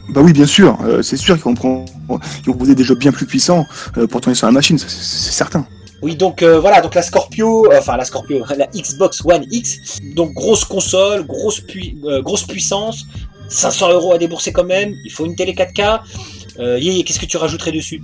Bah 0.09 0.21
oui, 0.23 0.33
bien 0.33 0.45
sûr, 0.45 0.77
euh, 0.83 1.01
c'est 1.01 1.17
sûr 1.17 1.35
qu'ils 1.35 1.45
vont, 1.45 1.55
prendre- 1.55 1.85
ils 2.09 2.45
vont 2.45 2.53
proposer 2.53 2.75
des 2.75 2.83
jeux 2.83 2.95
bien 2.95 3.11
plus 3.11 3.25
puissants 3.25 3.65
euh, 3.97 4.05
pour 4.07 4.21
tourner 4.21 4.35
sur 4.35 4.45
la 4.47 4.51
machine, 4.53 4.77
c'est- 4.77 4.89
c'est 4.89 5.31
certain. 5.31 5.65
Oui, 6.01 6.15
donc 6.15 6.43
euh, 6.43 6.59
voilà, 6.59 6.81
donc 6.81 6.93
la 6.93 7.01
Scorpio, 7.01 7.71
euh, 7.71 7.79
enfin 7.79 7.97
la 7.97 8.05
Scorpio, 8.05 8.43
la 8.57 8.67
Xbox 8.67 9.23
One 9.25 9.45
X, 9.49 9.99
donc 10.15 10.33
grosse 10.33 10.63
console, 10.65 11.25
grosse, 11.25 11.59
pui- 11.61 11.97
euh, 12.05 12.21
grosse 12.21 12.43
puissance, 12.43 13.05
500 13.49 13.93
euros 13.93 14.13
à 14.13 14.17
débourser 14.17 14.51
quand 14.51 14.65
même, 14.65 14.93
il 15.05 15.11
faut 15.11 15.25
une 15.25 15.35
télé 15.35 15.53
4K. 15.53 16.01
Euh, 16.59 16.77
Yé, 16.79 17.03
qu'est-ce 17.03 17.19
que 17.19 17.25
tu 17.25 17.37
rajouterais 17.37 17.71
dessus? 17.71 18.01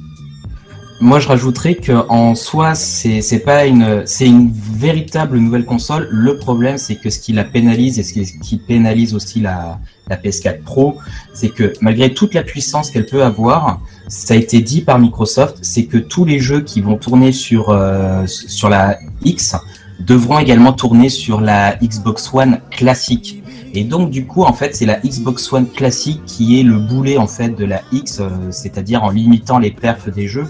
Moi, 1.01 1.19
je 1.19 1.27
rajouterais 1.27 1.73
que 1.73 1.93
en 2.09 2.35
soi, 2.35 2.75
c'est 2.75 3.43
pas 3.43 3.65
une, 3.65 4.03
c'est 4.05 4.27
une 4.27 4.51
véritable 4.51 5.39
nouvelle 5.39 5.65
console. 5.65 6.07
Le 6.11 6.37
problème, 6.37 6.77
c'est 6.77 6.95
que 6.95 7.09
ce 7.09 7.19
qui 7.19 7.33
la 7.33 7.43
pénalise 7.43 7.97
et 7.97 8.03
ce 8.03 8.13
qui, 8.13 8.23
ce 8.23 8.37
qui 8.37 8.57
pénalise 8.57 9.15
aussi 9.15 9.39
la, 9.39 9.79
la 10.07 10.15
PS4 10.15 10.61
Pro, 10.61 10.99
c'est 11.33 11.49
que 11.49 11.73
malgré 11.81 12.13
toute 12.13 12.35
la 12.35 12.43
puissance 12.43 12.91
qu'elle 12.91 13.07
peut 13.07 13.23
avoir, 13.23 13.81
ça 14.09 14.35
a 14.35 14.37
été 14.37 14.61
dit 14.61 14.81
par 14.81 14.99
Microsoft, 14.99 15.57
c'est 15.63 15.85
que 15.85 15.97
tous 15.97 16.23
les 16.23 16.39
jeux 16.39 16.61
qui 16.61 16.81
vont 16.81 16.97
tourner 16.97 17.31
sur 17.31 17.71
euh, 17.71 18.27
sur 18.27 18.69
la 18.69 18.99
X 19.23 19.55
devront 20.01 20.37
également 20.37 20.71
tourner 20.71 21.09
sur 21.09 21.41
la 21.41 21.77
Xbox 21.81 22.31
One 22.31 22.59
classique. 22.69 23.41
Et 23.73 23.85
donc 23.85 24.11
du 24.11 24.27
coup, 24.27 24.43
en 24.43 24.53
fait, 24.53 24.75
c'est 24.75 24.85
la 24.85 24.99
Xbox 24.99 25.51
One 25.51 25.67
classique 25.67 26.21
qui 26.27 26.59
est 26.59 26.63
le 26.63 26.77
boulet 26.77 27.17
en 27.17 27.27
fait 27.27 27.49
de 27.49 27.65
la 27.65 27.81
X, 27.91 28.19
euh, 28.19 28.29
c'est-à-dire 28.51 29.03
en 29.03 29.09
limitant 29.09 29.57
les 29.57 29.71
perfs 29.71 30.07
des 30.07 30.27
jeux 30.27 30.45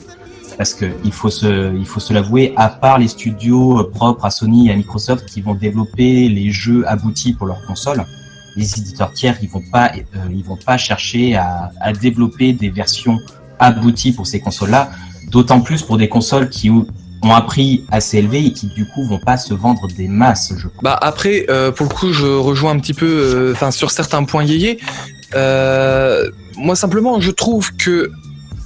parce 0.61 0.75
que 0.75 0.85
il 1.03 1.11
faut 1.11 1.31
se, 1.31 1.75
il 1.75 1.87
faut 1.87 1.99
se 1.99 2.13
l'avouer, 2.13 2.53
à 2.55 2.69
part 2.69 2.99
les 2.99 3.07
studios 3.07 3.79
euh, 3.79 3.89
propres 3.89 4.25
à 4.25 4.29
Sony 4.29 4.67
et 4.67 4.71
à 4.71 4.75
Microsoft 4.75 5.25
qui 5.25 5.41
vont 5.41 5.55
développer 5.55 6.29
les 6.29 6.51
jeux 6.51 6.87
aboutis 6.87 7.33
pour 7.33 7.47
leur 7.47 7.65
console, 7.65 8.05
les 8.55 8.77
éditeurs 8.77 9.11
tiers, 9.11 9.35
ils 9.41 9.49
vont 9.49 9.63
pas, 9.71 9.91
euh, 9.95 10.19
ils 10.29 10.43
vont 10.43 10.59
pas 10.63 10.77
chercher 10.77 11.35
à, 11.35 11.71
développer 11.99 12.53
des 12.53 12.69
versions 12.69 13.17
abouties 13.57 14.11
pour 14.11 14.27
ces 14.27 14.39
consoles-là, 14.39 14.91
d'autant 15.31 15.61
plus 15.61 15.81
pour 15.81 15.97
des 15.97 16.07
consoles 16.07 16.47
qui 16.47 16.69
ont 16.69 16.85
un 17.23 17.41
prix 17.41 17.83
assez 17.89 18.19
élevé 18.19 18.45
et 18.45 18.53
qui 18.53 18.67
du 18.67 18.85
coup 18.85 19.03
vont 19.07 19.17
pas 19.17 19.37
se 19.37 19.55
vendre 19.55 19.87
des 19.87 20.07
masses, 20.07 20.53
je 20.55 20.67
pense. 20.67 20.83
Bah 20.83 20.99
après, 21.01 21.47
euh, 21.49 21.71
pour 21.71 21.87
le 21.87 21.91
coup, 21.95 22.13
je 22.13 22.27
rejoins 22.27 22.73
un 22.73 22.79
petit 22.79 22.93
peu, 22.93 23.51
enfin 23.51 23.71
sur 23.71 23.89
certains 23.89 24.23
points 24.25 24.43
yéyé. 24.43 24.79
Moi 25.33 26.75
simplement, 26.75 27.19
je 27.19 27.31
trouve 27.31 27.75
que 27.77 28.11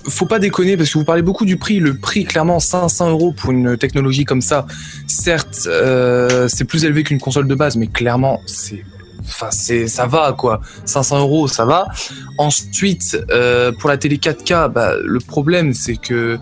faut 0.08 0.26
pas 0.26 0.40
déconner 0.40 0.78
parce 0.78 0.90
que 0.92 0.98
vous 0.98 1.06
parlez 1.06 1.22
beaucoup 1.22 1.46
du 1.46 1.58
prix. 1.58 1.80
Le 1.80 1.96
prix, 1.96 2.24
clairement, 2.26 2.60
500 2.60 3.10
euros 3.12 3.32
pour 3.32 3.52
une 3.52 3.78
technologie 3.78 4.26
comme 4.26 4.42
ça. 4.42 4.66
Certes, 5.08 5.62
euh, 5.68 6.48
c'est 6.48 6.66
plus 6.66 6.86
élevé 6.86 7.04
qu'une 7.04 7.20
console 7.20 7.48
de 7.48 7.56
base, 7.56 7.76
mais 7.78 7.88
clairement, 7.88 8.40
c'est, 8.46 8.84
enfin, 9.22 9.48
c'est, 9.52 9.88
ça 9.88 10.06
va 10.08 10.34
quoi. 10.38 10.62
500 10.86 11.20
euros, 11.20 11.48
ça 11.48 11.66
va. 11.66 11.88
Ensuite, 12.38 13.18
euh, 13.32 13.72
pour 13.80 13.90
la 13.90 13.98
télé 13.98 14.18
4K, 14.18 14.72
bah, 14.72 14.94
le 15.04 15.20
problème, 15.20 15.74
c'est 15.74 15.96
que 15.96 16.38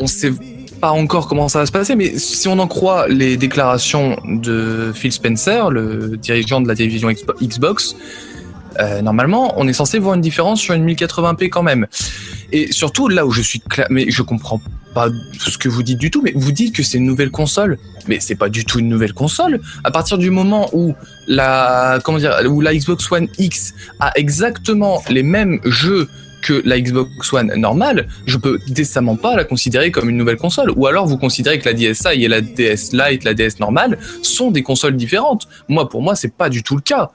on 0.00 0.06
sait 0.06 0.32
pas 0.80 0.90
encore 0.90 1.26
comment 1.26 1.48
ça 1.48 1.60
va 1.60 1.66
se 1.66 1.72
passer, 1.72 1.96
mais 1.96 2.18
si 2.18 2.48
on 2.48 2.58
en 2.58 2.66
croit 2.68 3.08
les 3.08 3.38
déclarations 3.38 4.18
de 4.26 4.92
Phil 4.94 5.10
Spencer, 5.10 5.70
le 5.70 6.18
dirigeant 6.18 6.60
de 6.60 6.68
la 6.68 6.76
télévision 6.76 7.08
Xbo- 7.08 7.34
Xbox, 7.42 7.96
euh, 8.78 9.00
normalement, 9.00 9.54
on 9.56 9.66
est 9.68 9.72
censé 9.72 9.98
voir 9.98 10.14
une 10.16 10.20
différence 10.20 10.60
sur 10.60 10.74
une 10.74 10.84
1080p 10.84 11.48
quand 11.48 11.62
même. 11.62 11.86
Et 12.52 12.72
surtout, 12.72 13.08
là 13.08 13.26
où 13.26 13.30
je 13.30 13.42
suis 13.42 13.60
clair, 13.60 13.86
mais 13.90 14.10
je 14.10 14.22
comprends 14.22 14.60
pas 14.94 15.08
ce 15.38 15.58
que 15.58 15.68
vous 15.68 15.82
dites 15.82 15.98
du 15.98 16.10
tout, 16.10 16.22
mais 16.22 16.32
vous 16.34 16.52
dites 16.52 16.74
que 16.74 16.82
c'est 16.82 16.98
une 16.98 17.04
nouvelle 17.04 17.30
console, 17.30 17.78
mais 18.08 18.18
c'est 18.20 18.34
pas 18.34 18.48
du 18.48 18.64
tout 18.64 18.78
une 18.78 18.88
nouvelle 18.88 19.12
console. 19.12 19.60
À 19.84 19.90
partir 19.90 20.16
du 20.16 20.30
moment 20.30 20.70
où 20.72 20.94
la, 21.26 21.98
comment 22.02 22.18
dire, 22.18 22.34
où 22.48 22.60
la 22.60 22.74
Xbox 22.74 23.10
One 23.12 23.28
X 23.38 23.74
a 24.00 24.12
exactement 24.16 25.02
les 25.10 25.22
mêmes 25.22 25.60
jeux 25.64 26.08
que 26.42 26.62
la 26.64 26.80
Xbox 26.80 27.32
One 27.32 27.52
normale, 27.56 28.06
je 28.26 28.38
peux 28.38 28.58
décemment 28.68 29.16
pas 29.16 29.34
la 29.34 29.44
considérer 29.44 29.90
comme 29.90 30.08
une 30.08 30.16
nouvelle 30.16 30.36
console. 30.36 30.70
Ou 30.76 30.86
alors 30.86 31.06
vous 31.06 31.18
considérez 31.18 31.58
que 31.58 31.68
la 31.68 31.74
DSi 31.74 32.22
et 32.22 32.28
la 32.28 32.40
DS 32.40 32.92
Lite, 32.92 33.24
la 33.24 33.34
DS 33.34 33.58
normale, 33.58 33.98
sont 34.22 34.50
des 34.50 34.62
consoles 34.62 34.96
différentes. 34.96 35.48
Moi, 35.68 35.88
pour 35.88 36.02
moi, 36.02 36.14
c'est 36.14 36.34
pas 36.34 36.48
du 36.48 36.62
tout 36.62 36.76
le 36.76 36.82
cas. 36.82 37.10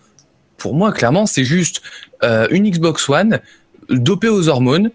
Pour 0.58 0.76
moi, 0.76 0.92
clairement, 0.92 1.26
c'est 1.26 1.46
juste 1.46 1.82
euh, 2.24 2.48
une 2.52 2.70
Xbox 2.70 3.08
One 3.10 3.40
dopée 3.90 4.30
aux 4.30 4.50
hormones 4.50 4.92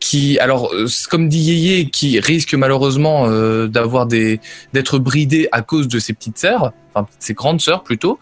qui, 0.00 0.38
alors, 0.38 0.72
euh, 0.72 0.86
comme 1.10 1.28
dit 1.28 1.40
Yeye, 1.40 1.90
qui 1.90 2.20
risque 2.20 2.54
malheureusement 2.54 3.26
euh, 3.26 3.66
d'avoir 3.66 4.06
des, 4.06 4.40
d'être 4.72 4.98
bridé 4.98 5.48
à 5.52 5.62
cause 5.62 5.88
de 5.88 5.98
ses 5.98 6.12
petites 6.12 6.38
sœurs, 6.38 6.72
enfin 6.94 7.06
ses 7.18 7.34
grandes 7.34 7.60
sœurs 7.60 7.82
plutôt. 7.82 8.18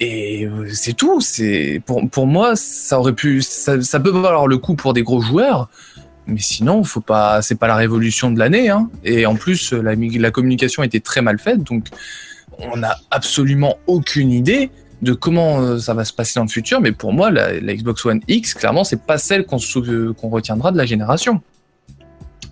Et 0.00 0.44
euh, 0.44 0.68
c'est 0.72 0.92
tout. 0.94 1.20
C'est 1.20 1.80
pour, 1.86 2.08
pour 2.10 2.26
moi, 2.26 2.56
ça 2.56 2.98
aurait 2.98 3.14
pu, 3.14 3.42
ça, 3.42 3.80
ça 3.80 4.00
peut 4.00 4.10
valoir 4.10 4.46
le 4.46 4.58
coup 4.58 4.74
pour 4.74 4.92
des 4.92 5.02
gros 5.02 5.20
joueurs, 5.20 5.68
mais 6.26 6.40
sinon, 6.40 6.84
faut 6.84 7.00
pas, 7.00 7.42
c'est 7.42 7.58
pas 7.58 7.68
la 7.68 7.76
révolution 7.76 8.30
de 8.30 8.38
l'année. 8.38 8.68
Hein. 8.68 8.90
Et 9.04 9.26
en 9.26 9.36
plus, 9.36 9.72
la, 9.72 9.94
la 9.94 10.30
communication 10.30 10.82
était 10.82 11.00
très 11.00 11.22
mal 11.22 11.38
faite, 11.38 11.62
donc 11.62 11.86
on 12.58 12.76
n'a 12.76 12.96
absolument 13.10 13.78
aucune 13.86 14.30
idée 14.30 14.70
de 15.04 15.12
comment 15.12 15.60
euh, 15.60 15.78
ça 15.78 15.94
va 15.94 16.04
se 16.04 16.12
passer 16.12 16.34
dans 16.40 16.44
le 16.44 16.50
futur. 16.50 16.80
Mais 16.80 16.92
pour 16.92 17.12
moi, 17.12 17.30
la, 17.30 17.52
la 17.60 17.74
Xbox 17.74 18.04
One 18.06 18.20
X, 18.26 18.54
clairement, 18.54 18.82
c'est 18.84 19.04
pas 19.06 19.18
celle 19.18 19.46
qu'on 19.46 19.58
qu'on 19.58 20.28
retiendra 20.30 20.72
de 20.72 20.76
la 20.78 20.86
génération. 20.86 21.40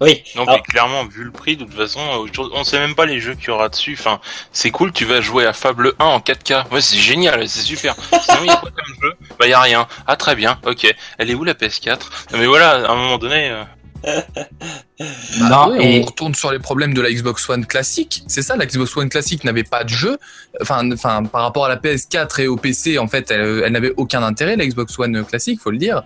Oui. 0.00 0.22
Non, 0.34 0.42
Alors- 0.42 0.56
mais 0.56 0.62
clairement, 0.62 1.04
vu 1.06 1.22
le 1.22 1.30
prix, 1.30 1.56
de 1.56 1.64
toute 1.64 1.74
façon, 1.74 2.00
aujourd'hui, 2.20 2.52
on 2.56 2.64
sait 2.64 2.78
même 2.80 2.94
pas 2.96 3.06
les 3.06 3.20
jeux 3.20 3.34
qu'il 3.34 3.48
y 3.48 3.50
aura 3.50 3.68
dessus. 3.68 3.96
Enfin, 3.98 4.20
c'est 4.50 4.70
cool, 4.72 4.90
tu 4.92 5.04
vas 5.04 5.20
jouer 5.20 5.46
à 5.46 5.52
Fable 5.52 5.92
1 6.00 6.04
en 6.04 6.18
4K. 6.18 6.64
Ouais, 6.72 6.80
c'est 6.80 6.96
génial, 6.96 7.48
c'est 7.48 7.60
super. 7.60 7.94
Sinon, 8.22 8.38
il 8.42 8.46
y 8.46 8.50
a 8.50 8.56
quoi 8.56 8.70
comme 8.70 8.94
jeu 9.00 9.12
Bah, 9.38 9.46
il 9.46 9.50
y 9.50 9.52
a 9.52 9.60
rien. 9.60 9.86
Ah, 10.08 10.16
très 10.16 10.34
bien, 10.34 10.58
ok. 10.66 10.92
Elle 11.18 11.30
est 11.30 11.34
où 11.34 11.44
la 11.44 11.54
PS4 11.54 11.98
Non, 12.32 12.38
mais 12.38 12.46
voilà, 12.46 12.84
à 12.86 12.90
un 12.92 12.96
moment 12.96 13.18
donné. 13.18 13.50
euh, 13.50 13.62
Bah 14.02 15.48
Non, 15.50 15.70
ouais, 15.70 15.96
et- 15.96 16.02
On 16.02 16.06
retourne 16.06 16.34
sur 16.34 16.52
les 16.52 16.58
problèmes 16.58 16.94
de 16.94 17.00
la 17.00 17.10
Xbox 17.10 17.48
One 17.48 17.66
classique. 17.66 18.22
C'est 18.26 18.42
ça, 18.42 18.56
la 18.56 18.66
Xbox 18.66 18.96
One 18.96 19.08
classique 19.08 19.44
n'avait 19.44 19.64
pas 19.64 19.84
de 19.84 19.88
jeu. 19.88 20.18
Enfin, 20.60 20.90
enfin, 20.92 21.24
par 21.24 21.42
rapport 21.42 21.64
à 21.66 21.68
la 21.68 21.76
PS4 21.76 22.40
et 22.40 22.46
au 22.48 22.56
PC, 22.56 22.98
en 22.98 23.08
fait, 23.08 23.30
elle, 23.30 23.62
elle 23.64 23.72
n'avait 23.72 23.92
aucun 23.96 24.22
intérêt. 24.22 24.56
La 24.56 24.66
Xbox 24.66 24.98
One 24.98 25.24
classique, 25.24 25.60
faut 25.60 25.70
le 25.70 25.78
dire. 25.78 26.02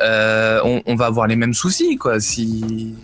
Euh, 0.00 0.60
on, 0.64 0.82
on 0.86 0.94
va 0.94 1.06
avoir 1.06 1.26
les 1.26 1.36
mêmes 1.36 1.54
soucis, 1.54 1.96
quoi. 1.96 2.20
Si, 2.20 2.94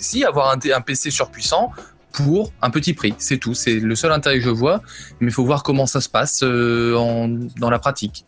si 0.00 0.24
avoir 0.24 0.50
un, 0.52 0.80
PC 0.80 1.10
surpuissant, 1.10 1.72
pour 2.12 2.52
un 2.62 2.70
petit 2.70 2.94
prix. 2.94 3.14
C'est 3.18 3.38
tout. 3.38 3.54
C'est 3.54 3.80
le 3.80 3.94
seul 3.96 4.12
intérêt 4.12 4.36
que 4.38 4.44
je 4.44 4.50
vois. 4.50 4.80
Mais 5.20 5.28
il 5.28 5.32
faut 5.32 5.44
voir 5.44 5.64
comment 5.64 5.86
ça 5.86 6.00
se 6.00 6.08
passe 6.08 6.42
euh, 6.44 6.94
en, 6.96 7.28
dans 7.58 7.70
la 7.70 7.80
pratique. 7.80 8.24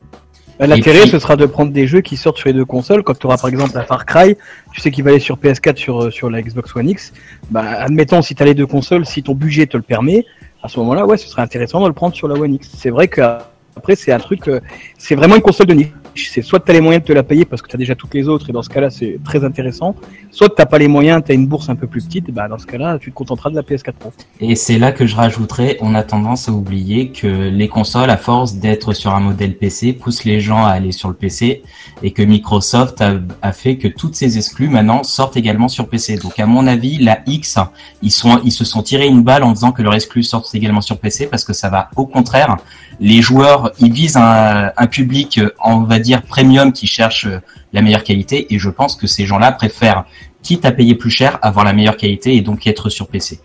Bah, 0.58 0.66
L'intérêt, 0.66 1.00
puis- 1.02 1.10
ce 1.10 1.18
sera 1.18 1.36
de 1.36 1.44
prendre 1.46 1.70
des 1.72 1.86
jeux 1.86 2.00
qui 2.00 2.16
sortent 2.16 2.38
sur 2.38 2.48
les 2.48 2.54
deux 2.54 2.64
consoles. 2.64 3.02
Quand 3.02 3.18
tu 3.18 3.26
auras 3.26 3.36
par 3.36 3.48
exemple 3.50 3.72
la 3.74 3.82
Far 3.84 4.06
Cry, 4.06 4.36
tu 4.72 4.80
sais 4.80 4.90
qu'il 4.90 5.04
va 5.04 5.10
aller 5.10 5.18
sur 5.20 5.36
PS4 5.38 5.76
sur, 5.76 6.04
euh, 6.04 6.10
sur 6.10 6.30
la 6.30 6.40
Xbox 6.40 6.74
One 6.74 6.88
X. 6.88 7.12
Bah, 7.50 7.62
admettons, 7.80 8.22
si 8.22 8.34
tu 8.34 8.42
as 8.42 8.46
les 8.46 8.54
deux 8.54 8.66
consoles, 8.66 9.04
si 9.04 9.22
ton 9.22 9.34
budget 9.34 9.66
te 9.66 9.76
le 9.76 9.82
permet, 9.82 10.24
à 10.62 10.68
ce 10.68 10.78
moment-là, 10.80 11.04
ouais, 11.04 11.18
ce 11.18 11.28
serait 11.28 11.42
intéressant 11.42 11.80
de 11.82 11.86
le 11.88 11.92
prendre 11.92 12.14
sur 12.14 12.26
la 12.28 12.34
One 12.36 12.54
X. 12.54 12.70
C'est 12.74 12.90
vrai 12.90 13.08
que 13.08 13.20
euh, 13.20 13.38
après, 13.76 13.96
c'est 13.96 14.12
un 14.12 14.18
truc, 14.18 14.48
euh, 14.48 14.60
c'est 14.96 15.14
vraiment 15.14 15.36
une 15.36 15.42
console 15.42 15.66
de 15.66 15.74
niche. 15.74 15.88
C'est 16.16 16.42
soit 16.42 16.60
tu 16.60 16.70
as 16.70 16.74
les 16.74 16.80
moyens 16.80 17.02
de 17.02 17.08
te 17.08 17.12
la 17.12 17.22
payer 17.22 17.44
parce 17.44 17.62
que 17.62 17.68
tu 17.68 17.76
as 17.76 17.78
déjà 17.78 17.94
toutes 17.94 18.14
les 18.14 18.28
autres, 18.28 18.50
et 18.50 18.52
dans 18.52 18.62
ce 18.62 18.68
cas-là, 18.68 18.90
c'est 18.90 19.18
très 19.24 19.44
intéressant. 19.44 19.94
Soit 20.30 20.50
tu 20.50 20.66
pas 20.66 20.78
les 20.78 20.88
moyens, 20.88 21.22
tu 21.24 21.32
as 21.32 21.34
une 21.34 21.46
bourse 21.46 21.68
un 21.68 21.76
peu 21.76 21.86
plus 21.86 22.04
petite, 22.04 22.30
bah, 22.30 22.48
dans 22.48 22.58
ce 22.58 22.66
cas-là, 22.66 22.98
tu 22.98 23.10
te 23.10 23.14
contenteras 23.14 23.50
de 23.50 23.56
la 23.56 23.62
PS4 23.62 23.92
Pro. 23.92 24.12
Et 24.40 24.54
c'est 24.54 24.78
là 24.78 24.92
que 24.92 25.06
je 25.06 25.16
rajouterais, 25.16 25.76
on 25.80 25.94
a 25.94 26.02
tendance 26.02 26.48
à 26.48 26.52
oublier 26.52 27.10
que 27.10 27.26
les 27.26 27.68
consoles, 27.68 28.10
à 28.10 28.16
force 28.16 28.56
d'être 28.56 28.92
sur 28.92 29.14
un 29.14 29.20
modèle 29.20 29.56
PC, 29.56 29.92
poussent 29.92 30.24
les 30.24 30.40
gens 30.40 30.64
à 30.64 30.70
aller 30.70 30.92
sur 30.92 31.08
le 31.08 31.14
PC 31.14 31.62
et 32.02 32.10
que 32.12 32.22
Microsoft 32.22 33.02
a, 33.42 33.52
fait 33.52 33.76
que 33.76 33.88
toutes 33.88 34.14
ces 34.14 34.36
exclus 34.36 34.68
maintenant 34.68 35.02
sortent 35.02 35.36
également 35.36 35.68
sur 35.68 35.88
PC. 35.88 36.16
Donc 36.16 36.38
à 36.38 36.46
mon 36.46 36.66
avis, 36.66 36.98
la 36.98 37.20
X, 37.26 37.58
ils 38.02 38.10
sont, 38.10 38.40
ils 38.44 38.52
se 38.52 38.64
sont 38.64 38.82
tirés 38.82 39.06
une 39.06 39.22
balle 39.22 39.42
en 39.42 39.54
faisant 39.54 39.72
que 39.72 39.82
leur 39.82 39.94
exclus 39.94 40.24
sortent 40.24 40.54
également 40.54 40.80
sur 40.80 40.98
PC 40.98 41.26
parce 41.26 41.44
que 41.44 41.52
ça 41.52 41.70
va 41.70 41.90
au 41.96 42.06
contraire. 42.06 42.56
Les 43.00 43.20
joueurs, 43.20 43.72
ils 43.78 43.92
visent 43.92 44.16
un, 44.16 44.70
un 44.76 44.86
public, 44.86 45.40
on 45.62 45.80
va 45.80 45.98
dire 45.98 46.05
premium, 46.14 46.72
qui 46.72 46.86
cherche 46.86 47.26
euh, 47.26 47.40
la 47.72 47.82
meilleure 47.82 48.04
qualité 48.04 48.52
et 48.54 48.58
je 48.58 48.70
pense 48.70 48.96
que 48.96 49.06
ces 49.06 49.26
gens-là 49.26 49.52
préfèrent, 49.52 50.04
quitte 50.42 50.64
à 50.64 50.72
payer 50.72 50.94
plus 50.94 51.10
cher, 51.10 51.38
avoir 51.42 51.64
la 51.64 51.72
meilleure 51.72 51.96
qualité 51.96 52.36
et 52.36 52.40
donc 52.40 52.66
être 52.66 52.88
sur 52.88 53.08
PC. 53.08 53.40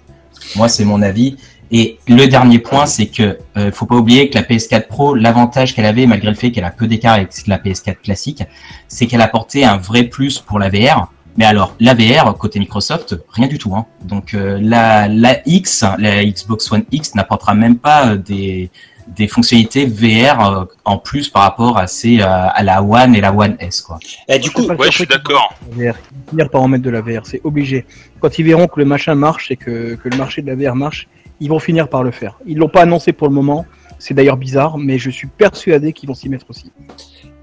Moi, 0.56 0.70
c'est 0.70 0.86
mon 0.86 1.02
avis. 1.02 1.38
Et 1.72 2.00
le 2.08 2.28
dernier 2.28 2.60
point, 2.60 2.86
c'est 2.86 3.08
que 3.08 3.38
euh, 3.58 3.72
faut 3.72 3.86
pas 3.86 3.96
oublier 3.96 4.30
que 4.30 4.36
la 4.36 4.44
PS4 4.44 4.88
Pro, 4.88 5.16
l'avantage 5.16 5.74
qu'elle 5.74 5.86
avait, 5.86 6.06
malgré 6.06 6.30
le 6.30 6.36
fait 6.36 6.52
qu'elle 6.52 6.66
a 6.66 6.72
peu 6.72 6.86
d'écart 6.86 7.14
avec 7.14 7.30
la 7.48 7.58
PS4 7.58 7.96
classique, 8.02 8.44
c'est 8.90 9.08
qu'elle 9.08 9.22
apportait 9.22 9.64
un 9.64 9.78
vrai 9.78 10.04
plus 10.04 10.40
pour 10.40 10.60
la 10.60 10.70
VR. 10.70 11.12
Mais 11.38 11.46
alors, 11.46 11.76
la 11.80 11.94
VR, 11.94 12.38
côté 12.38 12.60
Microsoft, 12.60 13.16
rien 13.30 13.48
du 13.48 13.58
tout. 13.58 13.74
Hein. 13.74 13.86
Donc 14.04 14.34
euh, 14.34 14.60
la, 14.62 15.08
la 15.08 15.38
X, 15.48 15.86
la 15.98 16.26
Xbox 16.26 16.70
One 16.72 16.84
X 16.92 17.16
n'apportera 17.16 17.54
même 17.54 17.78
pas 17.78 18.18
des, 18.18 18.70
des 19.16 19.28
fonctionnalités 19.28 19.86
VR 19.86 20.46
euh, 20.46 20.66
en 20.86 20.98
plus 20.98 21.30
par 21.30 21.44
rapport 21.44 21.78
à, 21.78 21.88
ces, 21.88 22.22
euh, 22.22 22.26
à 22.26 22.64
la 22.64 22.82
One 22.82 23.16
et 23.16 23.22
la 23.22 23.34
One 23.34 23.56
S. 23.60 23.82
Quoi. 23.82 24.00
Eh, 24.28 24.40
du 24.40 24.52
coup, 24.52 24.66
pas 24.66 24.76
Ouais, 24.76 24.88
je 24.90 24.98
suis 24.98 25.06
d'accord. 25.06 25.54
Ils 25.78 25.88
vont 25.88 25.94
finir 26.30 26.50
par 26.50 26.62
en 26.62 26.68
mettre 26.68 26.84
de 26.84 26.90
la 26.90 27.02
VR, 27.02 27.26
c'est 27.26 27.42
obligé. 27.44 27.86
Quand 28.20 28.40
ils 28.40 28.46
verront 28.46 28.68
que 28.68 28.80
le 28.80 28.86
machin 28.86 29.16
marche 29.16 29.52
et 29.52 29.58
que, 29.58 29.96
que 29.96 30.10
le 30.10 30.18
marché 30.18 30.42
de 30.42 30.48
la 30.48 30.56
VR 30.56 30.76
marche, 30.76 31.08
ils 31.40 31.50
vont 31.50 31.60
finir 31.60 31.90
par 31.90 32.04
le 32.04 32.12
faire. 32.12 32.38
Ils 32.46 32.58
l'ont 32.58 32.70
pas 32.70 32.82
annoncé 32.82 33.12
pour 33.12 33.28
le 33.28 33.34
moment. 33.34 33.66
C'est 34.00 34.14
d'ailleurs 34.14 34.38
bizarre, 34.38 34.78
mais 34.78 34.98
je 34.98 35.10
suis 35.10 35.28
persuadé 35.28 35.94
qu'ils 35.94 36.08
vont 36.08 36.16
s'y 36.16 36.30
mettre 36.30 36.46
aussi. 36.50 36.72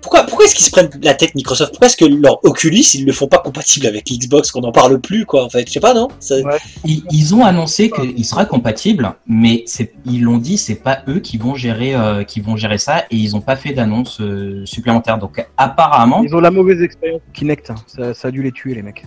Pourquoi, 0.00 0.22
pourquoi 0.24 0.44
est-ce 0.46 0.54
qu'ils 0.54 0.64
se 0.64 0.70
prennent 0.70 0.90
la 1.02 1.14
tête 1.14 1.34
Microsoft? 1.34 1.72
Pourquoi 1.72 1.86
est-ce 1.88 1.96
que 1.96 2.04
leur 2.04 2.44
Oculus, 2.44 2.82
ils 2.94 3.04
le 3.04 3.12
font 3.12 3.26
pas 3.26 3.38
compatible 3.38 3.86
avec 3.86 4.06
Xbox, 4.06 4.50
qu'on 4.50 4.60
n'en 4.60 4.72
parle 4.72 5.00
plus, 5.00 5.26
quoi, 5.26 5.44
en 5.44 5.50
fait? 5.50 5.66
Je 5.66 5.72
sais 5.72 5.80
pas, 5.80 5.94
non? 5.94 6.08
Ça- 6.20 6.36
Ils, 6.84 7.02
ils 7.10 7.34
ont 7.34 7.44
annoncé 7.44 7.90
qu'il 7.90 8.24
sera 8.24 8.44
compatible, 8.44 9.12
mais 9.26 9.64
ils 10.06 10.22
l'ont 10.22 10.38
dit, 10.38 10.56
c'est 10.58 10.76
pas 10.76 11.00
eux 11.08 11.18
qui 11.20 11.36
vont 11.36 11.54
gérer, 11.54 11.94
euh, 11.94 12.24
qui 12.24 12.40
vont 12.40 12.56
gérer 12.56 12.78
ça, 12.78 13.04
et 13.10 13.16
ils 13.16 13.34
ont 13.36 13.40
pas 13.40 13.56
fait 13.56 13.72
d'annonce 13.72 14.20
euh, 14.20 14.64
supplémentaire. 14.66 15.18
Donc 15.18 15.44
apparemment, 15.56 16.22
Ils 16.22 16.34
ont 16.34 16.40
la 16.40 16.50
mauvaise 16.50 16.80
expérience 16.82 17.20
Kinect. 17.34 17.70
hein. 17.70 17.74
Ça, 17.86 18.14
ça 18.14 18.28
a 18.28 18.30
dû 18.30 18.42
les 18.42 18.52
tuer, 18.52 18.74
les 18.74 18.82
mecs. 18.82 19.04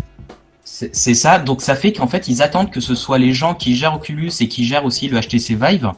c'est 0.64 0.94
c'est 0.96 1.14
ça. 1.16 1.39
Donc 1.39 1.62
ça 1.62 1.76
fait 1.76 1.92
qu'en 1.94 2.08
fait, 2.08 2.28
ils 2.28 2.42
attendent 2.42 2.70
que 2.72 2.82
ce 2.82 2.96
soit 2.96 3.18
les 3.18 3.34
gens 3.34 3.54
qui 3.56 3.76
gèrent 3.76 3.96
Oculus 3.96 4.32
et 4.42 4.48
qui 4.48 4.64
gèrent 4.66 4.86
aussi 4.86 5.08
le 5.08 5.20
HTC 5.20 5.56
Vive. 5.56 5.92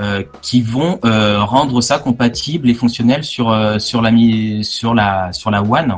Euh, 0.00 0.22
qui 0.40 0.62
vont 0.62 0.98
euh, 1.04 1.42
rendre 1.44 1.80
ça 1.80 1.98
compatible 1.98 2.70
et 2.70 2.74
fonctionnel 2.74 3.24
sur 3.24 3.50
euh, 3.50 3.78
sur 3.78 4.00
la 4.02 4.10
mi- 4.10 4.64
sur 4.64 4.94
la 4.94 5.32
sur 5.32 5.50
la 5.50 5.62
One. 5.62 5.96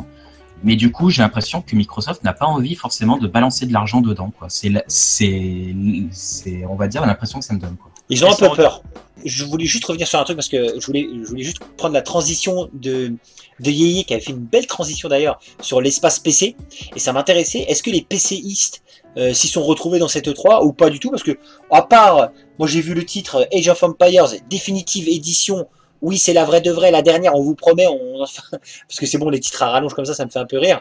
Mais 0.63 0.77
du 0.77 0.91
coup, 0.91 1.11
j'ai 1.11 1.21
l'impression 1.23 1.61
que 1.61 1.77
Microsoft 1.77 2.25
n'a 2.25 2.33
pas 2.33 2.47
envie 2.47 2.75
forcément 2.75 3.19
de 3.19 3.27
balancer 3.29 3.67
de 3.67 3.73
l'argent 3.73 4.01
dedans. 4.01 4.33
Quoi. 4.39 4.49
C'est 4.51 4.71
la- 4.71 4.83
c'est 4.89 5.75
c'est 6.11 6.65
on 6.69 6.75
va 6.75 6.89
dire 6.89 7.05
l'impression 7.07 7.39
que 7.39 7.45
ça 7.45 7.55
me 7.55 7.61
donne. 7.61 7.77
Quoi. 7.77 7.91
Ils 8.11 8.25
ont 8.25 8.31
un 8.31 8.35
peu 8.35 8.49
peur. 8.55 8.83
Je 9.25 9.45
voulais 9.45 9.65
juste 9.67 9.85
revenir 9.87 10.07
sur 10.09 10.19
un 10.19 10.25
truc 10.25 10.37
parce 10.37 10.49
que 10.49 10.79
je 10.79 10.87
voulais, 10.87 11.07
je 11.23 11.27
voulais 11.29 11.43
juste 11.43 11.61
prendre 11.79 11.95
la 11.95 12.03
transition 12.03 12.69
de, 12.75 13.15
de 13.61 13.71
Yeye 13.71 14.05
qui 14.05 14.13
avait 14.13 14.23
fait 14.23 14.33
une 14.33 14.39
belle 14.45 14.67
transition 14.67 15.09
d'ailleurs 15.09 15.39
sur 15.63 15.81
l'espace 15.81 16.19
PC 16.19 16.57
et 16.95 16.99
ça 16.99 17.13
m'intéressait. 17.15 17.61
Est-ce 17.61 17.83
que 17.83 17.91
les 17.91 18.03
PCistes 18.03 18.83
euh, 19.17 19.33
s'y 19.33 19.49
sont 19.49 19.63
retrouvés 19.63 19.99
dans 19.99 20.09
cette 20.09 20.29
E3 20.29 20.65
ou 20.65 20.73
pas 20.73 20.91
du 20.91 20.99
tout 20.99 21.11
Parce 21.11 21.23
que, 21.23 21.39
à 21.71 21.83
part, 21.83 22.31
moi 22.59 22.69
j'ai 22.69 22.81
vu 22.81 22.95
le 22.95 23.05
titre 23.05 23.49
Age 23.53 23.69
of 23.69 23.83
Empires 23.83 24.29
Definitive 24.51 25.09
Edition. 25.09 25.67
Oui, 26.03 26.19
c'est 26.19 26.33
la 26.33 26.45
vraie 26.45 26.61
de 26.61 26.71
vraie, 26.71 26.91
la 26.91 27.03
dernière, 27.03 27.35
on 27.35 27.43
vous 27.43 27.55
promet. 27.55 27.87
On... 27.87 28.19
Parce 28.51 29.01
que 29.01 29.07
c'est 29.07 29.19
bon, 29.19 29.31
les 29.31 29.41
titres 29.41 29.63
à 29.63 29.71
rallonge 29.71 29.95
comme 29.95 30.05
ça, 30.05 30.15
ça 30.15 30.25
me 30.25 30.31
fait 30.31 30.39
un 30.39 30.47
peu 30.47 30.59
rire. 30.59 30.81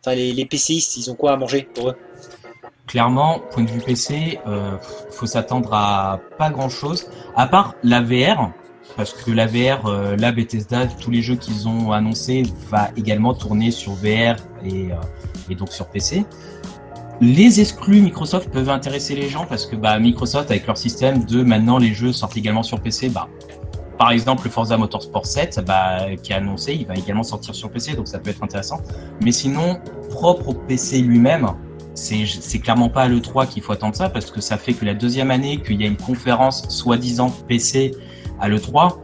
Enfin, 0.00 0.14
les, 0.14 0.32
les 0.32 0.46
PCistes, 0.46 0.96
ils 0.96 1.10
ont 1.10 1.14
quoi 1.14 1.32
à 1.32 1.36
manger 1.36 1.68
pour 1.74 1.90
eux? 1.90 1.94
Clairement, 2.88 3.40
point 3.50 3.64
de 3.64 3.70
vue 3.70 3.80
PC, 3.80 4.40
euh, 4.46 4.78
faut 5.10 5.26
s'attendre 5.26 5.74
à 5.74 6.20
pas 6.38 6.48
grand 6.48 6.70
chose, 6.70 7.10
à 7.36 7.46
part 7.46 7.74
la 7.82 8.00
VR, 8.00 8.50
parce 8.96 9.12
que 9.12 9.30
la 9.30 9.46
VR, 9.46 9.86
euh, 9.86 10.16
la 10.16 10.32
Bethesda, 10.32 10.86
tous 10.86 11.10
les 11.10 11.20
jeux 11.20 11.36
qu'ils 11.36 11.68
ont 11.68 11.92
annoncés 11.92 12.44
va 12.70 12.88
également 12.96 13.34
tourner 13.34 13.70
sur 13.72 13.92
VR 13.92 14.36
et, 14.64 14.90
euh, 14.90 14.96
et 15.50 15.54
donc 15.54 15.70
sur 15.70 15.86
PC. 15.88 16.24
Les 17.20 17.60
exclus 17.60 18.00
Microsoft 18.00 18.48
peuvent 18.50 18.70
intéresser 18.70 19.16
les 19.16 19.28
gens 19.28 19.44
parce 19.44 19.66
que 19.66 19.74
bah, 19.74 19.98
Microsoft, 19.98 20.52
avec 20.52 20.66
leur 20.68 20.76
système 20.76 21.24
de 21.24 21.42
maintenant 21.42 21.78
les 21.78 21.92
jeux 21.92 22.12
sortent 22.12 22.36
également 22.36 22.62
sur 22.62 22.80
PC, 22.80 23.08
bah, 23.08 23.28
par 23.98 24.12
exemple 24.12 24.44
le 24.44 24.50
Forza 24.50 24.76
Motorsport 24.76 25.26
7 25.26 25.64
bah, 25.66 26.14
qui 26.22 26.32
est 26.32 26.36
annoncé, 26.36 26.74
il 26.74 26.86
va 26.86 26.94
également 26.94 27.24
sortir 27.24 27.56
sur 27.56 27.70
PC, 27.70 27.94
donc 27.94 28.06
ça 28.06 28.20
peut 28.20 28.30
être 28.30 28.44
intéressant. 28.44 28.80
Mais 29.20 29.32
sinon, 29.32 29.80
propre 30.10 30.50
au 30.50 30.54
PC 30.54 31.00
lui-même, 31.00 31.48
c'est 31.94 32.60
clairement 32.60 32.88
pas 32.88 33.02
à 33.02 33.08
l'E3 33.08 33.48
qu'il 33.48 33.64
faut 33.64 33.72
attendre 33.72 33.96
ça 33.96 34.08
parce 34.08 34.30
que 34.30 34.40
ça 34.40 34.56
fait 34.56 34.74
que 34.74 34.84
la 34.84 34.94
deuxième 34.94 35.32
année 35.32 35.60
qu'il 35.60 35.80
y 35.82 35.84
a 35.84 35.88
une 35.88 35.96
conférence 35.96 36.68
soi-disant 36.68 37.30
PC 37.48 37.96
à 38.38 38.48
l'E3 38.48 38.94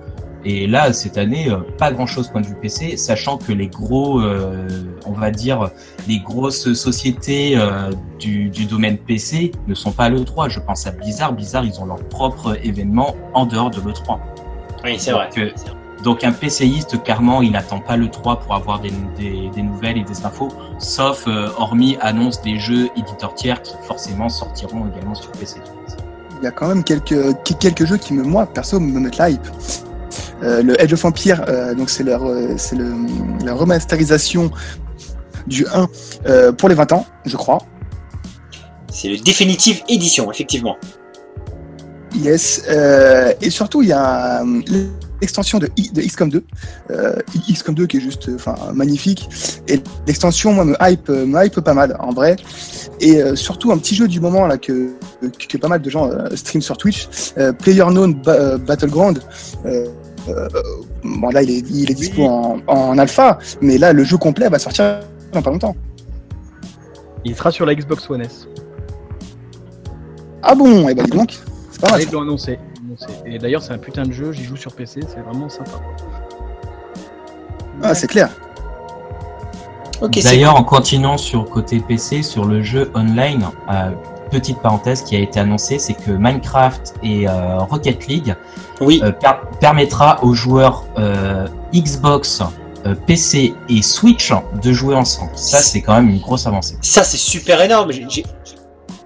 et 0.44 0.66
là 0.66 0.92
cette 0.92 1.18
année 1.18 1.50
euh, 1.50 1.58
pas 1.78 1.92
grand 1.92 2.06
chose 2.06 2.28
point 2.28 2.40
de 2.40 2.46
vue 2.46 2.56
PC 2.60 2.96
sachant 2.96 3.38
que 3.38 3.52
les 3.52 3.68
gros 3.68 4.20
euh, 4.20 4.68
on 5.06 5.12
va 5.12 5.30
dire 5.30 5.70
les 6.08 6.18
grosses 6.18 6.72
sociétés 6.72 7.56
euh, 7.56 7.90
du, 8.18 8.50
du 8.50 8.66
domaine 8.66 8.98
PC 8.98 9.52
ne 9.66 9.74
sont 9.74 9.92
pas 9.92 10.04
à 10.04 10.10
l'E3 10.10 10.50
je 10.50 10.60
pense 10.60 10.86
à 10.86 10.90
Blizzard 10.92 11.32
Blizzard 11.32 11.64
ils 11.64 11.80
ont 11.80 11.86
leur 11.86 12.02
propre 12.08 12.56
événement 12.62 13.14
en 13.32 13.46
dehors 13.46 13.70
de 13.70 13.80
l'E3 13.80 14.18
Oui, 14.84 14.96
c'est 14.98 15.12
vrai. 15.12 15.28
Donc, 15.28 15.38
euh, 15.38 15.50
donc 16.02 16.22
un 16.22 16.32
PCiste, 16.32 17.02
clairement, 17.02 17.40
il 17.40 17.52
n'attend 17.52 17.80
pas 17.80 17.96
le 17.96 18.08
3 18.08 18.40
pour 18.40 18.54
avoir 18.54 18.80
des, 18.80 18.92
des, 19.18 19.48
des 19.54 19.62
nouvelles 19.62 19.98
et 19.98 20.04
des 20.04 20.24
infos, 20.24 20.48
sauf 20.78 21.24
euh, 21.26 21.48
hormis 21.56 21.96
annonce 22.00 22.42
des 22.42 22.58
jeux 22.58 22.90
éditeurs 22.96 23.34
tiers 23.34 23.62
qui 23.62 23.74
forcément 23.82 24.28
sortiront 24.28 24.86
également 24.92 25.14
sur 25.14 25.30
PC. 25.32 25.60
Il 26.40 26.44
y 26.44 26.46
a 26.46 26.50
quand 26.50 26.68
même 26.68 26.84
quelques, 26.84 27.42
quelques 27.58 27.86
jeux 27.86 27.96
qui, 27.96 28.12
me, 28.12 28.22
moi, 28.22 28.44
perso, 28.44 28.78
me 28.78 29.00
mettent 29.00 29.16
la 29.16 29.30
hype. 29.30 29.46
Euh, 29.46 29.93
le 30.62 30.80
Edge 30.80 30.92
of 30.92 31.04
Empire, 31.04 31.44
euh, 31.48 31.74
donc 31.74 31.90
c'est 31.90 32.02
leur, 32.04 32.24
euh, 32.24 32.54
c'est 32.56 32.76
le, 32.76 32.92
la 33.44 33.54
remasterisation 33.54 34.50
du 35.46 35.66
1 35.66 35.88
euh, 36.26 36.52
pour 36.52 36.68
les 36.68 36.74
20 36.74 36.92
ans, 36.92 37.06
je 37.24 37.36
crois. 37.36 37.58
C'est 38.92 39.08
le 39.08 39.18
Definitive 39.18 39.82
Edition, 39.88 40.30
effectivement. 40.30 40.76
Yes. 42.14 42.62
euh, 42.70 43.32
et 43.40 43.50
surtout, 43.50 43.82
il 43.82 43.88
y 43.88 43.92
a 43.92 44.42
euh, 44.42 44.62
l'extension 45.20 45.58
de, 45.58 45.66
de 45.66 46.00
XCOM 46.00 46.30
2. 46.30 46.44
Euh, 46.92 47.16
XCOM 47.52 47.74
2 47.74 47.86
qui 47.88 47.96
est 47.96 48.00
juste 48.00 48.28
euh, 48.28 48.36
enfin, 48.36 48.54
magnifique. 48.72 49.28
Et 49.66 49.80
l'extension, 50.06 50.52
moi, 50.52 50.64
me 50.64 50.76
hype, 50.80 51.08
euh, 51.10 51.26
me 51.26 51.44
hype 51.44 51.58
pas 51.60 51.74
mal, 51.74 51.96
en 51.98 52.12
vrai. 52.12 52.36
Et 53.00 53.20
euh, 53.20 53.34
surtout, 53.34 53.72
un 53.72 53.78
petit 53.78 53.96
jeu 53.96 54.06
du 54.06 54.20
moment 54.20 54.46
là 54.46 54.58
que, 54.58 54.90
que, 55.20 55.46
que 55.48 55.58
pas 55.58 55.66
mal 55.68 55.82
de 55.82 55.90
gens 55.90 56.08
euh, 56.08 56.28
stream 56.36 56.62
sur 56.62 56.76
Twitch, 56.78 57.08
euh, 57.36 57.52
PlayerUnknown 57.52 58.14
Ba- 58.14 58.32
euh, 58.32 58.58
Battleground. 58.58 59.20
Euh, 60.28 60.48
bon, 61.02 61.28
là, 61.30 61.42
il 61.42 61.50
est, 61.50 61.70
il 61.70 61.90
est 61.90 61.94
dispo 61.94 62.24
en, 62.24 62.60
en 62.66 62.98
alpha, 62.98 63.38
mais 63.60 63.78
là, 63.78 63.92
le 63.92 64.04
jeu 64.04 64.16
complet 64.16 64.48
va 64.48 64.58
sortir 64.58 65.00
dans 65.32 65.42
pas 65.42 65.50
longtemps. 65.50 65.76
Il 67.24 67.34
sera 67.34 67.50
sur 67.50 67.66
la 67.66 67.74
Xbox 67.74 68.08
One 68.10 68.22
S. 68.22 68.48
Ah 70.42 70.54
bon 70.54 70.88
Et 70.88 70.94
ben 70.94 71.04
dis 71.04 71.10
donc, 71.10 71.38
c'est 71.70 71.80
pas 71.80 71.92
mal. 71.92 72.02
Ils 72.02 72.10
l'ont 72.10 72.22
annoncé. 72.22 72.58
Et 73.26 73.38
d'ailleurs, 73.38 73.62
c'est 73.62 73.72
un 73.72 73.78
putain 73.78 74.04
de 74.04 74.12
jeu. 74.12 74.32
J'y 74.32 74.44
joue 74.44 74.56
sur 74.56 74.72
PC. 74.72 75.00
C'est 75.08 75.20
vraiment 75.20 75.48
sympa. 75.48 75.80
Ah, 77.82 77.94
c'est 77.94 78.06
clair. 78.06 78.30
Ok, 80.00 80.12
c'est 80.16 80.22
D'ailleurs, 80.22 80.56
en 80.56 80.64
continuant 80.64 81.16
sur 81.16 81.48
côté 81.48 81.80
PC, 81.80 82.22
sur 82.22 82.44
le 82.44 82.62
jeu 82.62 82.90
online, 82.94 83.46
euh, 83.70 83.90
petite 84.38 84.58
parenthèse 84.58 85.02
qui 85.02 85.14
a 85.16 85.20
été 85.20 85.38
annoncée, 85.40 85.78
c'est 85.78 85.94
que 85.94 86.10
Minecraft 86.10 86.94
et 87.02 87.28
euh, 87.28 87.58
Rocket 87.58 88.06
League 88.08 88.34
oui. 88.80 89.00
euh, 89.04 89.12
per- 89.12 89.40
permettra 89.60 90.22
aux 90.24 90.34
joueurs 90.34 90.84
euh, 90.98 91.46
Xbox, 91.72 92.42
PC 93.06 93.54
et 93.68 93.80
Switch 93.82 94.32
de 94.62 94.72
jouer 94.72 94.94
ensemble. 94.94 95.30
Ça, 95.36 95.62
c'est 95.62 95.80
quand 95.80 95.94
même 95.94 96.10
une 96.10 96.20
grosse 96.20 96.46
avancée. 96.46 96.76
Ça, 96.82 97.02
c'est 97.04 97.16
super 97.16 97.60
énorme. 97.62 97.90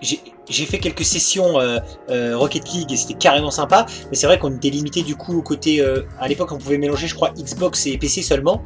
J'ai- 0.01 0.67
fait 0.67 0.79
quelques 0.79 1.05
sessions 1.05 1.61
euh, 1.61 1.79
euh, 2.11 2.37
Rocket 2.37 2.73
League 2.73 2.91
et 2.91 2.97
c'était 2.97 3.15
carrément 3.15 3.51
sympa, 3.51 3.85
mais 4.11 4.17
c'est 4.17 4.27
vrai 4.27 4.39
qu'on 4.39 4.51
était 4.57 4.71
limité 4.71 5.03
du 5.03 5.15
coup 5.15 5.39
au 5.39 5.43
côté. 5.43 5.81
euh, 5.81 6.03
à 6.19 6.27
l'époque, 6.27 6.51
on 6.53 6.59
pouvait 6.59 6.79
mélanger, 6.79 7.07
je 7.07 7.15
crois, 7.15 7.31
Xbox 7.37 7.87
et 7.87 7.99
PC 7.99 8.23
seulement. 8.23 8.63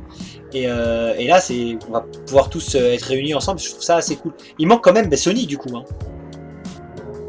Et, 0.54 0.62
et 0.64 1.26
là, 1.26 1.40
c'est, 1.40 1.78
on 1.88 1.92
va 1.92 2.04
pouvoir 2.26 2.48
tous 2.50 2.74
être 2.76 3.04
réunis 3.04 3.34
ensemble. 3.34 3.58
Je 3.58 3.70
trouve 3.70 3.82
ça 3.82 3.96
assez 3.96 4.16
cool. 4.16 4.32
Il 4.58 4.66
manque 4.68 4.84
quand 4.84 4.92
même 4.92 5.08
bah, 5.08 5.16
Sony 5.16 5.46
du 5.46 5.58
coup. 5.58 5.76
Hein. 5.76 5.84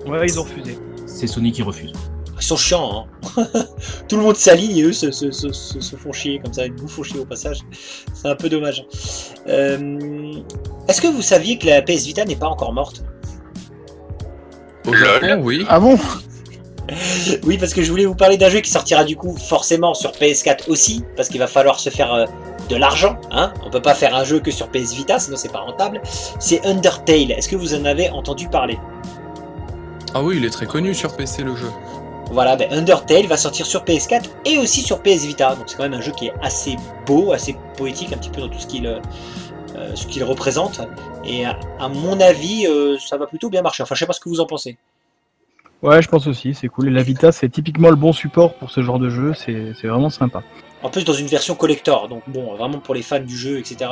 Ouais, 0.06 0.26
ils 0.28 0.40
ont 0.40 0.44
refusé. 0.44 0.78
C'est 1.06 1.28
Sony 1.28 1.52
qui 1.52 1.62
refuse. 1.64 1.94
Ils 2.40 2.44
sont 2.44 2.58
chiants. 2.58 3.08
Hein. 3.38 3.46
Tout 4.10 4.18
le 4.18 4.24
monde 4.24 4.36
s'aligne 4.36 4.78
et 4.78 4.84
eux 4.84 4.92
se, 4.94 5.12
se- 5.12 5.32
se- 5.32 5.52
se- 5.54 5.80
se 5.80 5.96
font 5.96 6.12
chier 6.12 6.40
comme 6.44 6.52
ça. 6.54 6.66
Ils 6.66 6.74
nous 6.74 6.88
font 6.88 7.04
chier 7.04 7.20
au 7.20 7.26
passage. 7.26 7.60
C'est 8.14 8.28
un 8.28 8.36
peu 8.36 8.50
dommage. 8.50 8.86
Euh, 9.48 10.34
Est-ce 10.88 11.02
que 11.02 11.08
vous 11.08 11.22
saviez 11.22 11.58
que 11.58 11.68
la 11.68 11.82
PS 11.82 12.06
Vita 12.06 12.26
n'est 12.26 12.36
pas 12.36 12.48
encore 12.48 12.74
morte? 12.74 13.04
Au. 14.88 14.94
Japon, 14.94 15.40
oui. 15.44 15.66
Ah 15.70 15.80
bon? 15.80 15.98
Oui, 17.46 17.58
parce 17.58 17.74
que 17.74 17.82
je 17.82 17.90
voulais 17.90 18.04
vous 18.06 18.14
parler 18.14 18.36
d'un 18.36 18.50
jeu 18.50 18.60
qui 18.60 18.70
sortira 18.70 19.06
du 19.06 19.16
coup 19.16 19.38
forcément 19.38 19.94
sur 19.94 20.12
PS4 20.12 20.70
aussi, 20.70 21.02
parce 21.16 21.30
qu'il 21.30 21.40
va 21.40 21.48
falloir 21.48 21.80
se 21.80 21.90
faire 21.90 22.14
euh, 22.14 22.26
de 22.70 22.76
l'argent. 22.76 23.18
Hein 23.32 23.54
On 23.66 23.70
peut 23.70 23.82
pas 23.82 23.96
faire 23.96 24.14
un 24.14 24.26
jeu 24.26 24.42
que 24.42 24.52
sur 24.52 24.68
PS 24.68 24.94
Vita, 24.94 25.18
sinon 25.18 25.38
c'est 25.38 25.52
pas 25.52 25.62
rentable. 25.62 26.02
C'est 26.40 26.64
Undertale. 26.66 27.32
Est-ce 27.32 27.48
que 27.48 27.56
vous 27.56 27.74
en 27.74 27.86
avez 27.86 28.10
entendu 28.10 28.50
parler? 28.50 28.78
Ah 30.16 30.22
oui, 30.22 30.38
il 30.38 30.46
est 30.46 30.52
très 30.52 30.68
connu 30.68 30.94
sur 30.94 31.16
PC 31.16 31.44
le 31.44 31.56
jeu. 31.56 31.70
Voilà, 32.32 32.56
ben 32.56 32.72
Undertale 32.72 33.26
va 33.26 33.38
sortir 33.38 33.66
sur 33.66 33.84
PS4 33.84 34.30
et 34.46 34.58
aussi 34.58 34.82
sur 34.82 35.02
PS 35.02 35.26
Vita. 35.26 35.56
Donc 35.56 35.66
c'est 35.68 35.76
quand 35.76 35.84
même 35.84 35.94
un 35.94 36.02
jeu 36.02 36.12
qui 36.12 36.28
est 36.28 36.34
assez 36.42 36.78
beau, 37.06 37.32
assez 37.34 37.56
poétique, 37.78 38.14
un 38.14 38.18
petit 38.18 38.30
peu 38.30 38.42
dans 38.42 38.50
tout 38.50 38.60
ce 38.60 38.68
qu'il 38.68 38.86
euh, 38.88 39.00
euh, 39.76 39.96
ce 39.96 40.06
qu'il 40.06 40.24
représente. 40.24 40.82
Et 41.26 41.46
à, 41.46 41.60
à 41.80 41.90
mon 41.90 42.20
avis, 42.20 42.68
euh, 42.68 42.98
ça 43.00 43.18
va 43.18 43.26
plutôt 43.26 43.50
bien 43.50 43.62
marcher. 43.62 43.84
Enfin, 43.84 43.96
je 43.96 44.00
sais 44.00 44.06
pas 44.06 44.14
ce 44.14 44.20
que 44.20 44.30
vous 44.30 44.40
en 44.40 44.46
pensez. 44.46 44.78
Ouais, 45.82 46.02
je 46.02 46.08
pense 46.08 46.28
aussi, 46.28 46.54
c'est 46.54 46.70
cool. 46.70 46.88
Et 46.88 46.92
la 46.92 47.04
Vita, 47.04 47.32
c'est 47.32 47.50
typiquement 47.50 47.90
le 47.90 47.96
bon 47.96 48.14
support 48.14 48.54
pour 48.54 48.72
ce 48.72 48.82
genre 48.82 49.00
de 49.00 49.10
jeu, 49.10 49.34
c'est 49.34 49.74
c'est 49.80 49.88
vraiment 49.88 50.10
sympa. 50.10 50.44
En 50.82 50.90
plus, 50.90 51.06
dans 51.06 51.14
une 51.14 51.28
version 51.28 51.56
collector. 51.56 52.08
Donc 52.08 52.22
bon, 52.28 52.56
vraiment 52.56 52.78
pour 52.78 52.94
les 52.94 53.02
fans 53.02 53.20
du 53.20 53.36
jeu, 53.36 53.58
etc., 53.58 53.90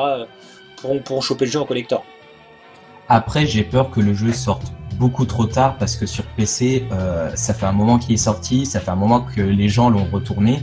pourront, 0.78 1.00
pourront 1.00 1.22
choper 1.22 1.46
le 1.46 1.52
jeu 1.52 1.60
en 1.60 1.66
collector. 1.66 2.04
Après, 3.10 3.46
j'ai 3.46 3.64
peur 3.64 3.90
que 3.92 4.00
le 4.00 4.14
jeu 4.14 4.32
sorte 4.32 4.72
beaucoup 5.02 5.26
trop 5.26 5.48
tard 5.48 5.78
parce 5.80 5.96
que 5.96 6.06
sur 6.06 6.24
PC, 6.38 6.86
euh, 6.92 7.32
ça 7.36 7.56
fait 7.56 7.66
un 7.66 7.72
moment 7.72 7.98
qu'il 7.98 8.14
est 8.14 8.26
sorti, 8.32 8.68
ça 8.68 8.80
fait 8.80 8.92
un 8.92 9.02
moment 9.06 9.22
que 9.22 9.42
les 9.42 9.68
gens 9.68 9.90
l'ont 9.90 10.06
retourné. 10.06 10.62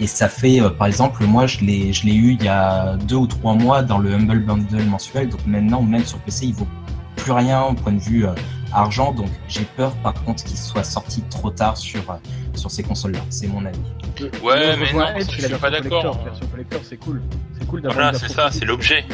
Et 0.00 0.08
ça 0.08 0.28
fait, 0.28 0.60
euh, 0.60 0.70
par 0.70 0.88
exemple, 0.88 1.24
moi, 1.24 1.46
je 1.46 1.60
l'ai, 1.60 1.92
je 1.92 2.04
l'ai 2.04 2.14
eu 2.14 2.32
il 2.32 2.42
y 2.44 2.48
a 2.48 2.96
deux 2.96 3.14
ou 3.14 3.28
trois 3.28 3.54
mois 3.54 3.82
dans 3.82 3.98
le 3.98 4.12
Humble 4.12 4.40
Bundle 4.40 4.84
mensuel. 4.86 5.28
Donc 5.28 5.46
maintenant, 5.46 5.82
même 5.82 6.04
sur 6.04 6.18
PC, 6.18 6.46
il 6.46 6.54
vaut 6.54 6.66
plus 7.14 7.30
rien 7.30 7.62
au 7.62 7.74
point 7.74 7.92
de 7.92 8.00
vue 8.00 8.26
euh, 8.26 8.34
argent. 8.72 9.12
Donc 9.12 9.30
j'ai 9.46 9.66
peur, 9.76 9.92
par 10.02 10.14
contre, 10.24 10.42
qu'il 10.42 10.58
soit 10.58 10.82
sorti 10.82 11.22
trop 11.30 11.50
tard 11.50 11.76
sur, 11.76 12.10
euh, 12.10 12.14
sur 12.54 12.72
ces 12.72 12.82
consoles-là. 12.82 13.20
C'est 13.30 13.46
mon 13.46 13.64
avis. 13.64 13.78
Ouais, 14.42 14.76
mais 14.76 14.92
non, 14.92 15.06
je 15.16 15.46
suis 15.46 15.54
pas 15.54 15.70
d'accord. 15.70 16.18
Version 16.24 16.46
collector, 16.48 16.80
c'est 16.82 16.96
cool. 16.96 17.22
C'est 17.56 17.66
cool 17.68 17.82
d'avoir 17.82 18.10
Voilà, 18.10 18.18
c'est 18.18 18.32
ça, 18.32 18.50
c'est 18.50 18.64
l'objet. 18.64 19.04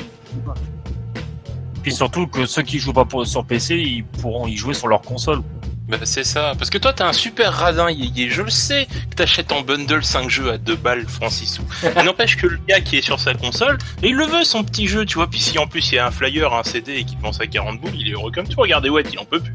Puis 1.83 1.93
surtout 1.93 2.27
que 2.27 2.47
ceux 2.47 2.63
qui 2.63 2.79
jouent 2.79 2.93
pas 2.93 3.05
pour- 3.05 3.27
sur 3.27 3.45
PC, 3.45 3.77
ils 3.77 4.05
pourront 4.05 4.47
y 4.47 4.57
jouer 4.57 4.75
sur 4.75 4.89
leur 4.89 5.03
console. 5.03 5.43
Bah, 5.89 5.99
c'est 6.05 6.25
ça. 6.25 6.53
Parce 6.57 6.71
que 6.71 6.79
toi, 6.79 6.93
t'as 6.93 7.09
un 7.09 7.13
super 7.13 7.53
radin, 7.53 7.91
Yéyé. 7.91 8.31
Je 8.31 8.41
le 8.43 8.51
sais 8.51 8.87
que 9.11 9.17
t'achètes 9.17 9.53
en 9.53 9.61
bundle 9.63 10.03
5 10.03 10.31
jeux 10.31 10.51
à 10.53 10.57
2 10.59 10.77
balles, 10.77 11.05
Francis. 11.07 11.61
Mais 11.97 12.05
n'empêche 12.05 12.37
que 12.37 12.47
le 12.47 12.59
gars 12.69 12.81
qui 12.81 12.97
est 12.99 13.03
sur 13.03 13.19
sa 13.21 13.35
console, 13.35 13.77
et 14.03 14.09
il 14.09 14.15
le 14.15 14.25
veut, 14.25 14.45
son 14.45 14.63
petit 14.65 14.87
jeu, 14.87 15.05
tu 15.05 15.17
vois. 15.17 15.27
Puis 15.27 15.41
si 15.41 15.59
en 15.59 15.67
plus 15.67 15.91
il 15.93 15.97
y 15.97 15.99
a 15.99 16.07
un 16.07 16.11
flyer, 16.11 16.53
un 16.55 16.63
CD 16.65 16.95
et 16.99 17.05
qu'il 17.05 17.19
pense 17.19 17.41
à 17.41 17.47
40 17.47 17.81
boules, 17.81 17.91
il 17.99 18.09
est 18.09 18.13
heureux 18.13 18.31
comme 18.31 18.47
tout. 18.49 18.61
Regardez, 18.61 18.89
ouais, 18.89 19.03
il 19.13 19.19
en 19.19 19.25
peut 19.25 19.41
plus. 19.41 19.55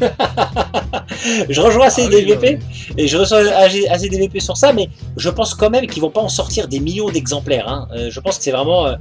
je 1.50 1.60
rejoins 1.60 1.88
Ah 1.90 2.00
oui, 2.10 2.26
non, 2.26 2.36
mais- 2.40 2.58
et 2.96 3.06
je 3.08 3.16
rejoins 3.16 3.42
ACDVP 3.90 4.40
sur 4.40 4.56
ça, 4.56 4.72
mais 4.72 4.88
je 5.16 5.28
pense 5.28 5.54
quand 5.54 5.68
même 5.70 5.86
qu'ils 5.86 6.00
vont 6.00 6.10
pas 6.10 6.20
en 6.20 6.28
sortir 6.28 6.68
des 6.68 6.80
millions 6.80 7.10
d'exemplaires. 7.10 7.68
hein. 7.68 7.88
Euh, 7.92 8.08
je 8.10 8.20
pense 8.20 8.38
que 8.38 8.44
c'est 8.44 8.50
vraiment, 8.52 8.86
euh, 8.86 8.96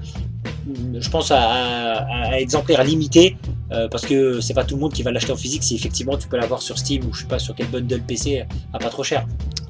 je 1.00 1.10
pense 1.10 1.32
à, 1.32 1.42
à, 1.42 2.32
à 2.32 2.40
exemplaires 2.40 2.84
limités, 2.84 3.38
euh, 3.72 3.88
parce 3.88 4.06
que 4.06 4.40
c'est 4.42 4.54
pas 4.54 4.64
tout 4.64 4.76
le 4.76 4.82
monde 4.82 4.94
qui 4.94 5.04
va 5.04 5.12
l'acheter 5.12 5.32
en 5.32 5.38
physique. 5.38 5.64
Si 5.64 5.76
effectivement 5.76 6.18
tu 6.18 6.28
peux 6.28 6.38
l'avoir 6.38 6.62
sur 6.62 6.78
Steam 6.78 7.06
ou 7.06 7.14
je 7.14 7.22
sais 7.22 7.28
pas 7.28 7.40
sur 7.40 7.56
quel 7.56 7.68
bundle 7.68 8.02
PC 8.02 8.46
à 8.74 8.80
pas 8.80 8.90
trop 8.90 9.04
cher. 9.04 9.26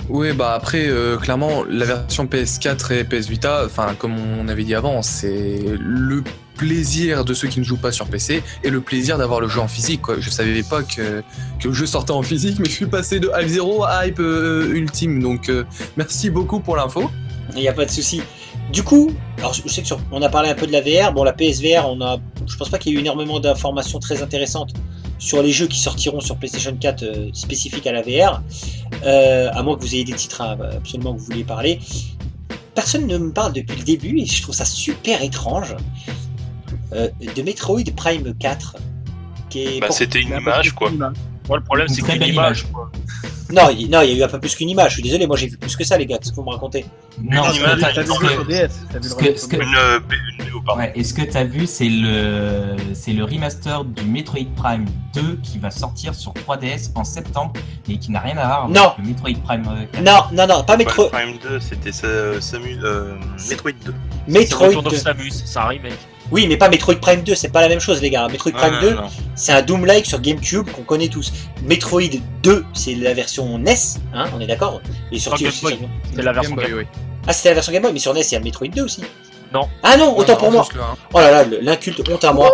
Oui, 0.09 0.33
bah 0.33 0.53
après, 0.53 0.87
euh, 0.87 1.17
clairement, 1.17 1.63
la 1.69 1.85
version 1.85 2.25
PS4 2.25 2.93
et 2.93 3.03
PS 3.03 3.27
Vita, 3.27 3.63
enfin, 3.65 3.93
comme 3.97 4.15
on 4.17 4.47
avait 4.47 4.63
dit 4.63 4.73
avant, 4.73 5.03
c'est 5.03 5.59
le 5.79 6.23
plaisir 6.59 7.23
de 7.23 7.33
ceux 7.33 7.47
qui 7.47 7.59
ne 7.59 7.63
jouent 7.63 7.77
pas 7.77 7.91
sur 7.91 8.07
PC 8.07 8.43
et 8.63 8.69
le 8.69 8.81
plaisir 8.81 9.17
d'avoir 9.17 9.39
le 9.39 9.47
jeu 9.47 9.61
en 9.61 9.67
physique. 9.67 10.01
Quoi. 10.01 10.19
Je 10.19 10.29
savais 10.31 10.63
pas 10.63 10.81
que, 10.81 11.21
que 11.59 11.67
le 11.67 11.73
jeu 11.73 11.85
sortait 11.85 12.11
en 12.11 12.23
physique, 12.23 12.57
mais 12.59 12.65
je 12.65 12.71
suis 12.71 12.85
passé 12.87 13.19
de 13.19 13.31
Hype 13.33 13.47
0 13.47 13.83
à 13.83 14.07
Hype 14.07 14.19
euh, 14.19 14.73
Ultime. 14.73 15.21
Donc, 15.21 15.47
euh, 15.47 15.63
merci 15.95 16.31
beaucoup 16.31 16.59
pour 16.59 16.75
l'info. 16.75 17.09
Il 17.55 17.61
n'y 17.61 17.67
a 17.67 17.73
pas 17.73 17.85
de 17.85 17.91
souci. 17.91 18.21
Du 18.71 18.83
coup, 18.83 19.11
alors 19.39 19.53
je 19.53 19.67
sais 19.67 19.81
que 19.81 19.87
sur- 19.87 19.99
on 20.11 20.21
a 20.21 20.29
parlé 20.29 20.49
un 20.49 20.55
peu 20.55 20.67
de 20.67 20.71
la 20.71 20.81
VR. 20.81 21.11
Bon, 21.11 21.23
la 21.23 21.33
PSVR, 21.33 21.87
on 21.89 22.01
a, 22.01 22.17
je 22.47 22.55
pense 22.55 22.69
pas 22.69 22.77
qu'il 22.77 22.93
y 22.93 22.95
ait 22.95 22.99
eu 22.99 23.01
énormément 23.01 23.39
d'informations 23.39 23.99
très 23.99 24.21
intéressantes 24.21 24.73
sur 25.17 25.41
les 25.41 25.51
jeux 25.51 25.67
qui 25.67 25.79
sortiront 25.79 26.19
sur 26.21 26.37
PlayStation 26.37 26.75
4 26.79 27.03
euh, 27.03 27.29
spécifiques 27.33 27.87
à 27.87 27.91
la 27.91 28.01
VR. 28.01 28.41
Euh, 29.03 29.49
à 29.51 29.63
moins 29.63 29.75
que 29.75 29.81
vous 29.81 29.95
ayez 29.95 30.03
des 30.03 30.13
titres 30.13 30.41
hein, 30.41 30.57
absolument 30.77 31.13
que 31.15 31.19
vous 31.19 31.25
vouliez 31.25 31.43
parler. 31.43 31.79
Personne 32.75 33.07
ne 33.07 33.17
me 33.17 33.31
parle 33.33 33.53
depuis 33.53 33.77
le 33.77 33.83
début 33.83 34.19
et 34.19 34.25
je 34.25 34.41
trouve 34.41 34.55
ça 34.55 34.65
super 34.65 35.21
étrange 35.23 35.75
euh, 36.93 37.09
de 37.35 37.41
Metroid 37.41 37.81
Prime 37.95 38.33
4. 38.39 38.77
Qui 39.49 39.63
est 39.63 39.79
Bah, 39.79 39.87
c'était 39.89 40.21
une 40.21 40.29
image, 40.37 40.73
quoi. 40.73 40.91
Moi, 40.91 41.57
le 41.57 41.63
problème, 41.63 41.87
c'est 41.87 42.01
très 42.01 42.11
qu'une 42.13 42.19
belle 42.19 42.29
image. 42.35 42.61
image. 42.61 42.71
quoi. 42.71 42.91
Non, 43.51 43.69
il 43.69 43.89
non, 43.89 44.01
il 44.01 44.11
y 44.11 44.13
a 44.13 44.17
eu 44.19 44.23
un 44.23 44.27
peu 44.27 44.39
plus 44.39 44.55
qu'une 44.55 44.69
image. 44.69 44.89
Je 44.89 44.93
suis 44.95 45.03
désolé, 45.03 45.25
moi 45.25 45.35
j'ai 45.35 45.47
vu 45.47 45.57
plus 45.57 45.75
que 45.75 45.83
ça, 45.83 45.97
les 45.97 46.05
gars. 46.05 46.17
Qu'est-ce 46.19 46.31
que 46.31 46.35
vous 46.35 46.43
me 46.43 46.51
racontez? 46.51 46.85
Non, 47.21 47.43
Une 47.49 47.55
image, 47.55 47.79
t'as- 47.81 47.93
T'as 47.93 48.01
vu 48.03 48.09
le 48.37 48.45
DS 48.45 48.69
T'as 48.91 48.99
vu 48.99 49.09
ce 49.09 49.15
le 49.15 49.57
que-. 49.57 49.63
Une, 49.63 49.75
euh, 49.75 49.99
une 50.37 50.43
vidéo, 50.45 50.61
pardon. 50.65 50.81
Ouais, 50.81 50.91
et 50.95 51.03
ce 51.03 51.13
que 51.13 51.23
tu 51.23 51.35
as 51.35 51.43
vu, 51.43 51.65
c'est 51.65 51.89
le, 51.89 52.75
c'est 52.93 53.11
le 53.13 53.23
remaster 53.23 53.83
du 53.85 54.03
Metroid 54.03 54.45
Prime 54.55 54.85
2 55.15 55.39
qui 55.43 55.57
va 55.59 55.71
sortir 55.71 56.13
sur 56.15 56.31
3DS 56.33 56.91
en 56.95 57.03
septembre 57.03 57.53
et 57.89 57.97
qui 57.97 58.11
n'a 58.11 58.19
rien 58.19 58.37
à 58.37 58.45
voir 58.45 58.63
avec 58.65 58.75
Non. 58.75 58.91
le 58.99 59.03
Metroid 59.07 59.33
Prime 59.43 59.63
euh, 59.67 59.85
4. 59.93 60.03
Non, 60.03 60.21
non, 60.31 60.47
non, 60.47 60.63
pas 60.63 60.63
Pas 60.63 60.77
Metro... 60.77 61.03
le 61.05 61.09
Prime 61.09 61.37
2, 61.41 61.59
c'était 61.59 61.91
euh, 62.05 62.39
Samu, 62.39 62.77
euh, 62.83 63.15
Metroid 63.49 63.71
2. 63.85 63.93
C'est 64.27 64.31
Metroid 64.39 64.67
Return 64.67 64.83
2. 64.83 64.87
of 64.89 64.95
Samus, 64.97 65.31
c'est 65.45 65.59
un 65.59 65.63
remake. 65.65 65.93
Oui, 66.31 66.45
mais 66.47 66.57
pas 66.57 66.69
Metroid 66.69 66.95
Prime 66.95 67.23
2, 67.23 67.33
c'est 67.35 67.49
pas 67.49 67.61
la 67.61 67.69
même 67.69 67.79
chose, 67.79 68.01
les 68.01 68.09
gars. 68.09 68.27
Metroid 68.27 68.51
Prime 68.51 68.73
Ah, 68.77 68.81
2, 68.81 68.93
non. 68.93 69.01
c'est 69.35 69.51
un 69.51 69.61
Doom-like 69.63 70.05
sur 70.05 70.19
GameCube 70.21 70.69
qu'on 70.71 70.83
connaît 70.83 71.07
tous. 71.07 71.33
Metroid 71.63 72.01
2, 72.43 72.65
c'est 72.73 72.93
la 72.95 73.13
version 73.13 73.57
NES, 73.57 73.73
hein, 74.13 74.25
on 74.35 74.39
est 74.39 74.45
d'accord? 74.47 74.79
Il 75.11 75.17
est 75.17 75.19
sorti 75.19 75.43
Game 75.45 75.53
Boy. 75.61 75.71
sur- 75.77 75.79
C'est 76.15 76.21
la 76.21 76.31
version 76.33 76.55
Game 76.55 76.59
Boy, 76.59 76.69
Game 76.69 76.87
oui. 76.93 76.99
Ah, 77.27 77.33
c'était 77.33 77.49
la 77.49 77.55
version 77.55 77.73
Game 77.73 77.81
Boy, 77.81 77.93
mais 77.93 77.99
sur 77.99 78.13
NES, 78.13 78.21
il 78.21 78.33
y 78.33 78.37
a 78.37 78.39
Metroid 78.39 78.67
2 78.67 78.83
aussi. 78.83 79.01
Non. 79.51 79.67
Ah 79.81 79.97
non, 79.97 80.15
autant 80.15 80.33
Non, 80.33 80.37
pour 80.39 80.51
moi. 80.51 80.67
un. 80.75 80.95
Oh 81.13 81.19
là 81.19 81.31
là, 81.31 81.45
l'inculte, 81.61 82.07
honte 82.07 82.23
à 82.23 82.31
moi. 82.31 82.51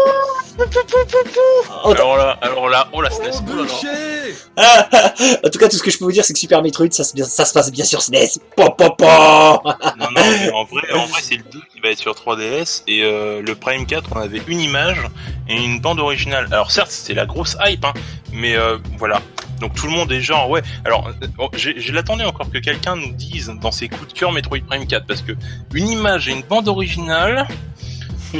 Oh, 1.83 1.91
Alors 1.91 2.17
là, 2.17 2.37
alors 2.41 2.69
là, 2.69 2.87
oh 2.93 3.01
la 3.01 3.09
SNES. 3.09 3.29
Oh, 3.33 3.39
oh 3.45 3.49
là 3.49 3.55
là. 3.55 3.63
bûcher 3.63 4.35
Ah, 4.57 4.87
en 5.45 5.49
tout 5.49 5.59
cas, 5.59 5.67
tout 5.67 5.77
ce 5.77 5.83
que 5.83 5.91
je 5.91 5.97
peux 5.97 6.05
vous 6.05 6.11
dire, 6.11 6.23
c'est 6.23 6.33
que 6.33 6.39
Super 6.39 6.61
Metroid, 6.61 6.89
ça, 6.91 7.03
se- 7.03 7.15
ça 7.23 7.45
se 7.45 7.53
passe 7.53 7.71
bien 7.71 7.83
sur 7.85 8.01
SNES. 8.01 8.39
Po, 8.55 8.69
po, 8.71 8.91
po. 8.91 9.05
Non, 9.05 9.61
non, 9.99 10.07
mais 10.15 10.51
en 10.51 10.63
vrai, 10.63 10.81
en 10.93 11.05
vrai 11.07 11.19
c'est 11.21 11.35
le 11.35 11.43
2 11.51 11.59
qui 11.73 11.79
va 11.81 11.89
être 11.89 11.99
sur 11.99 12.13
3DS 12.13 12.83
et 12.87 13.03
euh, 13.03 13.41
le 13.41 13.55
Prime 13.55 13.85
4, 13.85 14.09
on 14.15 14.19
avait 14.21 14.41
une 14.47 14.61
image 14.61 15.01
et 15.49 15.55
une 15.55 15.79
bande 15.81 15.99
originale. 15.99 16.47
Alors 16.51 16.71
certes, 16.71 16.91
c'était 16.91 17.13
la 17.15 17.25
grosse 17.25 17.57
hype, 17.65 17.83
hein, 17.85 17.93
mais 18.31 18.55
euh, 18.55 18.77
voilà. 18.97 19.21
Donc 19.59 19.73
tout 19.75 19.85
le 19.87 19.91
monde 19.93 20.11
est 20.11 20.21
genre, 20.21 20.49
ouais. 20.49 20.61
Alors, 20.85 21.07
euh, 21.21 21.27
oh, 21.37 21.49
j'ai- 21.55 21.79
je 21.79 21.91
l'attendais 21.93 22.23
encore 22.25 22.49
que 22.49 22.57
quelqu'un 22.59 22.95
nous 22.95 23.11
dise 23.13 23.51
dans 23.61 23.71
ses 23.71 23.89
coups 23.89 24.13
de 24.13 24.17
cœur 24.17 24.31
Metroid 24.31 24.59
Prime 24.67 24.87
4 24.87 25.05
parce 25.05 25.21
que 25.21 25.33
une 25.73 25.89
image 25.89 26.27
et 26.29 26.31
une 26.31 26.43
bande 26.43 26.67
originale, 26.67 27.47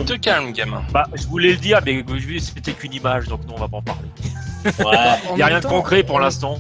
te 0.04 0.14
calme, 0.14 0.52
gamin. 0.52 0.82
Bah, 0.91 1.08
je 1.14 1.26
voulais 1.28 1.52
le 1.52 1.58
dire, 1.58 1.80
mais 1.86 2.02
vu 2.02 2.36
que 2.36 2.41
c'était 2.41 2.74
qu'une 2.74 2.93
image, 2.93 3.28
donc 3.28 3.46
non, 3.48 3.56
on 3.58 3.60
va 3.60 3.68
pas 3.68 3.78
en 3.78 3.82
parler. 3.82 4.08
Ouais. 4.66 4.74
Il 5.36 5.39
y 5.39 5.41
a 5.41 5.46
même 5.46 5.54
rien 5.56 5.60
de 5.60 5.66
concret 5.66 6.04
pour 6.04 6.20
l'instant. 6.20 6.60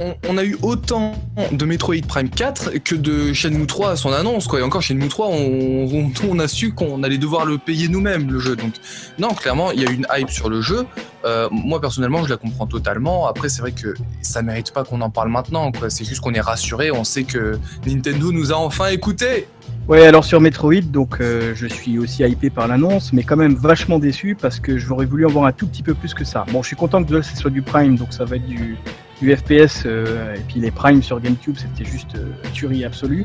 on, 0.00 0.14
on 0.28 0.38
a 0.38 0.44
eu 0.44 0.56
autant 0.62 1.12
de 1.52 1.64
Metroid 1.64 2.00
Prime 2.06 2.30
4 2.30 2.78
que 2.82 2.94
de 2.94 3.32
Shenmue 3.32 3.66
3 3.66 3.90
à 3.90 3.96
son 3.96 4.12
annonce 4.12 4.46
quoi. 4.46 4.60
Et 4.60 4.62
encore 4.62 4.82
Shenmue 4.82 5.08
3, 5.08 5.28
on, 5.28 5.88
on, 5.92 6.12
on 6.28 6.38
a 6.38 6.48
su 6.48 6.72
qu'on 6.72 7.02
allait 7.02 7.18
devoir 7.18 7.44
le 7.44 7.58
payer 7.58 7.88
nous-mêmes 7.88 8.30
le 8.30 8.38
jeu. 8.38 8.56
Donc 8.56 8.74
non, 9.18 9.28
clairement, 9.34 9.72
il 9.72 9.82
y 9.82 9.86
a 9.86 9.90
une 9.90 10.06
hype 10.16 10.30
sur 10.30 10.48
le 10.48 10.60
jeu. 10.62 10.86
Euh, 11.24 11.48
moi 11.50 11.80
personnellement, 11.80 12.22
je 12.24 12.30
la 12.30 12.36
comprends 12.36 12.66
totalement. 12.66 13.26
Après, 13.26 13.48
c'est 13.48 13.60
vrai 13.60 13.72
que 13.72 13.94
ça 14.22 14.42
mérite 14.42 14.72
pas 14.72 14.84
qu'on 14.84 15.00
en 15.00 15.10
parle 15.10 15.30
maintenant. 15.30 15.70
C'est 15.88 16.04
juste 16.04 16.20
qu'on 16.20 16.34
est 16.34 16.40
rassuré. 16.40 16.90
On 16.90 17.04
sait 17.04 17.24
que 17.24 17.58
Nintendo 17.86 18.32
nous 18.32 18.52
a 18.52 18.56
enfin 18.56 18.88
écoutés. 18.88 19.48
Ouais, 19.86 20.06
alors 20.06 20.24
sur 20.24 20.40
Metroid, 20.40 20.80
donc 20.80 21.20
euh, 21.20 21.52
je 21.54 21.66
suis 21.66 21.98
aussi 21.98 22.22
hypé 22.22 22.48
par 22.48 22.68
l'annonce, 22.68 23.12
mais 23.12 23.22
quand 23.22 23.36
même 23.36 23.54
vachement 23.54 23.98
déçu 23.98 24.34
parce 24.34 24.58
que 24.58 24.78
j'aurais 24.78 25.04
voulu 25.04 25.26
en 25.26 25.28
voir 25.28 25.44
un 25.44 25.52
tout 25.52 25.66
petit 25.66 25.82
peu 25.82 25.92
plus 25.92 26.14
que 26.14 26.24
ça. 26.24 26.46
Bon, 26.52 26.62
je 26.62 26.68
suis 26.68 26.76
content 26.76 27.04
que 27.04 27.20
ce 27.20 27.36
soit 27.36 27.50
du 27.50 27.60
Prime, 27.60 27.96
donc 27.96 28.14
ça 28.14 28.24
va 28.24 28.36
être 28.36 28.46
du, 28.46 28.78
du 29.20 29.34
FPS 29.34 29.84
euh, 29.86 30.34
et 30.34 30.40
puis 30.40 30.60
les 30.60 30.70
primes 30.70 31.02
sur 31.02 31.20
GameCube, 31.20 31.56
c'était 31.56 31.88
juste 31.88 32.14
euh, 32.16 32.32
tuerie 32.52 32.84
absolue. 32.84 33.24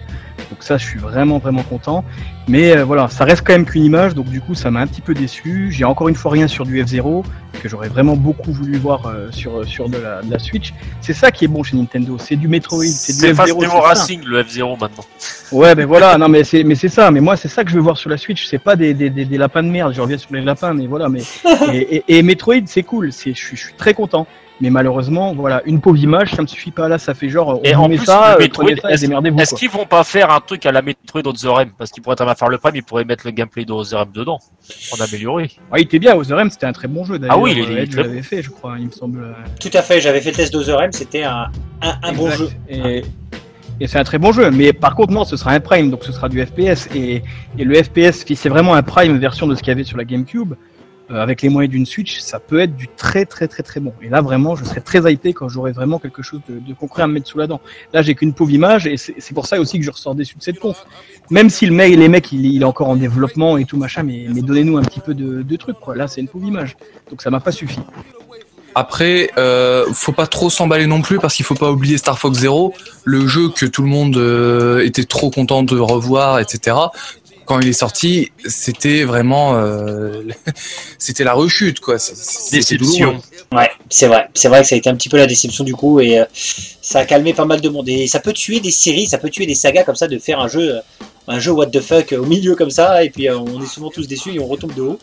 Donc 0.50 0.64
ça, 0.64 0.78
je 0.78 0.86
suis 0.86 1.00
vraiment 1.00 1.38
vraiment 1.38 1.64
content. 1.64 2.04
Mais 2.48 2.76
euh, 2.76 2.84
voilà, 2.84 3.08
ça 3.10 3.26
reste 3.26 3.44
quand 3.46 3.54
même 3.54 3.66
qu'une 3.66 3.84
image, 3.84 4.16
donc 4.16 4.28
du 4.28 4.42
coup, 4.42 4.56
ça 4.56 4.72
m'a 4.72 4.80
un 4.80 4.88
petit 4.88 5.02
peu 5.02 5.14
déçu. 5.14 5.68
J'ai 5.72 5.86
encore 5.86 6.10
une 6.10 6.16
fois 6.16 6.32
rien 6.32 6.48
sur 6.48 6.66
du 6.66 6.84
F0 6.84 7.24
que 7.62 7.70
j'aurais 7.70 7.90
vraiment 7.90 8.16
beaucoup 8.16 8.52
voulu 8.52 8.78
voir 8.78 9.06
euh, 9.06 9.28
sur 9.32 9.66
sur 9.68 9.88
de 9.90 9.98
la, 9.98 10.22
de 10.22 10.32
la 10.32 10.40
Switch. 10.40 10.74
C'est 11.02 11.14
ça 11.14 11.30
qui 11.30 11.46
est 11.46 11.48
bon 11.48 11.62
chez 11.62 11.78
Nintendo, 11.78 12.18
c'est 12.18 12.36
du 12.36 12.48
Metroid, 12.48 12.86
c'est 12.86 13.14
du 13.14 13.20
C'est 13.20 13.34
F0. 13.34 13.36
Fast 13.36 13.54
c'est. 13.60 13.68
Racing, 13.68 14.24
le 14.26 14.42
F0 14.42 14.80
maintenant. 14.80 15.06
Ouais, 15.52 15.76
ben 15.76 15.86
voilà, 15.86 16.18
non 16.18 16.28
mais 16.28 16.44
c'est 16.44 16.64
mais 16.64 16.76
c'est 16.76 16.90
ça. 16.90 17.12
Mais 17.12 17.20
moi, 17.20 17.38
c'est 17.38 17.50
ça 17.50 17.64
que 17.64 17.70
je 17.70 17.76
veux 17.76 17.82
voir 17.82 17.98
sur 17.98 18.10
la 18.10 18.18
Switch. 18.18 18.48
C'est 18.48 18.58
pas 18.60 18.76
des, 18.76 18.96
des, 18.96 19.12
des, 19.12 19.26
des 19.26 19.38
lapins 19.38 19.62
de 19.62 19.70
merde. 19.70 19.94
Je 19.94 20.02
reviens 20.02 20.18
sur 20.18 20.34
les 20.34 20.42
lapins, 20.42 20.74
mais 20.74 20.88
voilà. 20.88 21.08
Mais 21.08 21.22
et, 21.72 21.98
et, 21.98 22.18
et 22.18 22.24
Metroid, 22.24 22.66
c'est 22.66 22.84
cool. 22.84 23.14
C'est 23.14 23.34
je 23.34 23.40
suis 23.40 23.58
je 23.58 23.66
suis 23.66 23.74
très 23.74 23.94
content. 23.94 24.26
Mais 24.62 24.70
malheureusement, 24.70 25.34
voilà, 25.34 25.62
une 25.66 25.80
pauvre 25.80 25.98
image, 25.98 26.32
ça 26.32 26.42
me 26.42 26.48
suffit 26.48 26.72
pas. 26.72 26.90
Là, 26.90 26.98
ça 26.98 27.14
fait 27.14 27.30
genre, 27.30 27.60
on 27.60 27.64
Et 27.64 27.74
en 27.76 27.88
met 27.88 27.96
plus, 27.96 28.06
ça, 28.06 28.32
le 28.32 28.36
euh, 28.36 28.40
Metroid, 28.46 28.68
ça 28.82 28.90
et 28.90 28.94
est-ce- 28.94 29.02
démerdez-vous. 29.06 29.40
Est-ce 29.40 29.50
quoi. 29.52 29.60
qu'ils 29.60 29.70
vont 29.70 29.86
pas 29.86 30.04
faire 30.04 30.32
un 30.32 30.40
truc 30.42 30.66
à 30.66 30.72
la 30.74 30.82
Metroid 30.82 31.22
Other 31.26 31.62
M 31.62 31.70
Parce 31.78 31.92
qu'ils 31.92 32.04
pourraient 32.04 32.18
très 32.18 32.26
bien 32.26 32.36
faire 32.36 32.50
le 32.50 32.58
prime, 32.58 32.76
ils 32.76 32.84
pourraient 32.84 33.06
mettre 33.06 33.26
le 33.26 33.32
gameplay 33.32 33.64
de 33.64 33.72
Other 33.72 34.02
M 34.02 34.08
dedans. 34.14 34.40
En 34.98 35.02
améliorer. 35.04 35.52
Ouais, 35.72 35.80
il 35.80 35.84
était 35.84 36.00
bien, 36.00 36.14
Other 36.16 36.40
M, 36.40 36.50
c'était 36.50 36.66
un 36.66 36.74
très 36.74 36.90
bon 36.90 37.06
jeu 37.06 37.18
d'ailleurs. 37.20 37.38
Ah 37.38 37.40
oui, 37.40 37.54
il 37.54 37.60
est- 37.60 37.64
il 37.72 37.78
est 37.78 37.84
Edge 37.84 37.92
très 37.92 38.04
l'avait 38.04 38.22
fait, 38.22 38.42
je 38.44 38.50
crois, 38.50 38.76
il 38.80 38.88
me 38.88 38.92
semble. 38.92 39.24
euh, 39.24 39.32
Tout 39.62 39.70
à 39.74 39.82
fait, 39.82 40.02
j'avais 40.02 40.20
fait 40.20 40.32
le 40.32 40.36
test 40.36 40.52
d'Other 40.52 40.82
M, 40.82 40.92
c'était 40.92 41.24
un, 41.24 41.48
un, 41.82 41.96
un 42.04 42.12
bon 42.14 42.30
jeu. 42.30 42.50
Et, 42.68 43.04
et 43.80 43.88
c'est 43.88 43.98
un 43.98 44.04
très 44.04 44.18
bon 44.18 44.34
jeu. 44.34 44.52
Mais 44.52 44.74
par 44.74 44.94
contre, 44.94 45.14
non, 45.14 45.24
ce 45.24 45.38
sera 45.38 45.52
un 45.52 45.62
Prime, 45.62 45.90
donc 45.90 46.04
ce 46.04 46.12
sera 46.12 46.28
du 46.28 46.46
FPS. 46.46 46.90
Et, 46.94 47.24
et 47.58 47.64
le 47.64 47.82
FPS, 47.82 48.26
si 48.26 48.36
c'est 48.36 48.50
vraiment 48.50 48.74
un 48.74 48.84
Prime 48.84 49.18
version 49.20 49.48
de 49.48 49.56
ce 49.56 49.62
qu'il 49.62 49.70
y 49.70 49.72
avait 49.72 49.86
sur 49.86 49.98
la 49.98 50.04
GameCube, 50.04 50.52
euh, 50.54 50.56
avec 51.10 51.42
les 51.42 51.50
moyens 51.50 51.72
d'une 51.72 51.86
Switch, 51.86 52.20
ça 52.20 52.40
peut 52.40 52.60
être 52.60 52.76
du 52.76 52.88
très 52.88 53.26
très 53.26 53.48
très 53.48 53.64
très 53.64 53.80
bon. 53.80 53.94
Et 54.02 54.10
là, 54.10 54.22
vraiment, 54.22 54.56
je 54.56 54.64
serais 54.64 54.82
très 54.82 55.12
hypé 55.12 55.34
quand 55.34 55.50
j'aurai 55.50 55.72
vraiment 55.72 56.00
quelque 56.00 56.22
chose 56.22 56.42
de, 56.48 56.74
concret 56.74 57.04
à 57.04 57.08
me 57.08 57.14
mettre 57.14 57.28
sous 57.28 57.38
la 57.38 57.48
dent. 57.48 57.62
Là, 57.94 58.02
j'ai 58.02 58.16
qu'une 58.16 58.34
pauvre 58.34 58.52
image, 58.52 58.86
et 58.86 58.98
c'est 58.98 59.34
pour 59.34 59.46
ça 59.46 59.60
aussi 59.60 59.80
que 59.80 59.86
je 59.86 59.92
ressors 59.92 60.16
déçu 60.16 60.36
de 60.38 60.44
cette 60.44 60.60
conf. 60.60 60.86
Même 61.30 61.50
si 61.50 61.66
le 61.66 61.74
mec, 61.74 61.96
les 61.96 62.08
mecs, 62.08 62.32
il, 62.32 62.62
est 62.62 62.66
encore 62.66 62.90
en 62.90 62.96
développement 62.96 63.58
et 63.58 63.66
tout 63.66 63.78
machin, 63.78 64.04
mais, 64.04 64.28
donnez-nous 64.28 64.78
un 64.78 64.84
petit 64.84 65.00
peu 65.00 65.14
de, 65.14 65.56
trucs. 65.56 65.78
Là, 65.96 66.08
c'est 66.08 66.22
une 66.22 66.28
pauvre 66.28 66.46
image. 66.46 66.78
Donc 67.10 67.22
ça 67.22 67.30
m'a 67.30 67.40
pas 67.40 67.52
suffi. 67.52 67.80
Après, 68.76 69.32
euh, 69.38 69.86
faut 69.94 70.12
pas 70.12 70.28
trop 70.28 70.50
s'emballer 70.50 70.86
non 70.86 71.02
plus 71.02 71.18
parce 71.18 71.34
qu'il 71.34 71.46
faut 71.46 71.56
pas 71.56 71.72
oublier 71.72 71.98
Star 71.98 72.20
Fox 72.20 72.38
Zero, 72.38 72.74
le 73.04 73.28
jeu 73.28 73.50
que 73.50 73.66
tout 73.66 73.82
le 73.82 73.88
monde 73.88 74.16
euh, 74.18 74.86
était 74.86 75.04
trop 75.04 75.32
content 75.32 75.64
de 75.64 75.78
revoir, 75.78 76.40
etc. 76.40 76.76
Quand 77.50 77.60
il 77.60 77.68
est 77.68 77.74
sorti, 77.74 78.32
c'était 78.46 79.04
vraiment, 79.04 79.56
euh, 79.56 80.22
c'était 81.00 81.24
la 81.24 81.34
rechute, 81.34 81.80
quoi. 81.80 81.96
Déception. 82.52 83.20
Ouais, 83.52 83.72
c'est 83.90 84.06
vrai. 84.06 84.30
C'est 84.36 84.50
vrai 84.50 84.62
que 84.62 84.68
ça 84.68 84.76
a 84.76 84.78
été 84.78 84.88
un 84.88 84.94
petit 84.94 85.10
peu 85.10 85.18
la 85.18 85.26
déception 85.26 85.64
du 85.64 85.74
coup 85.74 86.00
et 86.00 86.20
euh, 86.20 86.26
ça 86.32 87.00
a 87.00 87.06
calmé 87.06 87.34
pas 87.34 87.46
mal 87.46 87.60
de 87.60 87.68
monde. 87.70 87.90
Et 87.90 88.06
ça 88.06 88.20
peut 88.20 88.34
tuer 88.34 88.60
des 88.60 88.70
séries, 88.70 89.08
ça 89.08 89.18
peut 89.18 89.32
tuer 89.32 89.48
des 89.48 89.56
sagas 89.56 89.84
comme 89.84 89.96
ça 89.96 90.08
de 90.08 90.20
faire 90.20 90.40
un 90.40 90.48
jeu, 90.48 90.76
euh, 90.76 90.82
un 91.28 91.40
jeu 91.40 91.52
what 91.52 91.68
the 91.68 91.82
fuck 91.82 92.14
euh, 92.14 92.20
au 92.20 92.26
milieu 92.26 92.56
comme 92.56 92.70
ça 92.70 93.04
et 93.04 93.10
puis 93.10 93.30
euh, 93.30 93.38
on 93.38 93.62
est 93.62 93.68
souvent 93.68 93.90
tous 93.90 94.08
déçus 94.08 94.34
et 94.34 94.40
on 94.40 94.48
retombe 94.48 94.74
de 94.74 94.82
haut. 94.82 95.00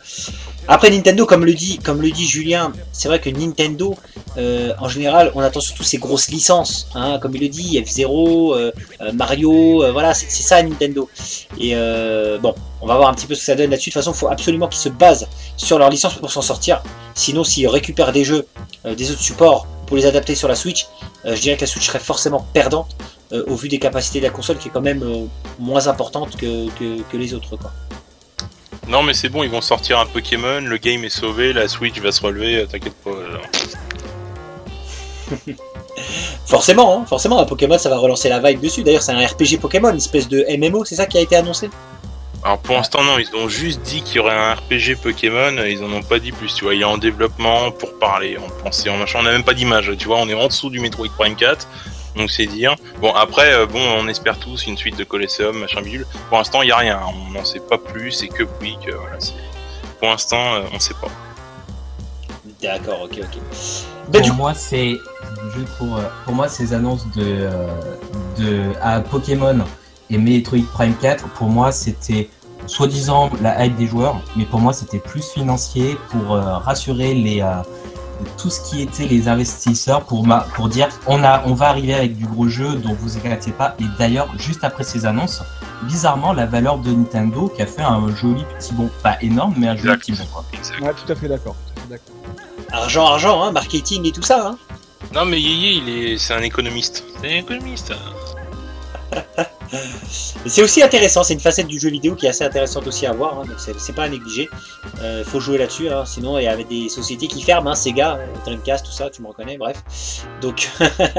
Après 0.69 0.91
Nintendo, 0.91 1.27
comme 1.27 1.45
le 1.45 1.55
dit, 1.55 1.79
comme 1.79 2.03
le 2.03 2.11
dit 2.11 2.27
Julien, 2.27 2.73
c'est 2.91 3.07
vrai 3.07 3.21
que 3.21 3.31
Nintendo, 3.31 3.95
euh, 4.37 4.73
en 4.81 4.89
général, 4.89 5.31
on 5.37 5.41
attend 5.41 5.61
surtout 5.61 5.85
ces 5.85 5.99
grosses 5.99 6.29
licences, 6.29 6.89
hein, 6.97 7.21
comme 7.21 7.37
il 7.37 7.43
le 7.43 7.49
dit, 7.49 7.81
F0, 7.81 8.53
euh, 8.53 8.73
euh, 9.01 9.13
Mario, 9.13 9.93
voilà, 9.93 10.13
c'est 10.13 10.29
ça 10.29 10.61
Nintendo. 10.65 11.09
Et 11.61 11.75
bon, 12.41 12.55
on 12.81 12.87
va 12.87 12.97
voir 12.97 13.09
un 13.09 13.15
petit 13.15 13.27
peu 13.27 13.35
ce 13.35 13.41
que 13.41 13.47
ça 13.47 13.55
donne 13.55 13.71
là-dessus. 13.71 13.91
De 13.91 13.95
toute 13.95 14.03
façon, 14.03 14.13
il 14.13 14.19
faut 14.19 14.29
absolument 14.29 14.67
qu'ils 14.67 14.81
se 14.81 14.89
basent 14.89 15.29
sur 15.57 15.79
leur 15.79 15.89
licence 15.89 16.15
pour 16.15 16.33
s'en 16.33 16.43
sortir. 16.43 16.83
Sinon, 17.15 17.45
s'ils 17.45 17.69
récupèrent 17.69 18.13
des 18.13 18.25
jeux 18.25 18.47
des 18.85 19.11
autres 19.13 19.23
supports 19.23 19.67
pour 19.87 19.97
les 19.97 20.07
adapter 20.07 20.35
sur 20.35 20.49
la 20.49 20.57
Switch, 20.57 20.87
je 21.25 21.41
dirais 21.41 21.57
que 21.57 21.63
la 21.63 21.67
Switch 21.69 21.87
serait 21.87 22.01
forcément 22.01 22.45
perdante 22.53 22.97
euh, 23.37 23.45
au 23.47 23.57
vu 23.57 23.69
des 23.69 23.79
capacités 23.79 24.21
de 24.21 24.25
la 24.25 24.31
console 24.31 24.59
qui 24.59 24.69
est 24.69 24.71
quand 24.71 24.81
même 24.81 25.03
euh, 25.03 25.27
moins 25.59 25.89
importante 25.89 26.37
que, 26.37 26.69
que, 26.79 27.03
que 27.03 27.17
les 27.17 27.35
autres. 27.35 27.57
Quoi. 27.57 27.73
Non, 28.89 29.03
mais 29.03 29.15
c'est 29.15 29.29
bon, 29.29 29.43
ils 29.43 29.51
vont 29.51 29.61
sortir 29.61 29.99
un 29.99 30.07
Pokémon, 30.07 30.61
le 30.61 30.77
game 30.77 31.03
est 31.05 31.09
sauvé, 31.09 31.53
la 31.53 31.67
Switch 31.67 31.99
va 31.99 32.13
se 32.13 32.23
relever, 32.23 32.57
euh, 32.57 32.67
t'inquiète 32.67 32.95
pas. 33.05 33.11
Forcément, 36.47 37.01
hein, 37.01 37.07
forcément, 37.07 37.41
un 37.41 37.47
Pokémon 37.47 37.79
ça 37.79 37.89
va 37.89 37.97
relancer 37.97 38.29
la 38.29 38.39
vibe 38.39 38.61
dessus. 38.61 38.85
D'ailleurs, 38.85 39.03
c'est 39.03 39.13
un 39.13 39.27
RPG 39.27 39.59
Pokémon, 39.61 39.91
une 39.91 39.97
espèce 39.97 40.29
de 40.29 40.45
MMO, 40.57 40.85
c'est 40.85 40.95
ça 40.95 41.07
qui 41.07 41.19
a 41.19 41.21
été 41.21 41.35
annoncé? 41.35 41.69
Alors 42.45 42.59
pour 42.59 42.77
l'instant, 42.77 43.03
non, 43.03 43.19
ils 43.19 43.35
ont 43.35 43.49
juste 43.49 43.81
dit 43.83 44.03
qu'il 44.03 44.17
y 44.17 44.19
aurait 44.21 44.37
un 44.37 44.55
RPG 44.55 44.99
Pokémon, 45.03 45.53
ils 45.67 45.83
en 45.83 45.93
ont 45.93 46.03
pas 46.03 46.21
dit 46.21 46.31
plus, 46.31 46.55
tu 46.55 46.65
vois. 46.65 46.77
Il 46.77 46.83
est 46.83 46.85
en 46.85 46.99
développement 46.99 47.73
pour 47.73 47.99
parler, 47.99 48.39
on 48.39 48.63
pensait 48.63 48.89
en 48.89 48.99
machin, 48.99 49.19
on 49.23 49.27
a 49.27 49.33
même 49.33 49.43
pas 49.43 49.55
d'image, 49.55 49.91
tu 49.99 50.07
vois, 50.07 50.19
on 50.19 50.29
est 50.29 50.35
en 50.35 50.47
dessous 50.47 50.71
du 50.71 50.79
Metroid 50.79 51.09
Prime 51.19 51.35
4, 51.35 51.67
donc 52.17 52.31
c'est 52.31 52.47
dire. 52.47 52.77
Bon, 53.01 53.13
après, 53.15 53.53
euh, 53.53 53.67
bon, 53.67 53.81
on 53.99 54.09
espère 54.09 54.39
tous 54.39 54.67
une 54.67 54.77
suite 54.77 54.97
de 54.97 55.05
Colosseum, 55.05 55.59
machin 55.59 55.83
bidule. 55.83 56.07
Pour 56.29 56.39
l'instant, 56.39 56.63
il 56.63 56.69
y 56.69 56.73
a 56.73 56.77
rien, 56.77 57.01
on 57.15 57.33
n'en 57.33 57.45
sait 57.45 57.61
pas 57.61 57.79
plus, 57.79 58.13
c'est 58.13 58.29
que 58.29 58.45
Quick, 58.45 58.89
euh, 58.89 58.97
voilà. 58.99 59.19
Pour 60.01 60.09
l'instant, 60.09 60.55
euh, 60.55 60.61
on 60.73 60.79
sait 60.79 60.95
pas. 60.95 61.11
D'accord, 62.63 63.03
ok, 63.03 63.21
ok. 63.21 63.41
Ben, 64.09 64.21
pour 64.21 64.31
du 64.31 64.33
moi, 64.33 64.55
c'est 64.55 64.97
juste 65.55 65.69
pour, 65.79 65.97
euh, 65.97 66.03
pour 66.25 66.35
moi 66.35 66.49
ces 66.49 66.73
annonces 66.73 67.07
de, 67.15 67.49
de 68.39 68.63
à 68.81 69.01
Pokémon 69.01 69.59
et 70.11 70.19
Metroid 70.19 70.65
Prime 70.73 70.95
4. 70.95 71.29
Pour 71.31 71.49
moi, 71.49 71.73
c'était 71.73 72.31
soi-disant 72.67 73.31
la 73.41 73.65
hype 73.65 73.77
des 73.77 73.87
joueurs, 73.87 74.21
mais 74.37 74.45
pour 74.45 74.61
moi, 74.61 74.73
c'était 74.73 74.99
plus 74.99 75.31
financier 75.31 75.97
pour 76.11 76.35
euh, 76.35 76.59
rassurer 76.59 77.15
les 77.15 77.41
euh, 77.43 77.63
tout 78.39 78.51
ce 78.51 78.61
qui 78.69 78.83
était 78.83 79.07
les 79.07 79.29
investisseurs 79.29 80.05
pour 80.05 80.27
ma 80.27 80.41
pour 80.55 80.69
dire 80.69 80.89
on 81.07 81.23
a 81.25 81.43
on 81.47 81.55
va 81.55 81.69
arriver 81.69 81.95
avec 81.95 82.17
du 82.17 82.27
gros 82.27 82.49
jeu, 82.49 82.77
donc 82.77 82.97
vous 83.01 83.17
inquiétez 83.17 83.53
pas. 83.53 83.75
Et 83.81 83.85
d'ailleurs, 83.99 84.29
juste 84.39 84.65
après 84.65 84.85
ces 84.85 85.07
annonces, 85.07 85.43
bizarrement, 85.83 86.33
la 86.33 86.47
valeur 86.47 86.79
de 86.79 86.91
Nintendo 86.91 87.49
qui 87.55 87.63
a 87.63 87.67
fait 87.67 87.83
un 87.83 88.15
joli 88.15 88.45
petit 88.59 88.73
bond, 88.75 88.91
pas 89.03 89.17
énorme, 89.23 89.55
mais 89.59 89.69
un 89.69 89.77
joli 89.77 89.89
Exact. 89.95 90.01
petit 90.01 90.13
bond. 90.13 90.29
Quoi. 90.33 90.45
Exact. 90.55 90.81
Ouais, 90.81 90.93
tout 90.95 91.13
à 91.13 91.15
fait 91.15 91.29
d'accord. 91.29 91.57
argent, 92.73 93.07
argent, 93.07 93.43
hein, 93.43 93.53
marketing 93.53 94.07
et 94.07 94.13
tout 94.13 94.23
ça. 94.23 94.49
Hein. 94.49 94.59
Non, 95.15 95.25
mais 95.25 95.41
Yeye, 95.41 95.79
il 95.79 95.89
est, 95.89 96.19
c'est 96.19 96.35
un 96.35 96.43
économiste. 96.43 97.05
C'est 97.21 97.35
un 97.35 97.39
économiste. 97.39 97.93
C'est 100.47 100.63
aussi 100.63 100.83
intéressant, 100.83 101.23
c'est 101.25 101.35
une 101.35 101.41
facette 101.41 101.67
du 101.67 101.79
jeu 101.81 101.91
vidéo 101.91 102.15
qui 102.15 102.27
est 102.27 102.29
assez 102.29 102.45
intéressante 102.45 102.87
aussi 102.87 103.05
à 103.07 103.13
voir, 103.13 103.39
hein, 103.41 103.43
donc 103.47 103.57
c'est 103.79 103.93
pas 103.95 104.05
à 104.05 104.09
négliger. 104.09 104.49
Euh, 105.03 105.25
faut 105.25 105.41
jouer 105.41 105.59
là-dessus, 105.59 105.89
hein, 105.89 106.05
sinon 106.07 106.39
il 106.39 106.45
y 106.45 106.49
avait 106.49 106.65
des 106.65 106.89
sociétés 106.89 107.27
qui 107.27 107.43
ferment, 107.43 107.71
hein, 107.71 107.75
Sega, 107.75 108.17
euh, 108.17 108.27
Dreamcast, 108.45 108.87
tout 108.87 108.93
ça, 108.93 109.11
tu 109.11 109.23
me 109.23 109.29
reconnais, 109.29 109.57
bref. 109.59 109.83
Donc 110.41 110.69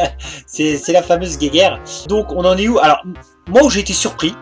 c'est 0.48 0.82
la 0.90 1.04
fameuse 1.04 1.38
guéguerre. 1.38 1.80
Donc 2.08 2.32
on 2.32 2.46
en 2.46 2.58
est 2.58 2.68
où? 2.68 2.80
Alors 2.80 3.04
moi 3.48 3.62
j'ai 3.70 3.82
été 3.82 3.94
surpris, 3.94 4.34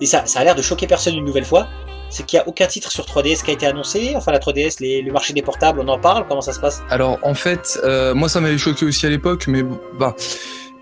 et 0.00 0.06
ça, 0.06 0.24
a 0.34 0.44
l'air 0.44 0.54
de 0.54 0.62
choquer 0.62 0.86
personne 0.86 1.14
une 1.14 1.24
nouvelle 1.24 1.44
fois, 1.44 1.68
c'est 2.10 2.24
qu'il 2.26 2.38
n'y 2.38 2.42
a 2.44 2.48
aucun 2.48 2.66
titre 2.66 2.90
sur 2.90 3.04
3DS 3.06 3.42
qui 3.44 3.50
a 3.50 3.54
été 3.54 3.66
annoncé. 3.66 4.14
Enfin 4.16 4.32
la 4.32 4.38
3DS, 4.38 4.76
les- 4.80 5.02
le 5.02 5.12
marché 5.12 5.32
des 5.32 5.42
portables, 5.42 5.80
on 5.80 5.88
en 5.88 5.98
parle, 5.98 6.26
comment 6.28 6.40
ça 6.40 6.52
se 6.52 6.60
passe? 6.60 6.82
Alors 6.90 7.18
en 7.22 7.34
fait, 7.34 7.78
euh, 7.84 8.14
moi 8.14 8.28
ça 8.28 8.40
m'avait 8.40 8.58
choqué 8.58 8.86
aussi 8.86 9.04
à 9.06 9.10
l'époque, 9.10 9.46
mais 9.46 9.62
bah. 9.98 10.14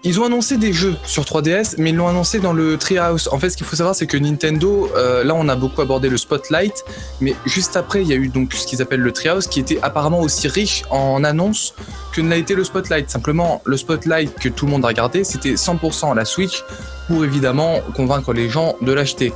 Ils 0.05 0.19
ont 0.19 0.25
annoncé 0.25 0.57
des 0.57 0.73
jeux 0.73 0.97
sur 1.05 1.23
3DS, 1.23 1.77
mais 1.79 1.91
ils 1.91 1.97
l'ont 1.97 2.09
annoncé 2.09 2.41
dans 2.41 2.53
le 2.53 2.77
Treehouse. 2.77 3.29
En 3.31 3.39
fait, 3.39 3.51
ce 3.51 3.57
qu'il 3.57 3.65
faut 3.65 3.77
savoir, 3.77 3.95
c'est 3.95 4.09
que 4.09 4.17
Nintendo, 4.17 4.91
euh, 4.97 5.23
là, 5.23 5.33
on 5.37 5.49
a 5.49 5.55
beaucoup 5.55 5.81
abordé 5.81 6.09
le 6.09 6.17
Spotlight, 6.17 6.85
mais 7.21 7.37
juste 7.47 7.77
après, 7.77 8.03
il 8.03 8.09
y 8.09 8.13
a 8.13 8.17
eu 8.17 8.27
donc 8.27 8.53
ce 8.53 8.67
qu'ils 8.67 8.83
appellent 8.83 9.01
le 9.01 9.13
Treehouse, 9.13 9.47
qui 9.47 9.61
était 9.61 9.79
apparemment 9.81 10.19
aussi 10.19 10.49
riche 10.49 10.83
en 10.91 11.23
annonces 11.23 11.75
que 12.13 12.21
ne 12.21 12.29
l'a 12.31 12.37
été 12.37 12.55
le 12.55 12.65
Spotlight. 12.65 13.11
Simplement, 13.11 13.63
le 13.65 13.77
Spotlight 13.77 14.35
que 14.41 14.49
tout 14.49 14.67
le 14.67 14.73
monde 14.73 14.85
a 14.85 14.89
regardé, 14.89 15.23
c'était 15.23 15.55
100% 15.55 16.17
la 16.17 16.25
Switch 16.25 16.65
pour 17.07 17.25
évidemment 17.25 17.79
convaincre 17.95 18.33
les 18.33 18.51
gens 18.51 18.75
de 18.83 18.93
l'acheter. 18.93 19.33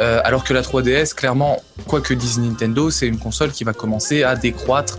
Euh, 0.00 0.20
alors 0.24 0.42
que 0.42 0.52
la 0.52 0.62
3DS, 0.62 1.14
clairement, 1.14 1.62
quoi 1.86 2.00
que 2.00 2.12
dise 2.12 2.40
Nintendo, 2.40 2.90
c'est 2.90 3.06
une 3.06 3.18
console 3.18 3.52
qui 3.52 3.62
va 3.62 3.72
commencer 3.72 4.24
à 4.24 4.34
décroître 4.34 4.98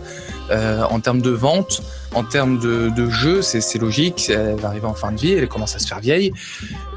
euh, 0.52 0.84
en 0.84 1.00
termes 1.00 1.22
de 1.22 1.30
vente, 1.30 1.82
en 2.14 2.24
termes 2.24 2.60
de, 2.60 2.90
de 2.90 3.10
jeu, 3.10 3.42
c'est 3.42 3.78
logique, 3.78 4.30
elle 4.30 4.56
va 4.56 4.70
arriver 4.70 4.88
en 4.88 4.94
fin 4.94 5.12
de 5.12 5.20
vie, 5.20 5.34
elle 5.34 5.48
commence 5.48 5.76
à 5.76 5.80
se 5.80 5.88
faire 5.88 6.00
vieille. 6.00 6.34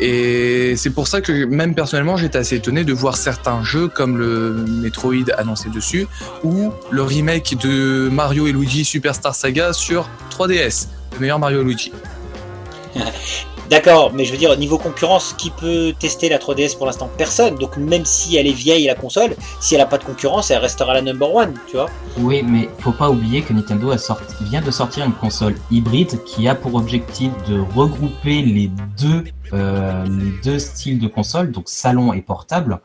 Et 0.00 0.74
c'est 0.76 0.90
pour 0.90 1.06
ça 1.08 1.20
que 1.20 1.44
même 1.44 1.74
personnellement, 1.74 2.16
j'étais 2.16 2.38
assez 2.38 2.56
étonné 2.56 2.84
de 2.84 2.92
voir 2.92 3.16
certains 3.16 3.62
jeux 3.62 3.88
comme 3.88 4.18
le 4.18 4.64
Metroid 4.66 5.30
annoncé 5.36 5.68
dessus, 5.68 6.06
ou 6.44 6.72
le 6.90 7.02
remake 7.02 7.56
de 7.60 8.08
Mario 8.10 8.46
et 8.46 8.52
Luigi 8.52 8.84
Superstar 8.84 9.34
Saga 9.34 9.72
sur 9.72 10.08
3DS, 10.30 10.86
le 11.14 11.18
meilleur 11.20 11.38
Mario 11.38 11.60
et 11.60 11.64
Luigi. 11.64 11.92
D'accord, 13.70 14.12
mais 14.14 14.24
je 14.24 14.32
veux 14.32 14.38
dire, 14.38 14.56
niveau 14.58 14.78
concurrence, 14.78 15.34
qui 15.38 15.50
peut 15.50 15.94
tester 15.98 16.28
la 16.28 16.38
3DS 16.38 16.76
pour 16.76 16.86
l'instant? 16.86 17.10
Personne. 17.16 17.54
Donc 17.56 17.76
même 17.76 18.04
si 18.04 18.36
elle 18.36 18.46
est 18.46 18.52
vieille 18.52 18.86
la 18.86 18.94
console, 18.94 19.34
si 19.60 19.74
elle 19.74 19.80
a 19.80 19.86
pas 19.86 19.98
de 19.98 20.04
concurrence, 20.04 20.50
elle 20.50 20.58
restera 20.58 20.94
la 20.94 21.02
number 21.02 21.32
one, 21.32 21.54
tu 21.68 21.76
vois? 21.76 21.86
Oui, 22.18 22.42
mais 22.46 22.68
faut 22.78 22.92
pas 22.92 23.10
oublier 23.10 23.42
que 23.42 23.52
Nintendo 23.52 23.92
vient 24.42 24.60
de 24.60 24.70
sortir 24.70 25.04
une 25.04 25.12
console 25.12 25.54
hybride 25.70 26.22
qui 26.24 26.48
a 26.48 26.54
pour 26.54 26.74
objectif 26.74 27.30
de 27.48 27.60
regrouper 27.74 28.42
les 28.42 28.70
deux, 28.98 29.24
euh, 29.52 30.58
styles 30.58 30.98
de 30.98 31.08
console, 31.08 31.50
donc 31.50 31.64
salon 31.68 32.12
et 32.12 32.22
portable, 32.22 32.80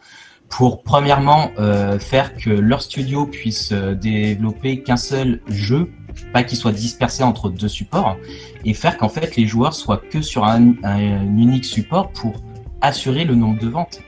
pour 0.49 0.83
premièrement 0.83 1.51
euh, 1.59 1.99
faire 1.99 2.35
que 2.35 2.49
leur 2.49 2.81
studio 2.81 3.25
puisse 3.25 3.71
euh, 3.71 3.93
développer 3.93 4.81
qu'un 4.81 4.97
seul 4.97 5.41
jeu 5.47 5.89
pas 6.33 6.43
qu'il 6.43 6.57
soit 6.57 6.71
dispersé 6.71 7.23
entre 7.23 7.49
deux 7.49 7.67
supports, 7.67 8.17
et 8.65 8.73
faire 8.73 8.97
qu'en 8.97 9.09
fait 9.09 9.35
les 9.35 9.47
joueurs 9.47 9.73
soient 9.73 10.01
que 10.09 10.21
sur 10.21 10.45
un, 10.45 10.73
un 10.83 11.37
unique 11.37 11.65
support 11.65 12.11
pour 12.11 12.41
assurer 12.81 13.25
le 13.25 13.35
nombre 13.35 13.59
de 13.59 13.67
ventes. 13.67 14.01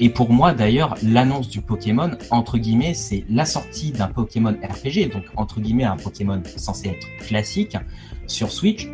Et 0.00 0.08
pour 0.08 0.30
moi, 0.32 0.52
d'ailleurs, 0.52 0.96
l'annonce 1.02 1.48
du 1.48 1.60
Pokémon, 1.60 2.10
entre 2.30 2.58
guillemets, 2.58 2.94
c'est 2.94 3.24
la 3.28 3.44
sortie 3.44 3.92
d'un 3.92 4.08
Pokémon 4.08 4.52
RPG, 4.52 5.12
donc 5.12 5.24
entre 5.36 5.60
guillemets 5.60 5.84
un 5.84 5.96
Pokémon 5.96 6.42
censé 6.56 6.88
être 6.88 7.26
classique 7.26 7.76
sur 8.26 8.50
Switch. 8.50 8.88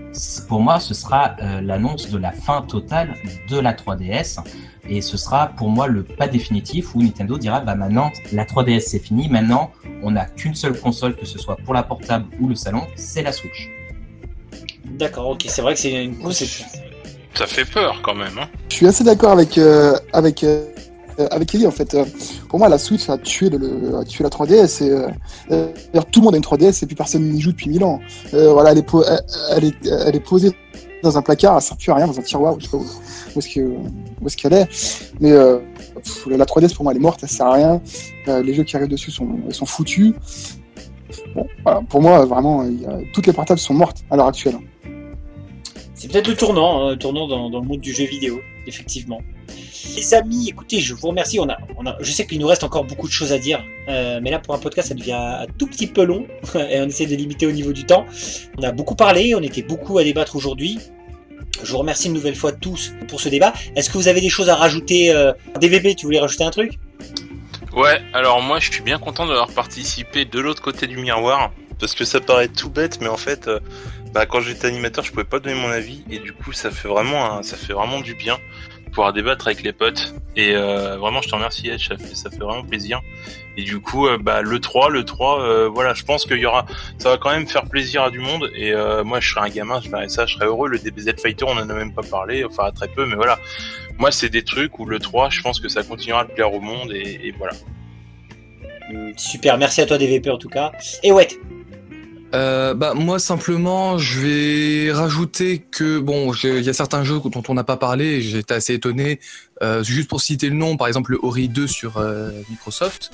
Pour 0.48 0.60
moi, 0.60 0.80
ce 0.80 0.92
sera 0.92 1.36
euh, 1.40 1.60
l'annonce 1.60 2.10
de 2.10 2.18
la 2.18 2.32
fin 2.32 2.62
totale 2.62 3.14
de 3.48 3.58
la 3.58 3.72
3DS. 3.72 4.40
Et 4.88 5.00
ce 5.02 5.16
sera 5.16 5.48
pour 5.48 5.68
moi 5.68 5.86
le 5.86 6.02
pas 6.02 6.26
définitif 6.26 6.94
où 6.94 7.02
Nintendo 7.02 7.38
dira 7.38 7.60
bah 7.60 7.74
maintenant 7.74 8.10
la 8.32 8.44
3DS 8.44 8.80
c'est 8.80 8.98
fini, 8.98 9.28
maintenant 9.28 9.70
on 10.02 10.10
n'a 10.12 10.24
qu'une 10.24 10.54
seule 10.54 10.78
console, 10.78 11.14
que 11.16 11.26
ce 11.26 11.38
soit 11.38 11.56
pour 11.64 11.74
la 11.74 11.82
portable 11.82 12.26
ou 12.40 12.48
le 12.48 12.54
salon, 12.54 12.82
c'est 12.96 13.22
la 13.22 13.32
Switch. 13.32 13.68
D'accord, 14.98 15.28
ok, 15.30 15.44
c'est 15.48 15.62
vrai 15.62 15.74
que 15.74 15.80
c'est 15.80 16.04
une 16.04 16.18
conception. 16.18 16.64
Ça 17.34 17.46
fait 17.46 17.64
peur 17.64 18.00
quand 18.02 18.14
même. 18.14 18.36
Hein. 18.40 18.48
Je 18.70 18.74
suis 18.76 18.86
assez 18.86 19.04
d'accord 19.04 19.30
avec, 19.30 19.56
euh, 19.56 19.96
avec, 20.12 20.42
euh, 20.42 20.64
avec 21.30 21.54
Ellie 21.54 21.66
en 21.66 21.70
fait. 21.70 21.94
Euh, 21.94 22.04
Pour 22.48 22.58
moi, 22.58 22.68
la 22.68 22.76
Switch 22.76 23.08
a 23.08 23.16
tué, 23.16 23.48
le, 23.50 23.96
a 23.98 24.04
tué 24.04 24.24
la 24.24 24.30
3DS. 24.30 24.82
Et, 24.84 24.90
euh, 24.90 25.06
d'ailleurs, 25.92 26.06
tout 26.10 26.20
le 26.20 26.24
monde 26.24 26.34
a 26.34 26.36
une 26.38 26.42
3DS 26.42 26.82
et 26.82 26.86
puis 26.86 26.96
personne 26.96 27.22
n'y 27.22 27.40
joue 27.40 27.52
depuis 27.52 27.68
1000 27.70 27.84
ans. 27.84 28.00
Euh, 28.34 28.52
voilà, 28.52 28.72
elle 28.72 28.78
est, 28.78 28.82
po- 28.82 29.04
elle, 29.04 29.20
elle 29.56 29.64
est, 29.64 29.86
elle 30.06 30.16
est 30.16 30.20
posée 30.20 30.50
dans 31.02 31.18
un 31.18 31.22
placard, 31.22 31.56
elle 31.56 31.62
sert 31.62 31.76
plus 31.76 31.90
à 31.92 31.96
rien, 31.96 32.06
dans 32.06 32.18
un 32.18 32.22
tiroir, 32.22 32.56
je 32.58 32.64
sais 32.64 32.70
pas 32.70 32.76
où, 32.76 32.86
où 33.34 33.38
est-ce 34.26 34.36
qu'elle 34.36 34.52
est. 34.52 34.68
Mais 35.20 35.32
euh, 35.32 35.58
la 36.26 36.44
3DS 36.44 36.74
pour 36.74 36.84
moi 36.84 36.92
elle 36.92 36.98
est 36.98 37.02
morte, 37.02 37.20
elle 37.22 37.28
sert 37.28 37.46
à 37.46 37.54
rien. 37.54 37.80
Euh, 38.28 38.42
les 38.42 38.54
jeux 38.54 38.64
qui 38.64 38.76
arrivent 38.76 38.88
dessus 38.88 39.10
sont, 39.10 39.28
sont 39.50 39.66
foutus. 39.66 40.14
Bon, 41.34 41.46
voilà, 41.64 41.82
pour 41.88 42.02
moi 42.02 42.24
vraiment, 42.24 42.64
toutes 43.12 43.26
les 43.26 43.32
portables 43.32 43.60
sont 43.60 43.74
mortes 43.74 44.04
à 44.10 44.16
l'heure 44.16 44.26
actuelle. 44.26 44.58
C'est 45.94 46.10
peut-être 46.10 46.28
le 46.28 46.36
tournant, 46.36 46.86
hein, 46.86 46.90
le 46.92 46.96
tournant 46.98 47.28
dans, 47.28 47.50
dans 47.50 47.60
le 47.60 47.66
monde 47.66 47.80
du 47.80 47.92
jeu 47.92 48.04
vidéo, 48.04 48.38
effectivement. 48.66 49.20
Les 49.96 50.14
amis, 50.14 50.48
écoutez, 50.48 50.80
je 50.80 50.94
vous 50.94 51.08
remercie. 51.08 51.38
On 51.40 51.48
a, 51.48 51.58
je 52.00 52.12
sais 52.12 52.26
qu'il 52.26 52.38
nous 52.38 52.46
reste 52.46 52.64
encore 52.64 52.84
beaucoup 52.84 53.06
de 53.06 53.12
choses 53.12 53.32
à 53.32 53.38
dire, 53.38 53.64
euh, 53.88 54.20
mais 54.22 54.30
là 54.30 54.38
pour 54.38 54.54
un 54.54 54.58
podcast, 54.58 54.88
ça 54.88 54.94
devient 54.94 55.12
un 55.12 55.46
tout 55.58 55.66
petit 55.66 55.86
peu 55.86 56.04
long 56.04 56.26
et 56.54 56.80
on 56.80 56.86
essaie 56.86 57.06
de 57.06 57.14
limiter 57.14 57.46
au 57.46 57.52
niveau 57.52 57.72
du 57.72 57.84
temps. 57.84 58.06
On 58.58 58.62
a 58.62 58.72
beaucoup 58.72 58.94
parlé, 58.94 59.34
on 59.34 59.42
était 59.42 59.62
beaucoup 59.62 59.98
à 59.98 60.04
débattre 60.04 60.36
aujourd'hui. 60.36 60.78
Je 61.62 61.72
vous 61.72 61.78
remercie 61.78 62.08
une 62.08 62.14
nouvelle 62.14 62.36
fois 62.36 62.52
tous 62.52 62.92
pour 63.08 63.20
ce 63.20 63.28
débat. 63.28 63.52
Est-ce 63.76 63.90
que 63.90 63.98
vous 63.98 64.08
avez 64.08 64.20
des 64.20 64.28
choses 64.28 64.48
à 64.48 64.54
rajouter 64.54 65.12
euh, 65.12 65.32
DVB, 65.60 65.96
tu 65.96 66.06
voulais 66.06 66.20
rajouter 66.20 66.44
un 66.44 66.50
truc? 66.50 66.78
Ouais, 67.74 68.00
alors 68.12 68.40
moi 68.42 68.58
je 68.58 68.70
suis 68.70 68.82
bien 68.82 68.98
content 68.98 69.26
d'avoir 69.26 69.52
participé 69.52 70.24
de 70.24 70.40
l'autre 70.40 70.62
côté 70.62 70.86
du 70.86 70.96
miroir. 70.96 71.52
Parce 71.78 71.94
que 71.94 72.04
ça 72.04 72.20
paraît 72.20 72.48
tout 72.48 72.68
bête, 72.68 73.00
mais 73.00 73.08
en 73.08 73.16
fait, 73.16 73.48
euh, 73.48 73.58
bah, 74.12 74.26
quand 74.26 74.42
j'étais 74.42 74.66
animateur, 74.66 75.02
je 75.02 75.12
pouvais 75.12 75.24
pas 75.24 75.40
donner 75.40 75.58
mon 75.58 75.70
avis. 75.70 76.04
Et 76.10 76.18
du 76.18 76.34
coup, 76.34 76.52
ça 76.52 76.70
fait 76.70 76.88
vraiment, 76.88 77.42
ça 77.42 77.56
fait 77.56 77.72
vraiment 77.72 78.00
du 78.00 78.14
bien 78.14 78.38
débattre 79.12 79.46
avec 79.46 79.62
les 79.62 79.72
potes. 79.72 80.14
Et 80.36 80.54
euh, 80.54 80.96
vraiment, 80.96 81.20
je 81.22 81.28
te 81.28 81.34
remercie, 81.34 81.70
ça 81.78 81.96
fait, 82.30 82.38
vraiment 82.38 82.62
plaisir. 82.62 83.00
Et 83.56 83.62
du 83.62 83.80
coup, 83.80 84.06
euh, 84.06 84.18
bah, 84.18 84.42
le 84.42 84.60
3, 84.60 84.90
le 84.90 85.04
3, 85.04 85.42
euh, 85.42 85.68
voilà, 85.68 85.92
je 85.94 86.04
pense 86.04 86.24
qu'il 86.24 86.38
y 86.38 86.46
aura, 86.46 86.66
ça 86.98 87.10
va 87.10 87.18
quand 87.18 87.30
même 87.30 87.46
faire 87.46 87.64
plaisir 87.64 88.04
à 88.04 88.10
du 88.10 88.20
monde. 88.20 88.50
Et 88.54 88.72
moi, 89.04 89.20
je 89.20 89.30
serais 89.30 89.48
un 89.48 89.52
gamin, 89.52 89.80
je 89.80 89.90
verrais 89.90 90.08
ça, 90.08 90.26
je 90.26 90.34
serais 90.34 90.46
heureux. 90.46 90.68
Le 90.68 90.78
DBZ 90.78 91.20
Fighter, 91.20 91.44
on 91.48 91.52
en 91.52 91.68
a 91.68 91.74
même 91.74 91.92
pas 91.92 92.02
parlé, 92.02 92.44
enfin 92.44 92.70
très 92.70 92.88
peu, 92.88 93.06
mais 93.06 93.16
voilà. 93.16 93.38
Moi, 93.98 94.12
c'est 94.12 94.30
des 94.30 94.44
trucs 94.44 94.78
où 94.78 94.86
le 94.86 94.98
3, 94.98 95.30
je 95.30 95.42
pense 95.42 95.60
que 95.60 95.68
ça 95.68 95.82
continuera 95.82 96.24
de 96.24 96.32
plaire 96.32 96.52
au 96.52 96.60
monde. 96.60 96.92
Et, 96.92 97.28
et 97.28 97.34
voilà. 97.36 97.52
Super, 99.16 99.56
merci 99.56 99.80
à 99.80 99.86
toi 99.86 99.98
DVP 99.98 100.30
en 100.30 100.38
tout 100.38 100.48
cas. 100.48 100.72
Et 101.02 101.12
ouais, 101.12 101.28
Euh, 102.32 102.74
bah 102.74 102.94
moi 102.94 103.18
simplement 103.18 103.98
je 103.98 104.20
vais 104.20 104.92
rajouter 104.92 105.58
que 105.58 105.98
bon 105.98 106.32
il 106.44 106.62
y 106.62 106.68
a 106.68 106.72
certains 106.72 107.02
jeux 107.02 107.20
dont 107.24 107.42
on 107.48 107.54
n'a 107.54 107.64
pas 107.64 107.76
parlé 107.76 108.22
j'étais 108.22 108.54
assez 108.54 108.74
étonné 108.74 109.18
euh, 109.62 109.82
juste 109.82 110.08
pour 110.08 110.20
citer 110.20 110.48
le 110.48 110.54
nom 110.54 110.76
par 110.76 110.86
exemple 110.86 111.10
le 111.10 111.18
Ori 111.22 111.48
2 111.48 111.66
sur 111.66 111.98
euh, 111.98 112.30
Microsoft. 112.48 113.10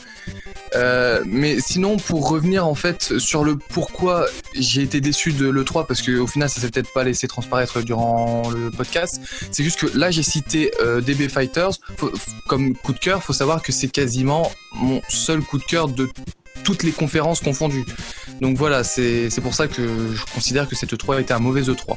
Euh, 0.74 1.22
mais 1.26 1.58
sinon 1.60 1.96
pour 1.96 2.28
revenir 2.28 2.66
en 2.66 2.74
fait 2.74 3.18
sur 3.18 3.42
le 3.42 3.56
pourquoi 3.56 4.26
j'ai 4.54 4.82
été 4.82 5.00
déçu 5.00 5.32
de 5.32 5.48
l'E3 5.48 5.86
parce 5.86 6.02
que 6.02 6.18
au 6.18 6.26
final 6.26 6.48
ça 6.48 6.60
s'est 6.60 6.70
peut-être 6.70 6.92
pas 6.92 7.02
laissé 7.02 7.26
transparaître 7.26 7.82
durant 7.82 8.48
le 8.50 8.70
podcast 8.70 9.20
c'est 9.50 9.64
juste 9.64 9.80
que 9.80 9.98
là 9.98 10.10
j'ai 10.10 10.22
cité 10.22 10.72
euh, 10.80 11.00
DB 11.00 11.28
Fighters. 11.28 11.72
Comme 12.48 12.76
coup 12.76 12.92
de 12.92 12.98
cœur 12.98 13.22
faut 13.22 13.32
savoir 13.32 13.62
que 13.62 13.72
c'est 13.72 13.88
quasiment 13.88 14.52
mon 14.74 15.00
seul 15.08 15.40
coup 15.40 15.58
de 15.58 15.64
cœur 15.64 15.88
de 15.88 16.08
toutes 16.64 16.82
les 16.82 16.92
conférences 16.92 17.40
confondues 17.40 17.84
donc 18.40 18.56
voilà, 18.56 18.84
c'est 18.84 19.30
c'est 19.30 19.40
pour 19.40 19.54
ça 19.54 19.66
que 19.66 20.12
je 20.14 20.24
considère 20.34 20.68
que 20.68 20.76
cette 20.76 20.92
E3 20.92 21.20
était 21.20 21.32
un 21.32 21.38
mauvais 21.38 21.62
E 21.62 21.72
E3. 21.72 21.96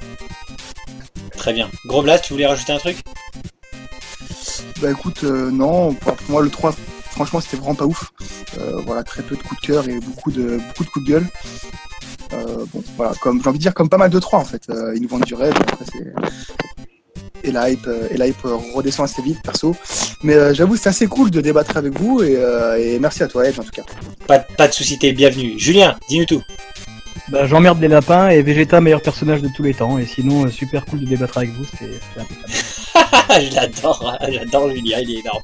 très 1.36 1.54
bien. 1.54 1.70
Gros 1.86 2.02
Blast, 2.02 2.24
tu 2.26 2.34
voulais 2.34 2.46
rajouter 2.48 2.74
un 2.74 2.78
truc? 2.78 2.98
Bah 4.82 4.92
écoute, 4.92 5.24
euh, 5.26 5.52
non, 5.52 5.94
pour, 5.94 6.16
pour 6.16 6.32
moi 6.32 6.42
le 6.42 6.50
3, 6.50 6.74
franchement 7.12 7.42
c'était 7.42 7.58
vraiment 7.58 7.76
pas 7.76 7.86
ouf. 7.86 8.12
Euh, 8.58 8.82
voilà, 8.86 9.04
très 9.04 9.22
peu 9.22 9.36
de 9.36 9.42
coups 9.44 9.60
de 9.62 9.68
cœur 9.68 9.90
et 9.90 10.00
beaucoup 10.00 10.32
de, 10.32 10.58
beaucoup 10.58 10.86
de 10.86 10.90
coups 10.90 11.06
de 11.06 11.12
gueule. 11.12 11.28
Euh, 12.34 12.66
bon, 12.74 12.84
voilà, 12.96 13.14
comme 13.22 13.42
j'ai 13.42 13.50
envie 13.50 13.58
de 13.58 13.64
dire, 13.64 13.74
comme 13.74 13.90
pas 13.90 13.98
mal 13.98 14.10
de 14.10 14.20
3 14.20 14.40
en 14.40 14.46
fait. 14.46 14.64
Euh, 14.70 14.94
ils 14.96 15.02
nous 15.02 15.10
vendent 15.10 15.26
du 15.26 15.36
rêve, 15.36 15.54
après 15.56 15.86
c'est. 15.92 16.14
Et 17.44 17.52
la 17.52 17.70
hype, 17.70 17.88
euh, 17.88 18.08
et 18.12 18.18
la 18.18 18.28
hype 18.28 18.44
euh, 18.46 18.58
redescend 18.76 19.06
assez 19.06 19.22
vite, 19.22 19.42
perso. 19.42 19.76
Mais 20.24 20.34
euh, 20.34 20.54
j'avoue, 20.54 20.76
c'est 20.76 20.90
assez 20.90 21.08
cool 21.08 21.32
de 21.32 21.42
débattre 21.42 21.78
avec 21.78 21.98
vous 21.98 22.22
et, 22.22 22.36
euh, 22.36 22.78
et 22.78 23.00
merci 23.00 23.24
à 23.24 23.28
toi, 23.28 23.48
Edge, 23.48 23.60
en 23.60 23.64
tout 23.64 23.72
cas. 23.72 23.84
pas, 24.28 24.40
pas 24.40 24.68
de 24.68 24.74
soucis, 24.74 25.00
t'es 25.00 25.14
bienvenu. 25.14 25.58
Julien, 25.58 25.98
dis-nous 26.10 26.26
tout. 26.26 26.44
Bah, 27.30 27.46
J'emmerde 27.46 27.80
les 27.80 27.88
lapins 27.88 28.30
et 28.30 28.42
Vegeta, 28.42 28.82
meilleur 28.82 29.02
personnage 29.02 29.42
de 29.42 29.50
tous 29.56 29.64
les 29.64 29.74
temps. 29.74 29.98
Et 30.00 30.06
sinon, 30.06 30.46
euh, 30.46 30.50
super 30.50 30.86
cool 30.86 31.02
de 31.02 31.06
débattre 31.06 31.38
avec 31.38 31.52
vous, 31.52 31.64
c'était 31.66 32.00
impeccable. 32.18 33.50
je 33.50 33.56
l'adore, 33.56 34.18
j'adore 34.30 34.70
Julien, 34.70 34.98
il 35.02 35.12
est 35.12 35.20
énorme. 35.20 35.42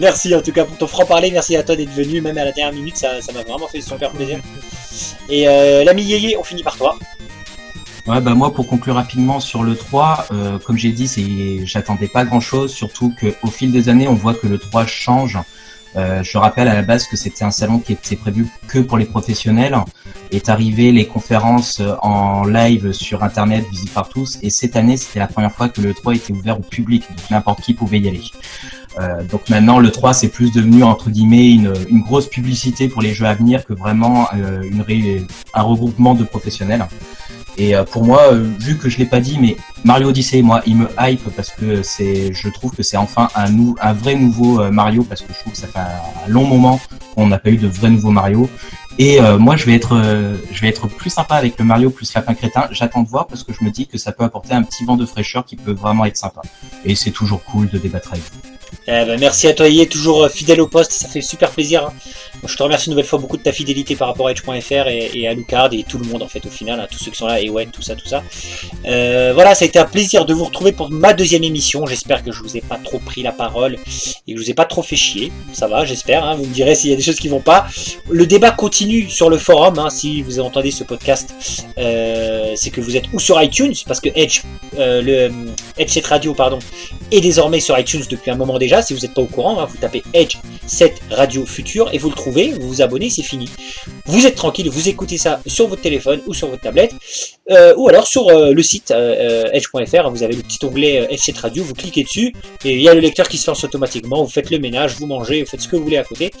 merci 0.00 0.34
en 0.34 0.42
tout 0.42 0.52
cas 0.52 0.64
pour 0.64 0.76
ton 0.76 0.86
franc-parler, 0.86 1.30
merci 1.30 1.56
à 1.56 1.62
toi 1.62 1.76
d'être 1.76 1.92
venu, 1.92 2.20
même 2.20 2.36
à 2.36 2.44
la 2.44 2.52
dernière 2.52 2.74
minute, 2.74 2.96
ça 2.96 3.22
ça 3.22 3.32
m'a 3.32 3.42
vraiment 3.42 3.68
fait 3.68 3.80
super 3.80 4.10
plaisir. 4.10 4.38
Et 5.28 5.48
euh, 5.48 5.84
l'ami 5.84 6.02
Yéyé, 6.02 6.36
on 6.36 6.42
finit 6.42 6.62
par 6.62 6.76
toi. 6.76 6.96
Ouais, 8.06 8.20
bah 8.20 8.34
moi 8.34 8.52
pour 8.52 8.66
conclure 8.66 8.96
rapidement 8.96 9.40
sur 9.40 9.62
le 9.62 9.74
3, 9.76 10.26
euh, 10.30 10.58
comme 10.58 10.76
j'ai 10.76 10.92
dit, 10.92 11.08
c'est 11.08 11.64
j'attendais 11.64 12.06
pas 12.06 12.26
grand 12.26 12.40
chose, 12.40 12.70
surtout 12.70 13.14
qu'au 13.18 13.50
fil 13.50 13.72
des 13.72 13.88
années, 13.88 14.08
on 14.08 14.14
voit 14.14 14.34
que 14.34 14.46
le 14.46 14.58
3 14.58 14.84
change. 14.84 15.38
Euh, 15.96 16.22
je 16.22 16.36
rappelle 16.36 16.68
à 16.68 16.74
la 16.74 16.82
base 16.82 17.06
que 17.06 17.16
c'était 17.16 17.44
un 17.44 17.50
salon 17.50 17.78
qui 17.78 17.92
était 17.92 18.16
prévu 18.16 18.46
que 18.68 18.80
pour 18.80 18.98
les 18.98 19.06
professionnels. 19.06 19.76
Est 20.32 20.48
arrivé 20.48 20.90
les 20.92 21.06
conférences 21.06 21.80
euh, 21.80 21.94
en 22.02 22.44
live 22.44 22.92
sur 22.92 23.22
internet 23.22 23.64
visibles 23.70 23.92
par 23.92 24.10
tous, 24.10 24.38
et 24.42 24.50
cette 24.50 24.76
année 24.76 24.98
c'était 24.98 25.20
la 25.20 25.28
première 25.28 25.52
fois 25.52 25.70
que 25.70 25.80
le 25.80 25.94
3 25.94 26.16
était 26.16 26.32
ouvert 26.32 26.58
au 26.58 26.62
public, 26.62 27.04
donc 27.08 27.30
n'importe 27.30 27.62
qui 27.62 27.72
pouvait 27.72 28.00
y 28.00 28.08
aller. 28.08 28.22
Euh, 28.98 29.24
donc 29.24 29.48
maintenant 29.48 29.78
le 29.78 29.90
3 29.90 30.12
c'est 30.12 30.28
plus 30.28 30.52
devenu 30.52 30.84
entre 30.84 31.10
guillemets 31.10 31.52
une, 31.52 31.72
une 31.88 32.02
grosse 32.02 32.28
publicité 32.28 32.88
pour 32.88 33.02
les 33.02 33.12
jeux 33.12 33.26
à 33.26 33.34
venir 33.34 33.64
que 33.64 33.72
vraiment 33.72 34.28
euh, 34.34 34.62
une 34.62 34.84
un 35.54 35.62
regroupement 35.62 36.14
de 36.14 36.24
professionnels. 36.24 36.86
Et 37.56 37.76
euh, 37.76 37.84
pour 37.84 38.04
moi, 38.04 38.32
euh, 38.32 38.50
vu 38.58 38.76
que 38.76 38.88
je 38.88 38.98
l'ai 38.98 39.06
pas 39.06 39.20
dit, 39.20 39.38
mais 39.40 39.56
Mario 39.84 40.08
Odyssey, 40.08 40.42
moi, 40.42 40.62
il 40.66 40.76
me 40.76 40.88
hype 40.98 41.28
parce 41.36 41.50
que 41.50 41.82
c'est, 41.82 42.32
je 42.32 42.48
trouve 42.48 42.72
que 42.72 42.82
c'est 42.82 42.96
enfin 42.96 43.28
un, 43.34 43.50
nou 43.50 43.76
un 43.80 43.92
vrai 43.92 44.14
nouveau 44.14 44.60
euh, 44.60 44.70
Mario 44.70 45.04
parce 45.04 45.20
que 45.20 45.32
je 45.32 45.38
trouve 45.38 45.52
que 45.52 45.58
ça 45.58 45.66
fait 45.66 45.78
un 45.78 46.28
long 46.28 46.44
moment 46.44 46.80
qu'on 47.14 47.26
n'a 47.26 47.38
pas 47.38 47.50
eu 47.50 47.56
de 47.56 47.68
vrai 47.68 47.90
nouveau 47.90 48.10
Mario. 48.10 48.48
Et 48.98 49.20
euh, 49.20 49.38
moi, 49.38 49.56
je 49.56 49.66
vais 49.66 49.74
être, 49.74 49.96
euh, 49.96 50.36
je 50.52 50.60
vais 50.60 50.68
être 50.68 50.86
plus 50.86 51.10
sympa 51.10 51.34
avec 51.34 51.58
le 51.58 51.64
Mario 51.64 51.90
plus 51.90 52.12
Lapin 52.14 52.34
Crétin. 52.34 52.68
J'attends 52.70 53.02
de 53.02 53.08
voir 53.08 53.26
parce 53.26 53.42
que 53.42 53.52
je 53.52 53.64
me 53.64 53.70
dis 53.70 53.86
que 53.86 53.98
ça 53.98 54.12
peut 54.12 54.24
apporter 54.24 54.54
un 54.54 54.62
petit 54.62 54.84
vent 54.84 54.96
de 54.96 55.04
fraîcheur 55.04 55.44
qui 55.44 55.56
peut 55.56 55.72
vraiment 55.72 56.04
être 56.04 56.16
sympa. 56.16 56.42
Et 56.84 56.94
c'est 56.94 57.10
toujours 57.10 57.42
cool 57.44 57.68
de 57.68 57.78
débattre 57.78 58.12
avec 58.12 58.22
vous. 58.32 58.40
Eh 58.86 58.90
ben, 59.06 59.18
merci 59.18 59.46
à 59.48 59.54
toi 59.54 59.66
Yé, 59.68 59.86
toujours 59.86 60.24
euh, 60.24 60.28
fidèle 60.28 60.60
au 60.60 60.66
poste, 60.66 60.92
ça 60.92 61.08
fait 61.08 61.22
super 61.22 61.50
plaisir. 61.50 61.86
hein. 61.86 61.92
Je 62.46 62.54
te 62.54 62.62
remercie 62.62 62.86
une 62.88 62.90
nouvelle 62.92 63.06
fois 63.06 63.18
beaucoup 63.18 63.38
de 63.38 63.42
ta 63.42 63.52
fidélité 63.52 63.96
par 63.96 64.08
rapport 64.08 64.26
à 64.26 64.32
Edge.fr 64.32 64.88
et, 64.88 65.26
à 65.26 65.32
Lucard 65.32 65.70
et 65.72 65.82
tout 65.84 65.96
le 65.96 66.04
monde 66.04 66.22
en 66.22 66.28
fait 66.28 66.44
au 66.44 66.50
final, 66.50 66.78
hein, 66.78 66.86
tous 66.90 66.98
ceux 66.98 67.10
qui 67.10 67.16
sont 67.16 67.26
là, 67.26 67.40
et 67.40 67.48
ouais, 67.48 67.64
tout 67.64 67.80
ça, 67.80 67.94
tout 67.94 68.06
ça. 68.06 68.22
Euh, 68.84 69.30
voilà, 69.32 69.54
ça 69.54 69.64
a 69.64 69.68
été 69.68 69.78
un 69.78 69.86
plaisir 69.86 70.26
de 70.26 70.34
vous 70.34 70.44
retrouver 70.44 70.72
pour 70.72 70.90
ma 70.90 71.14
deuxième 71.14 71.42
émission. 71.44 71.86
J'espère 71.86 72.22
que 72.22 72.30
je 72.30 72.42
vous 72.42 72.58
ai 72.58 72.60
pas 72.60 72.76
trop 72.76 72.98
pris 72.98 73.22
la 73.22 73.32
parole 73.32 73.78
et 74.28 74.34
que 74.34 74.38
je 74.38 74.44
vous 74.44 74.50
ai 74.50 74.54
pas 74.54 74.66
trop 74.66 74.82
fait 74.82 74.96
chier. 74.96 75.32
Ça 75.54 75.66
va, 75.66 75.86
j'espère. 75.86 76.22
hein. 76.26 76.34
Vous 76.34 76.44
me 76.44 76.52
direz 76.52 76.74
s'il 76.74 76.90
y 76.90 76.92
a 76.92 76.96
des 76.96 77.02
choses 77.02 77.18
qui 77.18 77.28
vont 77.28 77.40
pas. 77.40 77.66
Le 78.10 78.26
débat 78.26 78.50
continue 78.50 79.08
sur 79.08 79.30
le 79.30 79.38
forum. 79.38 79.80
Si 79.90 80.20
vous 80.20 80.40
entendez 80.40 80.70
ce 80.70 80.84
podcast, 80.84 81.34
euh, 81.78 82.52
c'est 82.56 82.68
que 82.70 82.82
vous 82.82 82.96
êtes 82.98 83.04
ou 83.14 83.18
sur 83.18 83.40
iTunes 83.42 83.72
parce 83.86 84.00
que 84.00 84.10
Edge, 84.14 84.42
euh, 84.78 85.00
le 85.00 85.30
Edge 85.78 85.88
7 85.90 86.06
Radio, 86.06 86.34
pardon, 86.34 86.58
est 87.10 87.20
désormais 87.22 87.60
sur 87.60 87.78
iTunes 87.78 88.02
depuis 88.10 88.30
un 88.30 88.36
moment 88.36 88.58
déjà. 88.58 88.73
Si 88.82 88.94
vous 88.94 89.00
n'êtes 89.00 89.14
pas 89.14 89.22
au 89.22 89.26
courant, 89.26 89.60
hein, 89.60 89.66
vous 89.66 89.76
tapez 89.76 90.02
Edge 90.12 90.36
7 90.66 91.00
Radio 91.10 91.44
Future 91.46 91.90
et 91.92 91.98
vous 91.98 92.08
le 92.08 92.14
trouvez. 92.14 92.50
Vous 92.50 92.68
vous 92.68 92.82
abonnez, 92.82 93.10
c'est 93.10 93.22
fini. 93.22 93.48
Vous 94.06 94.26
êtes 94.26 94.34
tranquille, 94.34 94.68
vous 94.70 94.88
écoutez 94.88 95.18
ça 95.18 95.40
sur 95.46 95.66
votre 95.66 95.82
téléphone 95.82 96.20
ou 96.26 96.34
sur 96.34 96.48
votre 96.48 96.62
tablette, 96.62 96.92
euh, 97.50 97.74
ou 97.76 97.88
alors 97.88 98.06
sur 98.06 98.28
euh, 98.28 98.52
le 98.52 98.62
site 98.62 98.90
euh, 98.90 99.44
edge.fr, 99.52 100.10
vous 100.10 100.22
avez 100.22 100.34
le 100.34 100.42
petit 100.42 100.64
onglet 100.64 101.06
Edge 101.10 101.30
Radio, 101.38 101.64
vous 101.64 101.74
cliquez 101.74 102.04
dessus, 102.04 102.34
et 102.64 102.74
il 102.74 102.80
y 102.80 102.88
a 102.88 102.94
le 102.94 103.00
lecteur 103.00 103.28
qui 103.28 103.38
se 103.38 103.50
lance 103.50 103.64
automatiquement, 103.64 104.22
vous 104.22 104.30
faites 104.30 104.50
le 104.50 104.58
ménage, 104.58 104.94
vous 104.96 105.06
mangez, 105.06 105.42
vous 105.42 105.48
faites 105.48 105.60
ce 105.60 105.68
que 105.68 105.76
vous 105.76 105.84
voulez 105.84 105.98
à 105.98 106.04
côté, 106.04 106.32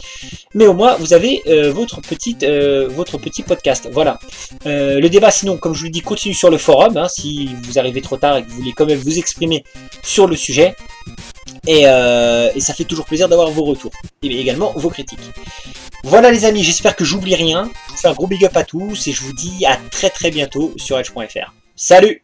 mais 0.54 0.66
au 0.66 0.74
moins 0.74 0.94
vous 0.96 1.12
avez 1.12 1.42
votre, 1.70 2.00
petite, 2.00 2.44
votre 2.44 3.18
petit 3.18 3.42
podcast. 3.42 3.88
Voilà. 3.92 4.18
le 4.64 5.08
débat 5.08 5.30
sinon, 5.30 5.56
comme 5.56 5.74
je 5.74 5.80
vous 5.80 5.86
le 5.86 5.90
dis, 5.90 6.00
continue 6.00 6.34
sur 6.34 6.50
le 6.50 6.58
forum, 6.58 6.96
hein, 6.96 7.08
si 7.08 7.50
vous 7.62 7.78
arrivez 7.78 8.00
trop 8.00 8.16
tard 8.16 8.38
et 8.38 8.42
que 8.42 8.48
vous 8.48 8.56
voulez 8.56 8.72
quand 8.72 8.86
même 8.86 8.98
vous 8.98 9.18
exprimer 9.18 9.64
sur 10.02 10.26
le 10.26 10.36
sujet. 10.36 10.74
Et, 11.66 11.82
et 11.82 12.60
ça 12.60 12.74
fait 12.74 12.84
toujours 12.84 13.06
plaisir 13.06 13.28
d'avoir 13.28 13.50
vos 13.50 13.64
retours, 13.64 13.92
et 14.22 14.40
également 14.40 14.72
vos 14.76 14.90
critiques. 14.90 15.20
Voilà 16.04 16.30
les 16.30 16.44
amis, 16.44 16.62
j'espère 16.62 16.96
que 16.96 17.04
j'oublie 17.04 17.34
rien. 17.34 17.70
Je 17.86 17.92
vous 17.92 17.96
fais 17.96 18.08
un 18.08 18.12
gros 18.12 18.26
big 18.26 18.44
up 18.44 18.56
à 18.56 18.64
tous 18.64 19.06
et 19.06 19.12
je 19.12 19.22
vous 19.22 19.32
dis 19.32 19.64
à 19.64 19.78
très 19.90 20.10
très 20.10 20.30
bientôt 20.30 20.74
sur 20.76 20.98
Edge.fr. 20.98 21.54
Salut 21.76 22.22